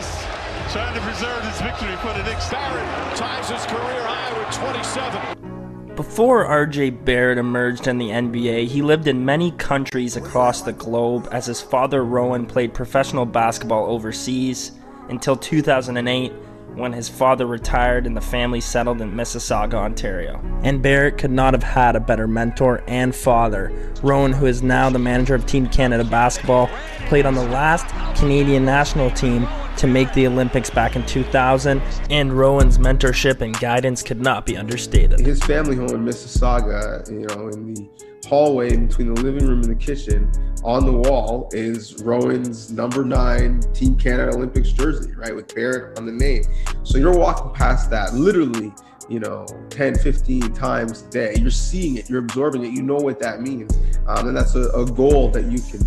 trying 0.72 0.94
to 0.94 1.00
preserve 1.02 1.44
his 1.44 1.60
victory 1.60 1.94
for 1.96 2.14
the 2.14 2.22
Knicks. 2.22 2.48
Barrett 2.48 3.16
ties 3.18 3.50
his 3.50 3.66
career 3.66 4.02
high 4.06 4.38
with 4.38 4.50
27. 4.56 5.94
Before 5.94 6.46
RJ 6.46 7.04
Barrett 7.04 7.36
emerged 7.36 7.86
in 7.86 7.98
the 7.98 8.08
NBA, 8.08 8.68
he 8.68 8.80
lived 8.80 9.06
in 9.06 9.22
many 9.22 9.50
countries 9.50 10.16
across 10.16 10.62
the 10.62 10.72
globe 10.72 11.28
as 11.30 11.44
his 11.44 11.60
father 11.60 12.02
Rowan 12.02 12.46
played 12.46 12.72
professional 12.72 13.26
basketball 13.26 13.84
overseas 13.84 14.72
until 15.10 15.36
2008 15.36 16.32
when 16.74 16.92
his 16.92 17.08
father 17.08 17.46
retired 17.46 18.06
and 18.06 18.16
the 18.16 18.20
family 18.20 18.60
settled 18.60 19.00
in 19.00 19.12
Mississauga, 19.12 19.74
Ontario. 19.74 20.40
And 20.62 20.82
Barrett 20.82 21.18
could 21.18 21.30
not 21.30 21.54
have 21.54 21.62
had 21.62 21.96
a 21.96 22.00
better 22.00 22.26
mentor 22.26 22.82
and 22.86 23.14
father. 23.14 23.72
Rowan, 24.02 24.32
who 24.32 24.46
is 24.46 24.62
now 24.62 24.90
the 24.90 24.98
manager 24.98 25.34
of 25.34 25.46
Team 25.46 25.66
Canada 25.66 26.04
basketball, 26.04 26.68
played 27.06 27.26
on 27.26 27.34
the 27.34 27.44
last 27.44 27.86
Canadian 28.18 28.64
national 28.64 29.10
team 29.10 29.46
to 29.76 29.86
make 29.86 30.12
the 30.12 30.26
Olympics 30.26 30.70
back 30.70 30.96
in 30.96 31.04
2000, 31.06 31.80
and 32.10 32.32
Rowan's 32.32 32.78
mentorship 32.78 33.40
and 33.40 33.58
guidance 33.58 34.02
could 34.02 34.20
not 34.20 34.46
be 34.46 34.56
understated. 34.56 35.20
His 35.20 35.42
family 35.42 35.76
home 35.76 35.88
in 35.90 36.04
Mississauga, 36.04 37.10
you 37.10 37.26
know, 37.26 37.48
in 37.48 37.74
the 37.74 37.88
hallway 38.32 38.74
between 38.74 39.14
the 39.14 39.20
living 39.20 39.46
room 39.46 39.60
and 39.60 39.70
the 39.70 39.74
kitchen, 39.74 40.32
on 40.64 40.86
the 40.86 40.92
wall 41.10 41.50
is 41.52 42.02
Rowan's 42.02 42.72
number 42.72 43.04
nine 43.04 43.60
Team 43.74 43.94
Canada 43.94 44.34
Olympics 44.34 44.72
jersey, 44.72 45.12
right, 45.16 45.36
with 45.36 45.54
Barrett 45.54 45.98
on 45.98 46.06
the 46.06 46.12
name. 46.12 46.42
So 46.82 46.96
you're 46.96 47.14
walking 47.14 47.52
past 47.52 47.90
that 47.90 48.14
literally, 48.14 48.72
you 49.06 49.20
know, 49.20 49.44
10, 49.68 49.98
15 49.98 50.54
times 50.54 51.02
a 51.02 51.10
day. 51.10 51.34
You're 51.38 51.50
seeing 51.50 51.98
it, 51.98 52.08
you're 52.08 52.20
absorbing 52.20 52.64
it, 52.64 52.72
you 52.72 52.80
know 52.80 52.96
what 52.96 53.18
that 53.18 53.42
means. 53.42 53.76
Um, 54.06 54.28
and 54.28 54.34
that's 54.34 54.54
a, 54.54 54.70
a 54.70 54.86
goal 54.86 55.30
that 55.32 55.52
you 55.52 55.60
can, 55.60 55.86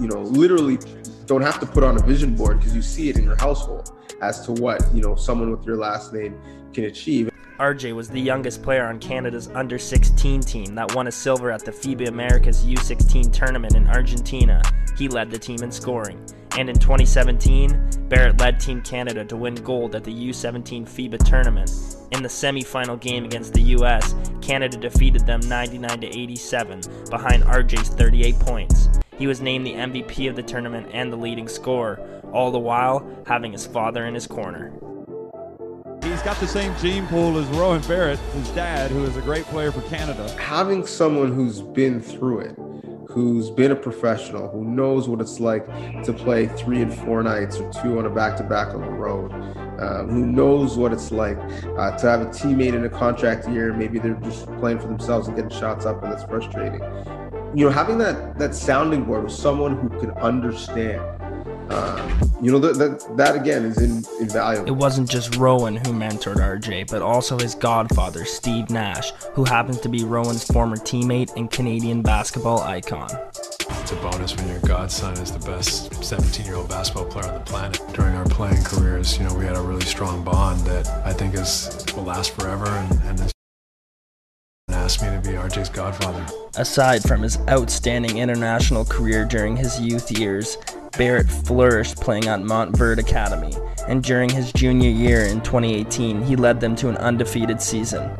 you 0.00 0.08
know, 0.08 0.22
literally 0.22 0.78
don't 1.26 1.42
have 1.42 1.60
to 1.60 1.66
put 1.66 1.84
on 1.84 1.98
a 1.98 2.06
vision 2.06 2.34
board 2.34 2.58
because 2.58 2.74
you 2.74 2.80
see 2.80 3.10
it 3.10 3.18
in 3.18 3.24
your 3.24 3.36
household 3.36 3.92
as 4.22 4.46
to 4.46 4.52
what, 4.52 4.82
you 4.94 5.02
know, 5.02 5.14
someone 5.14 5.50
with 5.50 5.66
your 5.66 5.76
last 5.76 6.14
name 6.14 6.40
can 6.72 6.84
achieve. 6.84 7.31
RJ 7.58 7.94
was 7.94 8.08
the 8.08 8.20
youngest 8.20 8.62
player 8.62 8.86
on 8.86 8.98
Canada's 8.98 9.48
under 9.48 9.78
16 9.78 10.40
team 10.40 10.74
that 10.74 10.94
won 10.94 11.06
a 11.06 11.12
silver 11.12 11.50
at 11.50 11.64
the 11.64 11.70
FIBA 11.70 12.08
Americas 12.08 12.64
U16 12.64 13.32
tournament 13.32 13.76
in 13.76 13.86
Argentina. 13.88 14.62
He 14.96 15.08
led 15.08 15.30
the 15.30 15.38
team 15.38 15.62
in 15.62 15.70
scoring. 15.70 16.24
And 16.58 16.68
in 16.68 16.78
2017, 16.78 18.08
Barrett 18.08 18.40
led 18.40 18.60
Team 18.60 18.82
Canada 18.82 19.24
to 19.24 19.36
win 19.36 19.54
gold 19.54 19.94
at 19.94 20.04
the 20.04 20.12
U17 20.12 20.84
FIBA 20.84 21.24
tournament. 21.24 21.70
In 22.10 22.22
the 22.22 22.28
semifinal 22.28 23.00
game 23.00 23.24
against 23.24 23.54
the 23.54 23.62
US, 23.76 24.14
Canada 24.40 24.76
defeated 24.76 25.24
them 25.26 25.40
99 25.40 26.00
to 26.00 26.06
87 26.06 26.80
behind 27.10 27.42
RJ's 27.44 27.88
38 27.88 28.38
points. 28.40 28.88
He 29.16 29.26
was 29.26 29.40
named 29.40 29.66
the 29.66 29.74
MVP 29.74 30.28
of 30.28 30.36
the 30.36 30.42
tournament 30.42 30.88
and 30.92 31.12
the 31.12 31.16
leading 31.16 31.48
scorer, 31.48 32.00
all 32.32 32.50
the 32.50 32.58
while 32.58 33.08
having 33.26 33.52
his 33.52 33.66
father 33.66 34.06
in 34.06 34.14
his 34.14 34.26
corner. 34.26 34.72
He's 36.02 36.20
got 36.22 36.36
the 36.38 36.48
same 36.48 36.76
gene 36.78 37.06
pool 37.06 37.38
as 37.38 37.46
Rowan 37.56 37.80
Barrett, 37.82 38.18
his 38.34 38.48
dad, 38.50 38.90
who 38.90 39.04
is 39.04 39.16
a 39.16 39.20
great 39.20 39.44
player 39.44 39.70
for 39.70 39.82
Canada. 39.82 40.28
Having 40.32 40.84
someone 40.88 41.30
who's 41.30 41.62
been 41.62 42.00
through 42.00 42.40
it, 42.40 42.58
who's 43.08 43.50
been 43.50 43.70
a 43.70 43.76
professional, 43.76 44.48
who 44.48 44.64
knows 44.64 45.08
what 45.08 45.20
it's 45.20 45.38
like 45.38 45.64
to 46.02 46.12
play 46.12 46.48
three 46.48 46.82
and 46.82 46.92
four 46.92 47.22
nights 47.22 47.58
or 47.58 47.72
two 47.72 48.00
on 48.00 48.06
a 48.06 48.10
back 48.10 48.36
to 48.38 48.42
back 48.42 48.74
on 48.74 48.80
the 48.80 48.90
road, 48.90 49.30
um, 49.80 50.08
who 50.08 50.26
knows 50.26 50.76
what 50.76 50.92
it's 50.92 51.12
like 51.12 51.38
uh, 51.78 51.96
to 51.96 52.08
have 52.08 52.20
a 52.20 52.26
teammate 52.26 52.74
in 52.74 52.84
a 52.84 52.90
contract 52.90 53.48
year. 53.48 53.72
Maybe 53.72 54.00
they're 54.00 54.14
just 54.14 54.46
playing 54.58 54.80
for 54.80 54.88
themselves 54.88 55.28
and 55.28 55.36
getting 55.36 55.56
shots 55.56 55.86
up, 55.86 56.02
and 56.02 56.12
that's 56.12 56.24
frustrating. 56.24 56.82
You 57.54 57.66
know, 57.66 57.70
having 57.70 57.98
that 57.98 58.38
that 58.40 58.56
sounding 58.56 59.04
board 59.04 59.22
with 59.22 59.32
someone 59.32 59.76
who 59.76 59.88
can 60.00 60.10
understand 60.12 61.00
you 62.42 62.50
know 62.50 62.58
that, 62.58 62.76
that 62.78 63.16
that 63.16 63.36
again 63.36 63.64
is 63.64 63.78
in, 63.78 64.04
invaluable. 64.20 64.68
It 64.68 64.76
wasn't 64.76 65.08
just 65.08 65.36
Rowan 65.36 65.76
who 65.76 65.92
mentored 65.92 66.36
RJ, 66.36 66.90
but 66.90 67.00
also 67.00 67.38
his 67.38 67.54
godfather 67.54 68.24
Steve 68.24 68.68
Nash, 68.68 69.12
who 69.34 69.44
happens 69.44 69.80
to 69.80 69.88
be 69.88 70.04
Rowan's 70.04 70.44
former 70.44 70.76
teammate 70.76 71.34
and 71.36 71.50
Canadian 71.50 72.02
basketball 72.02 72.60
icon. 72.60 73.10
It's 73.60 73.92
a 73.92 73.96
bonus 73.96 74.36
when 74.36 74.48
your 74.48 74.58
godson 74.60 75.14
is 75.14 75.32
the 75.32 75.38
best 75.50 75.90
17-year-old 75.92 76.68
basketball 76.68 77.06
player 77.06 77.26
on 77.26 77.34
the 77.34 77.44
planet. 77.44 77.80
During 77.94 78.14
our 78.16 78.26
playing 78.26 78.62
careers, 78.64 79.16
you 79.18 79.24
know, 79.24 79.34
we 79.34 79.44
had 79.44 79.56
a 79.56 79.62
really 79.62 79.84
strong 79.84 80.24
bond 80.24 80.60
that 80.66 80.88
I 81.06 81.12
think 81.12 81.34
is 81.34 81.84
will 81.96 82.04
last 82.04 82.32
forever, 82.32 82.66
and, 82.66 83.20
and 83.20 83.32
asked 84.70 85.02
me 85.02 85.10
to 85.10 85.20
be 85.20 85.36
RJ's 85.36 85.68
godfather. 85.68 86.26
Aside 86.56 87.02
from 87.02 87.22
his 87.22 87.38
outstanding 87.48 88.18
international 88.18 88.84
career 88.84 89.24
during 89.24 89.56
his 89.56 89.80
youth 89.80 90.10
years, 90.10 90.56
Barrett 90.98 91.30
flourished 91.30 91.96
playing 91.96 92.26
at 92.26 92.40
Montverde 92.40 92.98
Academy, 92.98 93.56
and 93.88 94.02
during 94.02 94.28
his 94.28 94.52
junior 94.52 94.90
year 94.90 95.24
in 95.24 95.40
2018, 95.40 96.22
he 96.22 96.36
led 96.36 96.60
them 96.60 96.76
to 96.76 96.90
an 96.90 96.98
undefeated 96.98 97.62
season. 97.62 98.10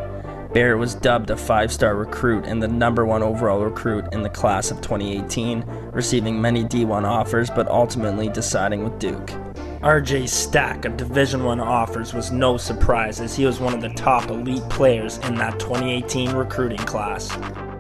Barrett 0.55 0.79
was 0.79 0.95
dubbed 0.95 1.31
a 1.31 1.37
five 1.37 1.73
star 1.73 1.95
recruit 1.97 2.45
and 2.47 2.63
the 2.63 2.69
number 2.69 3.05
one 3.05 3.23
overall 3.23 3.63
recruit 3.63 4.07
in 4.13 4.23
the 4.23 4.29
class 4.29 4.71
of 4.71 4.81
2018, 4.81 5.65
receiving 5.93 6.41
many 6.41 6.65
D1 6.65 7.05
offers 7.05 7.51
but 7.51 7.69
ultimately 7.69 8.29
deciding 8.29 8.85
with 8.85 8.99
Duke. 8.99 9.33
RJ's 9.83 10.33
stack 10.33 10.85
of 10.85 10.97
Division 10.97 11.43
1 11.43 11.59
offers 11.59 12.15
was 12.15 12.31
no 12.31 12.57
surprise 12.57 13.19
as 13.19 13.35
he 13.35 13.45
was 13.45 13.59
one 13.59 13.75
of 13.75 13.81
the 13.81 13.89
top 13.89 14.31
elite 14.31 14.63
players 14.71 15.19
in 15.19 15.35
that 15.35 15.59
2018 15.59 16.31
recruiting 16.35 16.79
class. 16.79 17.29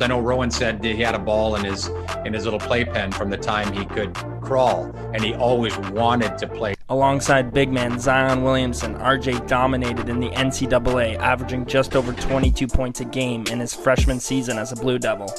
I 0.00 0.08
know 0.08 0.18
Rowan 0.18 0.50
said 0.50 0.82
he 0.82 1.00
had 1.00 1.14
a 1.14 1.18
ball 1.20 1.54
in 1.54 1.64
his 1.64 1.92
in 2.24 2.32
his 2.32 2.44
little 2.44 2.58
playpen 2.58 3.12
from 3.12 3.30
the 3.30 3.36
time 3.36 3.72
he 3.72 3.84
could 3.84 4.12
crawl, 4.40 4.90
and 5.14 5.22
he 5.22 5.32
always 5.34 5.78
wanted 5.78 6.36
to 6.38 6.48
play. 6.48 6.74
Alongside 6.88 7.54
big 7.54 7.70
man 7.70 8.00
Zion 8.00 8.42
Williamson, 8.42 8.96
RJ 8.96 9.46
dominated 9.46 10.08
in 10.08 10.18
the 10.18 10.30
NCAA, 10.30 11.18
averaging 11.18 11.66
just 11.66 11.94
over 11.94 12.12
22 12.12 12.66
points 12.66 12.98
a 12.98 13.04
game 13.04 13.46
in 13.46 13.60
his 13.60 13.74
freshman 13.74 14.18
season 14.18 14.58
as 14.58 14.72
a 14.72 14.76
Blue 14.76 14.98
Devil. 14.98 15.32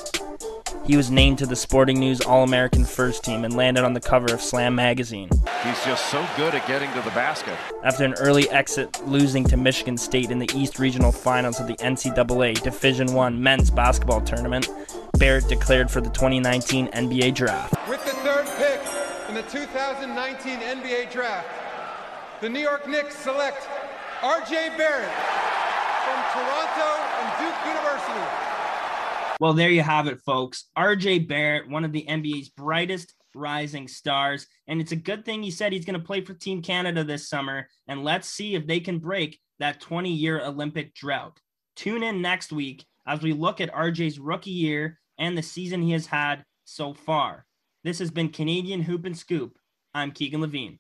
He 0.86 0.98
was 0.98 1.10
named 1.10 1.38
to 1.38 1.46
the 1.46 1.56
Sporting 1.56 1.98
News 1.98 2.20
All 2.20 2.44
American 2.44 2.84
First 2.84 3.24
Team 3.24 3.46
and 3.46 3.56
landed 3.56 3.86
on 3.86 3.94
the 3.94 4.02
cover 4.02 4.34
of 4.34 4.42
Slam 4.42 4.76
magazine. 4.76 5.30
He's 5.64 5.86
just 5.86 6.08
so 6.12 6.28
good 6.36 6.54
at 6.54 6.68
getting 6.68 6.92
to 6.92 7.02
the 7.02 7.12
basket. 7.12 7.58
After 7.86 8.04
an 8.04 8.16
early 8.16 8.50
exit, 8.50 9.02
losing 9.08 9.46
to 9.46 9.56
Michigan 9.56 9.98
State 9.98 10.30
in 10.30 10.40
the 10.40 10.50
East 10.54 10.80
Regional 10.80 11.14
Finals 11.14 11.62
of 11.62 11.68
the 11.68 11.76
NCAA 11.76 12.62
Division 12.62 13.18
I 13.18 13.30
Men's 13.30 13.72
Basketball 13.72 14.20
Tournament, 14.22 14.70
Barrett 15.18 15.48
declared 15.48 15.90
for 15.90 16.02
the 16.02 16.10
2019 16.10 16.88
NBA 16.88 17.34
Draft. 17.34 17.76
With 17.88 18.04
the 18.04 18.12
third 18.12 18.46
pick 18.58 18.82
in 19.30 19.36
the 19.36 19.44
2019 19.44 20.60
NBA 20.60 21.12
Draft, 21.14 21.48
the 22.42 22.50
New 22.50 22.60
York 22.60 22.90
Knicks 22.90 23.16
select 23.16 23.70
R.J. 24.22 24.74
Barrett 24.78 25.12
from 26.04 26.20
Toronto 26.34 27.03
and 27.03 27.03
Duke 27.03 27.03
University. 27.03 27.03
Well, 29.44 29.52
there 29.52 29.72
you 29.72 29.82
have 29.82 30.08
it, 30.08 30.22
folks. 30.22 30.70
RJ 30.78 31.28
Barrett, 31.28 31.68
one 31.68 31.84
of 31.84 31.92
the 31.92 32.06
NBA's 32.08 32.48
brightest 32.48 33.14
rising 33.36 33.90
stars. 33.90 34.48
And 34.70 34.80
it's 34.80 34.94
a 34.94 34.96
good 34.96 35.26
thing 35.26 35.44
he 35.44 35.52
said 35.52 35.74
he's 35.74 35.84
going 35.84 36.00
to 36.00 36.06
play 36.06 36.22
for 36.22 36.34
Team 36.34 36.62
Canada 36.62 37.04
this 37.04 37.28
summer. 37.28 37.68
And 37.90 38.06
let's 38.06 38.30
see 38.30 38.56
if 38.56 38.66
they 38.66 38.80
can 38.80 39.00
break 39.00 39.38
that 39.60 39.82
20 39.82 40.10
year 40.10 40.40
Olympic 40.40 40.96
drought. 40.96 41.42
Tune 41.76 42.04
in 42.04 42.22
next 42.22 42.54
week 42.54 42.86
as 43.06 43.22
we 43.22 43.34
look 43.34 43.60
at 43.60 43.74
RJ's 43.74 44.18
rookie 44.18 44.50
year 44.50 45.02
and 45.18 45.38
the 45.38 45.44
season 45.44 45.82
he 45.82 45.92
has 45.92 46.06
had 46.06 46.46
so 46.64 46.94
far. 46.94 47.46
This 47.84 48.00
has 48.00 48.12
been 48.12 48.30
Canadian 48.30 48.82
Hoop 48.82 49.04
and 49.04 49.18
Scoop. 49.18 49.58
I'm 49.94 50.12
Keegan 50.12 50.40
Levine. 50.40 50.80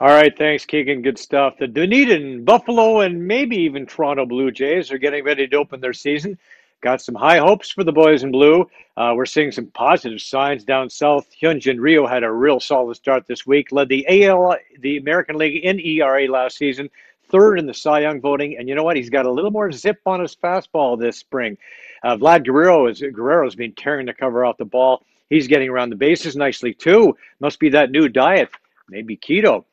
All 0.00 0.08
right, 0.08 0.34
thanks, 0.34 0.64
Keegan. 0.64 1.02
Good 1.02 1.18
stuff. 1.18 1.58
The 1.58 1.66
Dunedin, 1.66 2.42
Buffalo, 2.42 3.00
and 3.00 3.28
maybe 3.28 3.56
even 3.58 3.84
Toronto 3.84 4.24
Blue 4.24 4.50
Jays 4.50 4.90
are 4.90 4.96
getting 4.96 5.22
ready 5.22 5.46
to 5.46 5.56
open 5.58 5.78
their 5.78 5.92
season. 5.92 6.38
Got 6.80 7.02
some 7.02 7.14
high 7.14 7.36
hopes 7.36 7.70
for 7.70 7.84
the 7.84 7.92
boys 7.92 8.22
in 8.22 8.32
blue. 8.32 8.66
Uh, 8.96 9.12
we're 9.14 9.26
seeing 9.26 9.52
some 9.52 9.66
positive 9.66 10.22
signs 10.22 10.64
down 10.64 10.88
south. 10.88 11.28
Hyun 11.42 11.60
Jin 11.60 11.78
Ryu 11.78 12.06
had 12.06 12.24
a 12.24 12.32
real 12.32 12.60
solid 12.60 12.94
start 12.94 13.26
this 13.26 13.46
week. 13.46 13.72
Led 13.72 13.90
the 13.90 14.24
AL, 14.24 14.56
the 14.78 14.96
American 14.96 15.36
League 15.36 15.62
in 15.62 15.78
ERA 15.78 16.26
last 16.28 16.56
season, 16.56 16.88
third 17.28 17.58
in 17.58 17.66
the 17.66 17.74
Cy 17.74 18.00
Young 18.00 18.22
voting. 18.22 18.56
And 18.56 18.70
you 18.70 18.74
know 18.74 18.84
what? 18.84 18.96
He's 18.96 19.10
got 19.10 19.26
a 19.26 19.30
little 19.30 19.50
more 19.50 19.70
zip 19.70 20.00
on 20.06 20.20
his 20.20 20.34
fastball 20.34 20.98
this 20.98 21.18
spring. 21.18 21.58
Uh, 22.02 22.16
Vlad 22.16 22.46
Guerrero 22.46 22.86
is 22.86 23.02
Guerrero's 23.02 23.54
been 23.54 23.74
tearing 23.74 24.06
the 24.06 24.14
cover 24.14 24.46
off 24.46 24.56
the 24.56 24.64
ball. 24.64 25.04
He's 25.28 25.46
getting 25.46 25.68
around 25.68 25.90
the 25.90 25.96
bases 25.96 26.36
nicely 26.36 26.72
too. 26.72 27.18
Must 27.38 27.60
be 27.60 27.68
that 27.68 27.90
new 27.90 28.08
diet, 28.08 28.48
maybe 28.88 29.18
keto. 29.18 29.66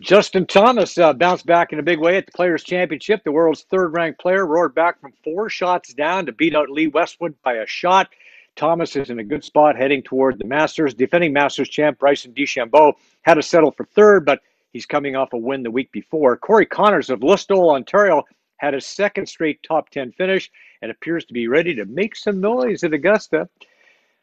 Justin 0.00 0.46
Thomas 0.46 0.96
uh, 0.96 1.12
bounced 1.12 1.44
back 1.44 1.74
in 1.74 1.78
a 1.78 1.82
big 1.82 1.98
way 1.98 2.16
at 2.16 2.24
the 2.24 2.32
Players' 2.32 2.64
Championship. 2.64 3.22
The 3.22 3.32
world's 3.32 3.64
third-ranked 3.64 4.18
player 4.18 4.46
roared 4.46 4.74
back 4.74 4.98
from 4.98 5.12
four 5.22 5.50
shots 5.50 5.92
down 5.92 6.24
to 6.24 6.32
beat 6.32 6.56
out 6.56 6.70
Lee 6.70 6.86
Westwood 6.86 7.34
by 7.42 7.56
a 7.56 7.66
shot. 7.66 8.08
Thomas 8.56 8.96
is 8.96 9.10
in 9.10 9.18
a 9.18 9.24
good 9.24 9.44
spot 9.44 9.76
heading 9.76 10.02
toward 10.02 10.38
the 10.38 10.46
Masters. 10.46 10.94
Defending 10.94 11.34
Masters 11.34 11.68
champ 11.68 11.98
Bryson 11.98 12.32
DeChambeau 12.32 12.94
had 13.22 13.34
to 13.34 13.42
settle 13.42 13.72
for 13.72 13.84
third, 13.84 14.24
but 14.24 14.40
he's 14.72 14.86
coming 14.86 15.16
off 15.16 15.34
a 15.34 15.36
win 15.36 15.62
the 15.62 15.70
week 15.70 15.92
before. 15.92 16.34
Corey 16.38 16.64
Conners 16.64 17.10
of 17.10 17.20
Listowel, 17.20 17.74
Ontario, 17.74 18.24
had 18.56 18.72
a 18.72 18.80
second 18.80 19.26
straight 19.26 19.62
top 19.62 19.90
10 19.90 20.12
finish 20.12 20.50
and 20.80 20.90
appears 20.90 21.26
to 21.26 21.34
be 21.34 21.46
ready 21.46 21.74
to 21.74 21.84
make 21.84 22.16
some 22.16 22.40
noise 22.40 22.84
at 22.84 22.94
Augusta. 22.94 23.50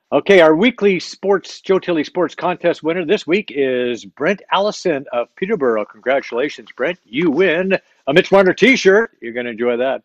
Okay, 0.09 0.39
our 0.39 0.55
weekly 0.55 1.01
sports 1.01 1.59
Joe 1.59 1.79
Tilley 1.79 2.05
Sports 2.05 2.33
Contest 2.33 2.81
winner 2.81 3.03
this 3.03 3.27
week 3.27 3.51
is 3.53 4.05
Brent 4.05 4.41
Allison 4.53 5.05
of 5.11 5.27
Peterborough. 5.35 5.83
Congratulations, 5.83 6.69
Brent. 6.71 6.97
You 7.03 7.29
win 7.29 7.77
a 8.07 8.13
Mitch 8.13 8.31
Marner 8.31 8.53
t 8.53 8.77
shirt. 8.77 9.11
You're 9.19 9.33
going 9.33 9.47
to 9.47 9.51
enjoy 9.51 9.75
that. 9.75 10.03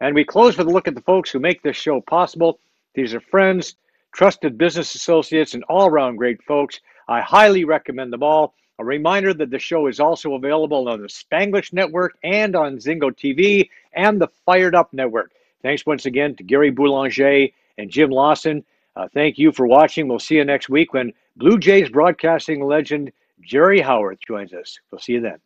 And 0.00 0.14
we 0.14 0.22
close 0.22 0.58
with 0.58 0.66
a 0.66 0.70
look 0.70 0.86
at 0.86 0.94
the 0.94 1.00
folks 1.00 1.30
who 1.30 1.38
make 1.38 1.62
this 1.62 1.78
show 1.78 2.02
possible. 2.02 2.58
These 2.92 3.14
are 3.14 3.20
friends, 3.20 3.76
trusted 4.12 4.58
business 4.58 4.94
associates, 4.94 5.54
and 5.54 5.64
all 5.64 5.86
around 5.86 6.16
great 6.16 6.42
folks. 6.42 6.80
I 7.08 7.22
highly 7.22 7.64
recommend 7.64 8.12
them 8.12 8.22
all. 8.22 8.52
A 8.78 8.84
reminder 8.84 9.32
that 9.32 9.48
the 9.48 9.58
show 9.58 9.86
is 9.86 9.98
also 9.98 10.34
available 10.34 10.90
on 10.90 11.00
the 11.00 11.08
Spanglish 11.08 11.72
Network 11.72 12.18
and 12.22 12.54
on 12.54 12.76
Zingo 12.76 13.10
TV 13.12 13.70
and 13.94 14.20
the 14.20 14.28
Fired 14.44 14.74
Up 14.74 14.92
Network. 14.92 15.32
Thanks 15.62 15.86
once 15.86 16.04
again 16.04 16.36
to 16.36 16.42
Gary 16.42 16.70
Boulanger 16.70 17.48
and 17.78 17.90
Jim 17.90 18.10
Lawson. 18.10 18.62
Uh, 18.98 19.08
thank 19.14 19.38
you 19.38 19.52
for 19.52 19.66
watching. 19.66 20.08
We'll 20.08 20.18
see 20.18 20.34
you 20.34 20.44
next 20.44 20.68
week 20.68 20.92
when 20.92 21.14
Blue 21.36 21.56
Jays 21.56 21.88
broadcasting 21.88 22.66
legend 22.66 23.12
Jerry 23.40 23.80
Howarth 23.80 24.18
joins 24.26 24.52
us. 24.52 24.76
We'll 24.90 25.00
see 25.00 25.12
you 25.12 25.20
then. 25.20 25.38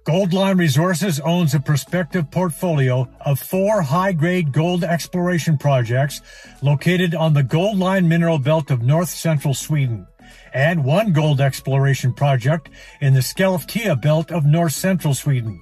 Goldline 0.06 0.60
Resources 0.60 1.20
owns 1.22 1.54
a 1.54 1.62
prospective 1.62 2.30
portfolio 2.30 3.08
of 3.22 3.40
four 3.40 3.82
high-grade 3.82 4.52
gold 4.52 4.84
exploration 4.84 5.58
projects 5.58 6.20
located 6.62 7.16
on 7.16 7.34
the 7.34 7.44
Goldline 7.44 8.08
mineral 8.08 8.38
belt 8.38 8.70
of 8.70 8.82
north 8.82 9.08
central 9.08 9.54
Sweden 9.54 10.06
and 10.54 10.84
one 10.84 11.14
gold 11.14 11.40
exploration 11.40 12.14
project 12.14 12.70
in 13.00 13.14
the 13.14 13.22
Skellefteå 13.22 14.02
belt 14.02 14.30
of 14.30 14.46
north 14.46 14.74
central 14.74 15.14
Sweden. 15.14 15.62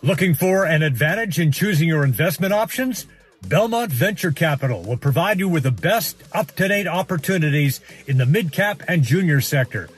Looking 0.01 0.33
for 0.35 0.65
an 0.65 0.83
advantage 0.83 1.39
in 1.39 1.51
choosing 1.51 1.87
your 1.87 2.03
investment 2.03 2.53
options? 2.53 3.05
Belmont 3.47 3.91
Venture 3.91 4.31
Capital 4.31 4.81
will 4.81 4.97
provide 4.97 5.39
you 5.39 5.49
with 5.49 5.63
the 5.63 5.71
best 5.71 6.17
up-to-date 6.33 6.87
opportunities 6.87 7.81
in 8.07 8.17
the 8.17 8.25
mid-cap 8.25 8.81
and 8.87 9.03
junior 9.03 9.41
sector. 9.41 9.89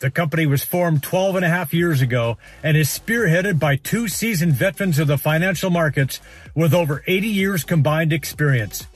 The 0.00 0.10
company 0.10 0.46
was 0.46 0.64
formed 0.64 1.02
12 1.02 1.36
and 1.36 1.44
a 1.44 1.48
half 1.48 1.74
years 1.74 2.00
ago 2.00 2.38
and 2.62 2.76
is 2.76 2.88
spearheaded 2.88 3.58
by 3.58 3.76
two 3.76 4.08
seasoned 4.08 4.54
veterans 4.54 4.98
of 4.98 5.08
the 5.08 5.18
financial 5.18 5.68
markets 5.68 6.20
with 6.54 6.72
over 6.72 7.04
80 7.06 7.26
years 7.26 7.64
combined 7.64 8.12
experience. 8.12 8.86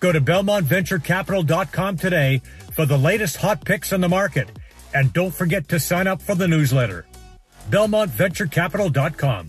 Go 0.00 0.10
to 0.12 0.20
BelmontVentureCapital.com 0.20 1.96
today 1.98 2.42
for 2.72 2.86
the 2.86 2.98
latest 2.98 3.36
hot 3.36 3.64
picks 3.64 3.92
on 3.92 4.00
the 4.00 4.08
market. 4.08 4.48
And 4.92 5.12
don't 5.12 5.32
forget 5.32 5.68
to 5.68 5.78
sign 5.78 6.06
up 6.06 6.20
for 6.20 6.34
the 6.34 6.48
newsletter. 6.48 7.06
BelmontVentureCapital.com. 7.70 9.46